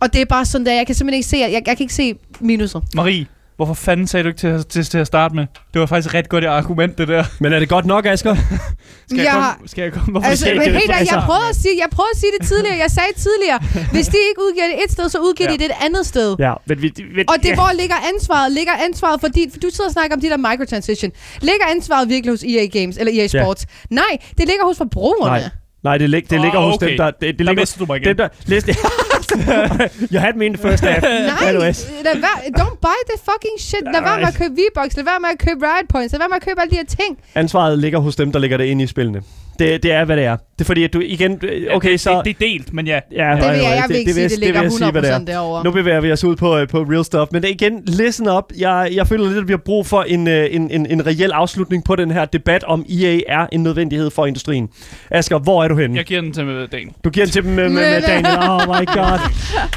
Og 0.00 0.12
det 0.12 0.20
er 0.20 0.24
bare 0.24 0.44
sådan 0.44 0.66
der, 0.66 0.72
jeg 0.72 0.86
kan 0.86 0.94
simpelthen 0.94 1.18
ikke 1.18 1.28
se, 1.28 1.36
jeg, 1.36 1.62
jeg 1.66 1.76
kan 1.76 1.84
ikke 1.84 1.94
se 1.94 2.14
minuset. 2.40 2.82
Marie, 2.94 3.26
hvorfor 3.56 3.74
fanden 3.74 4.06
sagde 4.06 4.24
du 4.24 4.28
ikke 4.28 4.38
til, 4.40 4.64
til, 4.64 4.84
til 4.84 4.98
at 4.98 5.06
starte 5.06 5.34
med? 5.34 5.46
Det 5.74 5.80
var 5.80 5.86
faktisk 5.86 6.08
et 6.08 6.14
ret 6.18 6.28
godt 6.28 6.44
argument, 6.44 6.98
det 6.98 7.08
der. 7.08 7.24
Men 7.40 7.52
er 7.52 7.58
det 7.58 7.68
godt 7.68 7.86
nok, 7.86 8.06
Asger? 8.06 8.34
Skal 9.08 9.16
jeg 9.16 9.24
Jeg- 9.24 9.32
komme? 9.32 9.68
Skal 9.68 9.82
jeg 9.82 9.92
komme? 9.92 10.10
Hvorfor 10.12 10.28
Altså, 10.28 10.46
men 10.46 10.54
jeg 10.56 10.62
helt 10.64 10.74
ærligt, 10.76 10.92
altså- 10.98 11.14
jeg 11.14 11.22
prøvede 11.26 11.48
at 11.48 11.56
sige, 11.56 11.74
jeg 11.84 11.88
prøvede 11.92 12.10
at 12.14 12.20
sige 12.20 12.32
det 12.38 12.46
tidligere. 12.48 12.76
Jeg 12.76 12.90
sagde 12.90 13.12
tidligere, 13.26 13.58
hvis 13.92 14.06
de 14.08 14.16
ikke 14.30 14.40
udgiver 14.46 14.66
det 14.66 14.84
et 14.84 14.90
sted, 14.92 15.08
så 15.08 15.18
udgiver 15.18 15.50
Ja. 15.50 15.54
de 15.54 15.58
det 15.58 15.66
et 15.66 15.76
andet 15.86 16.06
sted. 16.06 16.36
Ja, 16.38 16.52
men 16.66 16.82
vi... 16.82 16.88
vi 17.16 17.24
Og 17.28 17.36
det, 17.42 17.48
ja. 17.48 17.54
hvor 17.54 17.70
ligger 17.80 17.96
ansvaret? 18.14 18.52
Ligger 18.52 18.72
ansvaret 18.88 19.20
for, 19.20 19.28
de, 19.28 19.46
for 19.52 19.58
du 19.60 19.68
sidder 19.74 19.88
og 19.90 19.92
snakker 19.92 20.16
om 20.16 20.20
de 20.20 20.28
der 20.32 20.36
microtransition. 20.36 21.10
Ligger 21.40 21.66
ansvaret 21.74 22.08
virkelig 22.08 22.32
hos 22.32 22.42
EA 22.42 22.66
Games 22.66 22.96
eller 23.00 23.12
EA 23.22 23.26
Sports? 23.26 23.66
Nej, 23.90 24.12
det 24.38 24.44
ligger 24.50 24.64
hos 24.70 24.76
forbrugerne. 24.76 25.30
Nej. 25.40 25.50
Nej, 25.84 25.98
det, 25.98 26.10
lig, 26.10 26.30
det 26.30 26.40
ligger 26.40 26.58
hos 26.60 26.74
okay. 26.74 26.88
dem, 26.88 26.96
der... 26.96 27.04
Det, 27.10 27.20
det 27.20 27.38
Der 27.38 27.44
ligger, 27.44 27.62
mistede 27.62 27.80
du 27.80 27.86
mig 27.92 27.96
igen. 27.96 28.08
dem, 28.08 28.16
der... 28.16 28.28
Læs. 28.46 28.64
you 30.12 30.18
had 30.20 30.34
me 30.36 30.46
in 30.46 30.52
the 30.54 30.62
first 30.68 30.84
half. 30.84 31.02
Nej, 31.02 31.48
Anyways. 31.48 31.86
lad 32.04 32.14
være, 32.20 32.38
don't 32.62 32.78
buy 32.80 32.98
the 33.10 33.18
fucking 33.24 33.56
shit. 33.58 33.82
Lad 33.92 34.02
være 34.02 34.18
med 34.18 34.28
at 34.28 34.34
købe 34.34 34.54
V-Bucks, 34.54 34.96
lad 34.96 35.04
være 35.04 35.20
med 35.20 35.28
at 35.32 35.38
købe 35.38 35.60
Riot 35.66 35.88
Points, 35.88 36.12
lad 36.12 36.18
være 36.20 36.28
med 36.28 36.36
at 36.36 36.42
købe 36.42 36.60
alle 36.60 36.70
de 36.70 36.76
her 36.76 36.84
ting. 36.84 37.18
Ansvaret 37.34 37.78
ligger 37.78 37.98
hos 37.98 38.16
dem, 38.16 38.32
der 38.32 38.38
lægger 38.38 38.56
det 38.56 38.64
ind 38.64 38.82
i 38.82 38.86
spillene. 38.86 39.22
Det, 39.58 39.82
det 39.82 39.92
er, 39.92 40.04
hvad 40.04 40.16
det 40.16 40.24
er. 40.24 40.36
Det 40.36 40.60
er 40.60 40.64
fordi, 40.64 40.84
at 40.84 40.92
du 40.92 41.00
igen... 41.00 41.40
Okay, 41.70 41.92
det, 41.92 42.00
så... 42.00 42.16
det, 42.16 42.24
det 42.24 42.30
er 42.30 42.50
delt, 42.50 42.72
men 42.72 42.86
ja. 42.86 43.00
ja, 43.12 43.30
Det 43.30 43.36
vil 43.36 43.42
jeg, 43.42 43.62
jeg 43.62 43.84
vil 43.88 43.96
ikke 43.96 44.12
sige, 44.12 44.28
det 44.28 44.38
ligger 44.38 44.62
jeg 44.62 44.72
sige, 44.72 44.90
hvad 44.90 45.02
det 45.02 45.10
er. 45.10 45.18
100% 45.18 45.24
derovre. 45.24 45.64
Nu 45.64 45.70
bevæger 45.70 46.00
vi 46.00 46.12
os 46.12 46.24
ud 46.24 46.36
på, 46.36 46.58
øh, 46.58 46.68
på 46.68 46.78
real 46.78 47.04
stuff. 47.04 47.32
Men 47.32 47.42
det 47.42 47.48
igen, 47.48 47.82
listen 47.86 48.28
up. 48.28 48.44
Jeg, 48.58 48.88
jeg 48.92 49.06
føler 49.06 49.26
lidt, 49.26 49.38
at 49.38 49.48
vi 49.48 49.52
har 49.52 49.60
brug 49.64 49.86
for 49.86 50.02
en, 50.02 50.28
øh, 50.28 50.48
en, 50.50 50.70
en, 50.70 50.86
en 50.86 51.06
reel 51.06 51.30
afslutning 51.32 51.84
på 51.84 51.96
den 51.96 52.10
her 52.10 52.24
debat 52.24 52.64
om 52.64 52.84
EA 52.88 53.20
er 53.28 53.46
en 53.52 53.62
nødvendighed 53.62 54.10
for 54.10 54.26
industrien. 54.26 54.68
Asger, 55.10 55.38
hvor 55.38 55.64
er 55.64 55.68
du 55.68 55.76
henne? 55.76 55.96
Jeg 55.96 56.04
giver 56.04 56.20
den 56.20 56.32
til 56.32 56.44
øh, 56.44 56.68
Dan. 56.72 56.90
Du 57.04 57.10
giver 57.10 57.26
den 57.26 57.32
til 57.32 57.44
med, 57.44 57.54
med, 57.54 57.68
med 57.68 58.02
Daniel. 58.02 58.36
Oh 58.46 58.62
my 58.68 58.86
god. 58.86 59.18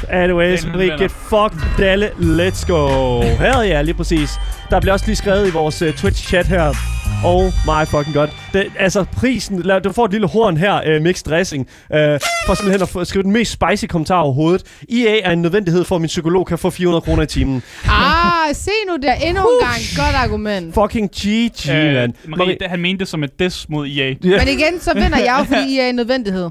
Anyways, 0.08 0.64
get 0.98 1.10
fucked, 1.10 1.58
Dalle. 1.78 2.10
Let's 2.18 2.66
go. 2.66 3.20
Her 3.22 3.62
ja, 3.62 3.82
lige 3.82 3.94
præcis. 3.94 4.30
Der 4.70 4.80
bliver 4.80 4.92
også 4.92 5.06
lige 5.06 5.16
skrevet 5.16 5.48
i 5.48 5.50
vores 5.50 5.82
uh, 5.82 5.88
Twitch-chat 5.88 6.46
her. 6.46 6.74
Oh 7.24 7.44
my 7.44 7.86
fucking 7.86 8.14
god. 8.14 8.28
Det, 8.52 8.66
altså, 8.78 9.04
prisen... 9.04 9.62
Lad, 9.62 9.80
du 9.80 9.92
får 9.92 10.04
et 10.04 10.10
lille 10.10 10.28
horn 10.28 10.56
her, 10.56 10.80
øh, 10.86 10.96
uh, 10.96 11.02
mixed 11.02 11.30
dressing. 11.30 11.66
Uh, 11.90 11.96
for 12.46 12.54
simpelthen 12.54 12.82
at 12.82 12.88
få, 12.88 13.04
skrive 13.04 13.22
den 13.22 13.32
mest 13.32 13.52
spicy 13.52 13.84
kommentar 13.86 14.18
overhovedet. 14.20 14.62
IA 14.88 15.20
er 15.20 15.30
en 15.30 15.42
nødvendighed 15.42 15.84
for, 15.84 15.94
at 15.94 16.00
min 16.00 16.08
psykolog 16.08 16.46
kan 16.46 16.58
få 16.58 16.70
400 16.70 17.00
kroner 17.00 17.22
i 17.22 17.26
timen. 17.26 17.62
Ah, 17.84 18.09
se 18.52 18.70
nu 18.88 18.96
der 19.02 19.12
endnu 19.12 19.42
en 19.42 19.66
gang. 19.66 19.80
Godt 19.96 20.14
argument. 20.16 20.74
Fucking 20.74 21.10
GG, 21.10 21.70
øh, 21.70 21.94
man. 21.94 22.14
Marie, 22.28 22.56
det, 22.60 22.66
han 22.70 22.80
mente 22.80 22.98
det 23.00 23.08
som 23.08 23.24
et 23.24 23.38
diss 23.38 23.66
mod 23.68 23.86
E 23.86 23.90
EA. 23.90 24.14
Ja. 24.24 24.38
Men 24.44 24.48
igen, 24.48 24.80
så 24.80 24.94
vinder 24.94 25.18
jeg 25.18 25.36
jo, 25.38 25.44
fordi 25.44 25.74
I 25.74 25.78
er 25.78 25.86
en 25.86 25.94
nødvendighed. 25.94 26.48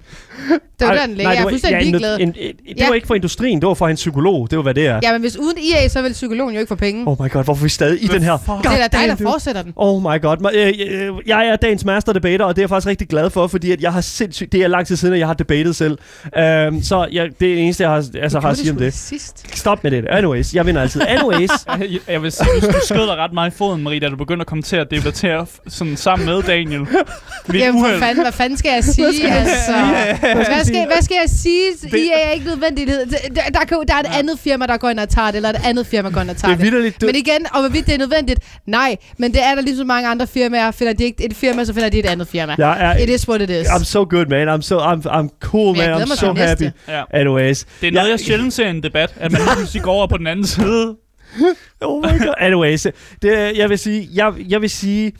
Det 0.79 0.87
var 0.87 0.93
Ej, 0.93 1.05
den 1.05 1.15
ligger. 1.15 1.31
Jeg 1.31 1.31
er 1.31 1.35
det 1.39 1.43
var- 1.45 1.49
fuldstændig 1.51 1.79
ja, 1.79 1.85
en 1.85 1.91
ligeglad. 1.91 2.19
En, 2.19 2.27
en, 2.27 2.33
det 2.35 2.77
Ja. 2.77 2.87
var 2.87 2.95
ikke 2.95 3.07
for 3.07 3.15
industrien, 3.15 3.59
det 3.59 3.67
var 3.67 3.73
for 3.73 3.87
hans 3.87 3.99
psykolog. 3.99 4.47
Det 4.49 4.57
var, 4.57 4.63
hvad 4.63 4.73
det 4.73 4.87
er. 4.87 4.99
Ja, 5.03 5.11
men 5.11 5.21
hvis 5.21 5.37
uden 5.37 5.57
EA, 5.73 5.87
så 5.87 6.01
vil 6.01 6.13
psykologen 6.13 6.53
jo 6.53 6.59
ikke 6.59 6.69
få 6.69 6.75
penge. 6.75 7.07
Oh 7.07 7.17
my 7.25 7.29
god, 7.31 7.43
hvorfor 7.43 7.61
er 7.61 7.63
vi 7.63 7.69
stadig 7.69 8.03
i 8.03 8.07
den 8.07 8.23
her? 8.23 8.59
det 8.63 8.71
er 8.81 8.87
da 8.87 8.97
dig, 8.97 9.07
der 9.07 9.15
fortsætter 9.31 9.61
den. 9.61 9.73
Oh 9.75 10.01
my 10.01 10.21
god. 10.21 10.37
Øh, 10.55 10.73
øh, 10.89 11.13
Jeg 11.27 11.47
er 11.47 11.55
dagens 11.55 11.85
master 11.85 12.13
debater, 12.13 12.45
og 12.45 12.55
det 12.55 12.61
er 12.61 12.63
jeg 12.63 12.69
faktisk 12.69 12.87
rigtig 12.87 13.07
glad 13.07 13.29
for, 13.29 13.47
fordi 13.47 13.71
at 13.71 13.81
jeg 13.81 13.93
har 13.93 14.01
sindssygt, 14.01 14.51
det 14.51 14.61
er 14.63 14.67
lang 14.67 14.87
tid 14.87 14.95
siden, 14.95 15.13
at 15.13 15.19
jeg 15.19 15.27
har 15.27 15.33
debatet 15.33 15.75
selv. 15.75 15.91
Um, 16.23 16.81
så 16.83 17.07
jeg, 17.11 17.25
det 17.39 17.51
er 17.51 17.55
det 17.55 17.59
eneste, 17.63 17.83
jeg 17.83 17.91
har, 17.91 18.05
altså, 18.21 18.39
har 18.39 18.49
at 18.49 18.57
sige 18.57 18.71
om 18.71 18.77
det. 18.77 18.93
Sidst. 18.93 19.57
Stop 19.57 19.83
med 19.83 19.91
det. 19.91 20.05
Anyways, 20.09 20.53
jeg 20.53 20.65
vinder 20.65 20.81
altid. 20.81 21.01
Anyways. 21.07 21.49
Jeg, 21.79 21.99
jeg 22.07 22.21
vil 22.23 22.31
sige, 22.31 22.47
du, 22.61 22.67
du 22.67 22.73
skød 22.85 23.07
dig 23.07 23.15
ret 23.15 23.33
meget 23.33 23.53
i 23.53 23.57
foden, 23.57 23.83
Marie, 23.83 23.99
da 23.99 24.09
du 24.09 24.15
begyndte 24.15 24.41
at 24.41 24.47
kommentere 24.47 24.81
og 24.81 24.91
debattere 24.91 25.41
f- 25.41 25.59
sådan 25.69 25.97
sammen 25.97 26.25
med 26.25 26.41
Daniel. 26.43 26.79
Ved 27.47 27.59
Jamen, 27.59 27.81
uheld. 27.81 27.99
fanden, 27.99 28.23
hvad 28.23 28.31
fanden 28.31 28.57
skal 28.57 28.71
jeg 28.73 28.83
sige? 28.83 29.13
skal 29.13 29.27
jeg 29.27 29.37
altså? 29.37 29.73
Hvad 30.53 30.65
skal, 30.65 30.85
hvad 30.85 31.01
skal 31.01 31.15
jeg 31.21 31.29
sige? 31.29 32.13
EA 32.13 32.27
er 32.27 32.31
ikke 32.31 32.45
nødvendighed. 32.45 33.05
Der, 33.05 33.41
der, 33.53 33.65
kan, 33.65 33.77
der 33.87 33.93
er 33.95 33.99
et 33.99 34.09
andet 34.19 34.39
firma, 34.39 34.65
der 34.65 34.77
går 34.77 34.89
ind 34.89 34.99
og 34.99 35.09
tager 35.09 35.27
det, 35.27 35.35
eller 35.35 35.49
et 35.49 35.61
andet 35.65 35.87
firma 35.87 36.09
går 36.09 36.21
ind 36.21 36.29
og 36.29 36.35
Det 36.35 36.41
tager 36.41 36.53
er 36.53 36.57
det. 36.57 36.65
vidderligt. 36.65 37.01
Du, 37.01 37.05
Men 37.05 37.15
igen, 37.15 37.45
og 37.53 37.59
hvorvidt 37.59 37.85
det 37.85 37.93
er 37.93 37.97
nødvendigt, 37.97 38.39
nej. 38.67 38.95
Men 39.17 39.31
det 39.33 39.43
er 39.43 39.55
der 39.55 39.61
ligesom 39.61 39.87
mange 39.87 40.09
andre 40.09 40.27
firmaer. 40.27 40.71
Finder 40.71 40.93
de 40.93 41.03
ikke 41.03 41.25
et 41.25 41.35
firma, 41.35 41.63
så 41.65 41.73
finder 41.73 41.89
de 41.89 41.99
et 41.99 42.05
andet 42.05 42.27
firma. 42.27 42.55
jeg 42.57 42.77
er, 42.79 42.97
It 42.97 43.09
is 43.09 43.29
what 43.29 43.41
it 43.41 43.49
is. 43.49 43.67
I'm 43.67 43.83
so 43.83 44.05
good, 44.09 44.25
man. 44.25 44.49
I'm, 44.49 44.61
so, 44.61 44.79
I'm, 44.79 45.05
I'm 45.07 45.39
cool, 45.39 45.77
man. 45.77 45.93
I'm 46.01 46.15
so 46.15 46.33
til 46.33 46.43
happy. 46.43 46.69
Ja. 46.87 47.03
Anyways. 47.13 47.65
Det 47.81 47.87
er 47.87 47.91
noget, 47.91 48.09
jeg 48.09 48.19
sjældent 48.19 48.53
ser 48.53 48.65
i 48.67 48.69
en 48.69 48.83
debat, 48.83 49.13
at 49.19 49.31
man 49.31 49.41
lige 49.45 49.55
pludselig 49.55 49.83
går 49.83 49.91
over 49.93 50.07
på 50.07 50.17
den 50.17 50.27
anden 50.27 50.47
side. 50.47 50.95
Oh 51.81 52.01
my 52.01 52.17
god. 52.25 52.35
Anyways, 52.47 52.87
det, 53.21 53.57
jeg 53.57 53.69
vil 53.69 53.79
sige, 53.79 54.09
jeg, 54.13 54.33
jeg 54.49 54.61
vil 54.61 54.69
sige, 54.69 55.13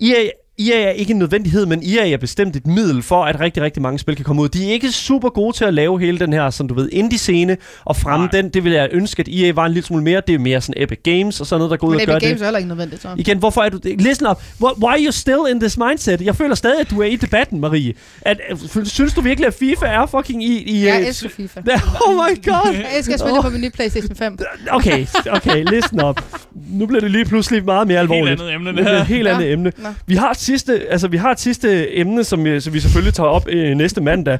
EA, 0.00 0.30
EA 0.70 0.82
er 0.82 0.90
ikke 0.90 1.10
en 1.10 1.18
nødvendighed, 1.18 1.66
men 1.66 1.82
EA 1.86 2.10
er 2.12 2.16
bestemt 2.16 2.56
et 2.56 2.66
middel 2.66 3.02
for, 3.02 3.24
at 3.24 3.40
rigtig, 3.40 3.62
rigtig 3.62 3.82
mange 3.82 3.98
spil 3.98 4.16
kan 4.16 4.24
komme 4.24 4.42
ud. 4.42 4.48
De 4.48 4.68
er 4.68 4.72
ikke 4.72 4.92
super 4.92 5.28
gode 5.28 5.56
til 5.56 5.64
at 5.64 5.74
lave 5.74 6.00
hele 6.00 6.18
den 6.18 6.32
her, 6.32 6.50
som 6.50 6.68
du 6.68 6.74
ved, 6.74 6.88
indie-scene 6.92 7.56
og 7.84 7.96
fremme 7.96 8.26
Nej. 8.26 8.40
den. 8.40 8.48
Det 8.50 8.64
vil 8.64 8.72
jeg 8.72 8.88
ønske, 8.92 9.20
at 9.20 9.28
EA 9.28 9.52
var 9.52 9.66
en 9.66 9.72
lille 9.72 9.86
smule 9.86 10.02
mere. 10.04 10.22
Det 10.26 10.34
er 10.34 10.38
mere 10.38 10.60
sådan 10.60 10.82
Epic 10.82 10.98
Games 11.04 11.40
og 11.40 11.46
sådan 11.46 11.58
noget, 11.60 11.70
der 11.70 11.76
går 11.76 11.86
ud 11.86 11.92
Men 11.92 12.00
og 12.00 12.02
Epic 12.02 12.12
gør 12.12 12.18
Games 12.18 12.32
det. 12.32 12.40
er 12.40 12.44
heller 12.46 12.58
ikke 12.58 12.68
nødvendigt, 12.68 13.02
så. 13.02 13.08
Igen, 13.16 13.38
hvorfor 13.38 13.60
er 13.62 13.68
du? 13.68 13.80
Listen 13.98 14.26
up. 14.26 14.42
Why 14.60 14.90
are 14.90 15.00
you 15.04 15.12
still 15.12 15.38
in 15.50 15.60
this 15.60 15.76
mindset? 15.78 16.20
Jeg 16.20 16.36
føler 16.36 16.54
stadig, 16.54 16.80
at 16.80 16.90
du 16.90 17.00
er 17.00 17.06
i 17.06 17.16
debatten, 17.16 17.60
Marie. 17.60 17.94
At, 18.22 18.40
at, 18.48 18.58
synes 18.88 19.14
du 19.14 19.20
virkelig, 19.20 19.46
at 19.46 19.54
FIFA 19.54 19.86
er 19.86 20.06
fucking 20.06 20.44
i... 20.44 20.62
i 20.62 20.86
Jeg 20.86 21.00
øh, 21.00 21.06
elsker 21.06 21.28
FIFA. 21.28 21.60
Oh 22.06 22.14
my 22.14 22.44
god. 22.44 22.72
Jeg 22.74 22.86
elsker 22.96 23.14
at 23.14 23.20
spille 23.20 23.38
Åh. 23.38 23.44
på 23.44 23.50
min 23.50 23.60
nye 23.60 23.70
Playstation 23.70 24.16
5. 24.16 24.38
Okay, 24.70 25.06
okay, 25.30 25.64
listen 25.70 26.04
up. 26.04 26.20
Nu 26.72 26.86
bliver 26.86 27.00
det 27.00 27.10
lige 27.10 27.24
pludselig 27.24 27.64
meget 27.64 27.86
mere 27.88 27.98
Helt 27.98 28.12
alvorligt. 28.12 28.40
andet 28.40 28.54
emne, 28.54 28.72
Det 28.72 28.78
er 28.80 28.84
her. 28.94 29.00
et 29.00 29.06
helt 29.06 29.24
Nå. 29.24 29.30
andet 29.30 29.52
emne. 29.52 29.72
Nå. 29.78 29.88
Vi 30.06 30.14
har 30.14 30.30
et 30.30 30.36
sidste, 30.38 30.80
altså 30.90 31.08
vi 31.08 31.16
har 31.16 31.30
et 31.30 31.40
sidste 31.40 31.96
emne, 31.98 32.24
som, 32.24 32.46
øh, 32.46 32.60
som 32.60 32.74
vi 32.74 32.80
selvfølgelig 32.80 33.14
tager 33.14 33.28
op 33.28 33.48
øh, 33.48 33.76
næste 33.76 34.00
mandag. 34.00 34.38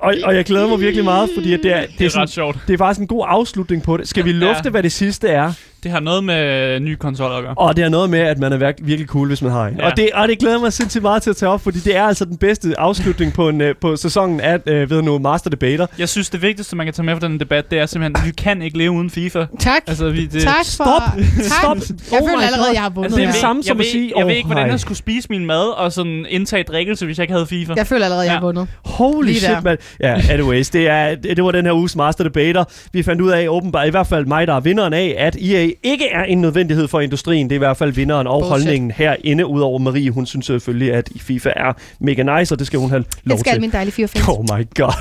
Og, 0.00 0.14
og 0.24 0.34
jeg 0.36 0.44
glæder 0.44 0.68
mig 0.68 0.80
virkelig 0.80 1.04
meget, 1.04 1.30
fordi 1.36 1.54
at 1.54 1.60
det 1.62 1.72
er, 1.76 1.80
det, 1.80 1.88
Det 1.90 2.00
er, 2.00 2.04
er 2.04 2.10
sådan, 2.10 2.22
ret 2.22 2.30
sjovt. 2.30 2.58
det 2.66 2.74
er 2.74 2.78
faktisk 2.78 3.00
en 3.00 3.06
god 3.06 3.24
afslutning 3.28 3.82
på 3.82 3.96
det. 3.96 4.08
Skal 4.08 4.24
vi 4.24 4.30
Ja. 4.30 4.36
lufte, 4.36 4.70
hvad 4.70 4.82
det 4.82 4.92
sidste 4.92 5.28
er? 5.28 5.52
Det 5.82 5.90
har 5.90 6.00
noget 6.00 6.24
med 6.24 6.80
nye 6.80 6.96
konsoller 6.96 7.36
at 7.36 7.42
gøre. 7.44 7.54
Og 7.56 7.76
det 7.76 7.84
er 7.84 7.88
noget 7.88 8.10
med, 8.10 8.18
at 8.18 8.38
man 8.38 8.52
er 8.52 8.56
virk- 8.56 8.78
virkelig 8.82 9.08
cool, 9.08 9.28
hvis 9.28 9.42
man 9.42 9.52
har 9.52 9.66
en. 9.66 9.76
Ja. 9.78 9.86
Og, 9.90 9.96
det, 9.96 10.10
og 10.14 10.28
det 10.28 10.38
glæder 10.38 10.58
mig 10.60 10.72
sindssygt 10.72 11.02
meget 11.02 11.22
til 11.22 11.30
at 11.30 11.36
tage 11.36 11.50
op, 11.50 11.60
fordi 11.60 11.78
det 11.78 11.96
er 11.96 12.02
altså 12.02 12.24
den 12.24 12.36
bedste 12.36 12.74
afslutning 12.80 13.32
på, 13.32 13.48
en, 13.48 13.60
øh, 13.60 13.74
på 13.80 13.96
sæsonen 13.96 14.40
af 14.40 14.58
øh, 14.66 14.90
ved 14.90 15.02
nu, 15.02 15.18
Master 15.18 15.50
Debater. 15.50 15.86
Jeg 15.98 16.08
synes, 16.08 16.30
det 16.30 16.42
vigtigste, 16.42 16.76
man 16.76 16.86
kan 16.86 16.94
tage 16.94 17.06
med 17.06 17.16
fra 17.20 17.28
den 17.28 17.40
debat, 17.40 17.70
det 17.70 17.78
er 17.78 17.86
simpelthen, 17.86 18.16
at 18.16 18.26
vi 18.26 18.30
kan 18.42 18.62
ikke 18.62 18.78
leve 18.78 18.90
uden 18.90 19.10
FIFA. 19.10 19.44
Tak. 19.58 19.82
Altså, 19.86 20.10
vi, 20.10 20.26
det, 20.26 20.42
tak 20.42 20.54
for... 20.54 20.64
Stop. 20.64 21.02
Tak. 21.16 21.24
Stop. 21.60 21.76
Jeg 22.12 22.20
Oh 22.22 22.28
føler 22.28 22.42
allerede, 22.46 22.66
God. 22.66 22.74
jeg 22.74 22.82
har 22.82 22.90
vundet. 22.90 23.04
Altså, 23.06 23.16
det 23.16 23.22
er 23.22 23.26
det 23.26 23.34
ved- 23.34 23.40
samme 23.40 23.62
som 23.62 23.68
jeg 23.68 23.74
at 23.74 23.78
ved, 23.78 23.92
sige, 23.92 24.12
Jeg 24.16 24.24
ved 24.26 24.32
åh, 24.32 24.36
ikke, 24.36 24.46
hvordan 24.46 24.62
hej. 24.64 24.70
jeg 24.70 24.80
skulle 24.80 24.98
spise 24.98 25.26
min 25.30 25.46
mad 25.46 25.76
og 25.78 25.92
sådan 25.92 26.26
indtage 26.28 26.62
drikkelse, 26.62 27.04
hvis 27.06 27.18
jeg 27.18 27.22
ikke 27.24 27.32
havde 27.32 27.46
FIFA. 27.46 27.72
Jeg 27.76 27.86
føler 27.86 28.04
allerede, 28.04 28.24
jeg 28.24 28.32
har 28.32 28.40
vundet. 28.40 28.68
Holy 28.84 29.26
Lige 29.26 29.40
shit, 29.40 29.64
mand. 29.64 29.78
Ja, 30.00 30.20
anyways, 30.30 30.70
det, 30.70 30.88
er, 30.88 31.14
det, 31.14 31.36
det 31.36 31.44
var 31.44 31.50
den 31.50 31.64
her 31.66 31.72
uges 31.72 31.96
Master 31.96 32.24
Debater. 32.24 32.64
Vi 32.92 33.02
fandt 33.02 33.20
ud 33.22 33.30
af, 33.30 33.48
åbenbart, 33.48 33.86
i 33.86 33.90
hvert 33.90 34.06
fald 34.06 34.26
mig, 34.26 34.46
der 34.46 34.54
er 34.54 34.60
vinderen 34.60 34.92
af, 34.92 35.14
at 35.18 35.36
EA 35.42 35.68
ikke 35.82 36.08
er 36.08 36.24
en 36.24 36.40
nødvendighed 36.40 36.88
for 36.88 37.00
industrien. 37.00 37.50
Det 37.50 37.54
er 37.54 37.58
i 37.58 37.58
hvert 37.58 37.76
fald 37.76 37.92
vinderen 37.92 38.26
og 38.26 38.40
Bullshit. 38.40 38.50
holdningen 38.50 38.90
herinde, 38.90 39.46
udover 39.46 39.78
Marie. 39.78 40.10
Hun 40.10 40.26
synes 40.26 40.46
selvfølgelig, 40.46 40.92
at 40.94 41.08
FIFA 41.20 41.50
er 41.56 41.72
mega 42.00 42.38
nice, 42.38 42.54
og 42.54 42.58
det 42.58 42.66
skal 42.66 42.78
hun 42.78 42.90
have 42.90 43.04
lov 43.24 43.34
Jeg 43.34 43.38
skal 43.38 43.52
til. 43.52 43.60
min 43.60 43.70
dejlige 43.70 43.92
FIFA 43.92 44.18
fans. 44.18 44.28
Oh 44.28 44.58
my 44.58 44.66
god. 44.74 44.92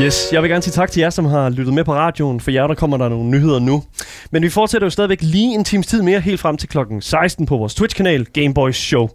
Yes, 0.00 0.28
jeg 0.32 0.42
vil 0.42 0.50
gerne 0.50 0.62
sige 0.62 0.72
tak 0.72 0.90
til 0.90 1.00
jer, 1.00 1.10
som 1.10 1.24
har 1.24 1.48
lyttet 1.50 1.74
med 1.74 1.84
på 1.84 1.92
radioen. 1.94 2.40
For 2.40 2.50
jer, 2.50 2.66
der 2.66 2.74
kommer 2.74 2.96
der 2.96 3.08
nogle 3.08 3.30
nyheder 3.30 3.58
nu. 3.58 3.82
Men 4.30 4.42
vi 4.42 4.48
fortsætter 4.48 4.86
jo 4.86 4.90
stadigvæk 4.90 5.18
lige 5.22 5.54
en 5.54 5.64
times 5.64 5.86
tid 5.86 6.02
mere, 6.02 6.20
helt 6.20 6.40
frem 6.40 6.56
til 6.56 6.68
klokken 6.68 7.02
16 7.02 7.46
på 7.46 7.56
vores 7.56 7.74
Twitch-kanal 7.74 8.24
Gameboys 8.24 8.76
Show. 8.76 9.08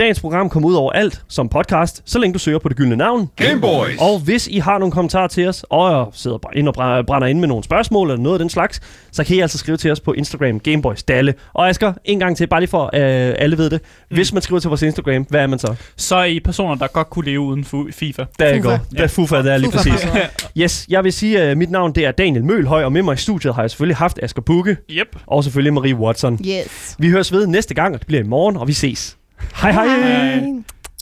Dagens 0.00 0.20
program 0.20 0.48
kommer 0.50 0.68
ud 0.68 0.74
over 0.74 0.92
alt 0.92 1.22
som 1.28 1.48
podcast, 1.48 2.02
så 2.04 2.18
længe 2.18 2.34
du 2.34 2.38
søger 2.38 2.58
på 2.58 2.68
det 2.68 2.76
gyldne 2.76 2.96
navn. 2.96 3.30
Gameboys. 3.36 3.96
Og 4.00 4.18
hvis 4.18 4.46
I 4.48 4.58
har 4.58 4.78
nogle 4.78 4.92
kommentarer 4.92 5.28
til 5.28 5.48
os, 5.48 5.64
og 5.70 6.10
sidder 6.14 6.38
ind 6.56 6.68
og 6.68 6.74
bræ- 6.78 7.02
brænder 7.02 7.26
ind 7.28 7.40
med 7.40 7.48
nogle 7.48 7.64
spørgsmål 7.64 8.10
eller 8.10 8.22
noget 8.22 8.34
af 8.34 8.38
den 8.38 8.48
slags, 8.50 8.80
så 9.12 9.24
kan 9.24 9.36
I 9.36 9.40
altså 9.40 9.58
skrive 9.58 9.76
til 9.76 9.90
os 9.92 10.00
på 10.00 10.12
Instagram, 10.12 10.60
Gameboys 10.60 11.02
Dalle. 11.02 11.34
Og 11.54 11.68
Asger, 11.68 11.92
en 12.04 12.18
gang 12.18 12.36
til, 12.36 12.46
bare 12.46 12.60
lige 12.60 12.70
for 12.70 12.84
øh, 12.84 12.90
alle 13.38 13.58
ved 13.58 13.70
det. 13.70 13.80
Hvis 14.10 14.32
man 14.32 14.42
skriver 14.42 14.60
til 14.60 14.68
vores 14.68 14.82
Instagram, 14.82 15.22
hvad 15.28 15.40
er 15.40 15.46
man 15.46 15.58
så? 15.58 15.74
Så 15.96 16.16
er 16.16 16.24
I 16.24 16.40
personer, 16.40 16.74
der 16.74 16.86
godt 16.86 17.10
kunne 17.10 17.24
leve 17.24 17.40
uden 17.40 17.64
fu- 17.64 17.92
FIFA. 17.92 18.24
Der 18.38 18.44
er 18.44 18.58
går. 18.60 18.78
Der 18.96 19.02
er 19.02 19.08
Fufa, 19.08 19.36
der 19.42 19.52
er 19.52 19.58
lige 19.58 19.70
præcis. 19.70 20.06
Yes, 20.58 20.86
jeg 20.88 21.04
vil 21.04 21.12
sige, 21.12 21.40
at 21.42 21.58
mit 21.58 21.70
navn 21.70 21.92
det 21.94 22.04
er 22.06 22.10
Daniel 22.12 22.44
Mølhøj, 22.44 22.84
og 22.84 22.92
med 22.92 23.02
mig 23.02 23.14
i 23.14 23.16
studiet 23.16 23.54
har 23.54 23.62
jeg 23.62 23.70
selvfølgelig 23.70 23.96
haft 23.96 24.18
Asger 24.22 24.42
Bukke, 24.42 24.76
Yep. 24.90 25.16
og 25.26 25.44
selvfølgelig 25.44 25.74
Marie 25.74 25.94
Watson. 25.96 26.38
Yes. 26.46 26.96
Vi 26.98 27.10
høres 27.10 27.32
ved 27.32 27.46
næste 27.46 27.74
gang, 27.74 27.94
og 27.94 27.98
det 28.00 28.06
bliver 28.06 28.22
i 28.22 28.26
morgen, 28.26 28.56
og 28.56 28.68
vi 28.68 28.72
ses. 28.72 29.16
Hej 29.54 29.72
hej! 29.72 29.88
Hej. 29.88 30.62